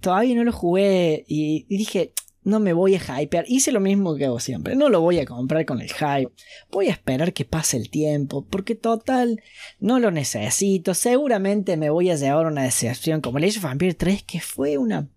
todavía 0.00 0.34
no 0.34 0.44
lo 0.44 0.52
jugué 0.52 1.24
y, 1.28 1.66
y 1.68 1.76
dije, 1.76 2.12
no 2.46 2.60
me 2.60 2.72
voy 2.72 2.94
a 2.94 3.20
hypear. 3.20 3.44
Hice 3.48 3.72
lo 3.72 3.80
mismo 3.80 4.14
que 4.14 4.26
hago 4.26 4.38
siempre. 4.38 4.76
No 4.76 4.88
lo 4.88 5.00
voy 5.00 5.18
a 5.18 5.26
comprar 5.26 5.66
con 5.66 5.80
el 5.80 5.92
hype. 5.92 6.30
Voy 6.70 6.86
a 6.86 6.92
esperar 6.92 7.32
que 7.32 7.44
pase 7.44 7.76
el 7.76 7.90
tiempo. 7.90 8.46
Porque 8.48 8.76
total, 8.76 9.42
no 9.80 9.98
lo 9.98 10.12
necesito. 10.12 10.94
Seguramente 10.94 11.76
me 11.76 11.90
voy 11.90 12.08
a 12.10 12.14
llevar 12.14 12.46
una 12.46 12.62
decepción 12.62 13.20
como 13.20 13.38
el 13.38 13.44
Age 13.44 13.58
of 13.58 13.64
Vampire 13.64 13.94
3, 13.94 14.22
que 14.22 14.40
fue 14.40 14.78
una 14.78 15.08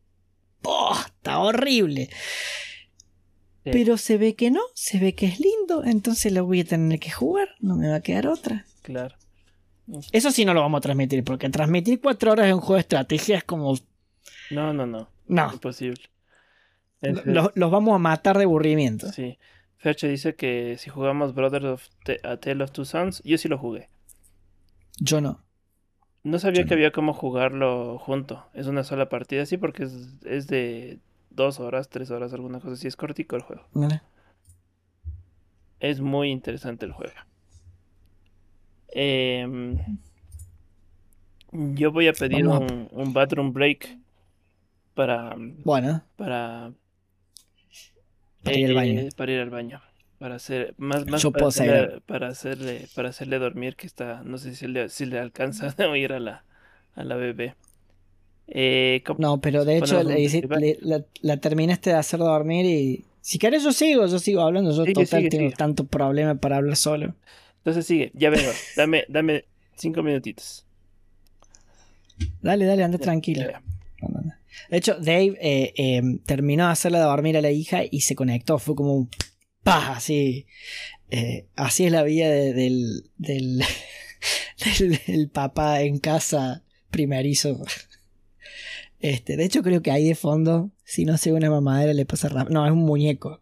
posta 0.63 1.37
horrible. 1.37 2.09
Sí. 3.63 3.69
Pero 3.71 3.97
se 3.97 4.17
ve 4.17 4.33
que 4.33 4.49
no, 4.49 4.61
se 4.73 4.97
ve 4.97 5.13
que 5.13 5.27
es 5.27 5.39
lindo, 5.39 5.83
entonces 5.83 6.33
lo 6.33 6.45
voy 6.45 6.61
a 6.61 6.65
tener 6.65 6.99
que 6.99 7.11
jugar, 7.11 7.49
no 7.59 7.75
me 7.75 7.89
va 7.89 7.97
a 7.97 8.01
quedar 8.01 8.25
otra. 8.25 8.65
Claro. 8.81 9.15
Eso 10.11 10.31
sí 10.31 10.45
no 10.45 10.53
lo 10.53 10.61
vamos 10.61 10.79
a 10.79 10.81
transmitir, 10.81 11.23
porque 11.23 11.49
transmitir 11.49 11.99
cuatro 12.01 12.31
horas 12.31 12.47
en 12.47 12.53
un 12.55 12.59
juego 12.59 12.75
de 12.75 12.81
estrategia 12.81 13.37
es 13.37 13.43
como... 13.43 13.75
No, 14.51 14.73
no, 14.73 14.85
no. 14.85 15.09
No, 15.27 15.51
Imposible. 15.53 16.01
Es- 17.01 17.25
los, 17.25 17.51
los 17.55 17.71
vamos 17.71 17.95
a 17.95 17.99
matar 17.99 18.37
de 18.37 18.43
aburrimiento. 18.43 19.11
Sí. 19.11 19.37
Ferche 19.77 20.07
dice 20.07 20.35
que 20.35 20.75
si 20.77 20.89
jugamos 20.89 21.33
Brothers 21.33 21.65
of 21.65 21.87
T- 22.03 22.19
A 22.23 22.37
Tale 22.37 22.63
of 22.63 22.71
Two 22.71 22.83
Sons, 22.85 23.21
yo 23.23 23.37
sí 23.37 23.47
lo 23.47 23.57
jugué. 23.57 23.89
Yo 24.99 25.21
no. 25.21 25.41
No 26.23 26.37
sabía 26.39 26.61
Yo 26.63 26.67
que 26.67 26.71
no. 26.71 26.79
había 26.79 26.91
cómo 26.91 27.13
jugarlo 27.13 27.97
junto. 27.99 28.45
Es 28.53 28.67
una 28.67 28.83
sola 28.83 29.07
partida, 29.07 29.45
sí, 29.45 29.55
porque 29.57 29.83
es, 29.83 30.09
es 30.25 30.47
de 30.47 30.99
dos 31.29 31.59
horas, 31.61 31.89
tres 31.89 32.11
horas, 32.11 32.33
alguna 32.33 32.59
cosa 32.59 32.73
así. 32.73 32.87
Es 32.87 32.97
cortico 32.97 33.37
el 33.37 33.43
juego. 33.43 33.65
Mira. 33.73 34.03
Es 35.79 36.01
muy 36.01 36.29
interesante 36.29 36.85
el 36.85 36.91
juego. 36.91 37.13
Em, 38.93 39.77
yo 41.51 41.91
voy 41.91 42.07
a 42.07 42.13
pedir 42.13 42.47
Vamos 42.47 42.71
un, 42.71 42.87
un 42.91 43.13
bathroom 43.13 43.53
break 43.53 43.97
para, 44.93 45.35
Bueno, 45.63 46.03
para, 46.17 46.73
Para 48.43 48.57
ir 48.57 48.65
al 48.65 48.73
eh, 48.73 48.75
baño. 48.75 49.09
para 49.15 49.31
ir 49.31 49.39
al 49.39 49.49
baño. 49.49 49.81
Para 50.17 50.35
hacer 50.35 50.75
más, 50.77 51.05
más 51.07 51.23
Yo 51.23 51.31
para 51.31 51.45
puedo 51.45 51.49
hacerle, 51.49 52.01
para 52.01 52.27
hacerle, 52.27 52.87
para 52.93 53.09
hacerle 53.09 53.39
dormir 53.39 53.75
que 53.75 53.87
está, 53.87 54.21
no 54.23 54.37
sé 54.37 54.55
si 54.55 54.67
le, 54.67 54.89
si 54.89 55.05
le 55.05 55.19
alcanza 55.19 55.73
a 55.77 55.87
oír 55.89 56.13
a 56.13 56.19
la, 56.19 56.43
a 56.95 57.03
la 57.03 57.15
bebé. 57.15 57.55
Eh, 58.47 59.03
¿cómo- 59.05 59.19
no, 59.19 59.41
pero 59.41 59.65
de 59.65 59.77
hecho 59.77 60.01
le 60.03 60.19
le- 60.51 60.77
la, 60.81 61.03
la 61.21 61.37
terminaste 61.37 61.89
de 61.91 61.95
hacer 61.97 62.19
dormir 62.19 62.65
y... 62.65 63.05
Si 63.21 63.37
querés 63.37 63.63
yo 63.63 63.71
sigo, 63.73 64.05
yo 64.07 64.17
sigo 64.17 64.41
hablando, 64.41 64.71
yo 64.71 64.83
Sigue, 64.83 64.93
total 64.93 65.29
tengo 65.29 65.51
tanto 65.51 65.85
problema 65.85 66.35
para 66.35 66.57
hablar 66.57 66.75
solo. 66.77 67.13
Entonces 67.59 67.85
sigue, 67.85 68.11
ya 68.13 68.29
vengo. 68.29 68.49
Dame, 68.75 69.05
dame 69.09 69.45
cinco 69.75 70.01
minutitos. 70.03 70.65
Dale, 72.41 72.65
dale, 72.65 72.83
anda 72.83 72.97
tranquilo. 72.97 73.45
De 74.69 74.77
hecho, 74.77 74.95
Dave 74.99 75.37
eh, 75.41 75.73
eh, 75.77 76.01
terminó 76.25 76.65
de 76.65 76.71
hacerle 76.71 76.99
dormir 76.99 77.37
a 77.37 77.41
la 77.41 77.51
hija 77.51 77.81
y 77.89 78.01
se 78.01 78.15
conectó. 78.15 78.59
Fue 78.59 78.75
como 78.75 78.93
un 78.95 79.09
¡pah! 79.63 79.93
Así. 79.95 80.45
Eh, 81.11 81.47
así 81.55 81.85
es 81.85 81.91
la 81.91 82.03
vida 82.03 82.29
de- 82.29 82.53
del, 82.53 83.09
del, 83.17 83.63
del, 84.79 84.99
del 85.07 85.29
papá 85.29 85.81
en 85.81 85.99
casa 85.99 86.63
primerizo. 86.89 87.63
Este, 88.99 89.37
de 89.37 89.45
hecho, 89.45 89.63
creo 89.63 89.81
que 89.81 89.91
ahí 89.91 90.07
de 90.07 90.15
fondo, 90.15 90.71
si 90.83 91.05
no 91.05 91.17
se 91.17 91.31
una 91.31 91.49
mamadera, 91.49 91.93
le 91.93 92.05
pasa 92.05 92.27
rápido. 92.29 92.53
No, 92.59 92.65
es 92.65 92.71
un 92.71 92.79
muñeco. 92.85 93.41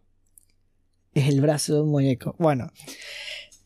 Es 1.14 1.28
el 1.28 1.40
brazo 1.40 1.74
de 1.74 1.80
un 1.82 1.90
muñeco. 1.90 2.36
Bueno. 2.38 2.70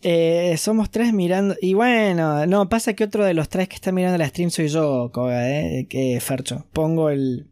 Eh, 0.03 0.57
somos 0.59 0.91
tres 0.91 1.13
mirando. 1.13 1.55
Y 1.61 1.75
bueno, 1.75 2.45
no, 2.47 2.69
pasa 2.69 2.95
que 2.95 3.05
otro 3.05 3.25
de 3.25 3.35
los 3.35 3.49
tres 3.49 3.69
que 3.69 3.77
está 3.77 3.93
mirando 3.93 4.19
la 4.19 4.29
stream 4.29 4.51
soy 4.51 4.69
yo, 4.69 5.11
Koga, 5.13 5.49
eh, 5.49 5.87
que 5.89 6.21
Fercho. 6.21 6.67
Pongo 6.73 7.11
el. 7.11 7.49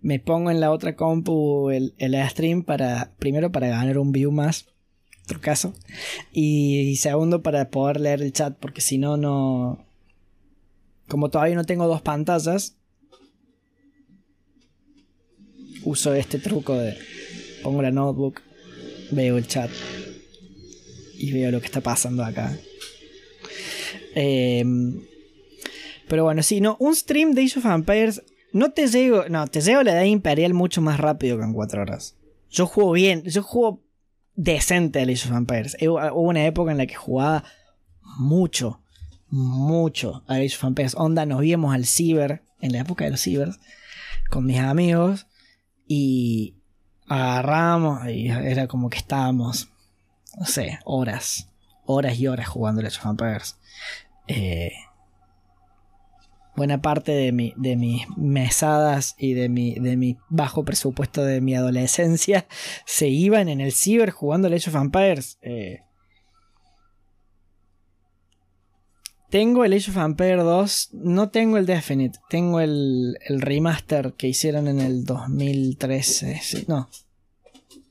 Me 0.00 0.18
pongo 0.18 0.50
en 0.50 0.58
la 0.58 0.72
otra 0.72 0.96
compu 0.96 1.70
el, 1.70 1.94
el 1.98 2.16
stream 2.30 2.62
para. 2.62 3.12
Primero 3.18 3.52
para 3.52 3.68
ganar 3.68 3.98
un 3.98 4.10
view 4.10 4.32
más. 4.32 4.66
Otro 5.24 5.40
caso. 5.40 5.74
Y, 6.32 6.80
y 6.80 6.96
segundo 6.96 7.42
para 7.42 7.68
poder 7.70 8.00
leer 8.00 8.22
el 8.22 8.32
chat. 8.32 8.56
Porque 8.58 8.80
si 8.80 8.96
no, 8.96 9.16
no. 9.18 9.84
Como 11.08 11.28
todavía 11.28 11.56
no 11.56 11.64
tengo 11.64 11.86
dos 11.86 12.00
pantallas. 12.00 12.76
Uso 15.84 16.14
este 16.14 16.38
truco 16.38 16.74
de. 16.74 16.96
Pongo 17.62 17.82
la 17.82 17.90
notebook. 17.90 18.40
Veo 19.10 19.36
el 19.36 19.46
chat 19.46 19.70
y 21.22 21.32
veo 21.32 21.52
lo 21.52 21.60
que 21.60 21.66
está 21.66 21.80
pasando 21.80 22.24
acá. 22.24 22.56
Eh, 24.14 24.64
pero 26.08 26.24
bueno, 26.24 26.42
sí, 26.42 26.60
no, 26.60 26.76
un 26.80 26.94
stream 26.94 27.32
de 27.32 27.44
Age 27.44 27.60
of 27.60 27.64
Empires 27.64 28.22
no 28.52 28.72
te 28.72 28.88
llego, 28.88 29.24
no, 29.30 29.46
te 29.46 29.60
llego 29.60 29.80
a 29.80 29.84
la 29.84 29.92
edad 29.92 30.04
imperial 30.04 30.52
mucho 30.52 30.82
más 30.82 30.98
rápido 30.98 31.38
que 31.38 31.44
en 31.44 31.54
4 31.54 31.80
horas. 31.80 32.16
Yo 32.50 32.66
juego 32.66 32.92
bien, 32.92 33.22
yo 33.22 33.42
juego 33.42 33.82
decente 34.34 35.00
al 35.00 35.08
Age 35.08 35.28
of 35.28 35.36
Empires. 35.36 35.76
Hubo 35.80 36.20
una 36.20 36.44
época 36.44 36.72
en 36.72 36.78
la 36.78 36.86
que 36.86 36.96
jugaba 36.96 37.44
mucho, 38.18 38.82
mucho 39.28 40.24
a 40.26 40.34
Age 40.34 40.56
of 40.56 40.64
Empires. 40.64 40.94
Onda, 40.96 41.24
nos 41.24 41.44
íbamos 41.44 41.74
al 41.74 41.86
ciber, 41.86 42.42
en 42.60 42.72
la 42.72 42.80
época 42.80 43.04
de 43.04 43.12
los 43.12 43.20
cibers, 43.20 43.58
con 44.28 44.44
mis 44.44 44.58
amigos 44.58 45.26
y 45.86 46.56
agarramos 47.06 48.08
y 48.08 48.28
era 48.28 48.66
como 48.66 48.90
que 48.90 48.98
estábamos 48.98 49.71
no 50.38 50.46
sé, 50.46 50.78
horas, 50.84 51.48
horas 51.84 52.18
y 52.18 52.26
horas 52.26 52.48
jugando 52.48 52.80
Age 52.80 52.98
of 52.98 53.06
Empires. 53.06 53.58
Eh, 54.28 54.72
buena 56.56 56.80
parte 56.80 57.12
de, 57.12 57.32
mi, 57.32 57.54
de 57.56 57.76
mis 57.76 58.06
mesadas 58.16 59.14
y 59.18 59.34
de 59.34 59.48
mi, 59.48 59.74
de 59.74 59.96
mi 59.96 60.18
bajo 60.28 60.64
presupuesto 60.64 61.24
de 61.24 61.40
mi 61.40 61.54
adolescencia 61.54 62.46
se 62.86 63.08
iban 63.08 63.48
en 63.48 63.60
el 63.60 63.72
ciber 63.72 64.10
jugando 64.10 64.48
Age 64.48 64.70
of 64.70 64.76
Empires. 64.76 65.38
Eh, 65.42 65.80
tengo 69.30 69.64
el 69.64 69.72
Age 69.72 69.90
of 69.90 69.96
Empires 69.96 70.44
2, 70.44 70.90
no 70.92 71.30
tengo 71.30 71.56
el 71.56 71.64
Definite, 71.64 72.18
tengo 72.28 72.60
el, 72.60 73.16
el 73.26 73.40
remaster 73.40 74.12
que 74.12 74.28
hicieron 74.28 74.68
en 74.68 74.80
el 74.80 75.04
2013. 75.04 76.40
sí, 76.42 76.64
no, 76.68 76.90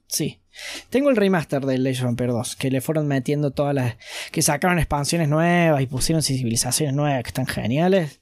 sí. 0.08 0.41
Tengo 0.90 1.10
el 1.10 1.16
remaster 1.16 1.66
del 1.66 1.86
Age 1.86 2.04
of 2.04 2.10
Empires 2.10 2.34
2, 2.34 2.56
que 2.56 2.72
le 2.72 2.82
fueron 2.82 3.08
metiendo 3.08 3.52
todas 3.52 3.74
las. 3.74 3.96
que 4.32 4.42
sacaron 4.42 4.80
expansiones 4.80 5.30
nuevas 5.30 5.82
y 5.82 5.88
pusieron 5.88 6.22
civilizaciones 6.22 6.96
nuevas 6.96 7.24
que 7.24 7.30
están 7.30 7.48
geniales. 7.48 8.20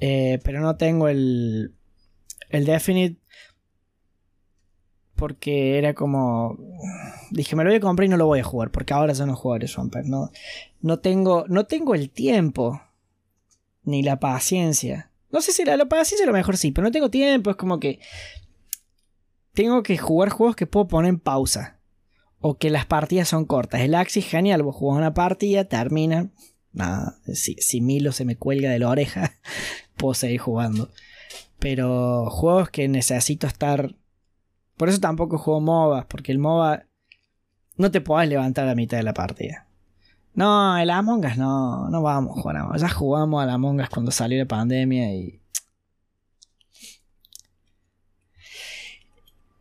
Eh, 0.00 0.38
pero 0.44 0.60
no 0.60 0.76
tengo 0.76 1.08
el. 1.08 1.74
el 2.48 2.64
Definite. 2.64 3.20
Porque 5.14 5.78
era 5.78 5.94
como. 5.94 6.58
Dije, 7.30 7.56
me 7.56 7.64
lo 7.64 7.70
voy 7.70 7.76
a 7.76 7.80
comprar 7.80 8.06
y 8.06 8.08
no 8.08 8.16
lo 8.16 8.26
voy 8.26 8.40
a 8.40 8.44
jugar. 8.44 8.70
Porque 8.70 8.94
ahora 8.94 9.14
juego 9.14 9.54
Age 9.54 9.74
of 9.76 9.84
Empires. 9.84 10.08
No, 10.08 10.30
no, 10.80 11.00
tengo, 11.00 11.44
no 11.48 11.66
tengo 11.66 11.94
el 11.94 12.10
tiempo. 12.10 12.80
Ni 13.82 14.02
la 14.02 14.20
paciencia. 14.20 15.10
No 15.30 15.40
sé 15.40 15.52
si 15.52 15.64
la, 15.64 15.76
la 15.76 15.86
paciencia 15.86 16.24
a 16.24 16.26
lo 16.26 16.32
mejor 16.32 16.56
sí, 16.56 16.70
pero 16.70 16.86
no 16.86 16.92
tengo 16.92 17.10
tiempo. 17.10 17.50
Es 17.50 17.56
como 17.56 17.80
que 17.80 17.98
tengo 19.52 19.82
que 19.82 19.98
jugar 19.98 20.30
juegos 20.30 20.56
que 20.56 20.66
puedo 20.66 20.88
poner 20.88 21.10
en 21.10 21.20
pausa. 21.20 21.78
O 22.38 22.56
que 22.56 22.70
las 22.70 22.86
partidas 22.86 23.28
son 23.28 23.44
cortas. 23.44 23.82
El 23.82 23.94
Axis, 23.94 24.26
genial, 24.26 24.62
vos 24.62 24.74
jugás 24.74 24.98
una 24.98 25.12
partida, 25.12 25.64
termina. 25.64 26.30
Nada, 26.72 27.18
si, 27.34 27.54
si 27.56 27.80
Milo 27.80 28.12
se 28.12 28.24
me 28.24 28.36
cuelga 28.36 28.70
de 28.70 28.78
la 28.78 28.88
oreja, 28.88 29.32
puedo 29.96 30.14
seguir 30.14 30.40
jugando. 30.40 30.90
Pero 31.58 32.30
juegos 32.30 32.70
que 32.70 32.88
necesito 32.88 33.46
estar. 33.46 33.94
Por 34.76 34.88
eso 34.88 35.00
tampoco 35.00 35.36
juego 35.36 35.60
MOBA, 35.60 36.08
porque 36.08 36.32
el 36.32 36.38
MOBA 36.38 36.86
no 37.76 37.90
te 37.90 38.00
podés 38.00 38.28
levantar 38.28 38.64
a 38.64 38.68
la 38.68 38.74
mitad 38.74 38.96
de 38.96 39.02
la 39.02 39.12
partida. 39.12 39.66
No, 40.32 40.78
el 40.78 40.88
Among 40.90 41.26
Us 41.26 41.36
no, 41.36 41.90
no 41.90 42.02
vamos 42.02 42.38
a 42.38 42.40
jugar. 42.40 42.78
Ya 42.78 42.88
jugamos 42.88 43.42
al 43.42 43.50
Among 43.50 43.80
Us 43.80 43.88
cuando 43.88 44.10
salió 44.10 44.38
la 44.38 44.46
pandemia 44.46 45.12
y 45.12 45.39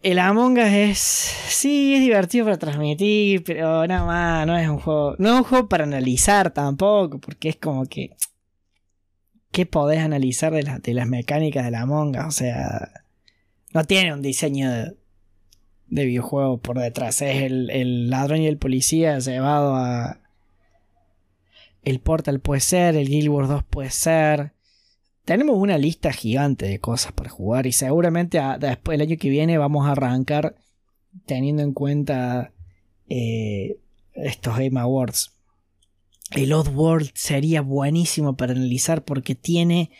El 0.01 0.19
Among 0.19 0.57
Us 0.57 0.65
es. 0.65 0.97
Sí, 0.99 1.95
es 1.95 2.01
divertido 2.01 2.45
para 2.45 2.57
transmitir, 2.57 3.43
pero 3.43 3.85
nada 3.85 4.05
más, 4.05 4.47
no 4.47 4.57
es 4.57 4.67
un 4.69 4.79
juego. 4.79 5.15
No 5.17 5.29
es 5.29 5.35
un 5.35 5.43
juego 5.43 5.67
para 5.67 5.83
analizar 5.83 6.51
tampoco, 6.51 7.19
porque 7.19 7.49
es 7.49 7.57
como 7.57 7.85
que. 7.85 8.15
¿Qué 9.51 9.65
podés 9.65 9.99
analizar 9.99 10.53
de, 10.53 10.63
las 10.63 10.81
de 10.81 10.93
las 10.93 11.07
mecánicas 11.07 11.65
del 11.65 11.75
Among 11.75 12.17
Us? 12.17 12.25
O 12.25 12.31
sea. 12.31 12.91
No 13.73 13.83
tiene 13.83 14.13
un 14.13 14.21
diseño 14.21 14.71
de, 14.71 14.95
de 15.87 16.05
videojuego 16.05 16.59
por 16.59 16.79
detrás. 16.79 17.21
Es 17.21 17.43
el, 17.43 17.69
el 17.69 18.09
ladrón 18.09 18.41
y 18.41 18.47
el 18.47 18.57
policía 18.57 19.19
llevado 19.19 19.75
a. 19.75 20.21
El 21.83 21.99
Portal 21.99 22.39
puede 22.39 22.61
ser, 22.61 22.95
el 22.95 23.09
Guild 23.09 23.29
Wars 23.29 23.49
2 23.49 23.63
puede 23.63 23.89
ser 23.89 24.53
tenemos 25.29 25.59
una 25.59 25.77
lista 25.77 26.11
gigante 26.11 26.65
de 26.65 26.79
cosas 26.79 27.11
para 27.11 27.29
jugar 27.29 27.67
y 27.67 27.71
seguramente 27.71 28.41
después 28.57 28.95
el 28.95 29.01
año 29.03 29.15
que 29.19 29.29
viene 29.29 29.59
vamos 29.59 29.85
a 29.85 29.91
arrancar 29.91 30.55
teniendo 31.27 31.61
en 31.61 31.71
cuenta 31.71 32.51
eh, 33.07 33.77
estos 34.13 34.57
Game 34.57 34.79
Awards. 34.79 35.35
El 36.31 36.51
Oddworld 36.51 37.11
sería 37.13 37.61
buenísimo 37.61 38.37
para 38.37 38.53
analizar 38.53 39.03
porque 39.03 39.35
tiene 39.35 39.91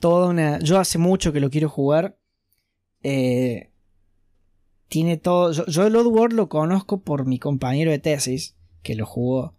toda 0.00 0.26
una... 0.26 0.58
Yo 0.58 0.80
hace 0.80 0.98
mucho 0.98 1.32
que 1.32 1.38
lo 1.38 1.50
quiero 1.50 1.68
jugar 1.68 2.18
Eh, 3.04 3.70
tiene 4.88 5.18
todo. 5.18 5.52
Yo, 5.52 5.66
yo 5.66 5.86
el 5.86 5.94
Oddworld 5.94 6.34
lo 6.34 6.48
conozco 6.48 7.00
por 7.02 7.26
mi 7.26 7.38
compañero 7.38 7.92
de 7.92 8.00
tesis, 8.00 8.56
que 8.82 8.96
lo 8.96 9.06
jugó. 9.06 9.54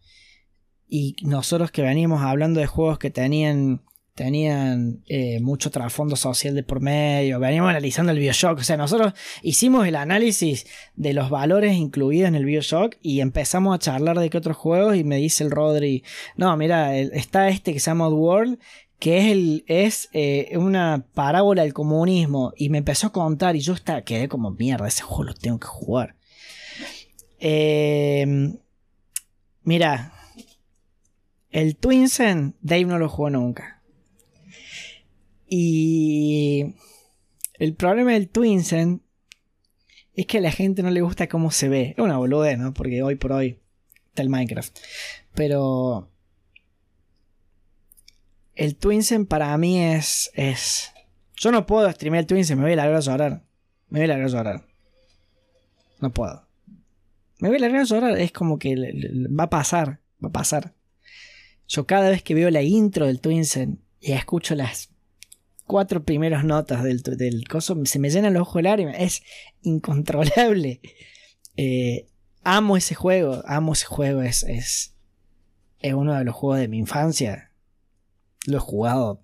Y 0.90 1.16
nosotros 1.22 1.72
que 1.72 1.84
veníamos 1.84 2.22
hablando 2.22 2.60
de 2.60 2.68
juegos 2.68 3.00
que 3.00 3.12
tenían 3.12 3.82
tenían 4.20 5.02
eh, 5.08 5.40
mucho 5.40 5.72
trasfondo 5.72 6.18
social 6.18 6.54
de 6.54 6.62
por 6.62 6.82
medio, 6.82 7.40
veníamos 7.40 7.70
analizando 7.70 8.12
el 8.12 8.20
Bioshock, 8.20 8.60
o 8.60 8.64
sea, 8.64 8.76
nosotros 8.76 9.14
hicimos 9.44 9.88
el 9.88 9.96
análisis 9.96 10.68
de 10.98 11.14
los 11.14 11.30
valores 11.30 11.78
incluidos 11.78 12.28
en 12.28 12.36
el 12.36 12.44
Bioshock 12.44 12.98
y 13.02 13.22
empezamos 13.22 13.74
a 13.74 13.80
charlar 13.80 14.20
de 14.20 14.30
qué 14.30 14.38
otros 14.38 14.58
juegos 14.58 14.98
y 14.98 15.06
me 15.06 15.16
dice 15.16 15.46
el 15.46 15.52
Rodri, 15.52 16.04
no, 16.36 16.58
mira, 16.58 16.98
está 16.98 17.48
este 17.48 17.72
que 17.72 17.80
se 17.80 17.92
llama 17.92 18.10
World, 18.10 18.60
que 19.00 19.20
es, 19.20 19.32
el, 19.32 19.64
es 19.68 20.10
eh, 20.12 20.52
una 20.58 21.06
parábola 21.14 21.62
del 21.62 21.74
comunismo 21.74 22.52
y 22.58 22.68
me 22.68 22.80
empezó 22.80 23.08
a 23.08 23.14
contar 23.14 23.56
y 23.56 23.62
yo 23.62 23.72
hasta 23.72 24.02
quedé 24.02 24.28
como 24.28 24.52
mierda, 24.52 24.90
ese 24.90 25.04
juego 25.04 25.24
lo 25.24 25.34
tengo 25.34 25.62
que 25.62 25.68
jugar. 25.68 26.18
Em, 27.40 28.58
mira, 29.64 30.12
el 31.52 31.78
Twinsen, 31.78 32.58
Dave 32.62 32.84
no 32.84 33.00
lo 33.00 33.08
jugó 33.08 33.30
nunca. 33.30 33.79
Y 35.50 36.76
el 37.56 37.74
problema 37.74 38.14
del 38.14 38.30
Twinsen 38.30 39.02
es 40.14 40.28
que 40.28 40.38
a 40.38 40.42
la 40.42 40.52
gente 40.52 40.84
no 40.84 40.92
le 40.92 41.02
gusta 41.02 41.28
cómo 41.28 41.50
se 41.50 41.70
ve. 41.70 41.96
Es 41.98 42.04
una 42.04 42.18
boludez, 42.18 42.58
¿no? 42.58 42.74
Porque 42.74 43.02
hoy 43.02 43.16
por 43.16 43.32
hoy 43.32 43.60
está 44.08 44.22
el 44.22 44.30
Minecraft. 44.30 44.78
Pero 45.34 46.12
el 48.54 48.76
Twinsen 48.76 49.26
para 49.26 49.58
mí 49.58 49.80
es, 49.82 50.30
es... 50.36 50.92
Yo 51.36 51.52
no 51.52 51.66
puedo 51.66 51.90
streamear 51.92 52.24
el 52.24 52.28
Twinsen, 52.28 52.58
me 52.58 52.66
voy 52.66 52.74
a 52.74 52.76
largar 52.76 52.98
a 52.98 53.00
llorar. 53.00 53.44
Me 53.90 54.00
voy 54.00 54.06
a 54.06 54.08
largar 54.08 54.28
a 54.28 54.32
llorar. 54.32 54.68
No 56.00 56.12
puedo. 56.12 56.46
Me 57.40 57.48
voy 57.48 57.58
a 57.58 57.62
largar 57.62 57.82
a 57.82 57.86
llorar, 57.86 58.20
es 58.20 58.32
como 58.32 58.60
que 58.60 58.76
va 58.76 59.46
a 59.46 59.50
pasar, 59.50 60.00
va 60.24 60.30
a 60.30 60.34
pasar. 60.34 60.76
Yo 61.68 61.88
cada 61.88 62.10
vez 62.10 62.22
que 62.22 62.34
veo 62.34 62.52
la 62.52 62.62
intro 62.62 63.06
del 63.06 63.22
Twinsen 63.22 63.82
y 64.02 64.12
escucho 64.12 64.56
las 64.56 64.89
cuatro 65.70 66.04
primeras 66.04 66.44
notas 66.44 66.84
del, 66.84 67.04
del 67.04 67.48
coso, 67.48 67.78
se 67.86 68.00
me 68.00 68.10
llena 68.10 68.30
el 68.30 68.38
ojo 68.38 68.58
el 68.58 68.66
área, 68.66 68.90
es 68.90 69.22
incontrolable. 69.62 70.82
Eh, 71.58 72.08
amo 72.44 72.76
ese 72.76 72.96
juego, 72.96 73.44
amo 73.46 73.74
ese 73.74 73.86
juego, 73.86 74.24
es, 74.24 74.42
es, 74.42 74.96
es 75.78 75.94
uno 75.94 76.16
de 76.16 76.24
los 76.24 76.34
juegos 76.34 76.60
de 76.60 76.68
mi 76.68 76.80
infancia. 76.80 77.52
Lo 78.48 78.58
he 78.58 78.60
jugado, 78.60 79.22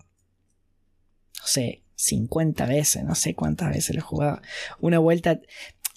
no 1.40 1.48
sé, 1.48 1.82
50 1.96 2.68
veces, 2.68 3.04
no 3.04 3.16
sé 3.16 3.34
cuántas 3.34 3.70
veces 3.70 3.96
lo 3.96 4.02
he 4.02 4.06
jugado. 4.06 4.40
Una 4.80 5.00
vuelta, 5.00 5.40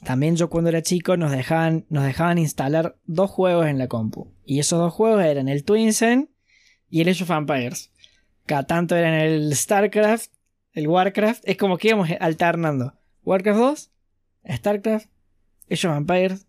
también 0.02 0.36
yo 0.36 0.48
cuando 0.48 0.70
era 0.70 0.80
chico 0.80 1.18
nos 1.18 1.30
dejaban, 1.30 1.84
nos 1.90 2.04
dejaban 2.04 2.38
instalar 2.38 2.96
dos 3.04 3.30
juegos 3.30 3.66
en 3.66 3.76
la 3.76 3.88
compu. 3.88 4.32
Y 4.46 4.60
esos 4.60 4.78
dos 4.78 4.94
juegos 4.94 5.22
eran 5.24 5.50
el 5.50 5.62
Twinsen 5.62 6.30
y 6.88 7.02
el 7.02 7.10
Age 7.10 7.24
of 7.24 7.30
Empires. 7.32 7.90
Cada 8.46 8.66
tanto 8.66 8.96
eran 8.96 9.12
el 9.12 9.54
StarCraft 9.54 10.37
el 10.78 10.86
Warcraft, 10.86 11.42
es 11.44 11.56
como 11.56 11.76
que 11.76 11.88
íbamos 11.88 12.08
alternando. 12.20 12.94
Warcraft 13.24 13.58
2, 13.58 13.90
StarCraft, 14.54 15.08
Age 15.68 15.88
of 15.88 15.96
Empires. 15.96 16.46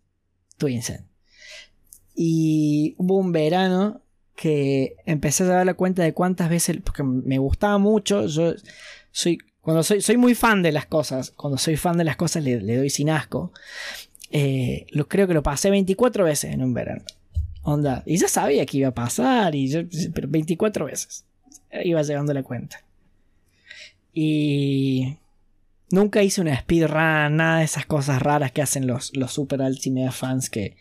Y 2.16 2.94
hubo 2.98 3.18
un 3.18 3.32
verano 3.32 4.02
que 4.36 4.96
empecé 5.06 5.44
a 5.44 5.48
dar 5.48 5.66
la 5.66 5.74
cuenta 5.74 6.04
de 6.04 6.14
cuántas 6.14 6.48
veces, 6.48 6.78
porque 6.84 7.02
me 7.02 7.40
gustaba 7.40 7.80
mucho, 7.80 8.28
yo 8.28 8.54
soy, 9.12 9.40
cuando 9.62 9.82
soy, 9.82 10.02
soy 10.02 10.18
muy 10.18 10.36
fan 10.36 10.62
de 10.62 10.72
las 10.72 10.86
cosas, 10.86 11.32
cuando 11.32 11.58
soy 11.58 11.76
fan 11.76 11.98
de 11.98 12.04
las 12.04 12.16
cosas 12.16 12.44
le, 12.44 12.60
doy 12.60 12.90
sin 12.92 13.10
asco. 13.10 13.52
Eh, 14.30 14.86
lo, 14.92 15.08
creo 15.08 15.28
que 15.28 15.34
lo 15.34 15.42
pasé 15.42 15.72
24 15.72 16.24
veces 16.24 16.54
en 16.54 16.62
un 16.62 16.76
verano. 16.76 17.04
Onda, 17.64 18.04
y 18.06 18.18
ya 18.18 18.28
sabía 18.28 18.66
que 18.68 18.78
iba 18.78 18.90
a 18.90 18.94
pasar, 18.94 19.56
y 19.56 19.90
pero 20.14 20.28
24 20.30 20.86
veces. 20.86 21.26
Iba 21.72 22.04
llegando 22.04 22.32
la 22.32 22.44
cuenta. 22.44 22.84
Y 24.14 25.18
nunca 25.92 26.24
hice 26.24 26.42
una 26.42 26.60
speedrun, 26.60 27.38
nada 27.38 27.60
de 27.60 27.66
esas 27.66 27.86
cosas 27.86 28.22
raras 28.22 28.52
que 28.52 28.62
hacen 28.62 28.88
los, 28.88 29.16
los 29.16 29.32
super 29.32 29.62
ultimate 29.62 30.12
fans 30.12 30.50
que, 30.50 30.76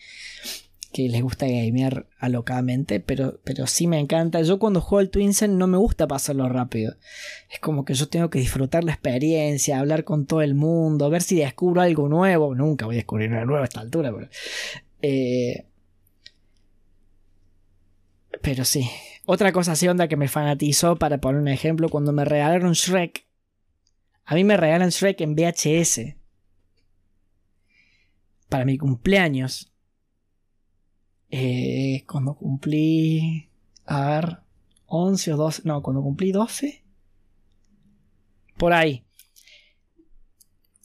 que 0.93 1.09
les 1.09 1.23
gusta 1.23 1.47
gamear 1.47 2.07
alocadamente, 2.19 3.01
pero, 3.01 3.41
pero 3.45 3.67
sí 3.67 3.87
me 3.87 3.99
encanta. 3.99 4.41
Yo 4.43 4.59
cuando 4.59 4.81
juego 4.81 5.01
al 5.01 5.11
Twinsen 5.11 5.59
no 5.59 5.67
me 5.67 5.77
gusta 5.77 6.09
pasarlo 6.09 6.49
rápido. 6.49 6.97
Es 7.53 7.59
como 7.61 7.85
que 7.85 7.95
yo 7.95 8.09
tengo 8.09 8.31
que 8.31 8.39
disfrutar 8.39 8.85
la 8.85 8.93
experiencia, 8.93 9.79
hablar 9.79 10.05
con 10.05 10.27
todo 10.27 10.43
el 10.43 10.55
mundo, 10.55 11.11
ver 11.11 11.23
si 11.23 11.37
descubro 11.37 11.83
algo 11.83 12.09
nuevo. 12.09 12.55
Nunca 12.55 12.87
voy 12.87 12.97
a 12.97 12.99
descubrir 12.99 13.31
nada 13.31 13.45
nuevo 13.45 13.63
a 13.63 13.67
esta 13.67 13.81
altura, 13.81 14.13
pero... 14.15 14.29
Eh, 15.03 15.65
pero 18.43 18.65
sí, 18.65 18.89
otra 19.31 19.53
cosa 19.53 19.73
así 19.73 19.87
onda 19.87 20.09
que 20.09 20.17
me 20.17 20.27
fanatizó, 20.27 20.97
para 20.97 21.19
poner 21.19 21.39
un 21.39 21.49
ejemplo, 21.49 21.91
cuando 21.91 22.15
me 22.15 22.25
regalaron 22.25 22.73
Shrek. 22.73 23.27
A 24.25 24.35
mí 24.35 24.43
me 24.43 24.57
regalan 24.57 24.89
Shrek 24.89 25.21
en 25.21 25.35
VHS. 25.35 26.17
Para 28.49 28.65
mi 28.65 28.79
cumpleaños. 28.79 29.71
Eh, 31.29 32.05
cuando 32.09 32.37
cumplí... 32.37 33.51
A 33.85 34.09
ver... 34.09 34.39
11 34.87 35.35
o 35.35 35.37
12... 35.37 35.63
No, 35.67 35.83
cuando 35.83 36.03
cumplí 36.03 36.33
12. 36.33 36.83
Por 38.57 38.73
ahí. 38.73 39.05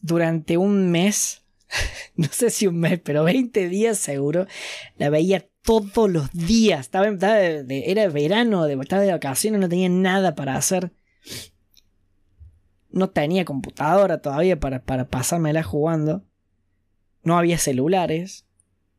Durante 0.01 0.57
un 0.57 0.91
mes. 0.91 1.45
no 2.17 2.27
sé 2.27 2.49
si 2.49 2.67
un 2.67 2.77
mes, 2.77 2.99
pero 2.99 3.23
20 3.23 3.69
días 3.69 3.97
seguro. 3.99 4.47
La 4.97 5.09
veía 5.09 5.47
todos 5.63 6.09
los 6.09 6.31
días. 6.31 6.81
Estaba, 6.81 7.07
era 7.07 8.07
verano, 8.09 8.67
estaba 8.67 9.01
de 9.01 9.11
vacaciones, 9.11 9.59
no 9.59 9.69
tenía 9.69 9.89
nada 9.89 10.35
para 10.35 10.55
hacer. 10.55 10.91
No 12.91 13.09
tenía 13.09 13.45
computadora 13.45 14.21
todavía 14.21 14.59
para, 14.59 14.83
para 14.83 15.07
pasármela 15.07 15.63
jugando. 15.63 16.23
No 17.23 17.37
había 17.37 17.57
celulares. 17.57 18.45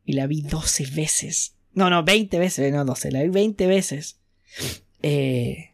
Y 0.03 0.13
la 0.13 0.27
vi 0.27 0.41
12 0.41 0.87
veces. 0.95 1.55
No, 1.73 1.89
no, 1.89 2.03
20 2.03 2.39
veces, 2.39 2.71
no 2.71 2.85
12, 2.85 3.11
la 3.11 3.23
vi 3.23 3.29
20 3.29 3.67
veces. 3.67 4.19
Eh, 5.01 5.73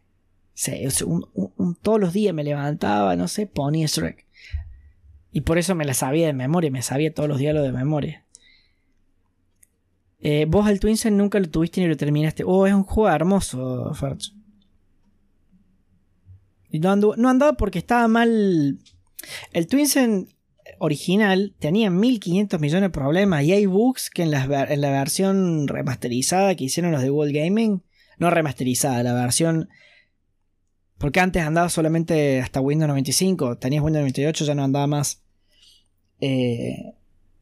todos 1.81 1.99
los 1.99 2.13
días 2.13 2.33
me 2.33 2.43
levantaba, 2.43 3.15
no 3.15 3.27
sé, 3.27 3.45
ponía 3.47 3.87
Shrek. 3.87 4.25
Y 5.31 5.41
por 5.41 5.57
eso 5.57 5.75
me 5.75 5.85
la 5.85 5.93
sabía 5.93 6.27
de 6.27 6.33
memoria, 6.33 6.71
me 6.71 6.81
sabía 6.81 7.13
todos 7.13 7.29
los 7.29 7.39
diálogos 7.39 7.67
de 7.67 7.77
memoria. 7.77 8.25
Eh, 10.21 10.45
vos 10.47 10.67
al 10.67 10.79
Twinsen 10.79 11.17
nunca 11.17 11.39
lo 11.39 11.49
tuviste 11.49 11.81
ni 11.81 11.87
lo 11.87 11.97
terminaste. 11.97 12.43
Oh, 12.45 12.67
es 12.67 12.73
un 12.73 12.83
juego 12.83 13.09
hermoso, 13.09 13.93
Farch. 13.93 14.33
Y 16.69 16.79
no, 16.79 16.91
andaba 16.91 17.53
porque 17.53 17.79
estaba 17.79 18.07
mal. 18.07 18.79
El 19.51 19.67
Twinsen 19.67 20.29
original 20.79 21.53
tenía 21.59 21.89
1500 21.89 22.59
millones 22.59 22.83
de 22.83 22.89
problemas 22.89 23.43
y 23.43 23.51
hay 23.51 23.65
bugs 23.65 24.09
que 24.09 24.23
en 24.23 24.31
la, 24.31 24.65
en 24.69 24.81
la 24.81 24.91
versión 24.91 25.67
remasterizada 25.67 26.55
que 26.55 26.63
hicieron 26.63 26.91
los 26.91 27.01
de 27.01 27.11
World 27.11 27.33
Gaming, 27.33 27.83
no 28.17 28.29
remasterizada, 28.29 29.03
la 29.03 29.13
versión 29.13 29.69
porque 31.01 31.19
antes 31.19 31.41
andaba 31.41 31.67
solamente 31.67 32.39
hasta 32.41 32.61
Windows 32.61 32.87
95, 32.87 33.57
tenías 33.57 33.83
Windows 33.83 34.03
98, 34.03 34.45
ya 34.45 34.53
no 34.53 34.63
andaba 34.63 34.85
más. 34.85 35.23
Eh, 36.19 36.93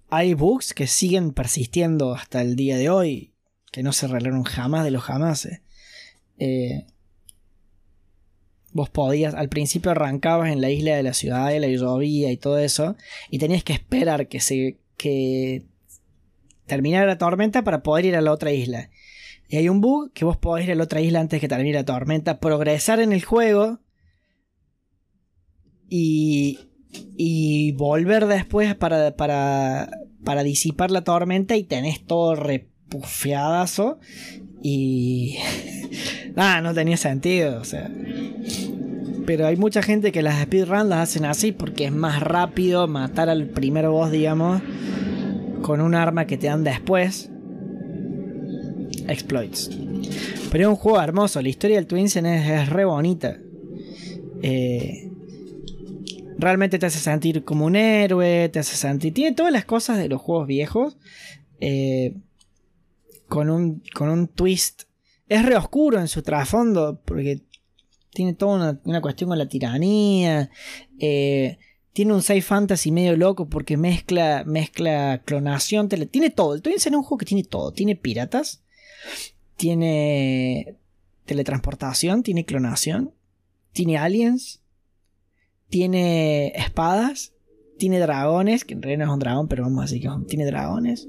hay 0.09 0.33
bugs 0.33 0.73
que 0.73 0.87
siguen 0.87 1.31
persistiendo 1.31 2.13
hasta 2.13 2.41
el 2.41 2.55
día 2.55 2.77
de 2.77 2.89
hoy, 2.89 3.33
que 3.71 3.83
no 3.83 3.93
se 3.93 4.05
arreglaron 4.05 4.43
jamás 4.43 4.83
de 4.83 4.91
los 4.91 5.03
jamás. 5.03 5.47
Eh, 6.37 6.87
vos 8.71 8.89
podías, 8.89 9.33
al 9.35 9.49
principio 9.49 9.91
arrancabas 9.91 10.51
en 10.51 10.61
la 10.61 10.69
isla 10.69 10.95
de 10.95 11.03
la 11.03 11.13
ciudad 11.13 11.51
y 11.51 11.59
la 11.59 11.67
llovía 11.67 12.31
y 12.31 12.37
todo 12.37 12.57
eso, 12.57 12.95
y 13.29 13.39
tenías 13.39 13.63
que 13.63 13.73
esperar 13.73 14.27
que 14.27 14.39
se 14.39 14.79
que 14.97 15.65
terminara 16.65 17.07
la 17.07 17.17
tormenta 17.17 17.63
para 17.63 17.83
poder 17.83 18.05
ir 18.05 18.15
a 18.15 18.21
la 18.21 18.31
otra 18.31 18.51
isla. 18.51 18.89
Y 19.47 19.57
hay 19.57 19.69
un 19.69 19.81
bug 19.81 20.11
que 20.13 20.25
vos 20.25 20.37
podés 20.37 20.65
ir 20.65 20.71
a 20.71 20.75
la 20.75 20.83
otra 20.83 21.01
isla 21.01 21.19
antes 21.19 21.41
que 21.41 21.47
termine 21.47 21.73
la 21.73 21.85
tormenta, 21.85 22.39
progresar 22.39 22.99
en 22.99 23.13
el 23.13 23.23
juego 23.23 23.79
y, 25.89 26.68
y 27.17 27.73
volver 27.73 28.27
después 28.27 28.75
para, 28.75 29.15
para, 29.15 29.89
para 30.23 30.43
disipar 30.43 30.91
la 30.91 31.03
tormenta 31.03 31.55
y 31.55 31.63
tenés 31.63 32.05
todo 32.05 32.35
repufeadazo 32.35 33.99
y 34.61 35.37
nada, 36.35 36.61
no 36.61 36.73
tenía 36.73 36.97
sentido, 36.97 37.59
o 37.59 37.63
sea. 37.63 37.89
Pero 39.25 39.45
hay 39.45 39.57
mucha 39.57 39.83
gente 39.83 40.11
que 40.11 40.23
las 40.23 40.41
speedruns 40.41 40.87
las 40.87 41.09
hacen 41.09 41.25
así 41.25 41.51
porque 41.51 41.85
es 41.85 41.91
más 41.91 42.21
rápido 42.21 42.87
matar 42.87 43.29
al 43.29 43.45
primer 43.45 43.87
boss, 43.87 44.11
digamos, 44.11 44.61
con 45.61 45.81
un 45.81 45.93
arma 45.93 46.25
que 46.25 46.37
te 46.37 46.47
dan 46.47 46.63
después. 46.63 47.29
Exploits. 49.07 49.69
Pero 50.51 50.63
es 50.63 50.69
un 50.69 50.75
juego 50.75 51.01
hermoso, 51.01 51.41
la 51.41 51.49
historia 51.49 51.75
del 51.77 51.85
Twinsen 51.85 52.25
es, 52.25 52.49
es 52.49 52.69
re 52.69 52.85
bonita. 52.85 53.37
Eh, 54.41 55.08
realmente 56.39 56.79
te 56.79 56.85
hace 56.85 56.99
sentir 56.99 57.43
como 57.43 57.65
un 57.65 57.75
héroe, 57.75 58.49
te 58.49 58.59
hace 58.59 58.75
sentir... 58.75 59.13
Tiene 59.13 59.35
todas 59.35 59.51
las 59.51 59.65
cosas 59.65 59.97
de 59.97 60.07
los 60.07 60.21
juegos 60.21 60.47
viejos. 60.47 60.97
Eh, 61.59 62.15
con, 63.27 63.49
un, 63.49 63.81
con 63.93 64.09
un 64.09 64.27
twist. 64.27 64.83
Es 65.27 65.45
re 65.45 65.55
oscuro 65.55 65.99
en 65.99 66.07
su 66.07 66.23
trasfondo, 66.23 67.01
porque 67.05 67.41
tiene 68.11 68.33
toda 68.33 68.79
una, 68.83 69.01
cuestión 69.01 69.29
con 69.29 69.37
la 69.37 69.47
tiranía. 69.47 70.49
Eh, 70.99 71.59
tiene 71.93 72.13
un 72.13 72.21
sci 72.21 72.41
fantasy 72.41 72.91
medio 72.91 73.15
loco 73.15 73.47
porque 73.47 73.77
mezcla, 73.77 74.43
mezcla 74.45 75.21
clonación. 75.23 75.87
tiene 75.87 76.29
todo. 76.31 76.55
El 76.55 76.61
Twins 76.61 76.85
es 76.85 76.91
un 76.91 77.03
juego 77.03 77.17
que 77.17 77.25
tiene 77.25 77.43
todo. 77.43 77.71
Tiene 77.71 77.95
piratas. 77.95 78.63
Tiene 79.55 80.75
teletransportación. 81.25 82.23
Tiene 82.23 82.45
clonación. 82.45 83.13
Tiene 83.71 83.97
aliens. 83.97 84.58
Tiene 85.69 86.47
espadas. 86.55 87.33
Tiene 87.77 87.99
dragones. 87.99 88.65
Que 88.65 88.73
en 88.73 88.81
realidad 88.81 89.05
no 89.05 89.11
es 89.11 89.15
un 89.15 89.19
dragón, 89.19 89.47
pero 89.47 89.63
vamos 89.63 89.79
a 89.79 89.81
decir 89.83 90.01
que 90.01 90.09
tiene 90.27 90.45
dragones. 90.45 91.07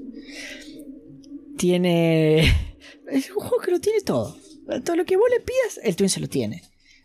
Tiene. 1.57 2.43
Es 3.11 3.29
un 3.29 3.41
juego 3.41 3.57
que 3.61 3.71
lo 3.71 3.81
tiene 3.81 3.99
todo. 4.01 4.37
Todo 4.85 4.95
lo 4.95 5.03
que 5.03 5.17
vos 5.17 5.27
le 5.29 5.41
pidas, 5.41 5.81
el 5.83 5.97
Twin 5.97 6.09
se 6.09 6.21
lo 6.21 6.29
tiene. 6.29 6.63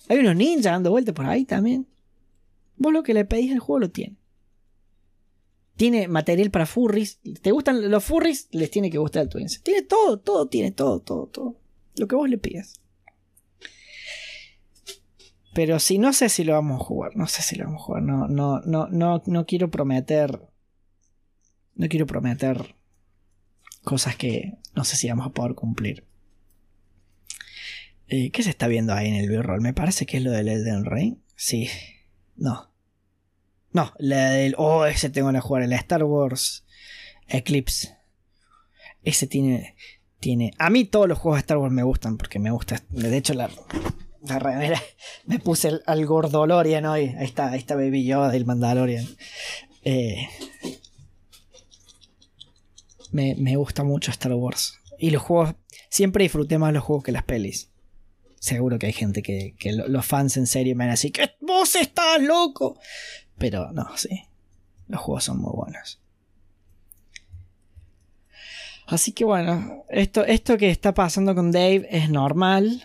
Hay 0.08 0.18
unos 0.18 0.36
ninjas 0.36 0.72
dando 0.72 0.90
vueltas 0.90 1.14
por 1.16 1.26
ahí 1.26 1.44
también. 1.44 1.88
Vos 2.76 2.92
lo 2.92 3.02
que 3.02 3.12
le 3.12 3.24
pedís 3.24 3.52
al 3.52 3.58
juego 3.58 3.80
lo 3.80 3.90
tiene. 3.90 4.16
Tiene 5.76 6.08
material 6.08 6.50
para 6.50 6.66
furries. 6.66 7.18
¿Te 7.42 7.50
gustan 7.50 7.90
los 7.90 8.04
furries? 8.04 8.48
Les 8.52 8.70
tiene 8.70 8.90
que 8.90 8.98
gustar 8.98 9.24
el 9.24 9.28
Twins. 9.28 9.62
Tiene 9.62 9.82
todo, 9.82 10.18
todo, 10.18 10.46
tiene 10.46 10.70
todo, 10.70 11.00
todo, 11.00 11.26
todo. 11.26 11.56
Lo 11.96 12.06
que 12.06 12.16
vos 12.16 12.28
le 12.28 12.38
pidas. 12.38 12.80
Pero 15.56 15.80
si 15.80 15.96
no 15.96 16.12
sé 16.12 16.28
si 16.28 16.44
lo 16.44 16.52
vamos 16.52 16.82
a 16.82 16.84
jugar. 16.84 17.16
No 17.16 17.26
sé 17.26 17.40
si 17.40 17.56
lo 17.56 17.64
vamos 17.64 17.80
a 17.80 17.84
jugar. 17.84 18.02
No, 18.02 18.28
no, 18.28 18.60
no, 18.60 18.88
no, 18.88 19.22
no 19.24 19.46
quiero 19.46 19.70
prometer. 19.70 20.50
No 21.74 21.88
quiero 21.88 22.06
prometer 22.06 22.76
cosas 23.82 24.16
que 24.16 24.58
no 24.74 24.84
sé 24.84 24.96
si 24.96 25.08
vamos 25.08 25.26
a 25.26 25.30
poder 25.30 25.54
cumplir. 25.54 26.04
Eh, 28.08 28.30
¿Qué 28.32 28.42
se 28.42 28.50
está 28.50 28.68
viendo 28.68 28.92
ahí 28.92 29.08
en 29.08 29.14
el 29.14 29.30
B-roll? 29.30 29.62
Me 29.62 29.72
parece 29.72 30.04
que 30.04 30.18
es 30.18 30.22
lo 30.22 30.30
del 30.30 30.48
Elden 30.48 30.84
Ring. 30.84 31.16
Sí. 31.36 31.70
No. 32.36 32.70
No, 33.72 33.94
la 33.98 34.32
del. 34.32 34.56
Oh, 34.58 34.84
ese 34.84 35.08
tengo 35.08 35.32
que 35.32 35.40
jugar. 35.40 35.62
El 35.62 35.72
Star 35.72 36.04
Wars 36.04 36.66
Eclipse. 37.28 37.96
Ese 39.02 39.26
tiene. 39.26 39.74
Tiene. 40.20 40.50
A 40.58 40.68
mí 40.68 40.84
todos 40.84 41.08
los 41.08 41.18
juegos 41.18 41.38
de 41.38 41.40
Star 41.40 41.56
Wars 41.56 41.72
me 41.72 41.82
gustan 41.82 42.18
porque 42.18 42.38
me 42.38 42.50
gusta. 42.50 42.82
De 42.90 43.16
hecho, 43.16 43.32
la. 43.32 43.48
Me 45.26 45.38
puse 45.38 45.68
el, 45.68 45.82
al 45.86 46.06
Gordolorian 46.06 46.86
hoy. 46.86 47.14
Ahí 47.18 47.24
está, 47.24 47.50
ahí 47.50 47.58
está 47.58 47.74
Baby 47.74 48.04
Yoda 48.04 48.30
del 48.30 48.46
Mandalorian. 48.46 49.06
Eh, 49.84 50.28
me, 53.12 53.34
me 53.36 53.56
gusta 53.56 53.84
mucho 53.84 54.10
Star 54.10 54.32
Wars. 54.32 54.78
Y 54.98 55.10
los 55.10 55.22
juegos. 55.22 55.54
Siempre 55.88 56.24
disfruté 56.24 56.58
más 56.58 56.72
los 56.72 56.82
juegos 56.82 57.04
que 57.04 57.12
las 57.12 57.22
pelis 57.22 57.70
seguro 58.46 58.78
que 58.78 58.86
hay 58.86 58.92
gente 58.92 59.22
que, 59.22 59.54
los 59.88 60.06
fans 60.06 60.36
en 60.36 60.46
serio 60.46 60.76
me 60.76 60.84
van 60.84 60.90
a 60.90 60.92
decir 60.92 61.12
que 61.12 61.36
vos 61.40 61.74
estás 61.74 62.22
loco. 62.22 62.78
Pero 63.38 63.72
no, 63.72 63.96
sí. 63.96 64.22
Los 64.88 65.00
juegos 65.00 65.24
son 65.24 65.40
muy 65.40 65.52
buenos. 65.52 66.00
Así 68.86 69.12
que 69.12 69.24
bueno, 69.24 69.84
esto, 69.88 70.24
esto 70.24 70.56
que 70.56 70.70
está 70.70 70.94
pasando 70.94 71.34
con 71.34 71.50
Dave 71.50 71.88
es 71.90 72.08
normal. 72.08 72.84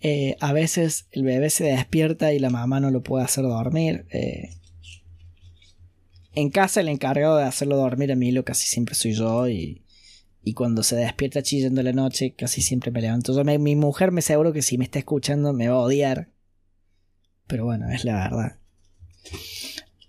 Eh, 0.00 0.36
a 0.40 0.52
veces 0.52 1.08
el 1.10 1.24
bebé 1.24 1.50
se 1.50 1.64
despierta 1.64 2.32
y 2.32 2.38
la 2.38 2.50
mamá 2.50 2.80
no 2.80 2.90
lo 2.90 3.02
puede 3.02 3.24
hacer 3.24 3.44
dormir. 3.44 4.06
Eh, 4.10 4.50
en 6.34 6.50
casa 6.50 6.80
el 6.80 6.88
encargado 6.88 7.36
de 7.36 7.44
hacerlo 7.44 7.76
dormir 7.76 8.12
a 8.12 8.16
mí 8.16 8.30
lo 8.30 8.44
casi 8.44 8.66
siempre 8.66 8.94
soy 8.94 9.12
yo 9.12 9.48
y, 9.48 9.82
y 10.42 10.54
cuando 10.54 10.82
se 10.82 10.96
despierta 10.96 11.42
chillando 11.42 11.82
la 11.82 11.92
noche, 11.92 12.34
casi 12.34 12.62
siempre 12.62 12.90
me 12.90 13.00
levanto. 13.00 13.34
Yo, 13.34 13.44
mi 13.44 13.76
mujer 13.76 14.12
me 14.12 14.20
aseguro 14.20 14.52
que 14.52 14.62
si 14.62 14.78
me 14.78 14.84
está 14.84 14.98
escuchando 14.98 15.52
me 15.52 15.68
va 15.68 15.76
a 15.76 15.80
odiar. 15.80 16.30
Pero 17.46 17.64
bueno, 17.64 17.90
es 17.90 18.04
la 18.04 18.14
verdad. 18.14 18.58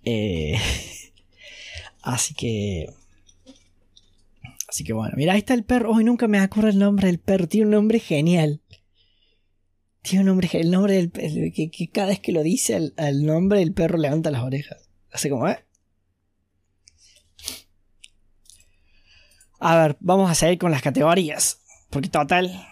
Eh, 0.05 0.57
así 2.01 2.33
que. 2.33 2.93
Así 4.67 4.83
que 4.83 4.93
bueno, 4.93 5.15
mira, 5.17 5.33
ahí 5.33 5.39
está 5.39 5.55
el 5.55 5.63
perro. 5.63 5.91
Hoy 5.91 6.03
nunca 6.03 6.27
me 6.27 6.37
acuerdo 6.37 6.69
el 6.69 6.77
nombre 6.77 7.07
del 7.07 7.19
perro. 7.19 7.47
Tiene 7.47 7.65
un 7.65 7.71
nombre 7.71 7.99
genial. 7.99 8.61
Tiene 10.01 10.21
un 10.21 10.27
nombre 10.27 10.49
El 10.53 10.71
nombre 10.71 10.93
del 10.93 11.09
perro. 11.09 11.35
Que, 11.53 11.89
cada 11.91 12.07
vez 12.07 12.19
que 12.19 12.31
lo 12.31 12.43
dice 12.43 12.91
al, 12.95 13.25
nombre, 13.25 13.61
el 13.61 13.73
perro 13.73 13.97
levanta 13.97 14.31
las 14.31 14.43
orejas. 14.43 14.89
Hace 15.11 15.29
como, 15.29 15.47
¿eh? 15.47 15.59
A 19.59 19.75
ver, 19.75 19.97
vamos 19.99 20.31
a 20.31 20.35
seguir 20.35 20.57
con 20.57 20.71
las 20.71 20.81
categorías. 20.81 21.61
Porque 21.89 22.09
total. 22.09 22.65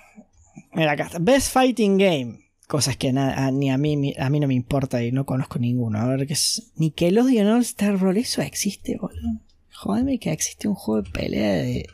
Mira 0.73 0.93
acá 0.93 1.05
está. 1.05 1.19
Best 1.19 1.51
Fighting 1.51 1.97
Game. 1.97 2.39
Cosas 2.67 2.97
que 2.97 3.11
ni 3.13 3.69
a 3.71 3.77
mí, 3.77 4.13
a 4.17 4.29
mí 4.29 4.39
no 4.39 4.47
me 4.47 4.53
importa 4.53 5.03
y 5.03 5.11
no 5.11 5.25
conozco 5.25 5.59
ninguno. 5.59 5.99
A 5.99 6.05
ver 6.05 6.27
qué 6.27 6.33
es. 6.33 6.71
Nickelodeon 6.75 7.47
All 7.47 7.61
Star 7.61 7.99
Roll. 7.99 8.17
Eso 8.17 8.41
existe, 8.41 8.97
boludo. 8.97 9.41
Jódeme 9.73 10.17
que 10.17 10.31
existe 10.31 10.67
un 10.67 10.75
juego 10.75 11.01
de 11.03 11.11
pelea 11.11 11.53
de, 11.53 11.87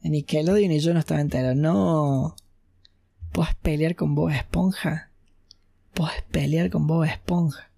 de 0.00 0.10
Nickelodeon 0.10 0.72
y 0.72 0.80
yo 0.80 0.92
no 0.92 1.00
estaba 1.00 1.20
entero. 1.20 1.54
No. 1.54 2.34
¿Puedes 3.32 3.54
pelear 3.56 3.94
con 3.96 4.14
Bob 4.14 4.30
Esponja? 4.30 5.10
¿Puedes 5.94 6.22
pelear 6.30 6.70
con 6.70 6.86
Bob 6.86 7.04
Esponja? 7.04 7.70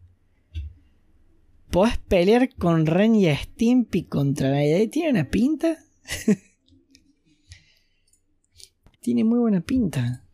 ¿Puedes 1.71 1.97
pelear 1.99 2.55
con 2.55 2.87
Ren 2.87 3.15
y 3.15 3.35
Stimpy 3.35 4.05
contra 4.05 4.51
la 4.51 4.65
idea? 4.65 4.91
¿Tiene 4.91 5.11
una 5.11 5.31
pinta? 5.31 5.79
Tiene 9.01 9.25
muy 9.25 9.39
buena 9.39 9.61
pinta. 9.61 10.25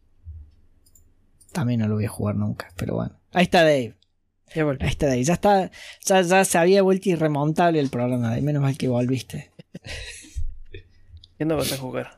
También 1.52 1.80
no 1.80 1.88
lo 1.88 1.94
voy 1.94 2.04
a 2.04 2.08
jugar 2.08 2.36
nunca, 2.36 2.72
pero 2.76 2.96
bueno. 2.96 3.18
Ahí 3.32 3.44
está 3.44 3.62
Dave. 3.62 3.94
Ahí 4.54 4.88
está 4.88 5.06
Dave. 5.06 5.24
Ya 5.24 5.34
está. 5.34 5.70
Ya, 6.04 6.44
se 6.44 6.58
había 6.58 6.82
vuelto 6.82 7.08
irremontable 7.08 7.80
el 7.80 7.88
programa. 7.88 8.34
De 8.34 8.42
menos 8.42 8.60
mal 8.60 8.76
que 8.76 8.88
volviste. 8.88 9.52
¿Qué 11.38 11.44
no 11.44 11.56
vas 11.56 11.72
a 11.72 11.78
jugar? 11.78 12.17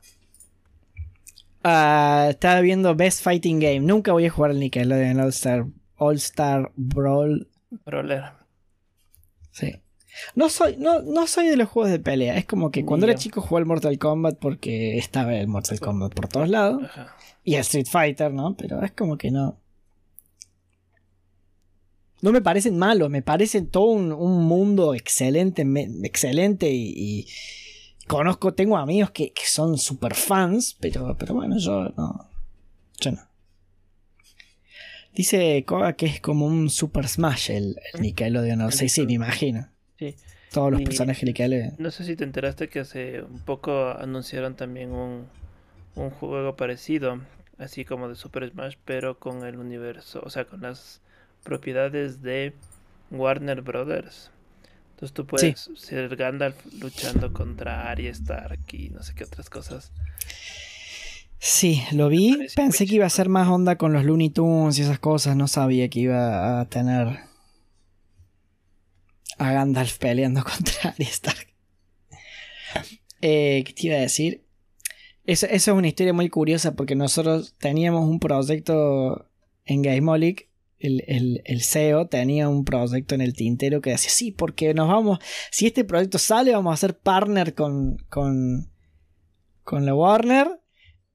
Ah, 1.62 2.28
estaba 2.30 2.60
viendo 2.60 2.94
Best 2.94 3.22
Fighting 3.22 3.60
Game. 3.60 3.80
Nunca 3.80 4.12
voy 4.12 4.26
a 4.26 4.30
jugar 4.30 4.52
el 4.52 4.60
Nickelodeon 4.60 5.20
All 5.20 5.28
Star, 5.28 5.66
All 5.96 6.16
Star 6.16 6.72
Brawl. 6.76 7.48
Brawler. 7.84 8.24
Sí. 9.52 9.80
No 10.34 10.48
soy, 10.48 10.76
no, 10.76 11.02
no 11.02 11.26
soy 11.26 11.48
de 11.48 11.56
los 11.56 11.68
juegos 11.68 11.90
de 11.90 11.98
pelea. 11.98 12.36
Es 12.36 12.46
como 12.46 12.70
que 12.70 12.84
cuando 12.84 13.06
era 13.06 13.14
chico 13.14 13.40
jugaba 13.40 13.60
el 13.60 13.66
Mortal 13.66 13.98
Kombat 13.98 14.38
porque 14.38 14.98
estaba 14.98 15.34
el 15.34 15.48
Mortal 15.48 15.80
Kombat 15.80 16.14
por 16.14 16.28
todos 16.28 16.48
lados. 16.48 16.82
Y 17.44 17.54
el 17.54 17.60
Street 17.60 17.86
Fighter, 17.90 18.32
¿no? 18.32 18.56
Pero 18.56 18.82
es 18.82 18.92
como 18.92 19.16
que 19.16 19.30
no. 19.30 19.58
No 22.22 22.32
me 22.32 22.42
parecen 22.42 22.76
malos, 22.76 23.08
me 23.08 23.22
parecen 23.22 23.68
todo 23.68 23.86
un, 23.92 24.44
mundo 24.44 24.94
excelente, 24.94 25.66
excelente 26.02 26.70
y, 26.70 27.26
conozco, 28.10 28.52
tengo 28.52 28.76
amigos 28.76 29.12
que, 29.12 29.32
son 29.44 29.78
super 29.78 30.14
fans, 30.14 30.76
pero, 30.80 31.16
pero 31.16 31.34
bueno, 31.34 31.56
yo 31.58 31.90
no. 31.96 32.28
Yo 32.98 33.12
no. 33.12 33.20
Dice 35.14 35.64
Koga 35.64 35.94
que 35.94 36.06
es 36.06 36.20
como 36.20 36.46
un 36.46 36.70
Super 36.70 37.06
Smash 37.08 37.50
el, 37.50 37.76
el 37.92 38.02
Nickelodeon, 38.02 38.58
no 38.58 38.70
sé, 38.70 38.88
sí, 38.88 39.06
me 39.06 39.14
imagino. 39.14 39.68
Todos 40.52 40.72
los 40.72 40.82
personajes 40.82 41.32
que 41.32 41.72
No 41.78 41.90
sé 41.92 42.04
si 42.04 42.16
te 42.16 42.24
enteraste 42.24 42.68
que 42.68 42.80
hace 42.80 43.22
un 43.22 43.38
poco 43.38 43.90
anunciaron 43.90 44.56
también 44.56 44.90
un, 44.90 45.26
un 45.94 46.10
juego 46.10 46.56
parecido, 46.56 47.20
así 47.58 47.84
como 47.84 48.08
de 48.08 48.16
Super 48.16 48.50
Smash, 48.50 48.74
pero 48.84 49.18
con 49.18 49.44
el 49.46 49.56
universo, 49.56 50.20
o 50.24 50.30
sea, 50.30 50.46
con 50.46 50.62
las 50.62 51.00
propiedades 51.44 52.22
de 52.22 52.54
Warner 53.12 53.62
Brothers. 53.62 54.32
Entonces 55.00 55.14
tú 55.14 55.26
puedes 55.26 55.70
ser 55.76 56.14
Gandalf 56.14 56.58
luchando 56.78 57.32
contra 57.32 57.90
Arya 57.90 58.10
Stark 58.10 58.60
y 58.70 58.90
no 58.90 59.02
sé 59.02 59.14
qué 59.14 59.24
otras 59.24 59.48
cosas. 59.48 59.92
Sí, 61.38 61.82
lo 61.92 62.10
vi. 62.10 62.36
Pensé 62.54 62.84
que 62.86 62.96
iba 62.96 63.06
a 63.06 63.10
ser 63.10 63.30
más 63.30 63.48
onda 63.48 63.76
con 63.76 63.94
los 63.94 64.04
Looney 64.04 64.28
Tunes 64.28 64.78
y 64.78 64.82
esas 64.82 64.98
cosas. 64.98 65.36
No 65.36 65.48
sabía 65.48 65.88
que 65.88 66.00
iba 66.00 66.60
a 66.60 66.66
tener 66.66 67.20
a 69.38 69.52
Gandalf 69.52 69.96
peleando 69.96 70.44
contra 70.44 70.90
Arya 70.90 71.08
Stark. 71.08 71.48
Eh, 73.22 73.64
¿Qué 73.66 73.72
te 73.72 73.86
iba 73.86 73.96
a 73.96 74.00
decir? 74.00 74.44
Eso, 75.24 75.46
es 75.46 75.66
una 75.66 75.88
historia 75.88 76.12
muy 76.12 76.28
curiosa 76.28 76.74
porque 76.74 76.94
nosotros 76.94 77.54
teníamos 77.58 78.06
un 78.06 78.20
proyecto 78.20 79.30
en 79.64 79.80
Gameolic. 79.80 80.49
El, 80.80 81.42
el, 81.44 81.60
CEO 81.62 82.06
tenía 82.08 82.48
un 82.48 82.64
proyecto 82.64 83.14
en 83.14 83.20
el 83.20 83.34
tintero 83.34 83.80
que 83.82 83.90
decía, 83.90 84.10
sí, 84.10 84.32
porque 84.32 84.72
nos 84.72 84.88
vamos, 84.88 85.18
si 85.50 85.66
este 85.66 85.84
proyecto 85.84 86.16
sale, 86.18 86.52
vamos 86.52 86.72
a 86.72 86.76
ser 86.78 86.98
partner 86.98 87.54
con, 87.54 87.98
con, 88.08 88.70
con 89.62 89.84
la 89.84 89.94
Warner 89.94 90.48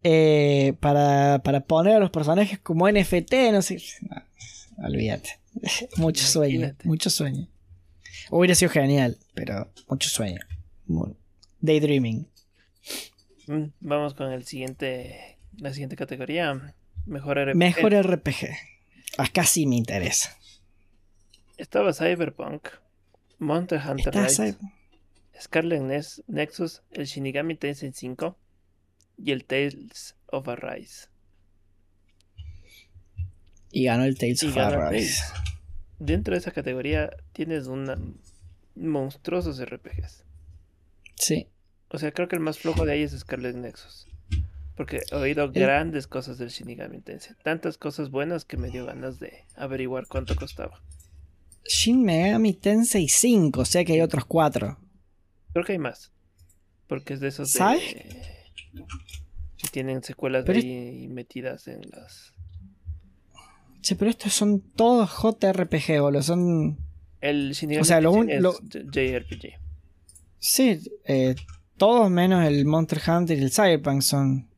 eh, 0.03 0.73
para, 0.79 1.41
para 1.43 1.61
poner 1.61 1.95
a 1.95 1.99
los 1.99 2.11
personajes 2.11 2.59
como 2.59 2.87
NFT, 2.87 3.33
no 3.51 3.61
sé. 3.63 3.81
olvídate. 4.77 5.39
mucho 5.97 6.23
sueño, 6.23 6.55
Imagínate. 6.57 6.87
mucho 6.87 7.09
sueño. 7.09 7.47
Hubiera 8.29 8.53
sido 8.53 8.69
genial, 8.71 9.17
pero 9.33 9.71
mucho 9.89 10.09
sueño. 10.09 10.39
Daydreaming. 11.59 12.27
Mm, 13.47 13.63
Vamos 13.79 14.13
con 14.13 14.31
el 14.31 14.45
siguiente, 14.45 15.37
la 15.57 15.71
siguiente 15.73 15.95
categoría. 15.95 16.75
Mejor 17.05 17.37
RPG. 17.39 17.55
Mejor 17.55 17.93
RPG. 17.93 18.47
Acá 19.17 19.45
sí 19.45 19.65
me 19.65 19.75
interesa. 19.75 20.37
Estaba 21.57 21.93
Cyberpunk, 21.93 22.67
Monster 23.39 23.81
Hunter 23.85 24.13
Rise, 24.13 24.57
Scarlet 25.39 25.81
Nexus, 26.27 26.81
el 26.91 27.05
Shinigami 27.05 27.55
Tensei 27.55 27.91
5 27.93 28.37
y 29.17 29.31
el 29.31 29.45
Tales 29.45 30.15
of 30.27 30.47
Arise. 30.49 31.07
Y 33.71 33.85
ganó 33.85 34.03
el 34.03 34.17
Tales 34.17 34.43
Y 34.43 34.47
of 34.47 34.57
Arise. 34.57 35.23
Dentro 35.99 36.33
de 36.33 36.39
esa 36.39 36.51
categoría 36.51 37.11
tienes 37.31 37.67
una 37.67 37.97
monstruosos 38.75 39.63
RPGs. 39.63 40.25
Sí. 41.15 41.47
O 41.89 41.97
sea, 41.97 42.11
creo 42.11 42.27
que 42.27 42.35
el 42.35 42.41
más 42.41 42.59
flojo 42.59 42.85
de 42.85 42.93
ahí 42.93 43.03
es 43.03 43.17
Scarlet 43.17 43.55
Nexus. 43.55 44.07
Porque 44.75 45.01
he 45.11 45.15
oído 45.15 45.51
grandes 45.51 46.05
cosas 46.07 46.37
del 46.37 46.49
Shinigami 46.49 46.99
Tensei. 47.01 47.35
Tantas 47.43 47.77
cosas 47.77 48.11
buenas 48.11 48.43
que 48.43 48.57
me 48.57 48.69
dio 48.69 48.85
ganas 48.85 49.19
de 49.19 49.45
averiguar 49.55 50.05
cuánto 50.07 50.35
costaba. 50.35 50.81
Shin 51.67 52.03
Megami 52.03 52.53
Tensei 52.53 53.07
5, 53.07 53.61
o 53.61 53.65
sea 53.65 53.83
que 53.85 53.93
hay 53.93 54.01
otros 54.01 54.25
cuatro. 54.25 54.77
Creo 55.53 55.65
que 55.65 55.71
hay 55.73 55.79
más. 55.79 56.11
Porque 56.87 57.13
es 57.15 57.19
de 57.21 57.29
esos 57.29 57.51
de... 57.53 57.57
¿Sabes? 57.57 57.81
Que 59.57 59.67
tienen 59.71 60.03
secuelas 60.03 60.43
Pero 60.45 60.59
ahí 60.59 61.07
metidas 61.07 61.67
en 61.67 61.81
las... 61.91 62.33
Che, 63.81 63.95
pero 63.95 64.11
estos 64.11 64.33
son 64.33 64.61
todos 64.61 65.09
JRPG, 65.09 66.01
boludo. 66.01 66.21
Son. 66.21 66.77
El 67.21 67.51
Shinigami 67.53 67.81
O 67.81 67.85
sea, 67.85 68.01
lo 68.01 68.11
un- 68.11 68.27
lo- 68.41 68.51
es 68.59 68.59
JRPG. 68.91 69.53
Sí, 70.37 70.79
eh, 71.05 71.35
todos 71.77 72.09
menos 72.11 72.45
el 72.45 72.65
Monster 72.65 72.99
Hunter 73.07 73.37
y 73.37 73.41
el 73.43 73.51
Cyberpunk 73.51 74.01
son. 74.01 74.49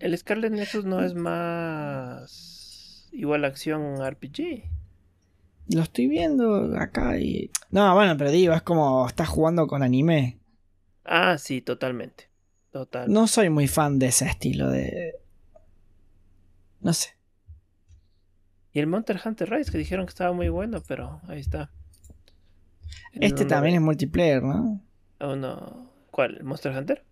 El 0.00 0.16
Scarlet 0.16 0.52
Nexus 0.52 0.84
no 0.84 1.02
es 1.02 1.14
más... 1.14 3.08
Igual 3.12 3.44
acción 3.44 3.96
RPG. 4.04 4.64
Lo 5.68 5.82
estoy 5.82 6.06
viendo 6.06 6.78
acá 6.78 7.18
y. 7.18 7.50
No, 7.70 7.92
bueno, 7.94 8.16
pero 8.16 8.30
digo, 8.30 8.52
es 8.54 8.62
como 8.62 9.06
estás 9.08 9.28
jugando 9.28 9.66
con 9.66 9.82
anime. 9.82 10.38
Ah, 11.04 11.38
sí, 11.38 11.60
totalmente. 11.62 12.28
Total. 12.72 13.10
No 13.10 13.26
soy 13.26 13.48
muy 13.50 13.66
fan 13.68 13.98
de 13.98 14.06
ese 14.08 14.26
estilo 14.26 14.68
de. 14.70 15.14
No 16.80 16.92
sé. 16.92 17.16
Y 18.72 18.80
el 18.80 18.86
Monster 18.86 19.18
Hunter 19.24 19.48
Rise, 19.50 19.72
que 19.72 19.78
dijeron 19.78 20.04
que 20.06 20.10
estaba 20.10 20.32
muy 20.34 20.50
bueno, 20.50 20.82
pero 20.86 21.20
ahí 21.26 21.40
está. 21.40 21.70
Este 23.12 23.46
también 23.46 23.76
es 23.76 23.80
multiplayer, 23.80 24.42
¿no? 24.42 24.80
uno- 25.20 25.90
¿Cuál? 26.10 26.36
¿El 26.36 26.44
Monster 26.44 26.76
Hunter? 26.76 27.02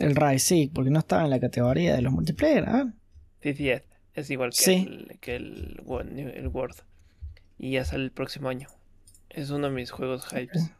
El 0.00 0.16
Rise, 0.16 0.38
sí, 0.38 0.70
porque 0.72 0.90
no 0.90 0.98
estaba 0.98 1.24
en 1.24 1.30
la 1.30 1.40
categoría 1.40 1.94
de 1.94 2.02
los 2.02 2.12
multiplayer, 2.12 2.64
¿ah? 2.68 2.92
50th. 3.42 3.82
Es 4.14 4.30
igual 4.30 4.50
que, 4.50 4.56
Sí. 4.56 4.86
el, 4.88 5.18
que 5.20 5.36
el, 5.36 5.80
Wo- 5.84 6.00
el 6.00 6.48
World. 6.48 6.76
Y 7.58 7.72
ya 7.72 7.84
sale 7.84 8.04
el 8.04 8.10
próximo 8.12 8.48
año. 8.48 8.68
Es 9.30 9.50
uno 9.50 9.68
de 9.68 9.74
mis 9.74 9.90
juegos 9.90 10.26
hypes. 10.32 10.70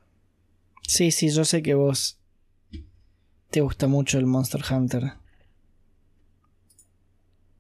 Sí, 0.82 1.10
sí, 1.10 1.28
yo 1.30 1.44
sé 1.44 1.62
que 1.62 1.74
vos. 1.74 2.18
Te 3.50 3.60
gusta 3.60 3.86
mucho 3.86 4.18
el 4.18 4.26
Monster 4.26 4.62
Hunter. 4.70 5.12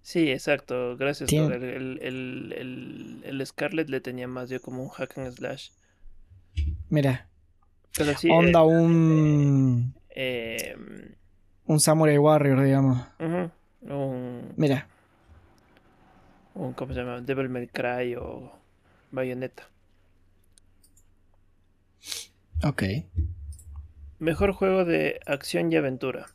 Sí, 0.02 0.30
exacto. 0.30 0.96
Gracias. 0.96 1.32
El, 1.32 1.52
el, 2.00 2.52
el, 2.52 3.22
el 3.24 3.46
Scarlet 3.46 3.88
le 3.90 4.00
tenía 4.00 4.26
más 4.26 4.48
yo 4.48 4.60
como 4.60 4.82
un 4.82 4.88
hack 4.88 5.18
and 5.18 5.34
slash. 5.36 5.68
Mira, 6.88 7.28
Pero 7.96 8.16
sí. 8.16 8.28
onda 8.30 8.60
eh, 8.60 8.64
un. 8.64 9.94
eh, 10.10 10.76
Un 11.68 11.80
Samurai 11.80 12.18
Warrior, 12.18 12.62
digamos. 12.64 12.98
ujú, 13.20 13.50
un, 13.94 14.52
Mira, 14.56 14.86
un- 16.54 16.72
¿Cómo 16.72 16.92
se 16.92 17.00
llama? 17.00 17.20
Devil 17.20 17.48
May 17.50 17.68
Cry 17.68 18.16
o 18.16 18.52
Bayonetta. 19.12 19.68
ok. 22.64 22.82
Mejor 24.18 24.52
juego 24.52 24.84
de 24.84 25.20
acción 25.26 25.70
y 25.72 25.76
aventura. 25.76 26.26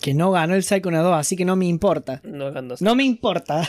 Que 0.00 0.12
no 0.12 0.30
ganó 0.32 0.54
el 0.54 0.62
Psychonaut 0.62 1.02
2, 1.04 1.14
así 1.16 1.34
que 1.36 1.46
no 1.46 1.56
me 1.56 1.64
importa. 1.66 2.20
No 2.24 2.52
ganó. 2.52 2.74
No 2.80 2.94
me 2.94 3.04
importa. 3.04 3.66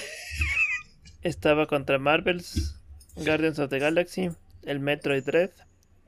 Estaba 1.22 1.66
contra 1.68 1.98
Marvel's, 1.98 2.76
Guardians 3.16 3.58
of 3.60 3.70
the 3.70 3.80
Galaxy, 3.80 4.30
el 4.66 4.80
Metroid 4.82 5.24
Dread, 5.24 5.52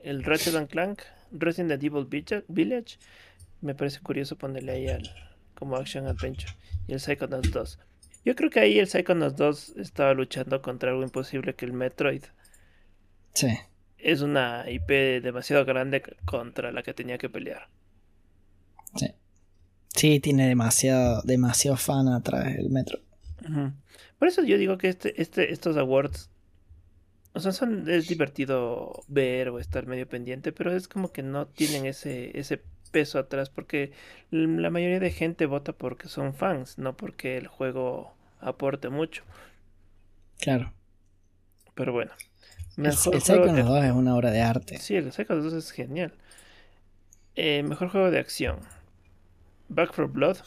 el 0.00 0.22
Ratchet 0.22 0.54
and 0.56 0.68
Clank, 0.68 1.00
Resident 1.32 1.82
Evil 1.82 2.04
Villa- 2.04 2.44
Village. 2.48 2.98
Me 3.60 3.74
parece 3.74 4.00
curioso 4.00 4.36
ponerle 4.36 4.72
ahí 4.72 4.88
al, 4.88 5.10
como 5.54 5.76
Action 5.76 6.06
Adventure. 6.06 6.52
Y 6.86 6.92
el 6.92 7.00
Psychonauts 7.00 7.50
2. 7.50 7.78
Yo 8.24 8.34
creo 8.34 8.50
que 8.50 8.60
ahí 8.60 8.78
el 8.78 8.86
Psychonauts 8.86 9.36
2 9.36 9.74
estaba 9.78 10.14
luchando 10.14 10.62
contra 10.62 10.90
algo 10.90 11.02
imposible 11.02 11.54
que 11.54 11.64
el 11.64 11.72
Metroid. 11.72 12.24
Sí. 13.34 13.58
Es 13.98 14.20
una 14.20 14.64
IP 14.70 15.22
demasiado 15.22 15.64
grande 15.64 16.02
contra 16.24 16.72
la 16.72 16.82
que 16.82 16.94
tenía 16.94 17.18
que 17.18 17.28
pelear. 17.28 17.68
Sí. 18.94 19.14
Sí, 19.94 20.20
tiene 20.20 20.46
demasiado, 20.46 21.22
demasiado 21.22 21.76
fan 21.76 22.08
atrás 22.08 22.44
del 22.44 22.70
metro. 22.70 23.00
Ujú. 23.42 23.72
Por 24.18 24.28
eso 24.28 24.42
yo 24.44 24.58
digo 24.58 24.78
que 24.78 24.88
este, 24.88 25.20
este, 25.20 25.52
estos 25.52 25.76
awards, 25.76 26.30
o 27.32 27.40
sea, 27.40 27.52
son, 27.52 27.88
es 27.88 28.08
divertido 28.08 29.04
ver 29.08 29.48
o 29.48 29.58
estar 29.58 29.86
medio 29.86 30.08
pendiente, 30.08 30.52
pero 30.52 30.74
es 30.74 30.88
como 30.88 31.12
que 31.12 31.22
no 31.22 31.46
tienen 31.46 31.86
ese, 31.86 32.38
ese 32.38 32.62
peso 32.88 33.18
atrás, 33.18 33.50
porque 33.50 33.92
la 34.30 34.70
mayoría 34.70 35.00
de 35.00 35.10
gente 35.10 35.46
vota 35.46 35.72
porque 35.72 36.08
son 36.08 36.34
fans, 36.34 36.78
no 36.78 36.96
porque 36.96 37.36
el 37.36 37.46
juego 37.46 38.14
aporte 38.40 38.88
mucho. 38.88 39.22
Claro. 40.40 40.72
Pero 41.74 41.92
bueno. 41.92 42.12
El, 42.76 42.84
Mejor 42.84 43.14
el 43.14 43.20
juego 43.20 43.44
de- 43.44 43.50
Psychonaut 43.52 43.68
2 43.76 43.84
es 43.84 43.92
una 43.92 44.14
obra 44.16 44.30
de 44.30 44.40
arte. 44.42 44.78
Sí, 44.78 44.94
el 44.96 45.12
Psychonauts 45.12 45.52
2 45.52 45.64
es 45.64 45.70
genial. 45.72 46.12
Eh, 47.34 47.62
mejor 47.62 47.88
juego 47.88 48.10
de 48.10 48.18
acción. 48.18 48.58
Back 49.68 49.88
4 49.88 50.08
Blood, 50.08 50.38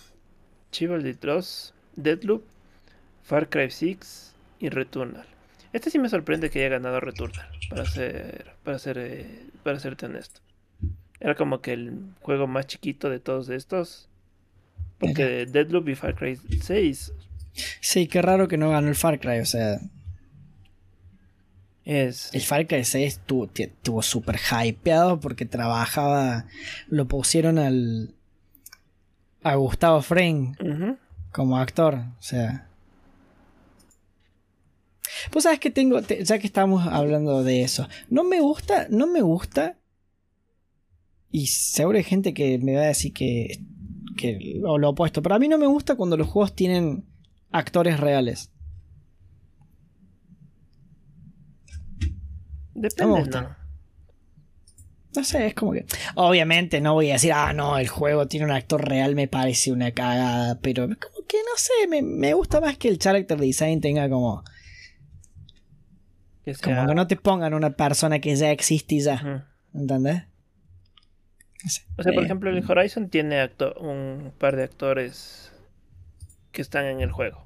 Chivalry 0.72 1.14
2, 1.14 1.74
Deadloop, 1.96 2.44
Far 3.24 3.50
Cry 3.50 3.70
6 3.70 4.34
y 4.60 4.70
Returnal. 4.70 5.26
Este 5.74 5.90
sí 5.90 6.00
me 6.00 6.10
sorprende 6.10 6.50
que 6.50 6.60
haya 6.60 6.70
ganado 6.70 7.00
Returnal, 7.00 7.48
para 7.70 7.86
ser, 7.86 8.56
para 8.64 8.80
ser, 8.80 8.98
eh, 8.98 9.46
para 9.64 9.80
serte 9.80 10.06
honesto. 10.08 10.42
Era 11.22 11.36
como 11.36 11.62
que 11.62 11.74
el 11.74 12.00
juego 12.22 12.48
más 12.48 12.68
chiquito 12.68 13.10
de 13.10 13.20
todos 13.20 13.48
estos. 13.50 14.10
Porque 14.98 15.46
Deadloop 15.46 15.88
y 15.90 15.96
Far 15.96 16.16
Cry 16.16 16.38
6 16.62 17.14
Sí, 17.80 18.08
qué 18.08 18.22
raro 18.22 18.48
que 18.48 18.58
no 18.58 18.70
ganó 18.70 18.88
el 18.90 18.96
Far 18.96 19.20
Cry. 19.20 19.40
O 19.40 19.46
sea, 19.46 19.80
es... 21.86 22.34
el 22.34 22.42
Far 22.42 22.68
Cry 22.68 22.84
6 22.86 23.14
estuvo, 23.18 23.50
estuvo 23.54 24.02
súper 24.02 24.38
hypeado 24.40 25.20
porque 25.20 25.46
trabajaba. 25.46 26.46
Lo 26.88 27.08
pusieron 27.08 27.58
al. 27.60 28.14
a 29.44 29.56
Gustavo 29.56 30.02
Fring 30.02 30.56
como 31.32 31.58
actor. 31.58 31.96
O 31.96 32.22
sea. 32.22 32.68
Pues 35.32 35.44
sabes 35.44 35.60
que 35.60 35.72
tengo. 35.72 36.02
te- 36.02 36.24
ya 36.24 36.40
que 36.40 36.48
estamos 36.48 36.88
hablando 36.88 37.44
de 37.44 37.64
eso. 37.64 37.88
No 38.10 38.24
me 38.24 38.40
gusta. 38.40 38.88
No 38.90 39.08
me 39.08 39.22
gusta. 39.22 39.76
Y 41.32 41.48
seguro 41.48 41.98
hay 41.98 42.04
gente 42.04 42.34
que 42.34 42.58
me 42.60 42.76
va 42.76 42.82
a 42.82 42.88
decir 42.88 43.14
que. 43.14 43.64
que 44.18 44.60
lo, 44.60 44.78
lo 44.78 44.90
opuesto. 44.90 45.22
Pero 45.22 45.36
a 45.36 45.40
mí 45.40 45.48
no 45.48 45.58
me 45.58 45.68
gusta 45.68 45.96
cuando 45.96 46.18
los 46.18 46.28
juegos 46.28 46.56
tienen 46.56 47.06
actores 47.52 48.00
reales. 48.00 48.52
Depende, 52.74 53.20
gusta. 53.20 53.42
¿no? 53.42 53.62
No 55.16 55.24
sé, 55.24 55.48
es 55.48 55.54
como 55.54 55.74
que. 55.74 55.86
Obviamente 56.16 56.82
no 56.82 56.94
voy 56.94 57.10
a 57.10 57.14
decir, 57.14 57.34
ah, 57.34 57.54
no, 57.54 57.78
el 57.78 57.88
juego 57.88 58.28
tiene 58.28 58.46
un 58.46 58.52
actor 58.52 58.88
real, 58.88 59.16
me 59.16 59.28
parece 59.28 59.72
una 59.72 59.92
cagada. 59.92 60.60
Pero 60.62 60.84
como 60.84 61.26
que 61.28 61.38
no 61.38 61.58
sé, 61.58 61.88
me, 61.90 62.02
me 62.02 62.34
gusta 62.34 62.60
más 62.60 62.78
que 62.78 62.90
el 62.90 62.98
character 62.98 63.40
design 63.40 63.80
tenga 63.82 64.10
como. 64.10 64.44
Que 66.44 66.56
Como 66.56 66.88
que 66.88 66.96
no 66.96 67.08
te 67.08 67.18
pongan 67.18 67.54
una 67.54 67.70
persona 67.72 68.20
que 68.20 68.36
ya 68.36 68.52
existe 68.52 68.96
y 68.96 69.02
ya. 69.02 69.16
Ujú. 69.16 69.80
¿Entendés? 69.80 70.24
O 71.98 72.04
sea, 72.04 72.14
por 72.14 72.24
Eh, 72.24 72.26
ejemplo, 72.26 72.50
el 72.50 72.64
Horizon 72.68 73.10
tiene 73.10 73.42
acto- 73.42 73.76
un 73.80 74.34
par 74.38 74.56
de 74.56 74.64
actores 74.64 75.52
que 76.52 76.62
están 76.62 76.86
en 76.86 77.02
el 77.02 77.12
juego. 77.12 77.46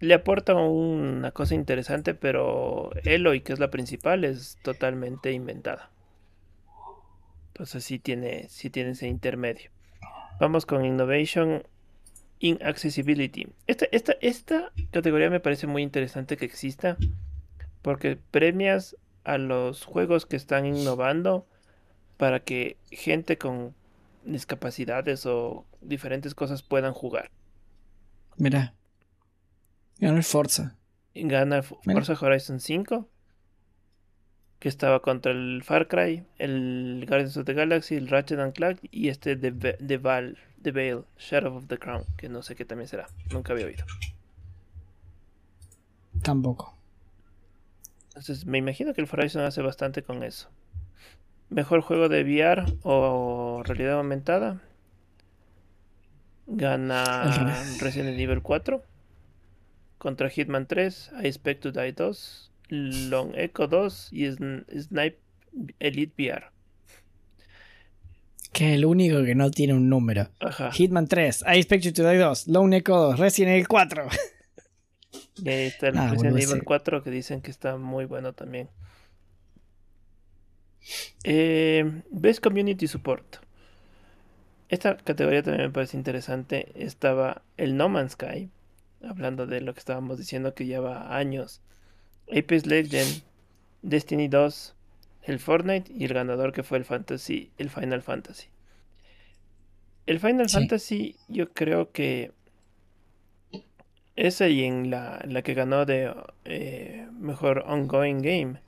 Le 0.00 0.14
aporta 0.14 0.54
una 0.54 1.30
cosa 1.30 1.54
interesante, 1.54 2.14
pero 2.14 2.90
Eloy, 3.04 3.40
que 3.40 3.52
es 3.52 3.60
la 3.60 3.70
principal, 3.70 4.24
es 4.24 4.58
totalmente 4.62 5.30
inventada. 5.32 5.90
Entonces 7.48 7.84
sí 7.84 7.98
tiene, 7.98 8.48
sí 8.48 8.68
tiene 8.70 8.90
ese 8.90 9.06
intermedio. 9.06 9.70
Vamos 10.40 10.66
con 10.66 10.84
Innovation 10.84 11.62
Inaccessibility. 12.40 13.46
Esta, 13.68 13.86
esta, 13.92 14.14
esta 14.20 14.72
categoría 14.90 15.30
me 15.30 15.38
parece 15.38 15.68
muy 15.68 15.82
interesante 15.82 16.36
que 16.36 16.46
exista 16.46 16.96
porque 17.82 18.16
premias 18.16 18.96
a 19.22 19.38
los 19.38 19.84
juegos 19.84 20.26
que 20.26 20.34
están 20.36 20.66
innovando 20.66 21.46
para 22.16 22.40
que 22.40 22.76
gente 22.90 23.38
con 23.38 23.74
discapacidades 24.24 25.26
o 25.26 25.66
diferentes 25.80 26.34
cosas 26.34 26.62
puedan 26.62 26.92
jugar. 26.92 27.30
Mira. 28.36 28.74
Gana 29.98 30.16
el 30.16 30.24
Forza. 30.24 30.76
Gana 31.14 31.62
Forza 31.62 32.14
Horizon 32.20 32.60
5. 32.60 33.08
Que 34.58 34.68
estaba 34.68 35.02
contra 35.02 35.32
el 35.32 35.62
Far 35.64 35.88
Cry, 35.88 36.24
el 36.38 37.04
Guardians 37.08 37.36
of 37.36 37.44
the 37.44 37.54
Galaxy, 37.54 37.96
el 37.96 38.08
Ratchet 38.08 38.38
and 38.38 38.54
Clank 38.54 38.78
y 38.92 39.08
este 39.08 39.34
de, 39.34 39.50
de, 39.50 39.98
Val, 39.98 40.38
de 40.56 40.70
Veil, 40.70 41.04
Shadow 41.18 41.56
of 41.56 41.66
the 41.66 41.78
Crown, 41.78 42.04
que 42.16 42.28
no 42.28 42.42
sé 42.42 42.54
qué 42.54 42.64
también 42.64 42.86
será. 42.86 43.08
Nunca 43.32 43.52
había 43.52 43.66
oído. 43.66 43.84
Tampoco. 46.22 46.76
Entonces 48.08 48.46
me 48.46 48.58
imagino 48.58 48.94
que 48.94 49.00
el 49.00 49.08
Horizon 49.10 49.42
hace 49.42 49.62
bastante 49.62 50.04
con 50.04 50.22
eso. 50.22 50.48
Mejor 51.52 51.82
juego 51.82 52.08
de 52.08 52.22
VR 52.22 52.64
o 52.82 53.62
realidad 53.64 53.98
aumentada. 53.98 54.62
Gana 56.46 57.54
Resident 57.78 58.18
Evil 58.18 58.40
4. 58.40 58.82
Contra 59.98 60.30
Hitman 60.30 60.66
3, 60.66 61.12
I 61.22 61.26
Expect 61.28 61.62
to 61.62 61.70
Die 61.70 61.92
2, 61.92 62.50
Long 62.70 63.34
Echo 63.36 63.68
2 63.68 64.12
y 64.12 64.32
Snipe 64.32 65.18
Elite 65.78 66.14
VR. 66.18 66.46
Que 68.52 68.70
es 68.70 68.74
el 68.74 68.84
único 68.84 69.22
que 69.22 69.34
no 69.34 69.50
tiene 69.50 69.74
un 69.74 69.88
número. 69.88 70.28
Hitman 70.72 71.06
3, 71.06 71.44
I 71.46 71.58
Expect 71.58 71.94
to 71.94 72.02
Die 72.02 72.18
2, 72.18 72.48
Long 72.48 72.72
Echo 72.72 72.96
2, 72.96 73.18
Resident 73.18 73.52
Evil 73.52 73.68
4. 73.68 74.08
Y 75.36 75.48
ahí 75.48 75.66
está 75.66 75.88
el 75.88 75.98
ah, 75.98 76.08
Resident 76.10 76.40
Evil 76.40 76.64
4 76.64 77.02
que 77.02 77.10
dicen 77.10 77.42
que 77.42 77.50
está 77.50 77.76
muy 77.76 78.06
bueno 78.06 78.32
también. 78.32 78.70
Eh, 81.24 82.02
Best 82.10 82.42
Community 82.42 82.86
Support. 82.86 83.36
Esta 84.68 84.96
categoría 84.96 85.42
también 85.42 85.66
me 85.66 85.72
parece 85.72 85.96
interesante. 85.96 86.72
Estaba 86.74 87.42
el 87.56 87.76
No 87.76 87.88
Man's 87.88 88.12
Sky, 88.12 88.48
hablando 89.02 89.46
de 89.46 89.60
lo 89.60 89.74
que 89.74 89.80
estábamos 89.80 90.18
diciendo 90.18 90.54
que 90.54 90.66
lleva 90.66 91.16
años. 91.16 91.60
Apex 92.30 92.66
Legend, 92.66 93.22
Destiny 93.82 94.28
2, 94.28 94.74
el 95.24 95.38
Fortnite 95.38 95.92
y 95.92 96.04
el 96.04 96.14
ganador 96.14 96.52
que 96.52 96.62
fue 96.62 96.78
el 96.78 96.84
Fantasy, 96.84 97.50
el 97.58 97.70
Final 97.70 98.02
Fantasy. 98.02 98.48
El 100.06 100.18
Final 100.18 100.48
Fantasy 100.48 101.16
yo 101.28 101.52
creo 101.52 101.92
que 101.92 102.32
esa 104.16 104.48
y 104.48 104.64
en 104.64 104.90
la, 104.90 105.22
la 105.26 105.42
que 105.42 105.54
ganó 105.54 105.86
de 105.86 106.12
eh, 106.44 107.06
mejor 107.12 107.64
ongoing 107.66 108.20
game 108.20 108.60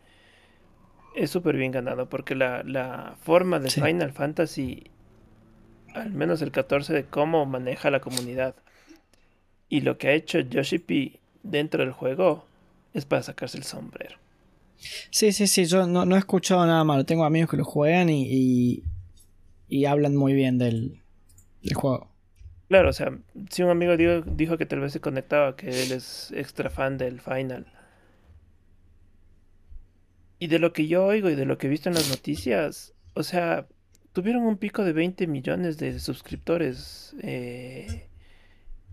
es 1.15 1.31
súper 1.31 1.57
bien 1.57 1.73
ganado 1.73 2.09
porque 2.09 2.35
la, 2.35 2.63
la 2.65 3.17
forma 3.23 3.59
de 3.59 3.71
Final 3.71 4.13
Fantasy, 4.13 4.91
al 5.95 6.11
menos 6.11 6.43
el 6.43 6.51
14, 6.51 6.93
de 6.93 7.05
cómo 7.05 7.47
maneja 7.47 7.91
la 7.91 8.01
comunidad 8.01 8.55
y 9.69 9.81
lo 9.81 9.99
que 9.99 10.09
ha 10.09 10.13
hecho 10.13 10.41
Yoshi 10.41 10.79
P 10.79 11.21
dentro 11.43 11.83
del 11.85 11.93
juego 11.93 12.47
es 12.93 13.05
para 13.05 13.23
sacarse 13.23 13.59
el 13.59 13.65
sombrero. 13.65 14.17
Sí, 15.11 15.33
sí, 15.33 15.47
sí, 15.47 15.65
yo 15.65 15.87
no, 15.87 16.05
no 16.05 16.17
he 16.17 16.19
escuchado 16.19 16.67
nada 16.67 16.85
malo. 16.85 17.05
Tengo 17.05 17.25
amigos 17.25 17.51
que 17.51 17.57
lo 17.57 17.65
juegan 17.65 18.09
y, 18.11 18.83
y, 19.69 19.85
hablan 19.87 20.15
muy 20.15 20.35
bien 20.35 20.59
del, 20.59 21.01
del, 21.63 21.75
juego. 21.75 22.09
Claro, 22.69 22.91
o 22.91 22.93
sea, 22.93 23.17
si 23.51 23.63
un 23.63 23.71
amigo 23.71 23.97
dijo, 23.97 24.23
dijo 24.23 24.59
que 24.59 24.67
tal 24.67 24.81
vez 24.81 24.93
se 24.93 25.01
conectaba, 25.01 25.57
que 25.57 25.69
él 25.69 25.93
es 25.93 26.33
extra 26.37 26.71
fan 26.71 26.99
del 26.99 27.21
Final. 27.21 27.67
Y 30.39 30.49
de 30.49 30.59
lo 30.59 30.73
que 30.73 30.87
yo 30.87 31.05
oigo 31.05 31.31
y 31.31 31.35
de 31.35 31.47
lo 31.47 31.59
que 31.59 31.67
he 31.67 31.71
visto 31.71 31.89
en 31.89 31.95
las 31.95 32.11
noticias, 32.11 32.93
o 33.15 33.23
sea, 33.23 33.67
tuvieron 34.13 34.45
un 34.45 34.57
pico 34.57 34.85
de 34.85 34.93
20 34.93 35.27
millones 35.27 35.79
de 35.79 35.99
suscriptores 35.99 37.15
eh, 37.23 38.09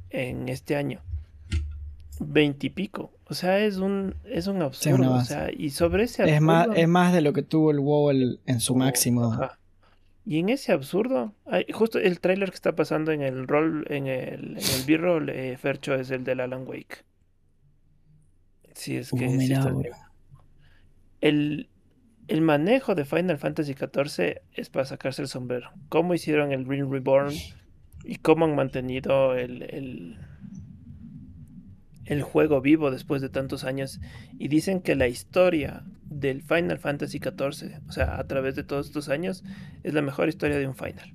en 0.09 0.49
este 0.49 0.75
año. 0.75 1.01
20 2.19 2.67
y 2.67 2.69
pico. 2.69 3.11
O 3.25 3.33
sea, 3.33 3.59
es 3.59 3.77
un, 3.77 4.15
es 4.25 4.47
un 4.47 4.61
absurdo. 4.61 5.13
o 5.13 5.21
sea, 5.21 5.49
y 5.51 5.71
sobre 5.71 6.03
ese 6.03 6.23
absurdo, 6.23 6.35
es 6.35 6.41
más, 6.41 6.67
es 6.75 6.87
más 6.87 7.13
de 7.13 7.21
lo 7.21 7.33
que 7.33 7.41
tuvo 7.43 7.71
el 7.71 7.79
WoW 7.79 8.37
en 8.45 8.59
su 8.59 8.73
oh, 8.73 8.77
máximo. 8.77 9.39
Y 10.25 10.39
en 10.39 10.49
ese 10.49 10.71
absurdo, 10.71 11.33
hay, 11.45 11.65
justo 11.73 11.97
el 11.97 12.19
tráiler 12.19 12.49
que 12.49 12.55
está 12.55 12.75
pasando 12.75 13.11
en 13.11 13.21
el 13.21 13.47
rol, 13.47 13.85
en 13.89 14.07
el, 14.07 14.57
en 14.57 14.57
el 14.57 14.83
B-roll, 14.85 15.29
eh, 15.29 15.57
Fercho, 15.57 15.95
es 15.95 16.11
el 16.11 16.23
del 16.23 16.41
Alan 16.41 16.67
Wake. 16.67 17.03
Sí, 18.73 18.97
es 18.97 19.09
que 19.11 19.27
uh, 19.27 19.83
el, 21.21 21.69
el 22.27 22.41
manejo 22.41 22.95
de 22.95 23.05
Final 23.05 23.37
Fantasy 23.37 23.73
XIV 23.73 24.41
es 24.53 24.69
para 24.69 24.85
sacarse 24.85 25.21
el 25.21 25.27
sombrero. 25.27 25.71
Cómo 25.89 26.13
hicieron 26.13 26.51
el 26.51 26.65
Ring 26.65 26.91
Reborn 26.91 27.33
y 28.03 28.15
cómo 28.15 28.45
han 28.45 28.55
mantenido 28.55 29.35
el, 29.35 29.63
el, 29.63 30.17
el 32.05 32.21
juego 32.23 32.61
vivo 32.61 32.91
después 32.91 33.21
de 33.21 33.29
tantos 33.29 33.63
años. 33.63 33.99
Y 34.37 34.47
dicen 34.47 34.81
que 34.81 34.95
la 34.95 35.07
historia 35.07 35.83
del 36.03 36.41
Final 36.41 36.79
Fantasy 36.79 37.19
XIV, 37.19 37.79
o 37.87 37.91
sea, 37.91 38.19
a 38.19 38.27
través 38.27 38.55
de 38.55 38.63
todos 38.63 38.87
estos 38.87 39.09
años, 39.09 39.43
es 39.83 39.93
la 39.93 40.01
mejor 40.01 40.27
historia 40.27 40.57
de 40.57 40.67
un 40.67 40.75
Final. 40.75 41.13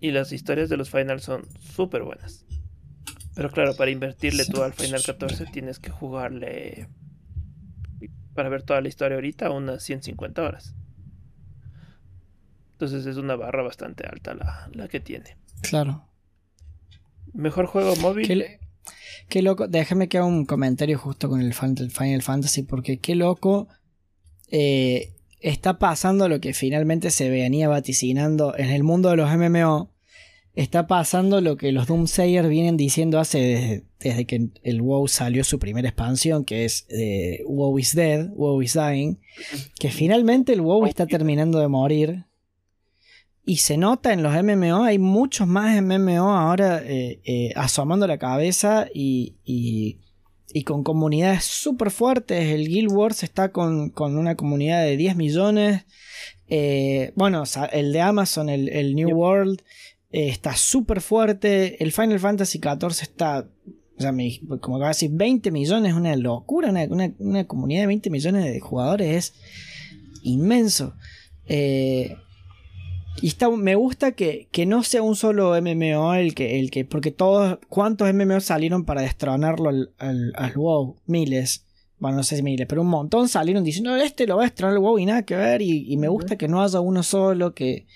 Y 0.00 0.12
las 0.12 0.32
historias 0.32 0.68
de 0.70 0.76
los 0.76 0.90
Final 0.90 1.20
son 1.20 1.44
súper 1.58 2.02
buenas. 2.02 2.46
Pero 3.34 3.50
claro, 3.50 3.74
para 3.76 3.90
invertirle 3.90 4.44
todo 4.44 4.64
al 4.64 4.72
Final 4.72 5.02
14 5.02 5.46
tienes 5.46 5.78
que 5.78 5.90
jugarle 5.90 6.88
para 8.34 8.48
ver 8.48 8.62
toda 8.62 8.80
la 8.80 8.88
historia 8.88 9.16
ahorita 9.16 9.50
unas 9.50 9.82
150 9.82 10.42
horas. 10.42 10.74
Entonces 12.72 13.06
es 13.06 13.16
una 13.16 13.36
barra 13.36 13.62
bastante 13.62 14.06
alta 14.06 14.34
la, 14.72 14.88
que 14.88 15.00
tiene. 15.00 15.36
Claro. 15.62 16.06
Mejor 17.34 17.66
juego 17.66 17.94
móvil. 17.96 18.26
Qué, 19.28 19.42
loco. 19.42 19.68
Déjame 19.68 20.08
que 20.08 20.18
haga 20.18 20.26
un 20.26 20.46
comentario 20.46 20.98
justo 20.98 21.28
con 21.28 21.42
el 21.42 21.52
Final 21.52 22.22
Fantasy. 22.22 22.62
Porque 22.62 22.98
qué 22.98 23.14
loco. 23.14 23.68
Eh, 24.48 25.12
está 25.40 25.78
pasando 25.78 26.28
lo 26.28 26.40
que 26.40 26.54
finalmente 26.54 27.10
se 27.10 27.28
venía 27.28 27.68
vaticinando 27.68 28.56
en 28.56 28.70
el 28.70 28.82
mundo 28.82 29.10
de 29.10 29.16
los 29.16 29.30
MMO 29.30 29.90
está 30.54 30.86
pasando 30.86 31.40
lo 31.40 31.56
que 31.56 31.72
los 31.72 31.86
Doomsayers 31.86 32.48
vienen 32.48 32.76
diciendo 32.76 33.18
hace 33.18 33.84
desde, 34.00 34.26
que 34.26 34.48
el 34.62 34.82
WoW 34.82 35.08
salió 35.08 35.44
su 35.44 35.58
primera 35.58 35.88
expansión, 35.88 36.44
que 36.44 36.64
es 36.64 36.86
eh, 36.88 37.42
WoW 37.46 37.78
is 37.78 37.94
Dead, 37.94 38.28
WoW 38.30 38.62
is 38.62 38.74
Dying, 38.74 39.18
que 39.78 39.90
finalmente 39.90 40.52
el 40.52 40.62
WoW 40.62 40.86
está 40.86 41.06
terminando 41.06 41.60
de 41.60 41.68
morir. 41.68 42.24
Y 43.44 43.56
se 43.56 43.76
nota 43.76 44.12
en 44.12 44.22
los 44.22 44.32
MMO, 44.32 44.84
hay 44.84 44.98
muchos 44.98 45.46
más 45.46 45.80
MMO 45.82 46.30
ahora 46.30 46.82
eh, 46.84 47.20
eh, 47.24 47.52
asomando 47.56 48.06
la 48.06 48.18
cabeza 48.18 48.86
y, 48.94 49.36
y, 49.44 49.98
con 50.64 50.84
comunidades 50.84 51.44
súper 51.44 51.90
fuertes. 51.90 52.52
El 52.52 52.68
Guild 52.68 52.92
Wars 52.92 53.22
está 53.22 53.50
con, 53.50 53.92
una 53.96 54.36
comunidad 54.36 54.84
de 54.84 54.96
10 54.96 55.16
millones. 55.16 55.84
bueno, 57.16 57.44
el 57.72 57.92
de 57.92 58.00
Amazon, 58.00 58.50
el, 58.50 58.68
el 58.68 58.94
New 58.94 59.16
World, 59.16 59.62
eh, 60.12 60.28
está 60.28 60.56
súper 60.56 61.00
fuerte. 61.00 61.82
El 61.82 61.92
Final 61.92 62.18
Fantasy 62.18 62.58
XIV 62.58 63.02
está, 63.02 63.46
o 63.96 64.00
sea, 64.00 64.12
como 64.60 64.76
acaba 64.76 64.88
de 64.88 64.94
decir, 64.94 65.10
20 65.12 65.50
millones, 65.50 65.94
una 65.94 66.16
locura. 66.16 66.70
Una, 66.70 67.44
comunidad 67.44 67.82
de 67.82 67.86
20 67.86 68.10
millones 68.10 68.44
de 68.44 68.60
jugadores 68.60 69.16
es 69.16 69.34
inmenso. 70.22 70.94
Eh, 71.46 72.16
y 73.22 73.28
está, 73.28 73.50
me 73.50 73.74
gusta 73.74 74.12
que, 74.12 74.48
no 74.66 74.82
sea 74.82 75.02
un 75.02 75.14
solo 75.14 75.60
MMO 75.60 76.14
el 76.14 76.34
que, 76.34 76.58
el 76.58 76.70
que 76.70 76.84
porque 76.84 77.10
todos, 77.10 77.58
¿cuántos 77.68 78.12
MMO 78.12 78.40
salieron 78.40 78.84
para 78.84 79.02
destronarlo 79.02 79.68
al, 79.68 79.92
al, 79.98 80.52
WoW? 80.54 80.96
Miles. 81.06 81.66
Bueno, 81.98 82.18
no 82.18 82.22
sé 82.22 82.36
si 82.36 82.42
miles, 82.42 82.66
pero 82.66 82.80
un 82.80 82.88
montón 82.88 83.28
salieron 83.28 83.62
diciendo, 83.62 83.94
este 83.94 84.26
lo 84.26 84.36
va 84.36 84.44
a 84.44 84.46
destronar 84.46 84.74
el 84.74 84.80
WoW 84.80 84.98
y 84.98 85.06
nada 85.06 85.22
que 85.22 85.36
ver. 85.36 85.60
Y, 85.60 85.92
y 85.92 85.96
me 85.98 86.08
gusta 86.08 86.36
que 86.36 86.48
no 86.48 86.62
haya 86.62 86.80
uno 86.80 87.02
solo, 87.02 87.54
que, 87.54 87.86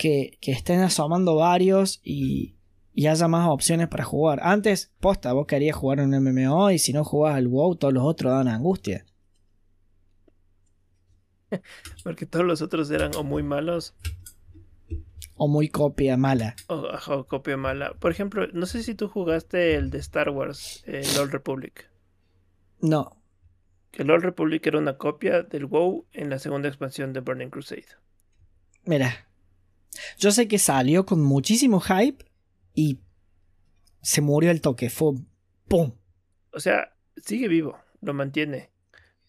que, 0.00 0.38
estén 0.40 0.80
asomando 0.80 1.36
varios 1.36 2.00
y, 2.02 2.56
haya 3.06 3.28
más 3.28 3.48
opciones 3.48 3.88
para 3.88 4.04
jugar. 4.04 4.40
Antes, 4.42 4.92
posta, 4.98 5.32
vos 5.34 5.46
querías 5.46 5.76
jugar 5.76 6.00
un 6.00 6.10
MMO 6.10 6.70
y 6.70 6.78
si 6.78 6.92
no 6.94 7.04
jugabas 7.04 7.36
al 7.36 7.48
WoW, 7.48 7.76
todos 7.76 7.92
los 7.92 8.04
otros 8.04 8.32
dan 8.32 8.48
angustia. 8.48 9.04
Porque 12.04 12.24
todos 12.26 12.46
los 12.46 12.62
otros 12.62 12.90
eran 12.90 13.14
o 13.14 13.24
muy 13.24 13.42
malos. 13.42 13.94
O 15.36 15.48
muy 15.48 15.68
copia 15.68 16.16
mala. 16.16 16.54
O, 16.68 17.24
copia 17.24 17.56
mala. 17.56 17.94
Por 17.94 18.10
ejemplo, 18.10 18.46
no 18.52 18.66
sé 18.66 18.82
si 18.82 18.94
tú 18.94 19.08
jugaste 19.08 19.74
el 19.74 19.90
de 19.90 19.98
Star 19.98 20.30
Wars, 20.30 20.82
el 20.86 21.06
Old 21.18 21.32
Republic. 21.32 21.90
No. 22.80 23.22
Que 23.90 24.02
el 24.02 24.10
Old 24.10 24.24
Republic 24.24 24.66
era 24.66 24.78
una 24.78 24.96
copia 24.96 25.42
del 25.42 25.66
WoW 25.66 26.06
en 26.12 26.30
la 26.30 26.38
segunda 26.38 26.68
expansión 26.68 27.12
de 27.12 27.20
Burning 27.20 27.48
Crusade. 27.48 27.86
Mira, 28.84 29.29
yo 30.18 30.30
sé 30.30 30.48
que 30.48 30.58
salió 30.58 31.06
con 31.06 31.20
muchísimo 31.22 31.80
hype 31.80 32.24
y 32.74 33.00
se 34.02 34.20
murió 34.20 34.50
el 34.50 34.60
toque, 34.60 34.90
fue 34.90 35.14
¡pum! 35.68 35.92
O 36.52 36.60
sea, 36.60 36.94
sigue 37.16 37.48
vivo, 37.48 37.78
lo 38.00 38.14
mantiene. 38.14 38.70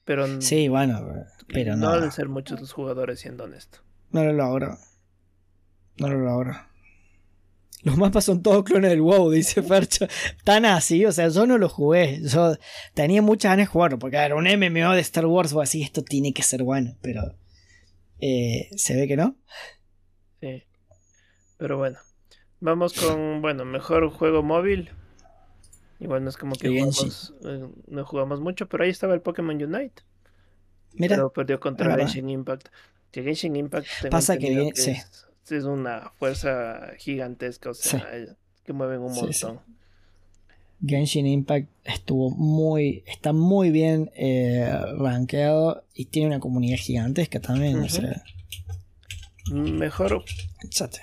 Pero 0.05 0.41
Sí, 0.41 0.67
bueno, 0.67 1.01
pero 1.47 1.75
no 1.75 1.87
no. 1.89 1.95
deben 1.95 2.11
ser 2.11 2.27
muchos 2.29 2.59
los 2.59 2.73
jugadores, 2.73 3.19
siendo 3.19 3.43
honesto. 3.43 3.79
No 4.11 4.23
lo 4.23 4.33
logro. 4.33 4.77
No 5.97 6.07
lo 6.09 6.19
logro. 6.19 6.53
Los 7.83 7.97
mapas 7.97 8.25
son 8.25 8.43
todos 8.43 8.63
clones 8.63 8.91
del 8.91 9.01
WoW, 9.01 9.31
dice 9.31 9.61
Fercho. 9.63 10.07
Tan 10.43 10.65
así, 10.65 11.05
o 11.05 11.11
sea, 11.11 11.27
yo 11.29 11.45
no 11.45 11.57
lo 11.57 11.69
jugué. 11.69 12.19
Yo 12.23 12.55
tenía 12.93 13.21
muchas 13.21 13.51
ganas 13.51 13.67
de 13.67 13.71
jugarlo, 13.71 13.99
porque 13.99 14.17
era 14.17 14.35
un 14.35 14.45
MMO 14.45 14.93
de 14.93 15.01
Star 15.01 15.25
Wars 15.25 15.53
o 15.53 15.61
así, 15.61 15.81
esto 15.83 16.03
tiene 16.03 16.33
que 16.33 16.43
ser 16.43 16.63
bueno, 16.63 16.95
pero 17.01 17.35
eh, 18.19 18.69
se 18.75 18.95
ve 18.95 19.07
que 19.07 19.17
no. 19.17 19.35
Sí. 20.41 20.63
Pero 21.57 21.77
bueno. 21.77 21.99
Vamos 22.59 22.93
con, 22.93 23.41
bueno, 23.41 23.65
mejor 23.65 24.09
juego 24.09 24.43
móvil. 24.43 24.89
Igual 25.99 26.23
no 26.23 26.29
es 26.29 26.37
como 26.37 26.55
que 26.55 26.69
jugamos, 26.69 27.33
eh, 27.45 27.67
no 27.87 28.05
jugamos 28.05 28.39
mucho, 28.39 28.67
pero 28.67 28.83
ahí 28.83 28.89
estaba 28.89 29.13
el 29.13 29.21
Pokémon 29.21 29.55
Unite. 29.55 30.03
Mira, 30.93 31.15
Pero 31.15 31.31
perdió 31.31 31.59
contra. 31.59 31.95
Genshin 31.95 32.29
Impact. 32.29 32.67
Que 33.11 33.23
Genshin 33.23 33.55
Impact 33.55 33.87
Pasa 34.09 34.37
que 34.37 34.71
sí. 34.73 34.91
es, 34.91 35.27
es 35.49 35.63
una 35.63 36.11
fuerza 36.17 36.93
gigantesca, 36.97 37.69
o 37.69 37.73
sea, 37.73 38.07
eh, 38.13 38.35
que 38.63 38.73
mueven 38.73 39.01
un 39.01 39.13
montón. 39.13 39.59
Genshin 40.85 41.27
Impact 41.27 41.69
estuvo 41.83 42.31
muy, 42.31 43.03
está 43.05 43.33
muy 43.33 43.69
bien 43.69 44.11
eh, 44.15 44.71
rankeado 44.97 45.83
y 45.93 46.05
tiene 46.05 46.29
una 46.29 46.39
comunidad 46.39 46.77
gigantesca 46.77 47.39
también. 47.39 47.79
o 47.79 47.89
sea, 47.89 48.23
Mejor 49.51 50.23
chate. 50.69 51.01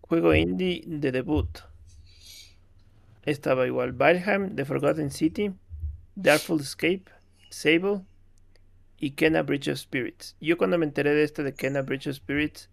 juego 0.00 0.34
indie 0.34 0.82
de 0.86 1.12
debut. 1.12 1.48
Estaba 3.24 3.66
igual 3.66 3.92
Valheim, 3.92 4.54
The 4.54 4.64
Forgotten 4.64 5.10
City, 5.10 5.52
Darkful 6.14 6.60
Escape, 6.60 7.04
Sable 7.50 8.02
y 8.98 9.12
Kena 9.12 9.42
Bridge 9.42 9.68
of 9.68 9.78
Spirits. 9.78 10.36
Yo 10.40 10.58
cuando 10.58 10.76
me 10.76 10.84
enteré 10.86 11.14
de 11.14 11.22
este 11.22 11.42
de 11.42 11.54
Kena 11.54 11.82
Bridge 11.82 12.08
of 12.08 12.16
Spirits, 12.16 12.68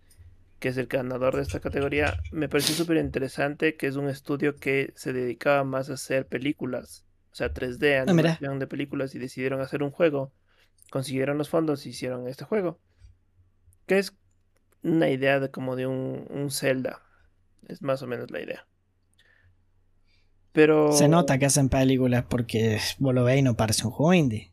que 0.59 0.69
es 0.69 0.77
el 0.77 0.87
ganador 0.87 1.35
de 1.35 1.43
esta 1.43 1.59
categoría, 1.59 2.19
me 2.31 2.49
pareció 2.49 2.75
súper 2.75 2.97
interesante 2.97 3.77
que 3.77 3.87
es 3.87 3.95
un 3.95 4.09
estudio 4.09 4.55
que 4.57 4.91
se 4.95 5.13
dedicaba 5.13 5.63
más 5.63 5.89
a 5.89 5.93
hacer 5.93 6.27
películas, 6.27 7.05
o 7.31 7.35
sea, 7.35 7.53
3D, 7.53 7.99
Ah, 7.99 8.01
animación 8.11 8.59
de 8.59 8.67
películas 8.67 9.15
y 9.15 9.19
decidieron 9.19 9.61
hacer 9.61 9.83
un 9.83 9.91
juego. 9.91 10.33
Consiguieron 10.89 11.37
los 11.37 11.49
fondos 11.49 11.85
y 11.85 11.89
hicieron 11.89 12.27
este 12.27 12.43
juego. 12.43 12.79
Que 13.85 13.99
es 13.99 14.13
una 14.83 15.09
idea 15.09 15.39
de 15.39 15.51
como 15.51 15.75
de 15.75 15.87
un, 15.87 16.25
un 16.29 16.51
Zelda. 16.51 17.01
Es 17.67 17.81
más 17.81 18.01
o 18.01 18.07
menos 18.07 18.31
la 18.31 18.41
idea. 18.41 18.67
Pero 20.51 20.77
Se 20.91 21.07
nota 21.07 21.37
que 21.39 21.45
hacen 21.45 21.69
películas 21.69 22.25
porque 22.29 22.79
vos 22.99 23.13
lo 23.15 23.23
veis 23.23 23.39
y 23.39 23.43
no 23.43 23.55
parece 23.55 23.85
un 23.85 23.91
juego 23.91 24.13
indie. 24.13 24.51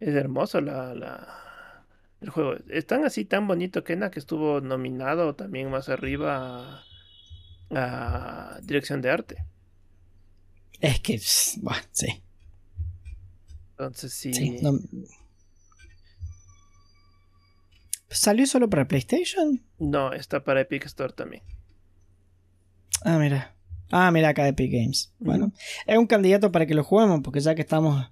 es 0.00 0.14
hermoso 0.14 0.60
la, 0.60 0.94
la- 0.94 1.84
el 2.20 2.30
juego. 2.30 2.54
Es 2.68 2.86
tan 2.86 3.04
así, 3.04 3.24
tan 3.24 3.46
bonito 3.46 3.84
Kena 3.84 4.10
que 4.10 4.18
estuvo 4.18 4.60
nominado 4.60 5.34
también 5.36 5.70
más 5.70 5.88
arriba 5.88 6.84
a, 7.70 8.54
a 8.56 8.60
dirección 8.62 9.02
de 9.02 9.10
arte. 9.10 9.44
Es 10.80 11.00
que, 11.00 11.20
bueno, 11.62 11.82
sí. 11.92 12.22
Entonces 13.70 14.12
sí. 14.12 14.32
sí, 14.32 14.58
no- 14.62 14.78
¿Salió 18.08 18.46
solo 18.46 18.68
para 18.70 18.86
PlayStation? 18.86 19.62
No, 19.78 20.12
está 20.12 20.44
para 20.44 20.60
Epic 20.60 20.84
Store 20.86 21.12
también. 21.12 21.42
Ah, 23.04 23.18
mira. 23.18 23.54
Ah, 23.90 24.10
mira 24.10 24.30
acá 24.30 24.46
Epic 24.48 24.72
Games. 24.72 25.12
Bueno, 25.18 25.52
es 25.86 25.98
un 25.98 26.06
candidato 26.06 26.50
para 26.52 26.66
que 26.66 26.74
lo 26.74 26.84
juguemos 26.84 27.20
porque 27.22 27.40
ya 27.40 27.54
que 27.54 27.62
estamos... 27.62 28.10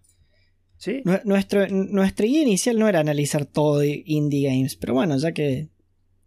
Sí, 0.77 1.03
nue- 1.05 1.23
Nuestro, 1.25 1.67
nuestra 1.69 2.27
guía 2.27 2.43
inicial 2.43 2.79
no 2.79 2.89
era 2.89 3.01
analizar 3.01 3.45
todo 3.47 3.83
indie 3.85 4.49
games, 4.49 4.77
pero 4.77 4.95
bueno, 4.95 5.17
ya 5.17 5.33
que... 5.33 5.69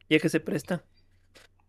ya 0.09 0.19
que 0.19 0.29
se 0.29 0.39
presta. 0.39 0.83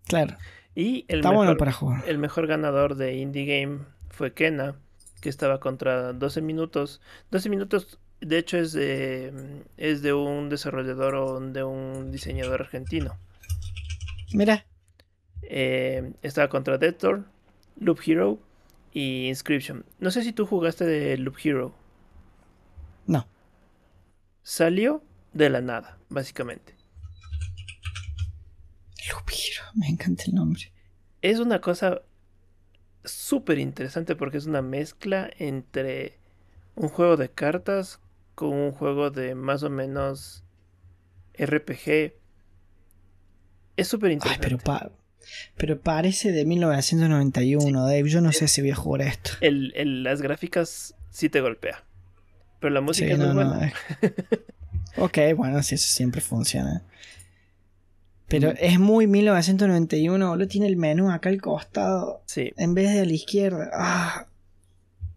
Claro, 0.07 0.37
Y 0.75 1.05
el 1.09 1.17
está 1.19 1.31
mejor, 1.31 1.47
bueno 1.47 1.57
para 1.59 1.73
jugar. 1.73 2.05
el 2.09 2.19
mejor 2.19 2.47
ganador 2.47 2.95
de 2.95 3.17
Indie 3.17 3.45
Game 3.45 3.81
fue 4.11 4.33
Kena, 4.35 4.77
que 5.21 5.29
estaba 5.29 5.59
contra 5.59 6.13
12 6.13 6.41
minutos. 6.43 7.01
12 7.33 7.49
minutos, 7.51 7.99
de 8.21 8.39
hecho, 8.39 8.59
es 8.59 8.73
de, 8.73 9.63
es 9.77 10.03
de 10.03 10.13
un 10.13 10.49
desarrollador 10.49 11.15
o 11.15 11.41
de 11.41 11.63
un 11.65 12.11
diseñador 12.11 12.61
argentino. 12.63 13.17
Mira, 14.33 14.65
Eh, 15.49 16.13
estaba 16.23 16.49
contra 16.49 16.77
Deathdoor, 16.79 17.25
Loop 17.79 18.01
Hero 18.05 18.41
y 18.93 19.29
Inscription. 19.29 19.85
No 20.01 20.11
sé 20.11 20.23
si 20.25 20.33
tú 20.33 20.45
jugaste 20.47 20.85
de 20.85 21.17
Loop 21.19 21.37
Hero. 21.43 21.75
no. 23.07 23.27
Salió 24.43 25.03
de 25.33 25.51
la 25.51 25.61
nada, 25.61 25.99
básicamente. 26.09 26.75
Lupiro, 29.11 29.63
me 29.75 29.89
encanta 29.89 30.25
el 30.27 30.35
nombre. 30.35 30.73
Es 31.23 31.39
una 31.39 31.61
cosa 31.61 32.03
súper 33.05 33.59
interesante 33.59 34.17
porque 34.17 34.39
es 34.39 34.47
una 34.47 34.63
mezcla 34.63 35.31
entre 35.39 36.19
un 36.75 36.89
juego 36.89 37.17
de 37.17 37.29
cartas 37.29 38.01
con 38.37 38.53
un 38.53 38.71
juego 38.71 39.11
de 39.11 39.35
más 39.35 39.65
o 39.65 39.71
menos 39.71 40.45
RPG. 41.35 42.13
Es 43.77 43.89
súper 43.89 44.11
Ay, 44.11 44.15
interesante. 44.15 44.47
pero, 44.47 44.59
pa- 44.59 44.93
pero 45.57 45.81
parece 45.81 46.31
de 46.31 46.45
1991, 46.45 47.83
Dave. 47.85 48.09
Yo 48.09 48.21
no 48.21 48.31
sé 48.33 48.47
si 48.47 48.61
voy 48.61 48.71
a 48.71 48.77
jugar 48.77 49.03
esto. 49.03 49.33
El- 49.41 49.73
el- 49.75 50.03
las 50.05 50.23
gráficas 50.23 50.95
sí 51.11 51.29
te 51.29 51.41
golpea. 51.41 51.83
Pero 52.61 52.73
la 52.73 52.81
música 52.81 53.07
Sí, 53.09 53.13
es 53.15 53.19
no, 53.19 53.35
buena. 53.35 53.73
ok, 54.97 55.19
bueno, 55.37 55.63
sí, 55.63 55.75
eso 55.75 55.89
siempre 55.89 56.21
funciona. 56.21 56.85
Pero 58.29 58.51
Mm. 58.53 58.55
es 58.61 58.79
muy 58.81 59.07
1991, 59.07 60.29
boludo. 60.31 60.49
Tiene 60.49 60.67
el 60.67 60.77
menú 60.77 61.11
acá 61.11 61.29
al 61.29 61.41
costado 61.41 62.23
Sí, 62.27 62.53
en 62.57 62.75
vez 62.75 62.93
de 62.93 63.01
a 63.01 63.05
la 63.05 63.13
izquierda. 63.13 63.71
Ah, 63.75 64.27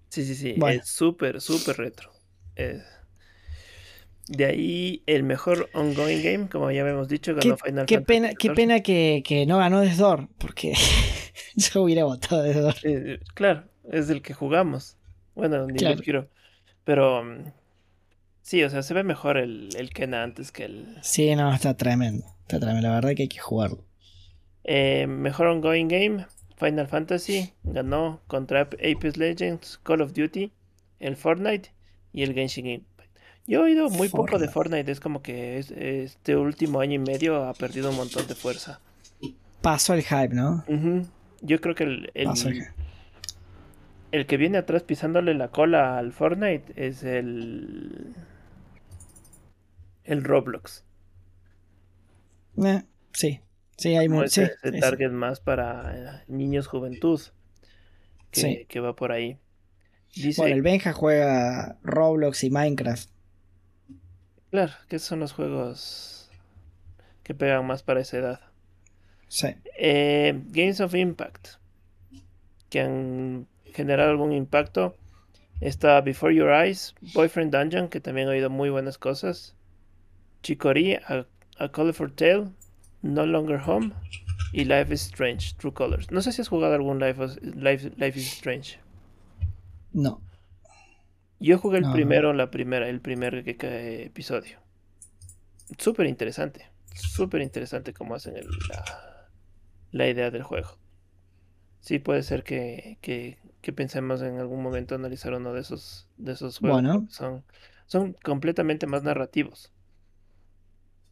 sí, 0.10 0.26
sí, 0.26 0.36
sí. 0.36 0.56
Bueno. 0.58 0.82
Es 0.82 0.90
súper, 0.90 1.42
súper 1.42 1.78
retro. 1.78 2.12
Es- 2.56 2.84
De 4.30 4.46
ahí 4.46 5.02
el 5.08 5.24
mejor 5.24 5.72
ongoing 5.74 6.22
game, 6.22 6.50
como 6.50 6.70
ya 6.70 6.82
habíamos 6.82 7.10
dicho, 7.10 7.34
qué, 7.34 7.50
ganó 7.50 7.58
Final 7.58 7.86
qué 7.88 7.96
Fantasy 7.96 8.06
pena, 8.06 8.30
qué 8.38 8.52
pena 8.52 8.80
que, 8.82 9.24
que 9.26 9.48
no 9.48 9.58
ganó 9.58 9.82
Desdor, 9.82 10.30
porque 10.38 10.74
yo 11.56 11.82
hubiera 11.82 12.04
votado 12.04 12.44
Desdor. 12.44 12.76
Eh, 12.84 13.20
claro, 13.34 13.64
es 13.92 14.08
el 14.12 14.22
que 14.22 14.36
jugamos. 14.36 14.98
Bueno, 15.34 15.66
ni 15.66 15.80
Claro. 15.80 16.00
Hero. 16.06 16.30
Pero 16.84 17.24
mm, 17.24 17.52
sí, 18.44 18.64
o 18.64 18.70
sea, 18.70 18.84
se 18.84 18.94
ve 18.94 19.04
mejor 19.04 19.38
el, 19.38 19.70
el 19.76 19.90
Kena 19.90 20.22
antes 20.22 20.52
que 20.52 20.66
el. 20.66 20.98
Sí, 21.02 21.36
no, 21.36 21.52
está 21.52 21.76
tremendo. 21.76 22.26
Está 22.42 22.60
tremendo, 22.60 22.88
la 22.88 22.96
verdad 22.96 23.16
que 23.16 23.24
hay 23.24 23.30
que 23.30 23.40
jugarlo. 23.40 23.84
Eh, 24.64 25.08
mejor 25.08 25.48
ongoing 25.48 25.88
game, 25.88 26.28
Final 26.58 26.88
Fantasy, 26.88 27.54
ganó 27.64 28.22
contra 28.28 28.62
Apex 28.62 29.18
Legends, 29.18 29.80
Call 29.82 30.02
of 30.02 30.14
Duty, 30.14 30.52
el 31.00 31.16
Fortnite 31.16 31.72
y 32.14 32.22
el 32.22 32.36
Genshin 32.36 32.68
Impact. 32.68 32.89
Yo 33.50 33.62
he 33.62 33.64
oído 33.64 33.90
muy 33.90 34.10
poco 34.10 34.38
de 34.38 34.48
Fortnite. 34.48 34.92
Es 34.92 35.00
como 35.00 35.22
que 35.24 35.58
es- 35.58 35.72
este 35.72 36.36
último 36.36 36.82
año 36.82 36.94
y 36.94 37.00
medio 37.00 37.44
ha 37.46 37.54
perdido 37.54 37.90
un 37.90 37.96
montón 37.96 38.28
de 38.28 38.36
fuerza. 38.36 38.80
Pasó 39.62 39.94
el 39.96 40.04
hype, 40.04 40.30
¿no? 40.36 40.64
Yo 41.42 41.60
creo 41.60 41.74
que 41.74 41.84
el, 41.84 42.12
el- 42.14 42.28
el 44.12 44.26
que 44.28 44.38
viene 44.38 44.58
atrás 44.60 44.84
pisándole 44.84 45.34
la 45.34 45.48
cola 45.50 45.98
al 45.98 46.12
Fortnite 46.14 46.74
es 46.76 47.04
el. 47.04 48.14
El 50.04 50.24
Roblox. 50.24 50.84
Eh, 52.64 52.84
sí, 53.14 53.40
sí, 53.78 53.96
hay 53.96 54.08
Como 54.08 54.20
mu- 54.20 54.26
ese, 54.26 54.52
sí, 54.64 54.80
target 54.80 55.12
más 55.12 55.40
para 55.40 55.96
eh, 56.20 56.24
niños 56.28 56.68
juventud. 56.68 57.20
Que, 58.32 58.42
Sí. 58.42 58.66
que 58.70 58.80
va 58.80 58.96
por 58.96 59.12
ahí. 59.12 59.40
Dice, 60.16 60.42
Bueno, 60.42 60.56
el 60.56 60.62
Benja 60.62 60.94
juega 60.94 61.78
Roblox 61.84 62.44
y 62.44 62.50
Minecraft. 62.52 63.10
Claro, 64.52 64.74
que 64.88 65.00
son 65.00 65.20
los 65.20 65.34
juegos 65.34 66.30
que 67.24 67.34
pegan 67.34 67.66
más 67.66 67.84
para 67.84 68.02
esa 68.02 68.18
edad. 68.18 68.42
Sí. 69.28 69.50
Eh, 69.78 70.42
Games 70.48 70.82
of 70.82 70.96
Impact, 70.96 71.50
que 72.70 72.82
han 72.82 73.48
generado 73.74 74.12
algún 74.12 74.34
impacto. 74.34 74.96
Está 75.62 76.02
Before 76.02 76.34
Your 76.34 76.52
Eyes, 76.52 76.96
Boyfriend 77.14 77.54
Dungeon, 77.54 77.90
que 77.90 78.00
también 78.00 78.28
he 78.28 78.32
oído 78.32 78.50
muy 78.50 78.70
buenas 78.70 78.98
cosas. 78.98 79.56
Chicory, 80.42 80.96
A, 80.96 81.26
A 81.58 81.70
Colorful 81.70 82.14
Tale, 82.14 82.50
No 83.02 83.26
Longer 83.26 83.60
Home 83.68 83.94
y 84.54 84.66
Life 84.66 84.94
is 84.94 85.02
Strange, 85.02 85.56
True 85.58 85.74
Colors. 85.74 86.12
No 86.12 86.22
sé 86.22 86.32
si 86.32 86.42
has 86.42 86.48
jugado 86.48 86.74
algún 86.76 87.00
Life, 87.00 87.22
Life, 87.42 87.92
Life 87.98 88.20
is 88.20 88.34
Strange. 88.34 88.80
No. 89.92 90.22
Yo 91.40 91.58
jugué 91.58 91.78
el 91.78 91.84
No, 91.84 91.90
no. 91.90 91.94
primero, 91.96 92.34
la 92.34 92.52
primera, 92.52 92.88
el 92.90 93.00
primer 93.02 93.44
que- 93.44 93.56
que- 93.58 94.04
episodio. 94.06 94.60
Súper 95.78 96.08
interesante. 96.08 96.66
Súper 96.94 97.42
interesante 97.42 97.94
cómo 97.94 98.16
hacen 98.16 98.36
el- 98.36 98.48
la, 98.70 99.30
la 99.92 100.08
idea 100.10 100.32
del 100.32 100.44
juego. 100.44 100.78
Sí, 101.82 102.00
puede 102.00 102.24
ser 102.24 102.44
que, 102.44 102.98
que, 103.02 103.38
que 103.62 103.72
pensemos 103.72 104.22
en 104.22 104.38
algún 104.38 104.62
momento 104.62 104.96
analizar 104.96 105.34
uno 105.34 105.54
de 105.54 105.62
esos, 105.62 106.08
de 106.18 106.34
esos 106.34 106.60
juegos. 106.60 106.82
Bueno. 106.82 107.08
Son, 107.10 107.46
son 107.86 108.14
completamente 108.24 108.86
más 108.86 109.04
narrativos. 109.04 109.72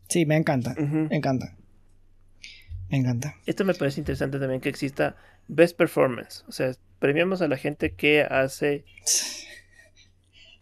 Sí, 0.10 0.26
me 0.26 0.36
encanta. 0.36 0.76
Me 0.78 1.16
encanta. 1.16 1.56
Me 2.90 2.98
encanta. 2.98 3.36
Esto 3.46 3.66
me 3.66 3.74
parece 3.74 4.00
interesante 4.02 4.40
también 4.40 4.62
que 4.62 4.70
exista 4.70 5.16
Best 5.48 5.78
Performance. 5.78 6.44
O 6.48 6.52
sea, 6.52 6.72
premiamos 7.00 7.42
a 7.42 7.48
la 7.48 7.58
gente 7.58 7.94
que 7.94 8.22
hace 8.24 8.86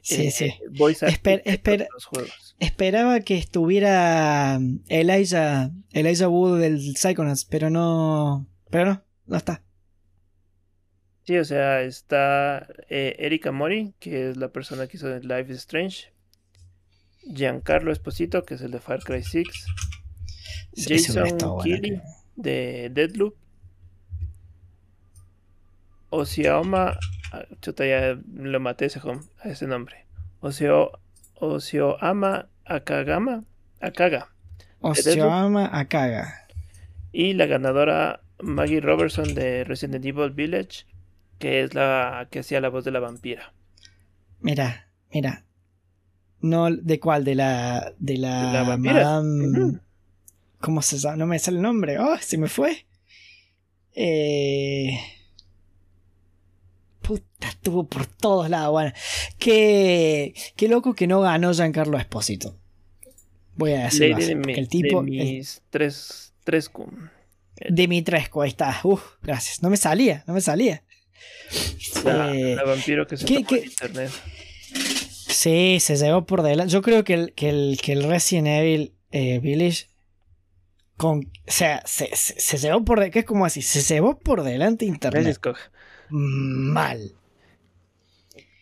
Sí, 0.08 0.28
eh, 0.28 0.32
sí. 0.32 0.54
voice 0.78 1.04
Esper- 1.08 1.40
acting 1.40 1.52
esper- 1.54 1.82
en 1.82 1.88
los 1.92 2.06
juegos. 2.06 2.56
Esperaba 2.60 3.20
que 3.22 3.38
estuviera 3.38 4.60
Elijah, 4.88 5.72
Elijah 5.94 6.30
Wood 6.30 6.60
del 6.62 6.96
Psychonauts, 6.96 7.46
pero 7.46 7.70
no. 7.72 8.48
Pero 8.70 8.86
no, 8.86 9.04
no 9.26 9.36
está. 9.38 9.64
Sí, 11.24 11.36
o 11.38 11.44
sea, 11.44 11.82
está 11.82 12.68
eh, 12.88 13.16
Erika 13.18 13.52
Mori, 13.52 13.96
que 14.00 14.30
es 14.30 14.38
la 14.38 14.50
persona 14.50 14.86
que 14.86 14.98
hizo 14.98 15.08
Life 15.18 15.52
is 15.52 15.58
Strange. 15.58 16.14
Giancarlo 17.34 17.92
Esposito, 17.92 18.44
que 18.46 18.54
es 18.54 18.62
el 18.62 18.70
de 18.70 18.80
Far 18.80 19.00
Cry 19.00 19.24
6. 19.24 19.48
Ese 20.74 21.12
hubiera 21.14 21.30
Jason. 21.32 21.58
Keighley, 21.64 22.02
de 22.36 22.92
Deadloop. 22.94 23.34
Osioama. 26.10 26.98
Ah, 27.32 27.46
Chuta, 27.62 27.86
ya 27.86 28.18
lo 28.34 28.60
maté 28.60 28.86
ese, 28.86 29.00
hom- 29.02 29.28
a 29.44 29.50
ese 29.50 29.68
nombre. 29.68 30.06
Osio, 30.42 30.92
Osioama 31.36 32.48
Akagama. 32.66 33.44
Akaga. 33.82 34.30
Osioama 34.80 35.70
Akaga. 35.72 36.48
Y 37.12 37.34
la 37.34 37.46
ganadora 37.46 38.22
Maggie 38.42 38.82
Robertson 38.82 39.34
de 39.36 39.64
Resident 39.64 40.04
Evil 40.06 40.32
Village, 40.32 40.86
que 41.40 41.62
es 41.64 41.74
la 41.74 42.28
que 42.32 42.40
hacía 42.40 42.62
la 42.62 42.70
voz 42.70 42.84
de 42.86 42.92
la 42.92 43.00
vampira. 43.00 43.54
Mira, 44.42 44.88
mira. 45.12 45.44
No, 46.42 46.70
¿de 46.70 47.00
cuál? 47.00 47.24
De 47.24 47.36
la. 47.36 47.94
De 47.98 48.18
la. 48.18 48.48
De 48.48 48.54
la 48.54 48.64
vampira. 48.64 48.94
Madame-. 48.94 49.80
¿Cómo 50.60 50.82
se 50.82 50.98
llama? 50.98 51.16
No 51.18 51.26
me 51.28 51.40
sale 51.40 51.58
el 51.58 51.64
nombre. 51.64 51.98
¡Oh! 52.00 52.18
Se 52.20 52.38
me 52.38 52.48
fue. 52.48 52.86
Eh. 53.94 55.00
Puta, 57.06 57.48
estuvo 57.50 57.86
por 57.88 58.06
todos 58.06 58.50
lados. 58.50 58.72
Bueno, 58.72 58.92
qué, 59.38 60.34
qué 60.56 60.68
loco 60.68 60.94
que 60.94 61.08
no 61.08 61.22
ganó 61.22 61.54
Giancarlo 61.54 61.98
Esposito. 61.98 62.58
Voy 63.56 63.74
a 63.74 63.86
decirlo 63.86 64.18
así, 64.18 64.34
de, 64.34 64.54
el 64.54 64.68
tipo. 64.68 65.04
de 65.04 65.08
el- 65.20 65.26
mis 65.36 65.62
tres, 65.70 66.34
tres 66.44 66.68
cum. 66.70 66.90
Dimitrescu, 67.70 68.42
ahí 68.42 68.50
está. 68.50 68.80
Uf, 68.84 69.02
gracias. 69.22 69.62
No 69.62 69.70
me 69.70 69.78
salía, 69.78 70.24
no 70.28 70.34
me 70.34 70.42
salía. 70.42 70.84
La, 72.04 72.36
Eh, 72.36 72.56
la 72.56 72.64
vampiro 72.64 73.08
que 73.08 73.18
se 73.18 73.26
¿qué- 73.26 73.44
qué- 73.44 73.60
en 73.60 73.66
internet. 73.66 74.12
Sí, 75.28 75.78
se 75.80 75.96
llevó 75.96 76.26
por 76.26 76.42
delante. 76.42 76.72
Yo 76.74 76.82
creo 76.82 77.04
que 77.04 77.14
el, 77.14 77.34
que 77.34 77.50
el, 77.50 77.80
que 77.82 77.94
el 77.94 78.04
Resident 78.04 78.48
Evil 78.48 78.94
eh, 79.12 79.40
Village. 79.40 79.88
Con, 80.98 81.20
o 81.20 81.52
sea, 81.52 81.84
se, 81.86 82.10
se, 82.16 82.40
se 82.40 82.58
llevó 82.58 82.84
por 82.86 83.02
de- 83.02 83.12
que 83.12 83.20
es 83.20 83.26
como 83.26 83.46
así, 83.46 83.62
se 83.62 83.82
llevó 83.82 84.18
por 84.18 84.44
delante 84.44 84.86
internet. 84.86 85.38
Mal. 86.10 87.12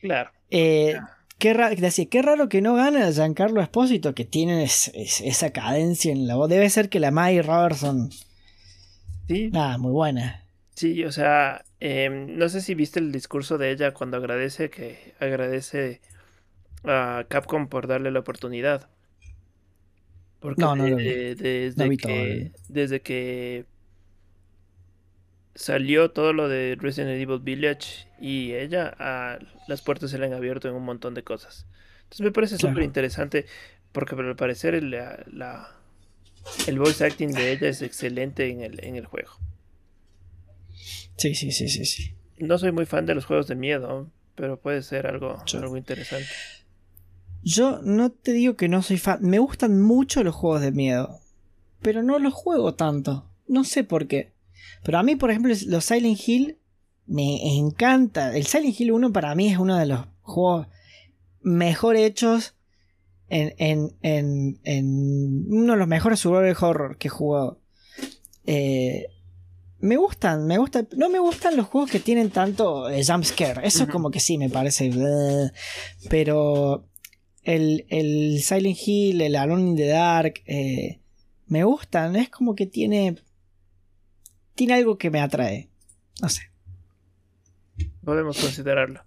Claro. 0.02 0.32
Eh, 0.50 0.96
qué, 1.40 1.54
ra- 1.54 1.72
qué 1.76 2.22
raro 2.22 2.50
que 2.50 2.62
no 2.62 2.76
gana 2.76 3.12
Giancarlo 3.12 3.62
Espósito, 3.62 4.14
que 4.14 4.26
tiene 4.26 4.64
es- 4.64 4.92
es- 4.94 5.22
esa 5.22 5.52
cadencia 5.52 6.12
en 6.12 6.28
la 6.28 6.36
voz. 6.36 6.50
Debe 6.50 6.70
ser 6.70 6.90
que 6.90 7.00
la 7.00 7.12
Maggie 7.12 7.42
Robertson, 7.42 8.10
Sí, 9.28 9.50
nada, 9.52 9.78
muy 9.78 9.92
buena. 9.92 10.44
sí, 10.76 11.04
o 11.06 11.12
sea, 11.12 11.64
em, 11.80 12.38
no 12.38 12.50
sé 12.50 12.62
si 12.62 12.76
viste 12.76 13.00
el 13.00 13.12
discurso 13.12 13.58
de 13.58 13.72
ella 13.72 13.94
cuando 13.94 14.18
agradece 14.18 14.70
que 14.70 15.14
agradece 15.20 16.02
a 16.84 17.26
Capcom 17.30 17.68
por 17.68 17.88
darle 17.88 18.12
la 18.12 18.20
oportunidad. 18.20 18.90
Porque 20.42 20.62
No, 20.62 20.76
no 20.76 20.84
de- 20.84 20.90
lo 20.92 20.98
vi. 20.98 21.04
de- 21.06 21.36
desde 21.36 21.84
No 21.84 21.90
vi 21.90 21.98
todo, 21.98 22.12
que, 22.12 22.32
eh. 22.34 22.52
desde 22.68 23.02
que 23.02 23.66
salió 25.56 26.12
todo 26.12 26.34
lo 26.34 26.48
de 26.50 26.76
Resident 26.80 27.12
Evil 27.20 27.40
Village 27.40 28.08
y 28.20 28.54
ella, 28.54 28.94
a- 29.00 29.40
las 29.68 29.82
puertas 29.82 30.12
se 30.12 30.18
le 30.18 30.26
han 30.26 30.34
abierto 30.34 30.68
en 30.68 30.76
un 30.76 30.84
montón 30.84 31.14
de 31.14 31.24
cosas. 31.24 31.66
Entonces 32.04 32.22
me 32.26 32.32
parece 32.32 32.58
Claro. 32.58 32.74
súper 32.74 32.84
interesante 32.84 33.46
porque 33.92 34.16
al 34.16 34.36
parecer 34.36 34.74
el, 34.76 34.90
la- 34.92 35.76
el 36.68 36.80
voice 36.80 37.06
acting 37.06 37.30
de 37.32 37.52
ella 37.52 37.70
es 37.70 37.82
excelente 37.82 38.50
en 38.50 38.62
el, 38.62 38.84
en 38.84 38.96
el 38.96 39.06
juego. 39.06 39.32
Sí, 41.18 41.36
sí, 41.36 41.52
sí, 41.52 41.70
sí, 41.70 41.86
sí. 41.86 42.14
No 42.40 42.58
soy 42.58 42.72
muy 42.72 42.86
fan 42.86 43.06
de 43.06 43.16
los 43.16 43.26
juegos 43.26 43.48
de 43.48 43.56
miedo, 43.56 44.10
pero 44.36 44.60
puede 44.60 44.82
ser 44.82 45.08
algo, 45.08 45.42
Sí. 45.46 45.58
algo 45.58 45.78
interesante. 45.78 46.28
Yo 47.44 47.80
no 47.84 48.10
te 48.12 48.32
digo 48.34 48.56
que 48.56 48.68
no 48.70 48.82
soy 48.82 48.98
fan. 48.98 49.20
Me 49.22 49.38
gustan 49.40 49.82
mucho 49.82 50.24
los 50.24 50.34
juegos 50.34 50.62
de 50.62 50.72
miedo. 50.72 51.20
Pero 51.82 52.02
no 52.02 52.18
los 52.20 52.34
juego 52.34 52.74
tanto. 52.76 53.30
No 53.48 53.64
sé 53.66 53.84
por 53.84 54.08
qué. 54.08 54.32
Pero 54.84 54.98
a 54.98 55.04
mí, 55.04 55.16
por 55.16 55.32
ejemplo, 55.32 55.54
los 55.68 55.86
Silent 55.86 56.20
Hill 56.28 56.58
me 57.06 57.58
encanta. 57.58 58.36
El 58.36 58.46
Silent 58.46 58.80
Hill 58.80 58.92
1 58.92 59.14
para 59.14 59.36
mí 59.36 59.50
es 59.50 59.58
uno 59.58 59.78
de 59.78 59.86
los 59.86 60.06
juegos 60.22 60.68
mejor 61.42 61.96
hechos 61.96 62.56
en, 63.30 63.54
en, 63.58 63.96
en, 64.02 64.60
en 64.64 65.46
uno 65.50 65.74
de 65.74 65.80
los 65.80 65.88
mejores 65.88 66.20
survival 66.20 66.56
horror 66.62 66.98
que 66.98 67.08
he 67.08 67.12
jugado. 67.12 67.60
Eh, 68.46 69.08
me 69.80 69.98
gustan, 69.98 70.48
me 70.48 70.58
gustan. 70.58 70.88
No 70.96 71.10
me 71.10 71.20
gustan 71.20 71.58
los 71.58 71.68
juegos 71.68 71.92
que 71.92 72.00
tienen 72.00 72.30
tanto 72.30 72.90
eh, 72.90 73.04
jumpscare. 73.06 73.66
Eso 73.68 73.88
como 73.88 74.12
que 74.12 74.20
sí 74.20 74.38
me 74.38 74.50
parece. 74.50 74.90
bleh. 74.90 75.52
Pero 76.10 76.86
el, 77.44 77.86
el 77.90 78.42
Silent 78.42 78.78
Hill, 78.86 79.22
el 79.22 79.36
Alone 79.36 79.70
in 79.72 79.76
the 79.76 79.88
Dark, 79.88 80.36
eh, 80.46 81.02
me 81.48 81.64
gustan. 81.66 82.16
Es 82.16 82.30
como 82.30 82.56
que 82.56 82.66
tiene. 82.66 83.18
Tiene 84.56 84.74
algo 84.76 84.98
que 84.98 85.10
me 85.10 85.22
atrae. 85.22 85.70
No 86.22 86.30
sé. 86.30 86.52
Podemos 88.04 88.40
considerarlo. 88.40 89.04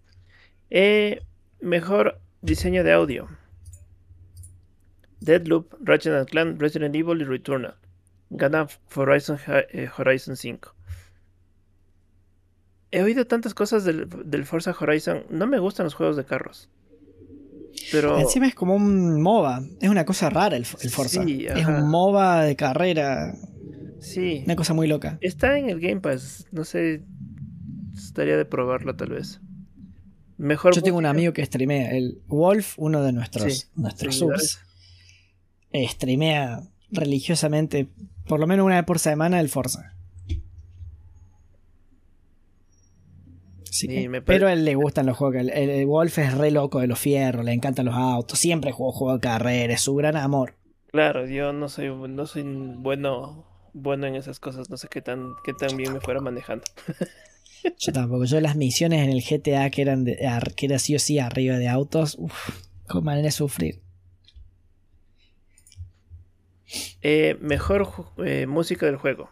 Eh, 0.71 1.23
mejor 1.61 2.21
diseño 2.43 2.83
de 2.83 2.93
audio. 2.93 3.29
Deadloop, 5.21 5.75
Ratchet 5.81 6.13
and 6.15 6.29
Clank, 6.29 6.61
Resident 6.61 6.95
Evil 6.95 7.21
y 7.21 7.25
Returnal. 7.25 7.77
Gana 8.31 8.67
Horizon, 8.95 9.39
eh, 9.47 9.89
Horizon 9.97 10.37
5. 10.37 10.75
He 12.91 13.03
oído 13.03 13.27
tantas 13.27 13.55
cosas 13.55 13.85
del, 13.85 14.09
del 14.25 14.45
Forza 14.47 14.75
Horizon. 14.79 15.25
No 15.31 15.47
me 15.47 15.59
gustan 15.59 15.85
los 15.85 15.95
juegos 15.95 16.17
de 16.17 16.25
carros. 16.25 16.69
Pero 17.93 18.19
Encima 18.19 18.47
es 18.47 18.55
como 18.55 18.75
un 18.75 19.21
MOBA. 19.21 19.61
Es 19.81 19.91
una 19.91 20.05
cosa 20.05 20.31
rara 20.31 20.57
el, 20.57 20.67
el 20.81 20.91
Forza. 20.91 21.23
Sí, 21.23 21.47
es 21.47 21.67
un 21.67 21.89
MOBA 21.89 22.45
de 22.45 22.57
carrera. 22.57 23.35
Sí, 24.01 24.43
Una 24.45 24.57
cosa 24.57 24.75
muy 24.75 24.87
loca. 24.87 25.19
está 25.21 25.59
en 25.59 25.71
el 25.71 25.81
Game 25.81 26.01
Pass. 26.01 26.47
No 26.53 26.65
sé, 26.65 27.03
estaría 27.95 28.37
de 28.37 28.45
probarlo 28.45 28.95
tal 28.97 29.11
vez. 29.11 29.41
Mejor 30.39 30.75
Yo 30.75 30.83
tengo 30.83 30.99
un 30.99 31.07
amigo 31.07 31.33
que 31.33 31.45
streamea. 31.45 31.91
El 31.93 32.21
Wolf, 32.27 32.75
uno 32.79 33.03
de 33.03 33.13
nuestros, 33.13 33.53
Sí, 33.55 33.67
nuestros 33.75 34.17
subs. 34.17 34.61
eh, 35.73 35.89
streamea 35.89 36.63
religiosamente. 36.91 37.89
Por 38.27 38.39
lo 38.41 38.47
menos 38.47 38.67
una 38.67 38.77
vez 38.77 38.85
por 38.85 38.99
semana 38.99 39.41
el 39.41 39.49
Forza. 39.49 39.95
Sí, 43.65 43.87
Sí, 43.89 44.09
me 44.09 44.23
pero 44.23 44.49
a 44.49 44.53
él 44.53 44.65
le 44.65 44.75
gustan 44.75 45.07
los 45.07 45.17
juegos. 45.19 45.47
El 45.53 45.85
Wolf 45.87 46.19
es 46.19 46.35
re 46.35 46.51
loco 46.51 46.81
de 46.81 46.87
los 46.87 46.99
fierros, 46.99 47.45
le 47.45 47.53
encantan 47.53 47.87
los 47.87 47.95
autos. 47.95 48.39
Siempre 48.39 48.73
jugó 48.73 48.93
juego 48.93 49.15
de 49.15 49.21
carrera, 49.21 49.75
es 49.75 49.83
su 49.83 49.95
gran 49.95 50.17
amor. 50.17 50.55
Claro, 50.93 51.27
yo 51.27 51.53
no 51.53 51.69
soy, 51.69 51.89
no 51.91 52.27
soy 52.27 52.43
bueno, 52.79 53.45
bueno 53.77 54.07
en 54.07 54.17
esas 54.17 54.41
cosas. 54.41 54.71
No 54.71 54.77
sé 54.77 54.89
qué 54.89 55.03
tan, 55.03 55.35
qué 55.45 55.53
tan 55.53 55.77
bien 55.77 55.93
me 55.93 56.01
fuera 56.01 56.21
manejando. 56.21 56.65
Yo 57.79 57.93
tampoco. 57.93 58.25
Yo 58.25 58.41
las 58.41 58.57
misiones 58.57 59.03
en 59.05 59.11
el 59.11 59.23
GTA 59.23 59.71
que 59.71 59.83
eran 59.83 60.05
de, 60.05 60.19
que 60.57 60.67
era 60.67 60.79
sí 60.79 60.95
o 60.95 60.99
sí 60.99 61.19
arriba 61.19 61.59
de 61.59 61.69
autos, 61.69 62.17
uff, 62.19 62.51
con 62.87 63.05
manera 63.05 63.27
de 63.27 63.33
sufrir. 63.33 63.81
Eh, 67.03 67.37
mejor 67.41 67.89
eh, 68.25 68.47
música 68.47 68.87
del 68.87 68.97
juego. 68.97 69.31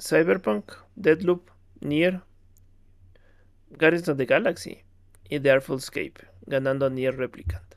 Cyberpunk, 0.00 0.72
Deadloop, 0.96 1.50
Nier, 1.80 2.22
Guardians 3.70 4.08
of 4.08 4.16
the 4.16 4.26
Galaxy 4.26 4.78
y 5.28 5.40
The 5.40 5.50
Artful 5.50 5.78
Escape, 5.78 6.14
ganando 6.46 6.86
a 6.86 6.90
Nier 6.90 7.16
Replicant. 7.16 7.74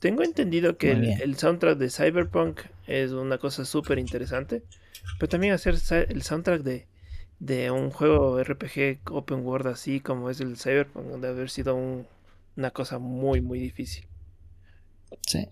Tengo 0.00 0.24
entendido 0.24 0.76
que 0.78 0.90
el 0.90 1.36
soundtrack 1.36 1.78
de 1.78 1.88
Cyberpunk 1.88 2.62
es 2.86 3.12
una 3.12 3.38
cosa 3.38 3.64
súper 3.64 3.98
interesante, 3.98 4.62
pero 5.18 5.28
también 5.30 5.54
hacer 5.54 5.76
el 6.08 6.22
soundtrack 6.22 6.62
de, 6.62 6.86
de 7.40 7.70
un 7.70 7.90
juego 7.90 8.40
RPG 8.40 9.00
open 9.12 9.40
world 9.46 9.68
así 9.68 10.00
como 10.00 10.30
es 10.30 10.40
el 10.40 10.56
Cyberpunk, 10.58 11.06
debe 11.14 11.28
haber 11.28 11.50
sido 11.50 11.74
un- 11.76 12.06
una 12.56 12.70
cosa 12.72 12.98
muy, 12.98 13.40
muy 13.40 13.58
difícil. 13.60 14.06
Sí. 15.26 15.48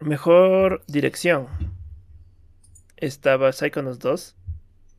Mejor 0.00 0.82
dirección. 0.86 1.48
Estaba 2.96 3.52
Psychonauts 3.52 3.98
2, 3.98 4.34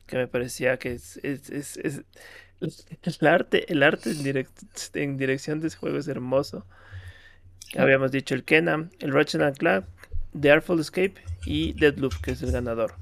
que 0.06 0.16
me 0.16 0.28
parecía 0.28 0.78
que 0.78 0.92
es, 0.92 1.18
es, 1.22 1.50
es, 1.50 1.76
es- 1.78 2.02
el 3.20 3.26
arte, 3.28 3.72
el 3.72 3.82
arte 3.82 4.10
en, 4.10 4.24
direc- 4.24 4.90
en 4.94 5.16
dirección 5.16 5.60
de 5.60 5.68
ese 5.68 5.76
juego 5.78 5.98
es 5.98 6.08
hermoso. 6.08 6.66
Habíamos 7.76 8.10
dicho 8.12 8.34
el 8.34 8.44
Kena, 8.44 8.90
el 9.00 9.12
Ratchet 9.12 9.40
and 9.42 9.56
Clank, 9.56 9.86
The 10.40 10.50
Artful 10.50 10.80
Escape 10.80 11.14
y 11.46 11.72
Deadloop, 11.74 12.14
que 12.22 12.32
es 12.32 12.42
el 12.42 12.52
ganador. 12.52 12.94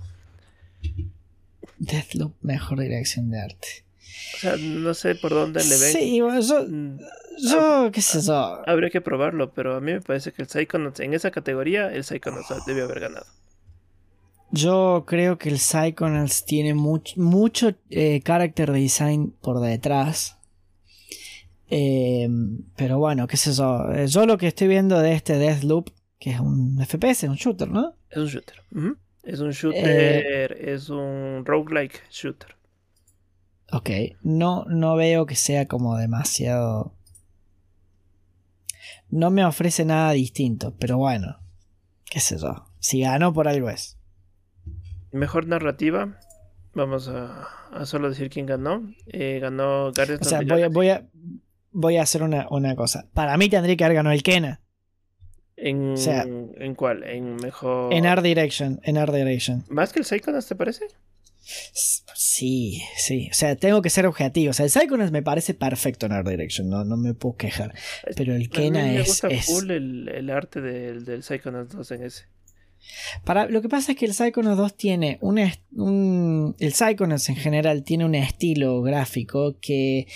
Deathloop, 1.78 2.32
mejor 2.42 2.80
dirección 2.80 3.30
de 3.30 3.40
arte. 3.40 3.68
O 4.36 4.38
sea, 4.38 4.56
no 4.58 4.94
sé 4.94 5.14
por 5.14 5.30
dónde 5.32 5.62
le 5.62 5.70
ven. 5.78 5.92
Sí, 5.92 6.20
bueno, 6.20 6.40
yo, 6.40 6.64
Mm, 6.66 6.98
yo, 7.50 7.90
qué 7.92 8.00
sé 8.00 8.20
yo. 8.22 8.62
Habría 8.66 8.90
que 8.90 9.00
probarlo, 9.00 9.52
pero 9.52 9.76
a 9.76 9.80
mí 9.80 9.92
me 9.92 10.00
parece 10.00 10.32
que 10.32 10.42
el 10.42 10.48
Psychonauts, 10.48 11.00
en 11.00 11.12
esa 11.14 11.30
categoría, 11.30 11.92
el 11.92 12.04
Psychonauts 12.04 12.64
debió 12.66 12.84
haber 12.84 13.00
ganado. 13.00 13.26
Yo 14.52 15.04
creo 15.06 15.36
que 15.38 15.48
el 15.50 15.58
Psychonauts 15.58 16.44
tiene 16.46 16.74
much- 16.74 17.16
mucho 17.16 17.74
eh, 17.90 18.20
character 18.24 18.72
design 18.72 19.34
por 19.42 19.60
detrás. 19.60 20.38
Eh, 21.68 22.28
pero 22.76 22.98
bueno, 22.98 23.26
qué 23.26 23.36
sé 23.36 23.52
yo. 23.52 23.90
Eh, 23.92 24.06
Yo 24.06 24.24
lo 24.24 24.38
que 24.38 24.46
estoy 24.46 24.68
viendo 24.68 24.98
de 25.00 25.12
este 25.14 25.36
Deathloop, 25.36 25.90
que 26.18 26.30
es 26.30 26.40
un 26.40 26.78
FPS, 26.84 27.24
un 27.28 27.36
shooter, 27.36 27.68
¿no? 27.68 27.94
Es 28.10 28.16
un 28.18 28.26
shooter. 28.26 28.62
Es 29.22 29.40
un 29.40 29.50
shooter, 29.50 30.52
es 30.60 30.88
un 30.88 31.42
roguelike 31.44 32.02
shooter. 32.10 32.54
Ok, 33.72 33.90
no, 34.22 34.64
no 34.66 34.94
veo 34.96 35.26
que 35.26 35.34
sea 35.34 35.66
como 35.66 35.96
demasiado... 35.96 36.94
No 39.08 39.30
me 39.30 39.44
ofrece 39.44 39.84
nada 39.84 40.12
distinto, 40.12 40.74
pero 40.78 40.98
bueno, 40.98 41.38
qué 42.04 42.20
sé 42.20 42.38
yo. 42.38 42.66
Si 42.78 43.00
ganó 43.00 43.32
por 43.32 43.48
algo 43.48 43.68
es. 43.70 43.98
Mejor 45.12 45.46
narrativa. 45.46 46.18
Vamos 46.74 47.08
a, 47.08 47.42
a 47.72 47.86
solo 47.86 48.08
decir 48.08 48.28
quién 48.30 48.46
ganó. 48.46 48.82
Eh, 49.06 49.38
ganó 49.40 49.92
Guardians 49.92 50.20
O 50.22 50.24
sea, 50.28 50.40
voy, 50.42 50.62
a- 50.62 50.68
voy, 50.68 50.88
a, 50.90 51.06
voy 51.72 51.96
a 51.96 52.02
hacer 52.02 52.22
una, 52.22 52.46
una 52.50 52.74
cosa. 52.76 53.08
Para 53.14 53.36
mí 53.36 53.48
tendría 53.48 53.76
que 53.76 53.84
haber 53.84 53.96
ganado 53.96 54.14
el 54.14 54.22
Kena. 54.22 54.60
¿En, 55.56 55.92
o 55.92 55.96
sea, 55.96 56.22
¿En 56.22 56.74
cuál? 56.74 57.02
En 57.04 57.36
mejor. 57.36 57.92
En 57.94 58.04
Art 58.06 58.22
Direction, 58.22 58.80
en 58.82 58.98
Art 58.98 59.14
Direction. 59.14 59.64
¿Más 59.68 59.92
que 59.92 60.00
el 60.00 60.04
Psychonauts, 60.04 60.46
te 60.46 60.54
parece? 60.54 60.84
S- 61.74 62.02
Sí, 62.14 62.82
sí. 62.98 63.28
O 63.30 63.34
sea, 63.34 63.56
tengo 63.56 63.80
que 63.80 63.88
ser 63.88 64.04
objetivo. 64.06 64.50
O 64.50 64.52
sea, 64.52 64.64
el 64.64 64.70
Psychonauts 64.70 65.12
me 65.12 65.22
parece 65.22 65.54
perfecto 65.54 66.04
en 66.06 66.12
Art 66.12 66.28
Direction. 66.28 66.68
No, 66.68 66.84
no 66.84 66.96
me 66.98 67.14
puedo 67.14 67.36
quejar. 67.36 67.72
Pero 68.16 68.34
el 68.34 68.50
Kena 68.50 68.82
me 68.82 69.00
es... 69.00 69.06
gusta 69.08 69.28
es- 69.28 69.46
full 69.46 69.70
el, 69.70 70.08
el 70.08 70.28
arte 70.30 70.60
del, 70.60 71.04
del 71.06 71.22
Psychonauts 71.22 71.74
2 71.74 71.90
en 71.92 72.04
ese. 72.04 72.24
Para, 73.24 73.46
lo 73.46 73.62
que 73.62 73.68
pasa 73.68 73.92
es 73.92 73.98
que 73.98 74.04
el 74.06 74.12
Psychonauts 74.14 74.58
2 74.58 74.76
tiene 74.76 75.18
un, 75.22 75.38
un- 75.72 76.54
El 76.58 76.72
Psychonauts 76.74 77.28
en 77.30 77.36
general 77.36 77.82
tiene 77.84 78.04
un 78.04 78.14
estilo 78.14 78.82
gráfico 78.82 79.56
que... 79.60 80.06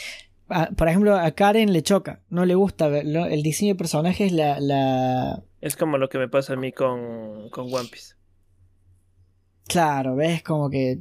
a- 0.50 0.70
por 0.70 0.88
ejemplo, 0.88 1.16
a 1.16 1.30
Karen 1.32 1.72
le 1.72 1.82
choca. 1.82 2.20
No 2.28 2.44
le 2.44 2.54
gusta 2.54 2.88
verlo. 2.88 3.26
El 3.26 3.42
diseño 3.42 3.74
de 3.74 3.78
personajes, 3.78 4.32
la... 4.32 4.60
la... 4.60 5.42
Es 5.60 5.76
como 5.76 5.98
lo 5.98 6.08
que 6.08 6.18
me 6.18 6.28
pasa 6.28 6.54
a 6.54 6.56
mí 6.56 6.72
con, 6.72 7.48
con 7.50 7.72
One 7.72 7.88
Piece. 7.90 8.14
Claro, 9.68 10.16
ves 10.16 10.42
como 10.42 10.68
que... 10.70 11.00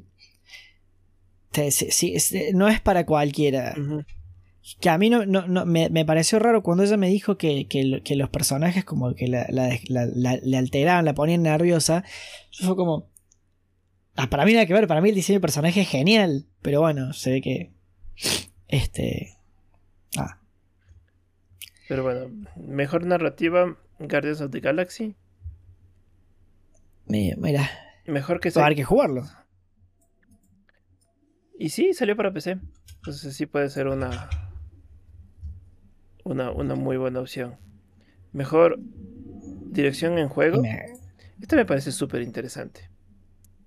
te- 1.51 1.71
sí, 1.71 2.13
es- 2.15 2.33
no 2.53 2.67
es 2.69 2.79
para 2.81 3.05
cualquiera. 3.05 3.75
Que 4.79 4.89
a 4.89 4.97
mí 4.97 5.09
no, 5.09 5.25
no, 5.25 5.47
no- 5.47 5.65
me, 5.65 5.89
me 5.89 6.05
pareció 6.05 6.37
raro 6.39 6.61
cuando 6.61 6.83
ella 6.83 6.97
me 6.97 7.09
dijo 7.09 7.37
que, 7.37 7.67
que, 7.67 7.83
lo- 7.83 8.03
que 8.03 8.15
los 8.15 8.29
personajes 8.29 8.85
como 8.85 9.15
que 9.15 9.27
la- 9.27 9.47
la 9.49 10.57
alteraban, 10.59 11.05
la 11.05 11.13
ponían 11.15 11.41
nerviosa. 11.43 12.03
Yo 12.51 12.67
fue 12.67 12.75
como... 12.75 13.09
Ah, 14.15 14.29
para 14.29 14.45
mí 14.45 14.51
nada 14.53 14.65
que 14.65 14.73
ver, 14.73 14.85
para 14.87 14.99
mí 15.01 15.09
el 15.09 15.15
diseño 15.15 15.37
de 15.37 15.41
personaje 15.41 15.81
es 15.81 15.87
genial. 15.89 16.45
Pero 16.61 16.81
bueno, 16.81 17.13
se 17.13 17.31
ve 17.31 17.41
que... 17.41 17.71
Este... 18.67 19.37
Ah, 20.17 20.37
Pero 21.87 22.03
bueno, 22.03 22.27
mejor 22.55 23.05
narrativa, 23.05 23.77
Guardians 23.99 24.41
of 24.41 24.51
the 24.51 24.59
Galaxy. 24.59 25.15
mi- 27.05 27.33
mira, 27.37 27.69
Mejor 28.05 28.39
que 28.39 28.49
va 28.49 28.61
a 28.61 28.65
haber 28.65 28.73
Psy- 28.75 28.77
que 28.77 28.83
jugarlo. 28.85 29.23
Y 31.57 31.69
sí, 31.69 31.93
salió 31.93 32.15
para 32.15 32.31
PC. 32.33 32.57
Entonces 32.97 33.35
sí 33.35 33.45
puede 33.45 33.69
ser 33.69 33.87
una, 33.87 34.29
una, 36.23 36.51
una 36.51 36.75
muy 36.75 36.97
buena 36.97 37.19
opción. 37.19 37.57
Mejor 38.31 38.77
dirección 38.79 40.17
en 40.17 40.29
juego. 40.29 40.61
Este 41.41 41.55
me 41.55 41.65
parece 41.65 41.91
súper 41.91 42.21
interesante. 42.21 42.89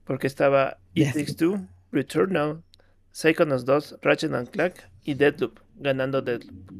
Porque 0.04 0.26
estaba 0.26 0.78
It 0.94 1.12
Takes 1.12 1.34
Two, 1.34 1.66
Returnal, 1.92 2.62
Psychonauts 3.12 3.64
2, 3.64 3.98
Ratchet 4.02 4.32
and 4.32 4.48
Clank 4.50 4.74
y 5.04 5.14
Deadloop, 5.14 5.58
ganando 5.82 6.22
Deadloop. 6.22 6.72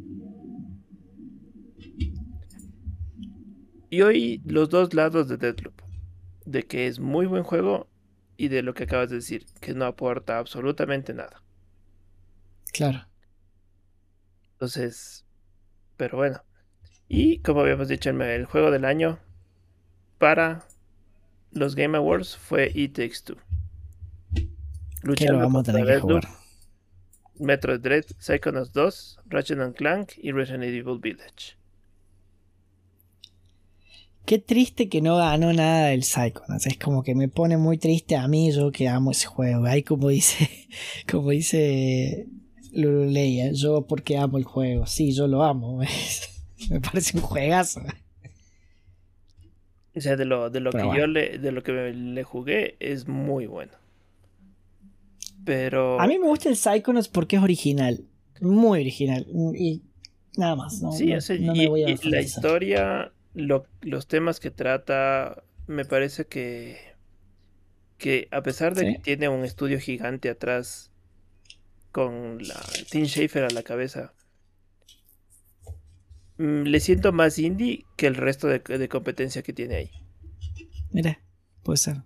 Y 3.90 4.00
hoy 4.00 4.40
los 4.46 4.70
dos 4.70 4.94
lados 4.94 5.28
de 5.28 5.36
Deadloop. 5.36 5.74
De 6.46 6.62
que 6.62 6.86
es 6.86 6.98
muy 6.98 7.26
buen 7.26 7.42
juego 7.42 7.88
y 8.36 8.48
de 8.48 8.62
lo 8.62 8.74
que 8.74 8.84
acabas 8.84 9.10
de 9.10 9.16
decir, 9.16 9.44
que 9.60 9.74
no 9.74 9.84
aporta 9.84 10.38
absolutamente 10.38 11.12
nada. 11.14 11.42
Claro. 12.72 13.06
Entonces, 14.52 15.26
pero 15.96 16.16
bueno. 16.16 16.42
Y 17.08 17.40
como 17.40 17.60
habíamos 17.60 17.88
dicho, 17.88 18.08
el, 18.10 18.20
el 18.22 18.46
juego 18.46 18.70
del 18.70 18.84
año 18.86 19.18
para 20.18 20.66
los 21.50 21.74
Game 21.74 21.98
Awards 21.98 22.36
fue 22.36 22.72
It 22.74 22.94
Takes 22.94 23.22
Two. 23.24 23.36
Que 24.34 24.48
Luchando 25.02 25.32
lo 25.32 25.38
vamos 25.40 25.68
a 25.68 25.72
contra 25.72 25.72
tener 25.72 25.86
que 25.86 25.92
Deathloop, 25.92 26.24
jugar. 26.24 26.41
Metroid 27.38 27.80
Dread, 27.80 28.04
Psychonauts 28.18 28.72
2, 28.72 29.20
Ratchet 29.26 29.74
Clank 29.76 30.12
y 30.18 30.32
Resident 30.32 30.64
Evil 30.64 30.98
Village. 31.00 31.56
Qué 34.24 34.38
triste 34.38 34.88
que 34.88 35.00
no 35.00 35.16
ganó 35.16 35.52
nada 35.52 35.88
del 35.88 36.04
Psychonauts. 36.04 36.66
Es 36.66 36.78
como 36.78 37.02
que 37.02 37.14
me 37.14 37.28
pone 37.28 37.56
muy 37.56 37.78
triste 37.78 38.16
a 38.16 38.28
mí, 38.28 38.52
yo 38.52 38.70
que 38.70 38.88
amo 38.88 39.10
ese 39.10 39.26
juego. 39.26 39.64
Ahí 39.66 39.82
como 39.82 40.08
dice, 40.08 40.48
como 41.10 41.30
dice 41.30 42.26
Lululeia, 42.72 43.50
yo 43.52 43.86
porque 43.86 44.16
amo 44.18 44.38
el 44.38 44.44
juego. 44.44 44.86
Sí, 44.86 45.12
yo 45.12 45.26
lo 45.26 45.42
amo. 45.42 45.80
me 46.70 46.80
parece 46.80 47.16
un 47.16 47.22
juegazo. 47.22 47.80
O 49.94 50.00
sea, 50.00 50.16
de 50.16 50.24
lo, 50.24 50.48
de 50.50 50.60
lo 50.60 50.70
Pero 50.70 50.84
que 50.84 50.86
bueno. 50.86 51.00
yo 51.00 51.06
le, 51.06 51.38
de 51.38 51.52
lo 51.52 51.62
que 51.62 51.72
le 51.72 52.22
jugué 52.22 52.76
es 52.80 53.08
muy 53.08 53.46
bueno. 53.46 53.72
Pero 55.44 56.00
A 56.00 56.06
mí 56.06 56.18
me 56.18 56.26
gusta 56.28 56.48
el 56.48 56.56
Psychonauts 56.56 57.08
porque 57.08 57.36
es 57.36 57.42
original. 57.42 58.04
Muy 58.40 58.80
original. 58.80 59.26
Y 59.54 59.82
nada 60.36 60.56
más. 60.56 60.80
No, 60.82 60.92
Sí, 60.92 61.06
no- 61.06 61.54
y, 61.54 61.58
me 61.58 61.68
voy 61.68 61.84
a 61.84 61.90
y 61.90 61.96
la 62.04 62.20
historia, 62.20 63.12
lo- 63.34 63.66
los 63.80 64.06
temas 64.06 64.40
que 64.40 64.50
trata, 64.50 65.42
me 65.66 65.84
parece 65.84 66.26
que, 66.26 66.76
que 67.98 68.28
a 68.30 68.42
pesar 68.42 68.74
de 68.74 68.80
Sí. 68.86 68.92
que 68.94 69.00
tiene 69.00 69.28
un 69.28 69.44
estudio 69.44 69.78
gigante 69.80 70.28
atrás 70.30 70.90
con 71.92 72.38
la 72.46 72.60
Tim 72.90 73.04
Schafer 73.06 73.44
a 73.44 73.50
la 73.50 73.62
cabeza, 73.62 74.12
mm, 76.38 76.62
le 76.62 76.80
siento 76.80 77.12
más 77.12 77.38
indie 77.38 77.84
que 77.96 78.06
el 78.06 78.14
resto 78.14 78.48
de, 78.48 78.58
de 78.60 78.88
competencia 78.88 79.42
que 79.42 79.52
tiene 79.52 79.74
ahí. 79.76 79.90
Mira, 80.90 81.20
puede 81.62 81.76
ser. 81.78 82.02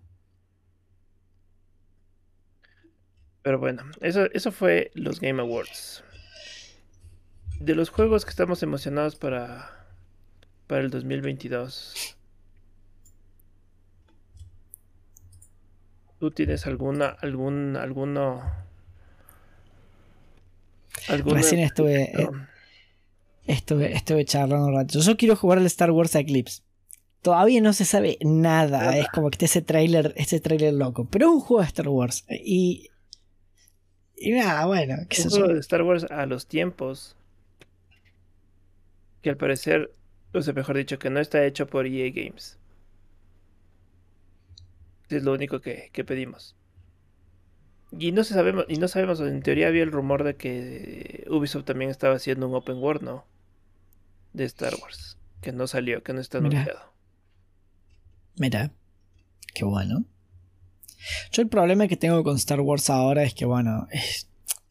Pero 3.47 3.61
bueno, 3.61 3.85
eso, 4.01 4.25
eso 4.33 4.51
fue 4.51 4.91
los 4.95 5.21
Game 5.21 5.41
Awards. 5.41 6.03
De 7.61 7.77
los 7.77 7.91
juegos 7.91 8.25
que 8.25 8.31
estamos 8.31 8.61
emocionados 8.65 9.15
para, 9.15 9.87
para 10.67 10.81
el 10.81 10.91
2022. 10.91 12.17
¿Tú 16.19 16.33
tienes 16.33 16.67
alguna, 16.67 17.07
algún, 17.21 17.77
alguno, 17.77 18.43
alguno 21.07 21.37
Recién 21.37 21.61
estuve, 21.61 22.21
eh, 22.21 22.29
estuve, 23.47 23.93
estuve 23.93 24.25
charlando 24.25 24.67
un 24.67 24.75
rato. 24.75 24.99
Yo 24.99 25.17
quiero 25.17 25.37
jugar 25.37 25.59
al 25.59 25.67
Star 25.67 25.93
Wars 25.93 26.17
Eclipse. 26.17 26.63
Todavía 27.23 27.61
no 27.61 27.73
se 27.73 27.85
sabe 27.85 28.19
nada. 28.23 28.81
Nada. 28.81 28.99
Es 28.99 29.07
como 29.11 29.31
que 29.31 29.37
está 29.37 29.45
ese 29.45 29.63
trailer, 29.63 30.15
ese 30.17 30.41
trailer 30.41 30.75
loco. 30.75 31.07
Pero 31.09 31.27
es 31.27 31.33
un 31.35 31.41
juego 31.41 31.61
de 31.61 31.69
Star 31.69 31.89
Wars. 31.89 32.25
Y. 32.29 32.91
Y 34.17 34.33
nada, 34.33 34.67
bueno, 34.67 34.97
qué 35.09 35.23
un 35.23 35.31
juego 35.31 35.49
de 35.49 35.61
Star 35.61 35.83
Wars 35.83 36.05
a 36.11 36.27
los 36.27 36.47
tiempos 36.47 37.17
que 39.23 39.31
al 39.31 39.37
parecer, 39.37 39.93
o 40.33 40.41
sea, 40.41 40.55
mejor 40.55 40.77
dicho, 40.77 40.99
que 40.99 41.11
no 41.11 41.21
está 41.21 41.45
hecho 41.45 41.67
por 41.67 41.87
EA 41.87 42.11
Games. 42.11 42.59
Es 45.09 45.23
lo 45.23 45.33
único 45.33 45.61
que, 45.61 45.91
que 45.93 46.05
pedimos. 46.05 46.57
Y 47.99 48.13
no 48.13 48.25
se 48.25 48.35
sabemos, 48.35 48.65
y 48.69 48.77
no 48.77 48.89
sabemos, 48.89 49.21
en 49.21 49.43
teoría 49.43 49.69
había 49.69 49.83
el 49.83 49.93
rumor 49.93 50.25
de 50.25 50.37
que 50.37 51.25
Ubisoft 51.31 51.65
también 51.65 51.91
estaba 51.91 52.17
haciendo 52.17 52.49
un 52.49 52.55
open 52.55 52.77
world, 52.79 53.03
¿no? 53.03 53.25
De 54.33 54.45
Star 54.45 54.75
Wars, 54.83 55.19
que 55.41 55.53
no 55.53 55.67
salió, 55.67 56.03
que 56.03 56.13
no 56.13 56.21
está 56.21 56.41
Mira. 56.41 56.61
anunciado. 56.63 56.93
Mira, 58.37 58.71
qué 59.55 59.65
bueno. 59.65 60.05
Yo 61.33 61.43
el 61.43 61.49
problema 61.49 61.89
que 61.89 61.97
tengo 61.97 62.23
con 62.23 62.37
Star 62.37 62.61
Wars 62.61 62.91
ahora 62.91 63.23
es 63.23 63.35
que, 63.35 63.45
bueno, 63.45 63.87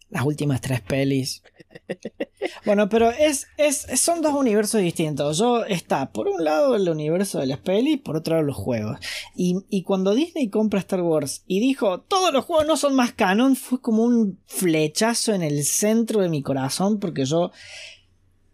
las 0.09 0.25
últimas 0.25 0.61
tres 0.61 0.81
pelis. 0.81 1.43
Bueno, 2.63 2.89
pero 2.89 3.09
es, 3.09 3.47
es, 3.57 3.87
son 3.99 4.21
dos 4.21 4.33
universos 4.33 4.79
distintos. 4.79 5.39
Yo 5.39 5.65
está, 5.65 6.11
por 6.11 6.27
un 6.27 6.43
lado, 6.43 6.75
el 6.75 6.87
universo 6.87 7.39
de 7.39 7.47
las 7.47 7.57
pelis, 7.59 7.99
por 7.99 8.15
otro 8.15 8.35
lado, 8.35 8.45
los 8.45 8.55
juegos. 8.55 8.99
Y, 9.35 9.57
y 9.69 9.81
cuando 9.81 10.13
Disney 10.13 10.49
compra 10.49 10.79
Star 10.79 11.01
Wars 11.01 11.43
y 11.47 11.59
dijo, 11.59 12.01
todos 12.01 12.31
los 12.31 12.45
juegos 12.45 12.67
no 12.67 12.77
son 12.77 12.95
más 12.95 13.13
canon, 13.13 13.55
fue 13.55 13.81
como 13.81 14.03
un 14.03 14.39
flechazo 14.45 15.33
en 15.33 15.41
el 15.41 15.63
centro 15.63 16.21
de 16.21 16.29
mi 16.29 16.43
corazón, 16.43 16.99
porque 16.99 17.25
yo 17.25 17.51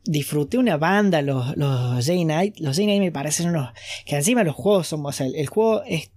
disfruté 0.03 0.57
una 0.57 0.77
banda, 0.77 1.21
los, 1.21 1.55
los 1.57 2.05
J-Night. 2.05 2.59
Los 2.59 2.77
J-Night 2.77 3.01
me 3.01 3.11
parecen 3.11 3.49
unos. 3.49 3.71
Que 4.05 4.15
encima 4.15 4.43
los 4.43 4.55
juegos 4.55 4.87
son. 4.87 5.05
O 5.05 5.11
sea, 5.11 5.27
el, 5.27 5.47
juego 5.47 5.83
es, 5.83 6.11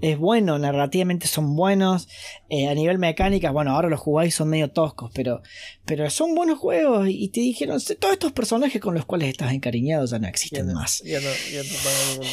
es 0.00 0.18
bueno, 0.18 0.58
narrativamente 0.58 1.26
son 1.26 1.56
buenos. 1.56 2.08
Eh, 2.48 2.68
a 2.68 2.74
nivel 2.74 2.98
mecánica, 2.98 3.50
bueno, 3.50 3.72
ahora 3.72 3.88
los 3.88 4.00
jugáis 4.00 4.34
son 4.34 4.48
medio 4.48 4.70
toscos, 4.70 5.10
pero, 5.14 5.42
pero 5.84 6.08
son 6.10 6.34
buenos 6.34 6.58
juegos. 6.58 7.08
Y 7.08 7.28
te 7.28 7.40
dijeron, 7.40 7.80
todos 7.98 8.12
estos 8.12 8.32
personajes 8.32 8.80
con 8.80 8.94
los 8.94 9.06
cuales 9.06 9.28
estás 9.28 9.52
encariñado 9.52 10.06
ya 10.06 10.18
no 10.18 10.28
existen 10.28 10.72
más. 10.72 11.02
Ya 11.04 11.20
no, 11.20 11.28
ya 11.52 11.62
no. 11.62 12.26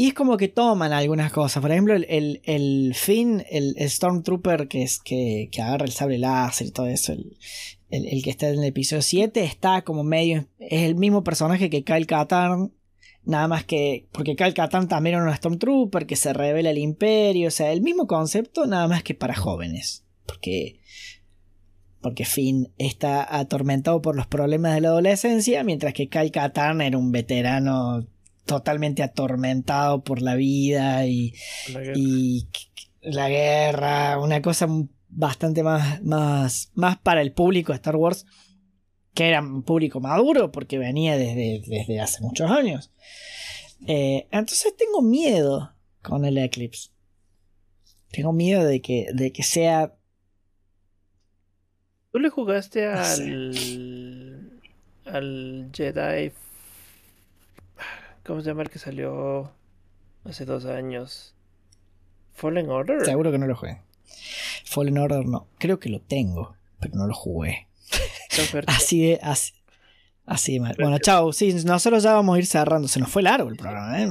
Y 0.00 0.06
es 0.06 0.14
como 0.14 0.36
que 0.36 0.46
toman 0.46 0.92
algunas 0.92 1.32
cosas. 1.32 1.60
Por 1.60 1.72
ejemplo, 1.72 1.92
el, 1.92 2.06
el, 2.08 2.40
el 2.44 2.94
Finn, 2.94 3.44
el, 3.50 3.74
Stormtrooper 3.80 4.68
que, 4.68 4.84
es, 4.84 5.00
que, 5.00 5.48
que, 5.50 5.60
agarra 5.60 5.86
el 5.86 5.90
sable 5.90 6.18
láser 6.18 6.68
y 6.68 6.70
todo 6.70 6.86
eso, 6.86 7.14
el, 7.14 7.36
el, 7.90 8.22
que 8.22 8.30
está 8.30 8.48
en 8.48 8.60
el 8.60 8.64
episodio 8.66 9.02
7, 9.02 9.42
está 9.42 9.82
como 9.82 10.04
medio. 10.04 10.46
Es 10.60 10.82
el 10.82 10.94
mismo 10.94 11.24
personaje 11.24 11.68
que 11.68 11.82
Kyle 11.82 12.06
Katarn. 12.06 12.72
Nada 13.28 13.46
más 13.46 13.64
que. 13.64 14.08
Porque 14.10 14.36
Kyle 14.36 14.54
Katarn 14.54 14.88
también 14.88 15.16
era 15.16 15.24
un 15.24 15.36
Stormtrooper 15.36 16.06
que 16.06 16.16
se 16.16 16.32
revela 16.32 16.70
el 16.70 16.78
Imperio. 16.78 17.48
O 17.48 17.50
sea, 17.50 17.72
el 17.72 17.82
mismo 17.82 18.06
concepto, 18.06 18.66
nada 18.66 18.88
más 18.88 19.02
que 19.02 19.14
para 19.14 19.34
jóvenes. 19.34 20.06
Porque. 20.24 20.80
Porque 22.00 22.24
Finn 22.24 22.72
está 22.78 23.36
atormentado 23.38 24.00
por 24.00 24.16
los 24.16 24.26
problemas 24.26 24.74
de 24.74 24.80
la 24.80 24.88
adolescencia. 24.88 25.62
Mientras 25.62 25.92
que 25.92 26.08
Kyle 26.08 26.30
Katarn 26.30 26.80
era 26.80 26.96
un 26.96 27.12
veterano 27.12 28.06
totalmente 28.46 29.02
atormentado 29.02 30.02
por 30.02 30.22
la 30.22 30.34
vida 30.34 31.04
y 31.06 31.34
la 31.74 31.80
guerra, 31.80 31.92
y 31.98 32.48
la 33.02 33.28
guerra 33.28 34.18
una 34.20 34.40
cosa 34.40 34.68
bastante 35.10 35.62
más, 35.62 36.02
más, 36.02 36.70
más 36.74 36.96
para 36.96 37.20
el 37.20 37.32
público 37.32 37.72
de 37.72 37.76
Star 37.76 37.96
Wars, 37.96 38.24
que 39.14 39.28
era 39.28 39.40
un 39.40 39.62
público 39.62 40.00
maduro 40.00 40.52
porque 40.52 40.78
venía 40.78 41.16
desde, 41.16 41.62
desde 41.66 42.00
hace 42.00 42.22
muchos 42.22 42.50
años. 42.50 42.90
Eh, 43.86 44.26
entonces 44.30 44.74
tengo 44.76 45.02
miedo 45.02 45.72
con 46.02 46.24
el 46.24 46.38
Eclipse. 46.38 46.90
Tengo 48.10 48.32
miedo 48.32 48.64
de 48.64 48.80
que, 48.80 49.08
de 49.12 49.32
que 49.32 49.42
sea... 49.42 49.94
¿Tú 52.10 52.18
le 52.18 52.30
jugaste 52.30 52.86
al, 52.86 54.60
al 55.04 55.70
Jedi 55.74 56.32
¿Cómo 58.28 58.42
se 58.42 58.50
llama 58.50 58.62
el 58.62 58.68
que 58.68 58.78
salió 58.78 59.50
hace 60.24 60.44
dos 60.44 60.66
años? 60.66 61.34
Fallen 62.34 62.68
Order. 62.68 63.02
Seguro 63.02 63.32
que 63.32 63.38
no 63.38 63.46
lo 63.46 63.56
jugué. 63.56 63.80
Fallen 64.66 64.98
Order 64.98 65.24
no. 65.24 65.46
Creo 65.56 65.80
que 65.80 65.88
lo 65.88 66.02
tengo, 66.02 66.54
pero 66.78 66.94
no 66.94 67.06
lo 67.06 67.14
jugué. 67.14 67.67
Así 68.66 69.06
de. 69.06 69.20
Así, 69.22 69.52
así 70.26 70.60
mal. 70.60 70.76
Bueno, 70.78 70.98
chao. 70.98 71.32
Sí, 71.32 71.52
nosotros 71.64 72.02
ya 72.02 72.14
vamos 72.14 72.36
a 72.36 72.38
ir 72.38 72.46
cerrando. 72.46 72.88
Se 72.88 73.00
nos 73.00 73.10
fue 73.10 73.22
largo 73.22 73.48
el 73.48 73.56
programa, 73.56 74.02
¿eh? 74.02 74.08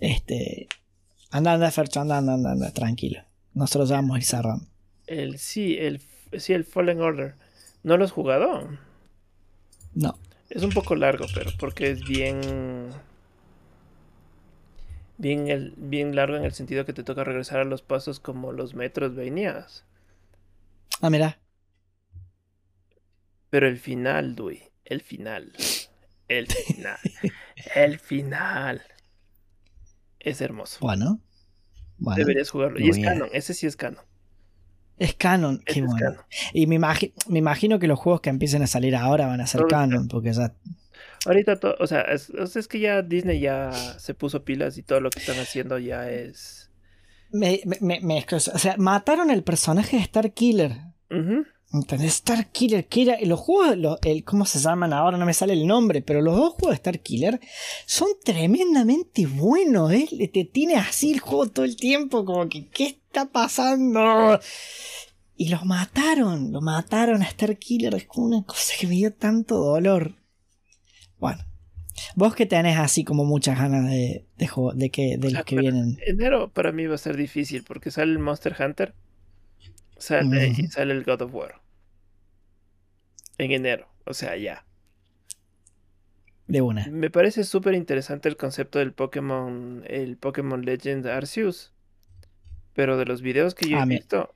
Este. 0.00 0.68
Anda, 1.30 1.52
anda, 1.52 1.70
Fercho, 1.70 2.00
anda, 2.00 2.18
anda, 2.18 2.34
anda, 2.34 2.52
anda, 2.52 2.72
tranquilo. 2.72 3.22
Nosotros 3.54 3.88
ya 3.88 3.96
vamos 3.96 4.16
a 4.16 4.18
ir 4.18 4.24
cerrando. 4.24 4.66
El, 5.06 5.38
sí, 5.38 5.76
el, 5.78 6.00
sí, 6.38 6.52
el 6.52 6.64
Fallen 6.64 7.00
Order. 7.00 7.34
¿No 7.82 7.96
lo 7.96 8.04
has 8.04 8.12
jugado? 8.12 8.68
No. 9.94 10.18
Es 10.48 10.62
un 10.62 10.70
poco 10.70 10.96
largo, 10.96 11.26
pero 11.34 11.50
porque 11.58 11.90
es 11.90 12.00
bien. 12.04 12.40
Bien, 15.18 15.48
el, 15.48 15.74
bien 15.76 16.16
largo 16.16 16.36
en 16.36 16.44
el 16.44 16.52
sentido 16.52 16.84
que 16.86 16.92
te 16.92 17.04
toca 17.04 17.24
regresar 17.24 17.60
a 17.60 17.64
los 17.64 17.82
pasos 17.82 18.20
como 18.20 18.52
los 18.52 18.74
metros 18.74 19.14
venías. 19.14 19.84
Ah, 21.00 21.10
mira. 21.10 21.38
Pero 23.50 23.66
el 23.66 23.78
final, 23.78 24.34
Dui. 24.34 24.62
El 24.84 25.00
final. 25.02 25.52
El 26.28 26.46
final. 26.46 26.98
el 27.74 27.98
final. 27.98 28.82
Es 30.18 30.40
hermoso. 30.40 30.78
Bueno. 30.80 31.20
Deberías 31.98 32.50
jugarlo. 32.50 32.80
Y 32.80 32.88
es 32.88 32.98
canon. 32.98 33.28
Ese 33.32 33.52
sí 33.54 33.66
es 33.66 33.76
canon. 33.76 34.04
Es 35.00 35.14
canon, 35.14 35.62
qué 35.64 35.80
bueno. 35.80 36.26
Y 36.52 36.66
me, 36.66 36.78
me, 36.78 37.38
imagino 37.38 37.78
que 37.78 37.86
los 37.86 37.98
juegos 37.98 38.20
que 38.20 38.28
empiecen 38.28 38.62
a 38.62 38.66
salir 38.66 38.94
ahora 38.94 39.26
van 39.26 39.40
a 39.40 39.46
ser 39.46 39.66
canon, 39.66 40.08
porque 40.08 40.30
ya. 40.32 40.54
Ahorita, 41.24 41.58
o 41.78 41.86
sea, 41.86 42.02
es, 42.02 42.68
que 42.68 42.80
ya 42.80 43.00
Disney 43.00 43.40
ya 43.40 43.72
se 43.72 44.12
puso 44.12 44.44
pilas 44.44 44.76
y 44.76 44.82
todo 44.82 45.00
lo 45.00 45.08
que 45.08 45.20
están 45.20 45.38
haciendo 45.38 45.78
ya 45.78 46.10
es. 46.10 46.70
Me, 47.32 47.62
me, 47.80 48.26
o 48.30 48.40
sea, 48.40 48.76
mataron 48.76 49.30
el 49.30 49.42
personaje 49.42 49.96
de 49.96 50.02
Star 50.02 50.34
Killer. 50.34 50.76
Star 51.72 52.50
Killer, 52.50 52.86
que 52.86 53.02
era. 53.02 53.20
Los 53.22 53.38
juegos, 53.38 53.98
el, 54.02 54.24
¿cómo 54.24 54.44
se 54.44 54.58
llaman 54.58 54.92
ahora? 54.92 55.16
No 55.16 55.26
me 55.26 55.34
sale 55.34 55.52
el 55.52 55.66
nombre, 55.66 56.02
pero 56.02 56.20
los 56.20 56.36
dos 56.36 56.54
juegos 56.54 56.70
de 56.70 56.74
Star 56.76 57.00
Killer 57.00 57.40
son 57.86 58.08
tremendamente 58.24 59.26
buenos, 59.26 59.92
¿eh? 59.92 60.30
Te 60.32 60.44
tiene 60.44 60.76
así 60.76 61.12
el 61.12 61.20
juego 61.20 61.46
todo 61.48 61.64
el 61.64 61.76
tiempo, 61.76 62.24
como 62.24 62.48
que, 62.48 62.66
¿qué 62.68 62.86
está 62.86 63.26
pasando? 63.26 64.40
Y 65.36 65.48
los 65.48 65.64
mataron, 65.64 66.52
lo 66.52 66.60
mataron 66.60 67.22
a 67.22 67.26
Star 67.26 67.56
Killer, 67.56 67.94
es 67.94 68.06
como 68.06 68.26
una 68.26 68.42
cosa 68.42 68.74
que 68.78 68.86
me 68.86 68.96
dio 68.96 69.12
tanto 69.12 69.56
dolor. 69.56 70.14
Bueno. 71.18 71.44
Vos 72.14 72.34
que 72.34 72.46
tenés 72.46 72.78
así 72.78 73.04
como 73.04 73.26
muchas 73.26 73.58
ganas 73.58 73.84
de, 73.90 74.24
de, 74.38 74.48
de 74.74 74.90
que 74.90 75.18
de 75.18 75.30
los 75.30 75.44
que 75.44 75.56
vienen. 75.56 75.98
Enero 76.06 76.48
para 76.48 76.72
mí 76.72 76.86
va 76.86 76.94
a 76.94 76.98
ser 76.98 77.14
difícil 77.14 77.62
porque 77.62 77.90
sale 77.90 78.12
el 78.12 78.18
Monster 78.18 78.56
Hunter 78.58 78.94
sale, 80.00 80.48
y 80.48 80.66
sale 80.68 80.94
el 80.94 81.04
God 81.04 81.22
of 81.22 81.34
War. 81.34 81.59
En 83.40 83.52
enero, 83.52 83.88
o 84.04 84.12
sea, 84.12 84.36
ya. 84.36 84.66
De 86.46 86.60
una. 86.60 86.86
Me 86.88 87.08
parece 87.08 87.42
súper 87.44 87.72
interesante 87.72 88.28
el 88.28 88.36
concepto 88.36 88.80
del 88.80 88.92
Pokémon, 88.92 89.82
el 89.86 90.18
Pokémon 90.18 90.62
Legend 90.62 91.06
Arceus. 91.06 91.72
Pero 92.74 92.98
de 92.98 93.06
los 93.06 93.22
videos 93.22 93.54
que 93.54 93.66
yo 93.66 93.78
he 93.78 93.80
ah, 93.80 93.86
visto, 93.86 94.34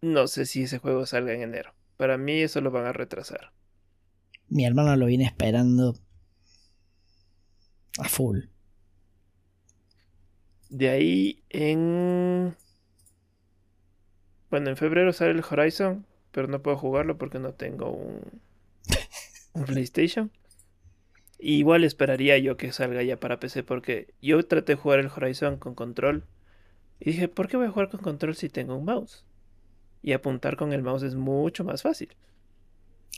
no 0.00 0.26
sé 0.28 0.46
si 0.46 0.62
ese 0.62 0.78
juego 0.78 1.04
salga 1.04 1.34
en 1.34 1.42
enero. 1.42 1.74
Para 1.98 2.16
mí 2.16 2.40
eso 2.40 2.62
lo 2.62 2.70
van 2.70 2.86
a 2.86 2.94
retrasar. 2.94 3.52
Mi 4.48 4.64
hermano 4.64 4.96
lo 4.96 5.04
viene 5.04 5.26
esperando 5.26 5.94
a 7.98 8.08
full. 8.08 8.44
De 10.70 10.88
ahí 10.88 11.44
en 11.50 12.56
bueno, 14.48 14.70
en 14.70 14.76
febrero 14.78 15.12
sale 15.12 15.32
el 15.32 15.44
Horizon, 15.50 16.06
pero 16.32 16.48
no 16.48 16.62
puedo 16.62 16.76
jugarlo 16.76 17.18
porque 17.18 17.38
no 17.38 17.52
tengo 17.52 17.90
un, 17.90 18.20
PlayStation. 19.66 20.30
igual 21.38 21.84
esperaría 21.84 22.38
yo 22.38 22.56
que 22.56 22.72
salga 22.72 23.02
ya 23.02 23.20
para 23.20 23.38
PC 23.38 23.62
porque 23.62 24.14
yo 24.20 24.42
traté 24.46 24.72
de 24.72 24.80
jugar 24.80 24.98
el 24.98 25.10
Horizon 25.14 25.58
con 25.58 25.74
control 25.74 26.24
y 26.98 27.10
dije, 27.10 27.28
¿por 27.28 27.48
qué 27.48 27.56
voy 27.56 27.66
a 27.66 27.70
jugar 27.70 27.90
con 27.90 28.00
control 28.00 28.36
si 28.36 28.48
tengo 28.48 28.76
un 28.76 28.84
mouse? 28.84 29.24
Y 30.02 30.12
apuntar 30.12 30.56
con 30.56 30.72
el 30.72 30.82
mouse 30.82 31.02
es 31.02 31.14
mucho 31.14 31.64
más 31.64 31.82
fácil. 31.82 32.08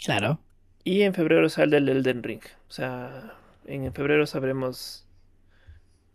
Claro. 0.04 0.40
Y 0.82 1.02
en 1.02 1.14
febrero 1.14 1.48
sale 1.48 1.76
el 1.76 1.88
Elden 1.88 2.22
Ring. 2.22 2.42
O 2.68 2.72
sea, 2.72 3.34
en 3.66 3.92
febrero 3.92 4.26
sabremos 4.26 5.06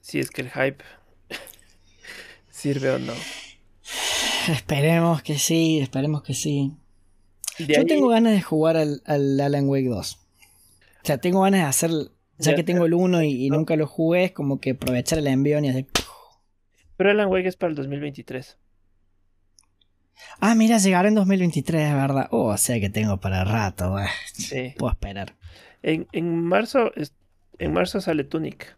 si 0.02 0.20
es 0.20 0.32
que 0.32 0.42
el 0.42 0.50
hype 0.50 0.84
sirve 2.50 2.92
o 2.92 3.00
no. 3.00 3.14
Esperemos 4.48 5.22
que 5.22 5.38
sí, 5.38 5.80
esperemos 5.80 6.24
que 6.24 6.34
sí. 6.34 6.74
Yo 7.68 7.86
tengo 7.86 8.08
ganas 8.10 8.34
de 8.34 8.42
jugar 8.42 8.78
al, 8.78 9.02
Alan 9.06 9.68
Wake 9.68 9.90
2. 9.90 10.16
O 10.16 10.20
sea, 11.04 11.18
tengo 11.18 11.42
ganas 11.42 11.62
de 11.62 11.66
hacer, 11.68 11.92
ya, 12.38 12.56
que 12.56 12.64
tengo 12.64 12.86
el 12.86 12.94
1 12.94 13.24
y, 13.24 13.50
nunca 13.50 13.76
lo 13.76 13.88
jugué, 13.88 14.26
es 14.26 14.32
como 14.32 14.60
que 14.60 14.72
aprovechar 14.72 15.20
el 15.20 15.28
envío 15.28 15.60
y 15.60 15.68
hacer... 15.68 15.88
Pero 16.98 17.12
Alan 17.12 17.30
Wake 17.30 17.48
es 17.48 17.56
para 17.56 17.70
el 17.70 17.76
2023. 17.76 18.58
Ah, 20.40 20.56
mira, 20.56 20.78
llegará 20.78 21.08
en 21.08 21.16
2023, 21.16 21.90
es 21.90 21.94
verdad. 21.94 22.28
Oh, 22.32 22.48
o 22.48 22.58
sea 22.58 22.80
que 22.80 22.90
tengo 22.90 23.20
para 23.20 23.44
rato. 23.44 23.96
Sí. 24.34 24.74
Puedo 24.78 24.92
esperar. 24.92 25.36
En, 25.82 26.44
marzo, 26.44 26.92
en 27.58 27.74
marzo 27.74 28.02
sale 28.02 28.26
Tunic. 28.26 28.76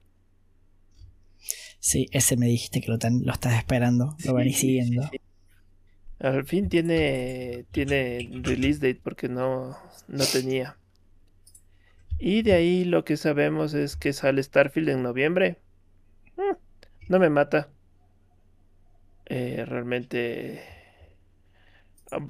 Sí, 1.80 2.08
ese 2.12 2.38
me 2.38 2.45
dijiste 2.45 2.80
que 2.80 2.91
lo, 2.91 2.98
lo 3.24 3.34
estás 3.34 3.56
esperando, 3.56 4.16
lo 4.24 4.34
venís 4.36 4.60
siguiendo. 4.60 5.10
Al 6.22 6.45
fin 6.45 6.69
tiene, 6.69 7.65
tiene 7.72 8.30
release 8.43 8.80
date 8.80 9.02
porque 9.03 9.27
no, 9.27 9.76
no 10.07 10.23
tenía. 10.31 10.77
Y 12.19 12.43
de 12.43 12.53
ahí 12.53 12.85
lo 12.85 13.03
que 13.03 13.18
sabemos 13.18 13.73
es 13.73 13.95
que 13.95 14.14
sale 14.14 14.43
Starfield 14.43 14.89
en 14.89 15.02
noviembre. 15.02 15.57
no 17.10 17.18
me 17.18 17.30
mata. 17.31 17.69
Eh, 19.26 19.65
realmente. 19.65 20.61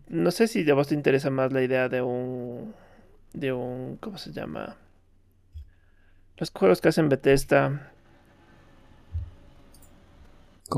No 0.08 0.32
sé 0.32 0.48
si 0.48 0.70
a 0.70 0.74
vos 0.74 0.88
te 0.88 0.96
interesa 0.96 1.30
más 1.30 1.52
la 1.52 1.62
idea 1.62 1.90
de 1.90 2.02
un. 2.02 2.74
De 3.34 3.52
un. 3.52 3.98
¿Cómo 3.98 4.18
se 4.18 4.32
llama? 4.32 4.78
Los 6.38 6.52
juegos 6.52 6.80
que 6.80 6.88
hacen 6.88 7.10
Bethesda. 7.10 7.92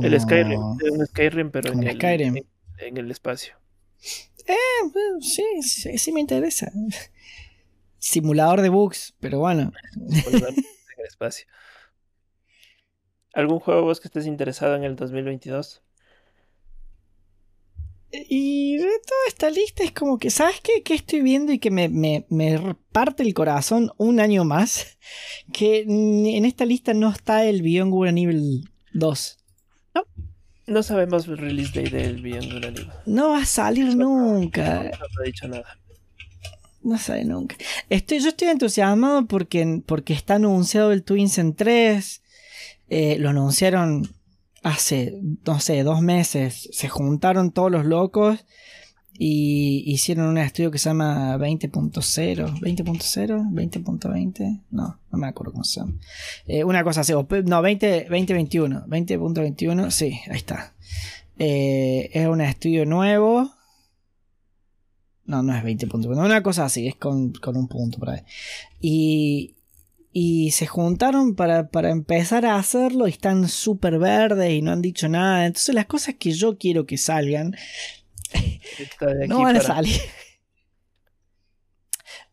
El 0.02 0.20
Skyrim. 0.20 0.60
Un 0.60 1.06
Skyrim, 1.06 1.52
pero 1.52 1.72
en 1.72 1.84
el, 1.84 2.46
En, 2.88 2.98
el 2.98 3.12
espacio. 3.12 3.56
Eh, 4.48 4.56
sí, 5.22 5.46
sí, 5.62 5.98
sí 5.98 6.12
me 6.12 6.20
interesa. 6.20 6.72
Simulador 7.98 8.62
de 8.62 8.70
bugs, 8.70 9.16
pero 9.20 9.40
bueno. 9.40 9.72
en 9.96 10.36
el 10.36 11.06
espacio. 11.08 11.48
¿Algún 13.34 13.60
juego 13.60 13.82
vos 13.84 14.00
que 14.00 14.08
estés 14.08 14.28
interesado 14.28 14.76
en 14.76 14.84
el 14.84 14.96
2022? 14.96 15.82
Y 18.30 18.78
de 18.78 18.84
toda 18.84 19.28
esta 19.28 19.50
lista 19.50 19.84
es 19.84 19.92
como 19.92 20.20
que, 20.20 20.30
¿sabes 20.30 20.62
qué? 20.62 20.84
Que 20.84 20.94
estoy 20.94 21.22
viendo 21.22 21.52
y 21.52 21.58
que 21.58 21.72
me, 21.72 21.90
me, 21.90 22.28
me, 22.30 22.76
parte 22.92 23.24
el 23.24 23.34
corazón 23.34 23.92
un 23.98 24.20
año 24.20 24.44
más. 24.46 25.00
Que 25.52 25.82
en 25.82 26.46
esta 26.46 26.66
lista 26.66 26.94
no 26.94 27.10
está 27.10 27.46
el 27.46 27.64
Beyond 27.64 27.92
Good 27.92 28.12
Nivel 28.12 28.70
2. 28.94 29.43
No, 30.66 30.82
sabemos 30.82 31.28
el 31.28 31.38
release 31.38 31.72
date 31.74 31.96
del 31.98 32.22
Beyond 32.22 32.52
Good 32.52 32.66
Nivel. 32.66 32.92
No 33.06 33.30
va 33.30 33.40
a 33.40 33.46
salir 33.46 33.96
nunca. 33.96 34.84
No, 34.84 35.22
ha 35.22 35.24
dicho 35.26 35.48
nada. 35.48 35.78
No 36.82 36.98
sabe 36.98 37.26
nunca. 37.26 37.56
Estoy, 37.90 38.20
yo 38.20 38.30
estoy 38.30 38.50
entusiasmado 38.50 39.26
porque, 39.26 39.82
porque 39.86 40.14
está 40.14 40.36
anunciado 40.36 40.92
el 40.92 41.04
Twins 41.04 41.38
en 41.38 41.54
3. 41.56 42.22
Eh, 42.90 43.18
lo 43.20 43.30
anunciaron 43.30 44.10
hace, 44.64 45.20
no 45.46 45.60
sé, 45.60 45.84
dos 45.84 46.02
meses. 46.02 46.70
Se 46.72 46.90
juntaron 46.90 47.52
todos 47.52 47.72
los 47.72 47.86
locos 47.86 48.46
y 49.18 49.84
hicieron 49.86 50.28
un 50.28 50.38
estudio 50.38 50.72
que 50.72 50.80
se 50.80 50.90
llama 50.90 51.38
20.0, 51.38 52.60
20.0, 52.60 53.52
20.20, 53.52 54.62
no, 54.72 55.00
no 55.12 55.18
me 55.18 55.28
acuerdo 55.28 55.52
cómo 55.52 55.64
se 55.64 55.80
llama. 55.80 55.94
Eh, 56.48 56.64
una 56.64 56.84
cosa 56.84 57.02
así, 57.02 57.14
no, 57.14 57.62
20, 57.62 58.08
2021, 58.10 58.86
20.21, 58.88 59.92
sí, 59.92 60.20
ahí 60.30 60.38
está. 60.38 60.74
Eh, 61.38 62.10
es 62.14 62.28
un 62.28 62.42
estudio 62.42 62.86
nuevo. 62.86 63.52
No, 65.26 65.42
no 65.42 65.56
es 65.56 65.64
20.1, 65.64 66.18
una 66.18 66.44
cosa 66.44 66.66
así, 66.66 66.88
es 66.88 66.96
con, 66.96 67.32
con 67.34 67.56
un 67.56 67.68
punto 67.68 68.00
por 68.00 68.10
ahí. 68.10 68.22
Y, 68.82 69.56
y 70.14 70.52
se 70.52 70.68
juntaron 70.68 71.34
para, 71.36 71.68
empezar 71.90 72.46
a 72.46 72.58
hacerlo 72.58 73.08
y 73.08 73.12
están 73.12 73.50
súper 73.50 73.98
verdes 73.98 74.52
y 74.52 74.62
no 74.62 74.72
han 74.72 74.82
dicho 74.82 75.10
nada. 75.10 75.48
Entonces 75.48 75.74
las 75.74 75.88
cosas 75.88 76.16
que 76.20 76.32
yo 76.32 76.58
quiero 76.58 76.86
que 76.86 77.00
salgan 77.00 77.56
no 79.28 79.42
van 79.42 79.58
a 79.58 79.62
salir. 79.62 80.00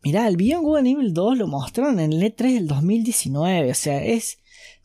Mirá, 0.03 0.27
el 0.27 0.37
Beyond 0.37 0.63
Good 0.63 0.81
Nivel 0.81 1.13
2 1.13 1.37
lo 1.37 1.47
mostraron 1.47 1.99
en 1.99 2.13
el 2.13 2.23
E3 2.23 2.53
del 2.53 2.67
2019. 2.67 3.71
O 3.71 3.75
sea, 3.75 4.03
es. 4.03 4.39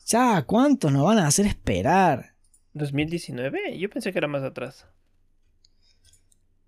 Ya, 0.05 0.43
¿cuántos 0.43 0.91
nos 0.91 1.03
van 1.03 1.17
a 1.17 1.27
hacer 1.27 1.47
esperar? 1.47 2.35
¿2019? 2.75 3.77
Yo 3.77 3.89
pensé 3.89 4.11
que 4.11 4.19
era 4.19 4.27
más 4.27 4.43
atrás. 4.43 4.85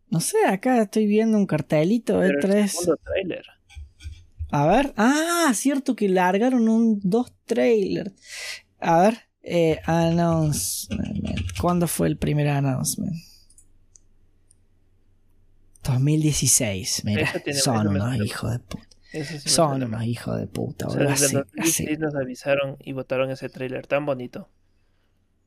No 0.09 0.19
sé, 0.19 0.37
acá 0.47 0.81
estoy 0.81 1.05
viendo 1.05 1.37
un 1.37 1.45
cartelito 1.45 2.19
de 2.19 2.31
E3. 2.31 2.97
trailer. 3.03 3.45
A 4.51 4.65
ver. 4.65 4.93
Ah, 4.97 5.51
cierto 5.53 5.95
que 5.95 6.09
largaron 6.09 6.67
un 6.67 6.99
dos 7.03 7.31
trailers. 7.45 8.11
A 8.79 9.01
ver. 9.01 9.19
Eh, 9.41 9.79
announcement. 9.85 11.57
¿Cuándo 11.61 11.87
fue 11.87 12.07
el 12.07 12.17
primer 12.17 12.47
announcement? 12.47 13.15
2016. 15.83 17.03
Mira, 17.05 17.31
son 17.53 17.87
unos 17.87 18.15
hijos 18.17 18.51
de 18.51 18.59
puta. 18.59 18.87
son 19.45 19.83
unos 19.83 20.03
hijos 20.03 20.39
de 20.39 20.47
puta. 20.47 20.87
O 20.87 20.91
sea, 20.91 21.03
desde 21.03 21.97
nos 21.97 22.15
avisaron 22.15 22.77
y 22.79 22.93
votaron 22.93 23.31
ese 23.31 23.49
trailer 23.49 23.87
tan 23.87 24.05
bonito. 24.05 24.49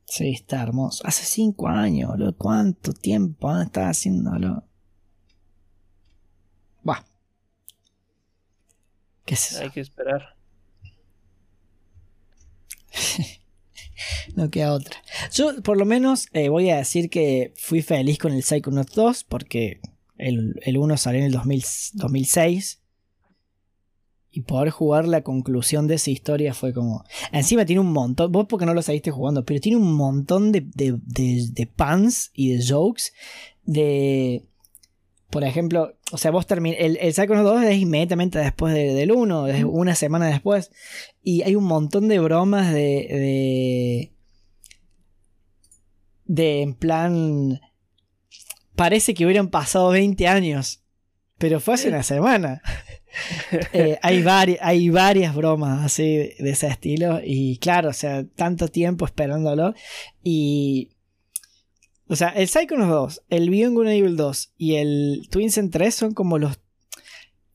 Sí, 0.05 0.31
está 0.31 0.61
hermoso. 0.61 1.03
Hace 1.07 1.25
cinco 1.25 1.67
años, 1.67 2.09
boludo. 2.09 2.35
¿Cuánto 2.35 2.93
tiempo 2.93 3.49
han 3.49 3.67
estado 3.67 3.87
haciéndolo? 3.87 4.63
Bah. 6.83 7.05
Hay 9.61 9.69
que 9.69 9.79
esperar. 9.79 10.35
no 14.35 14.49
queda 14.49 14.73
otra. 14.73 15.01
Yo, 15.31 15.61
por 15.63 15.77
lo 15.77 15.85
menos, 15.85 16.27
eh, 16.33 16.49
voy 16.49 16.69
a 16.69 16.77
decir 16.77 17.09
que 17.09 17.53
fui 17.55 17.81
feliz 17.81 18.17
con 18.17 18.33
el 18.33 18.43
Psychonauts 18.43 18.93
2 18.93 19.23
porque 19.23 19.79
el, 20.17 20.59
el 20.61 20.77
1 20.77 20.97
salió 20.97 21.19
en 21.19 21.27
el 21.27 21.31
2006. 21.33 22.79
Y 24.35 24.41
poder 24.41 24.71
jugar 24.71 25.07
la 25.07 25.21
conclusión 25.21 25.85
de 25.85 25.95
esa 25.95 26.09
historia 26.09 26.55
fue 26.55 26.73
como. 26.73 27.03
Encima 27.31 27.65
tiene 27.65 27.81
un 27.81 27.93
montón. 27.93 28.31
Vos 28.31 28.47
porque 28.49 28.65
no 28.65 28.73
lo 28.73 28.81
seguiste 28.81 29.11
jugando, 29.11 29.45
pero 29.45 29.59
tiene 29.59 29.77
un 29.77 29.93
montón 29.93 30.51
de, 30.51 30.61
de, 30.61 30.97
de, 31.03 31.49
de 31.51 31.67
puns 31.67 32.31
y 32.33 32.55
de 32.55 32.65
jokes. 32.65 33.13
De 33.63 34.47
por 35.33 35.43
ejemplo, 35.43 35.95
o 36.11 36.17
sea, 36.19 36.29
vos 36.29 36.45
terminas. 36.45 36.77
El, 36.79 36.95
el 37.01 37.11
Psychonauts 37.11 37.43
2 37.43 37.63
es 37.63 37.77
inmediatamente 37.79 38.37
después 38.37 38.71
del 38.71 39.11
1, 39.11 39.47
es 39.47 39.63
una 39.63 39.95
semana 39.95 40.27
después. 40.27 40.69
Y 41.23 41.41
hay 41.41 41.55
un 41.55 41.63
montón 41.63 42.07
de 42.07 42.19
bromas 42.19 42.71
de. 42.71 42.79
de. 42.79 44.11
de 46.25 46.61
en 46.61 46.75
plan. 46.75 47.61
Parece 48.75 49.13
que 49.13 49.25
hubieran 49.25 49.49
pasado 49.49 49.89
20 49.89 50.27
años. 50.27 50.81
Pero 51.37 51.59
fue 51.59 51.75
hace 51.75 51.89
una 51.89 52.03
semana. 52.03 52.61
Eh, 53.73 53.99
hay, 54.01 54.25
hay 54.59 54.89
varias 54.89 55.35
bromas 55.35 55.85
así 55.85 56.33
de 56.39 56.49
ese 56.49 56.65
estilo. 56.65 57.19
Y 57.23 57.59
claro, 57.59 57.89
o 57.89 57.93
sea, 57.93 58.25
tanto 58.25 58.69
tiempo 58.69 59.05
esperándolo. 59.05 59.75
Y 60.23 60.93
o 62.07 62.15
sea, 62.15 62.29
el 62.29 62.47
Psychonauts 62.47 63.17
2, 63.17 63.23
el 63.29 63.49
Beyond 63.49 63.75
Good 63.75 63.87
Evil 63.87 64.17
2 64.17 64.53
y 64.57 64.75
el 64.75 65.27
Twins 65.29 65.57
en 65.57 65.71
3 65.71 65.95
son 65.95 66.13
como 66.13 66.37
los, 66.37 66.59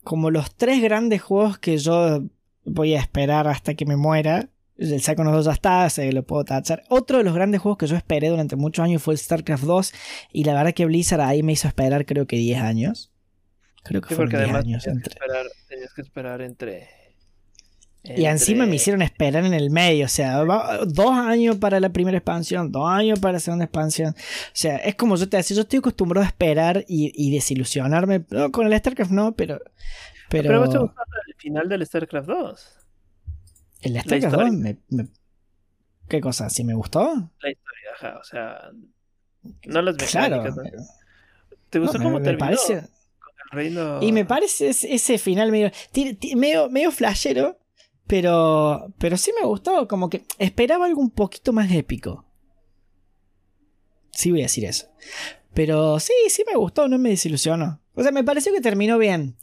como 0.02 0.30
los 0.30 0.54
tres 0.54 0.82
grandes 0.82 1.22
juegos 1.22 1.58
que 1.58 1.78
yo 1.78 2.24
voy 2.64 2.94
a 2.94 3.00
esperar 3.00 3.46
hasta 3.46 3.74
que 3.74 3.86
me 3.86 3.96
muera. 3.96 4.48
El 4.78 5.00
Psychonauts 5.00 5.44
2 5.44 5.46
ya 5.46 5.52
está, 5.52 5.90
se 5.90 6.12
lo 6.12 6.22
puedo 6.22 6.44
tachar. 6.44 6.84
Otro 6.88 7.18
de 7.18 7.24
los 7.24 7.34
grandes 7.34 7.60
juegos 7.60 7.78
que 7.78 7.86
yo 7.86 7.96
esperé 7.96 8.28
durante 8.28 8.56
muchos 8.56 8.84
años 8.84 9.02
fue 9.02 9.14
el 9.14 9.18
StarCraft 9.18 9.64
2. 9.64 9.92
Y 10.32 10.44
la 10.44 10.54
verdad 10.54 10.72
que 10.72 10.86
Blizzard 10.86 11.20
ahí 11.20 11.42
me 11.42 11.52
hizo 11.52 11.68
esperar 11.68 12.06
creo 12.06 12.26
que 12.26 12.36
10 12.36 12.60
años. 12.60 13.12
Creo 13.82 14.00
que 14.00 14.14
fueron 14.14 14.30
10 14.30 14.54
años. 14.54 14.84
tenías 15.68 15.92
que 15.94 16.02
esperar 16.02 16.40
entre 16.42 16.88
y 18.04 18.24
encima 18.24 18.64
me 18.64 18.76
hicieron 18.76 19.02
esperar 19.02 19.44
en 19.44 19.52
el 19.52 19.70
medio, 19.70 20.06
o 20.06 20.08
sea, 20.08 20.42
dos 20.86 21.10
años 21.10 21.56
para 21.56 21.78
la 21.80 21.90
primera 21.90 22.16
expansión, 22.16 22.72
dos 22.72 22.88
años 22.88 23.18
para 23.18 23.34
la 23.34 23.40
segunda 23.40 23.64
expansión. 23.64 24.14
O 24.16 24.50
sea, 24.52 24.76
es 24.76 24.94
como 24.94 25.16
yo 25.16 25.28
te 25.28 25.36
decía, 25.36 25.56
yo 25.56 25.62
estoy 25.62 25.80
acostumbrado 25.80 26.24
a 26.24 26.28
esperar 26.28 26.84
y, 26.88 27.30
desilusionarme. 27.30 28.24
con 28.50 28.66
el 28.66 28.78
StarCraft 28.78 29.10
no, 29.10 29.32
pero. 29.32 29.60
Pero, 30.30 30.46
pero 30.46 30.60
vos 30.60 30.70
te 30.70 30.78
el 30.78 31.34
final 31.38 31.68
del 31.68 31.86
StarCraft 31.86 32.28
2. 32.28 32.78
El 33.80 34.00
StarCraft 34.00 34.36
2 34.36 34.52
me, 34.52 34.78
¿Qué 36.08 36.20
cosa? 36.20 36.48
¿Si 36.50 36.64
me 36.64 36.74
gustó? 36.74 37.30
La 37.40 37.50
historia, 37.50 37.90
ajá, 37.94 38.18
o 38.18 38.24
sea. 38.24 38.70
No 39.66 39.82
las 39.82 39.94
mecánicas. 39.94 40.54
Claro, 40.54 40.70
¿Te 41.70 41.78
gustó 41.78 41.98
cómo 41.98 42.20
terminó? 42.20 42.38
Parece... 42.38 42.88
Y 44.00 44.12
me 44.12 44.24
parece 44.24 44.68
ese 44.68 45.18
final 45.18 45.50
medio, 45.50 45.70
medio, 46.36 46.68
medio 46.68 46.90
flashero, 46.90 47.58
pero, 48.06 48.92
pero 48.98 49.16
sí 49.16 49.32
me 49.38 49.46
gustó, 49.46 49.88
como 49.88 50.10
que 50.10 50.24
esperaba 50.38 50.84
algo 50.84 51.00
un 51.00 51.10
poquito 51.10 51.52
más 51.52 51.70
épico. 51.72 52.26
Sí 54.10 54.30
voy 54.30 54.40
a 54.40 54.44
decir 54.44 54.64
eso. 54.66 54.88
Pero 55.54 55.98
sí, 55.98 56.12
sí 56.28 56.44
me 56.46 56.56
gustó, 56.56 56.88
no 56.88 56.98
me 56.98 57.10
desilusionó. 57.10 57.80
O 57.94 58.02
sea, 58.02 58.12
me 58.12 58.24
pareció 58.24 58.52
que 58.52 58.60
terminó 58.60 58.98
bien. 58.98 59.36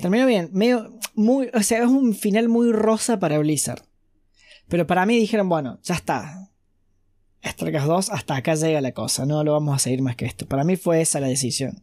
Terminó 0.00 0.26
bien. 0.26 0.50
Medio, 0.52 0.98
muy, 1.14 1.50
o 1.54 1.62
sea, 1.62 1.78
es 1.78 1.86
un 1.86 2.14
final 2.14 2.48
muy 2.48 2.72
rosa 2.72 3.18
para 3.18 3.38
Blizzard. 3.38 3.82
Pero 4.68 4.86
para 4.86 5.06
mí 5.06 5.16
dijeron, 5.16 5.48
bueno, 5.48 5.78
ya 5.82 5.94
está. 5.94 6.50
StarCraft 7.44 7.86
2, 7.86 8.10
hasta 8.10 8.36
acá 8.36 8.54
llega 8.54 8.80
la 8.80 8.92
cosa. 8.92 9.24
No 9.26 9.44
lo 9.44 9.52
vamos 9.52 9.76
a 9.76 9.78
seguir 9.78 10.02
más 10.02 10.16
que 10.16 10.26
esto. 10.26 10.46
Para 10.46 10.64
mí 10.64 10.76
fue 10.76 11.00
esa 11.00 11.20
la 11.20 11.28
decisión. 11.28 11.82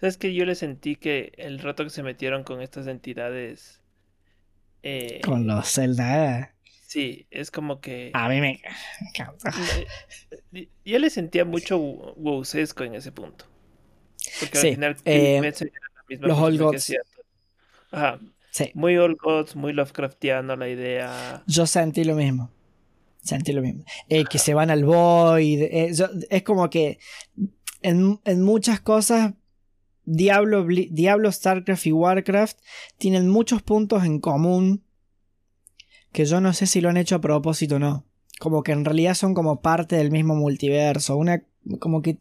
¿Sabes 0.00 0.16
que 0.16 0.34
Yo 0.34 0.44
le 0.46 0.54
sentí 0.54 0.96
que 0.96 1.32
el 1.36 1.58
rato 1.58 1.84
que 1.84 1.90
se 1.90 2.02
metieron 2.02 2.42
con 2.42 2.62
estas 2.62 2.86
entidades 2.86 3.82
eh, 4.82 5.20
Con 5.22 5.46
los 5.46 5.70
Zelda. 5.70 6.54
Sí, 6.86 7.26
es 7.30 7.50
como 7.50 7.80
que. 7.80 8.10
A 8.12 8.28
mí 8.28 8.40
me 8.40 8.60
encanta. 9.00 9.52
Yo 10.84 10.98
le 10.98 11.10
sentía 11.10 11.44
mucho 11.44 11.78
wowsesco 11.78 12.84
en 12.84 12.94
ese 12.94 13.12
punto. 13.12 13.46
Porque 14.40 14.58
al 14.58 14.74
final 14.74 14.96
eh, 15.04 15.52
misma 16.12 16.28
los 16.28 16.38
Old 16.38 16.60
Gods. 16.60 16.92
Ajá. 17.90 18.18
Sí. 18.50 18.70
Muy 18.74 18.96
Old 18.98 19.16
Gods, 19.22 19.56
muy 19.56 19.72
Lovecraftiano 19.72 20.56
la 20.56 20.68
idea. 20.68 21.42
Yo 21.46 21.66
sentí 21.66 22.04
lo 22.04 22.14
mismo. 22.14 22.50
Sentí 23.22 23.52
lo 23.52 23.62
mismo. 23.62 23.84
Eh, 24.08 24.24
que 24.24 24.38
se 24.38 24.52
van 24.54 24.70
al 24.70 24.84
Void. 24.84 25.62
eh, 25.62 25.90
yo- 25.94 26.08
es 26.30 26.42
como 26.42 26.68
que 26.70 26.98
en, 27.82 28.20
en 28.24 28.42
muchas 28.42 28.80
cosas 28.80 29.32
Diablo, 30.04 30.66
Diablo, 30.66 31.30
StarCraft 31.30 31.86
y 31.86 31.92
Warcraft 31.92 32.58
tienen 32.98 33.28
muchos 33.28 33.62
puntos 33.62 34.04
en 34.04 34.18
común 34.18 34.82
que 36.12 36.24
yo 36.24 36.40
no 36.40 36.52
sé 36.52 36.66
si 36.66 36.80
lo 36.80 36.88
han 36.88 36.96
hecho 36.96 37.14
a 37.16 37.20
propósito 37.20 37.76
o 37.76 37.78
no. 37.78 38.04
Como 38.40 38.62
que 38.64 38.72
en 38.72 38.84
realidad 38.84 39.14
son 39.14 39.32
como 39.34 39.60
parte 39.62 39.96
del 39.96 40.10
mismo 40.10 40.34
multiverso. 40.34 41.16
Una, 41.16 41.44
como 41.78 42.02
que 42.02 42.18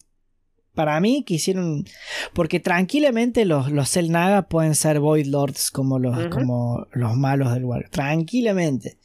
para 0.74 1.00
mí 1.00 1.24
quisieron... 1.24 1.86
Porque 2.34 2.60
tranquilamente 2.60 3.46
los, 3.46 3.72
los 3.72 3.96
Naga 4.10 4.44
pueden 4.44 4.76
ser 4.76 5.00
Void 5.00 5.26
Lords 5.28 5.72
como 5.72 6.00
los, 6.00 6.28
como 6.28 6.88
los 6.92 7.16
malos 7.16 7.54
del 7.54 7.66
Warcraft. 7.66 7.94
Tranquilamente. 7.94 8.98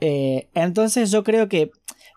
Eh, 0.00 0.48
entonces 0.54 1.10
yo 1.10 1.24
creo 1.24 1.48
que 1.48 1.70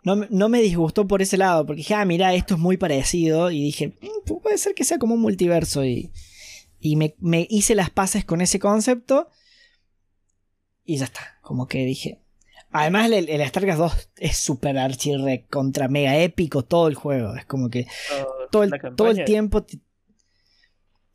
no, 0.03 0.15
me- 0.15 0.27
no 0.29 0.49
me 0.49 0.61
disgustó 0.61 1.07
por 1.07 1.21
ese 1.21 1.37
lado, 1.37 1.65
porque 1.65 1.77
dije, 1.79 1.93
ah, 1.95 2.05
mira, 2.05 2.33
esto 2.33 2.53
es 2.55 2.59
muy 2.59 2.77
parecido, 2.77 3.51
y 3.51 3.61
dije, 3.63 3.89
"Mm, 4.01 4.39
puede 4.41 4.57
ser 4.57 4.73
que 4.73 4.83
sea 4.83 4.97
como 4.99 5.15
un 5.15 5.21
multiverso, 5.21 5.83
y, 5.85 6.11
y 6.79 6.95
me, 6.95 7.15
me 7.19 7.45
hice 7.49 7.75
las 7.75 7.89
paces 7.91 8.23
con 8.25 8.41
ese 8.41 8.57
concepto, 8.59 9.29
y 10.83 10.97
ya 10.97 11.05
está, 11.05 11.21
como 11.41 11.67
que 11.67 11.85
dije. 11.85 12.19
Además, 12.71 13.11
el, 13.11 13.27
el 13.29 13.47
StarCraft 13.47 13.79
2 13.79 14.09
es 14.17 14.37
super 14.37 14.77
archirre 14.77 15.45
contra 15.49 15.87
mega 15.87 16.17
épico 16.17 16.63
todo 16.63 16.87
el 16.87 16.95
juego, 16.95 17.35
es 17.35 17.45
como 17.45 17.69
que 17.69 17.85
Oh, 18.25 18.40
todo 18.51 18.63
el, 18.63 18.69
todo 18.95 19.07
el 19.09 19.25
tiempo. 19.25 19.65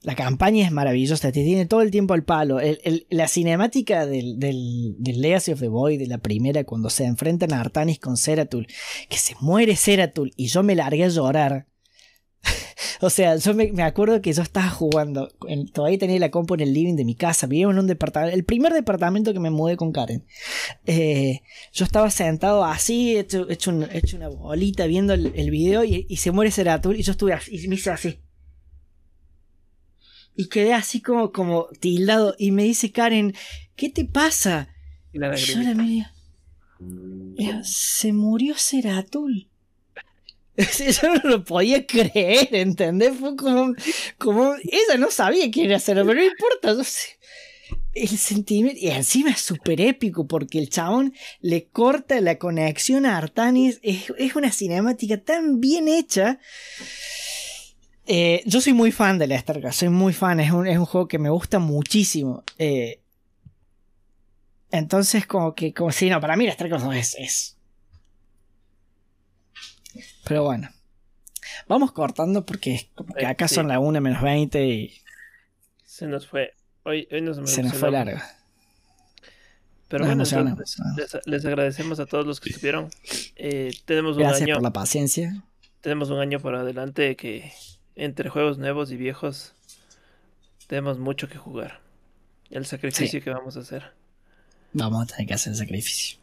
La 0.03 0.15
campaña 0.15 0.65
es 0.65 0.71
maravillosa, 0.73 1.33
te 1.33 1.43
tiene 1.43 1.67
todo 1.67 1.81
el 1.83 1.91
tiempo 1.91 2.15
al 2.15 2.23
palo. 2.23 2.61
El- 2.61 2.79
el- 2.85 3.07
la 3.11 3.27
cinemática 3.29 4.07
del, 4.07 4.39
del, 4.39 4.95
del 4.99 5.21
Legacy 5.21 5.53
of 5.53 5.61
the 5.61 5.69
Void, 5.69 5.99
de 5.99 6.07
la 6.07 6.19
primera, 6.19 6.63
cuando 6.65 6.91
se 6.91 7.05
enfrentan 7.05 7.53
a 7.53 7.61
Artanis 7.61 7.99
con 7.99 8.17
Ceratul, 8.17 8.67
que 9.09 9.17
se 9.17 9.35
muere 9.41 9.75
Ceratul 9.75 10.33
y 10.37 10.47
yo 10.47 10.63
me 10.63 10.75
largué 10.77 11.05
a 11.05 11.09
llorar. 11.09 11.67
o 13.01 13.11
sea, 13.11 13.37
yo 13.37 13.55
me, 13.55 13.73
me 13.73 13.83
acuerdo 13.83 14.21
que 14.23 14.33
yo 14.33 14.43
estaba 14.43 14.69
jugando, 14.71 15.33
en- 15.49 15.69
todavía 15.69 15.99
tenía 15.99 16.19
la 16.19 16.31
compu 16.31 16.55
en 16.55 16.61
el 16.61 16.73
living 16.73 16.95
de 16.97 17.05
mi 17.05 17.15
casa, 17.15 17.47
vivíamos 17.47 17.75
en 17.75 17.81
un 17.81 17.87
departamento, 17.87 18.35
el 18.37 18.45
primer 18.45 18.73
departamento 18.73 19.33
que 19.33 19.41
me 19.41 19.51
mudé 19.51 19.77
con 19.77 19.93
Karen. 19.93 20.25
Eh, 20.87 21.43
yo 21.73 21.85
estaba 21.85 22.11
sentado 22.11 22.65
así, 22.65 23.17
hecho, 23.17 23.49
hecho, 23.51 23.71
un- 23.71 23.89
hecho 23.93 24.17
una 24.17 24.29
bolita 24.29 24.87
viendo 24.87 25.15
el, 25.15 25.33
el 25.35 25.51
video 25.51 25.85
y, 25.85 26.07
y 26.09 26.17
se 26.19 26.31
muere 26.31 26.51
Ceratul 26.51 26.97
y 26.97 27.03
yo 27.03 27.13
estuve 27.13 27.33
así, 27.33 27.57
y 27.57 27.69
me 27.69 27.75
hice 27.77 27.91
así. 27.91 28.21
Y 30.35 30.49
quedé 30.49 30.75
así 30.75 31.01
como, 31.01 31.33
como 31.33 31.67
tildado 31.81 32.35
y 32.39 32.51
me 32.51 32.65
dice 32.65 32.93
Karen, 32.93 33.35
¿qué 33.75 33.89
te 33.89 34.05
pasa? 34.05 34.69
Y 35.13 35.19
la 35.19 35.35
yo 35.35 35.55
la 35.63 35.71
"Eh, 37.39 37.61
se 37.65 38.13
murió 38.13 38.55
Ceratul. 38.59 39.49
Yo 41.03 41.15
no 41.15 41.31
lo 41.31 41.45
podía 41.45 41.87
creer, 41.87 42.49
¿entendés? 42.53 43.15
Fue 43.19 43.37
como, 43.37 43.75
como 44.19 44.55
ella 44.55 44.97
no 44.99 45.11
sabía 45.11 45.51
quién 45.51 45.71
era 45.71 45.81
pero 45.85 46.05
no 46.05 46.23
importa, 46.23 46.73
yo. 46.73 46.83
El 47.95 48.09
sentimiento, 48.09 48.79
y 48.81 48.89
encima 48.89 49.31
es 49.31 49.41
súper 49.41 49.81
épico 49.81 50.27
porque 50.27 50.59
el 50.59 50.69
chabón 50.69 51.15
le 51.41 51.67
corta 51.69 52.21
la 52.21 52.37
conexión 52.37 53.07
a 53.07 53.17
Artanis. 53.17 53.81
Es, 53.83 54.13
es 54.19 54.37
una 54.37 54.53
cinemática 54.53 55.17
tan 55.19 55.61
bien 55.61 55.89
hecha. 55.89 56.39
Eh, 58.07 58.43
yo 58.45 58.61
soy 58.61 58.73
muy 58.73 58.93
fan 58.93 59.19
de 59.19 59.27
la 59.27 59.39
StarCraft, 59.39 59.79
soy 59.79 59.89
muy 59.89 60.13
fan, 60.13 60.39
es 60.41 60.53
un, 60.53 60.67
es 60.67 60.79
un 60.79 60.85
juego 60.85 61.09
que 61.09 61.19
me 61.19 61.31
gusta 61.31 61.59
muchísimo. 61.59 62.45
Eh, 62.59 63.01
entonces, 64.71 65.27
como 65.27 65.55
que, 65.55 65.73
como 65.73 65.91
si 65.91 66.09
no, 66.11 66.21
para 66.21 66.37
mí 66.37 66.47
la 66.47 66.53
StarCraft 66.53 66.85
2 66.85 66.97
es, 66.97 67.17
es. 67.19 67.56
Pero 70.27 70.43
bueno, 70.45 70.69
vamos 71.69 71.93
cortando 71.93 72.45
porque 72.45 72.75
es 72.75 72.85
como 72.95 73.15
que 73.15 73.25
acá 73.27 73.49
sí. 73.49 73.55
son 73.55 73.69
las 73.69 73.79
1 73.79 74.01
menos 74.01 74.21
20 74.23 74.67
y 74.67 75.01
Se 75.85 76.07
nos 76.07 76.27
fue. 76.27 76.53
Hoy, 76.83 77.09
hoy 77.11 77.21
nos 77.23 77.37
se 77.51 77.63
nos 77.63 77.75
fue 77.75 77.91
largo. 77.91 78.19
Pero 79.89 80.05
Nos 80.05 80.33
bueno, 80.33 80.57
les, 80.97 81.27
les 81.27 81.45
agradecemos 81.47 82.01
a 82.01 82.07
todos 82.07 82.27
los 82.27 82.41
que 82.41 82.51
estuvieron. 82.51 82.91
Eh, 83.37 83.73
tenemos 83.85 84.17
un 84.17 84.25
Gracias 84.25 84.43
año, 84.43 84.55
por 84.55 84.63
la 84.65 84.73
paciencia. 84.73 85.45
tenemos 85.81 86.11
un 86.11 86.19
año 86.19 86.41
por 86.41 86.57
adelante 86.57 87.15
que 87.15 87.53
entre 87.95 88.29
juegos 88.29 88.59
nuevos 88.59 88.91
y 88.91 88.97
viejos 88.97 89.55
tenemos 90.67 90.99
mucho 90.99 91.29
que 91.29 91.39
jugar. 91.39 91.81
El 92.51 92.67
sacrificio 92.67 93.23
que 93.23 93.31
vamos 93.31 93.57
a 93.57 93.61
hacer. 93.61 93.93
Vamos 94.73 95.05
a 95.05 95.07
tener 95.07 95.29
que 95.29 95.35
hacer 95.35 95.53
el 95.53 95.59
sacrificio. 95.59 96.19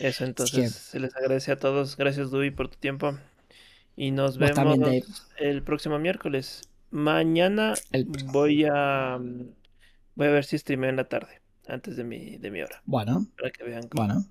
Eso, 0.00 0.24
entonces 0.24 0.72
se 0.74 1.00
les 1.00 1.14
agradece 1.16 1.52
a 1.52 1.56
todos. 1.58 1.96
Gracias, 1.96 2.30
Dewey, 2.30 2.50
por 2.50 2.68
tu 2.68 2.78
tiempo. 2.78 3.18
Y 3.96 4.10
nos 4.12 4.38
Vos 4.38 4.50
vemos 4.54 4.78
también, 4.78 5.04
el 5.38 5.62
próximo 5.62 5.98
miércoles. 5.98 6.62
Mañana 6.90 7.74
El- 7.90 8.06
voy 8.06 8.64
a 8.64 9.18
voy 10.14 10.26
a 10.26 10.30
ver 10.30 10.44
si 10.44 10.56
streameo 10.58 10.90
en 10.90 10.96
la 10.96 11.04
tarde, 11.08 11.40
antes 11.66 11.96
de 11.96 12.04
mi, 12.04 12.38
de 12.38 12.50
mi 12.50 12.62
hora, 12.62 12.80
Bueno, 12.86 13.26
para 13.36 13.50
que 13.50 13.64
vean. 13.64 13.88
cómo- 13.88 14.06
bueno. 14.06 14.26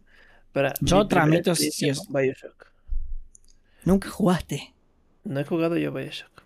para 0.53 0.73
Yo 0.81 1.07
tramito 1.07 1.53
si 1.55 1.67
es- 1.87 2.07
Bioshock. 2.09 2.67
Nunca 3.83 4.09
jugaste. 4.09 4.73
No 5.23 5.39
he 5.39 5.43
jugado 5.45 5.77
yo 5.77 5.91
Bioshock. 5.91 6.43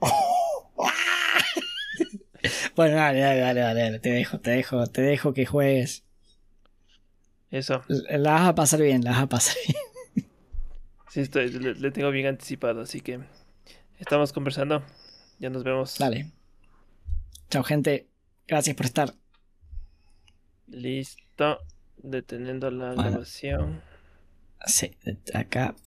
Bueno, 2.74 2.96
dale, 2.96 3.20
dale, 3.20 3.40
dale, 3.40 3.60
dale, 3.60 3.98
Te 3.98 4.10
dejo, 4.10 4.40
te 4.40 4.50
dejo, 4.52 4.86
te 4.86 5.02
dejo 5.02 5.34
que 5.34 5.44
juegues. 5.44 6.04
Eso, 7.50 7.82
La 7.88 8.32
vas 8.32 8.48
a 8.48 8.54
pasar 8.54 8.80
bien, 8.80 9.02
la 9.04 9.10
vas 9.12 9.22
a 9.22 9.26
pasar 9.28 9.56
bien. 9.66 9.76
sí 11.08 11.20
estoy, 11.20 11.50
le, 11.50 11.74
le 11.74 11.90
tengo 11.90 12.10
bien 12.10 12.26
anticipado, 12.26 12.80
así 12.80 13.00
que 13.00 13.20
estamos 13.98 14.32
conversando. 14.32 14.84
Ya 15.38 15.50
nos 15.50 15.64
vemos. 15.64 15.98
Dale. 15.98 16.30
Chao, 17.50 17.62
gente. 17.64 18.08
Gracias 18.46 18.76
por 18.76 18.86
estar. 18.86 19.14
Listo. 20.68 21.58
Deteniendo 21.98 22.70
la 22.70 22.94
Bueno. 22.94 23.10
grabación. 23.10 23.82
Sí, 24.66 24.96
acá 25.34 25.74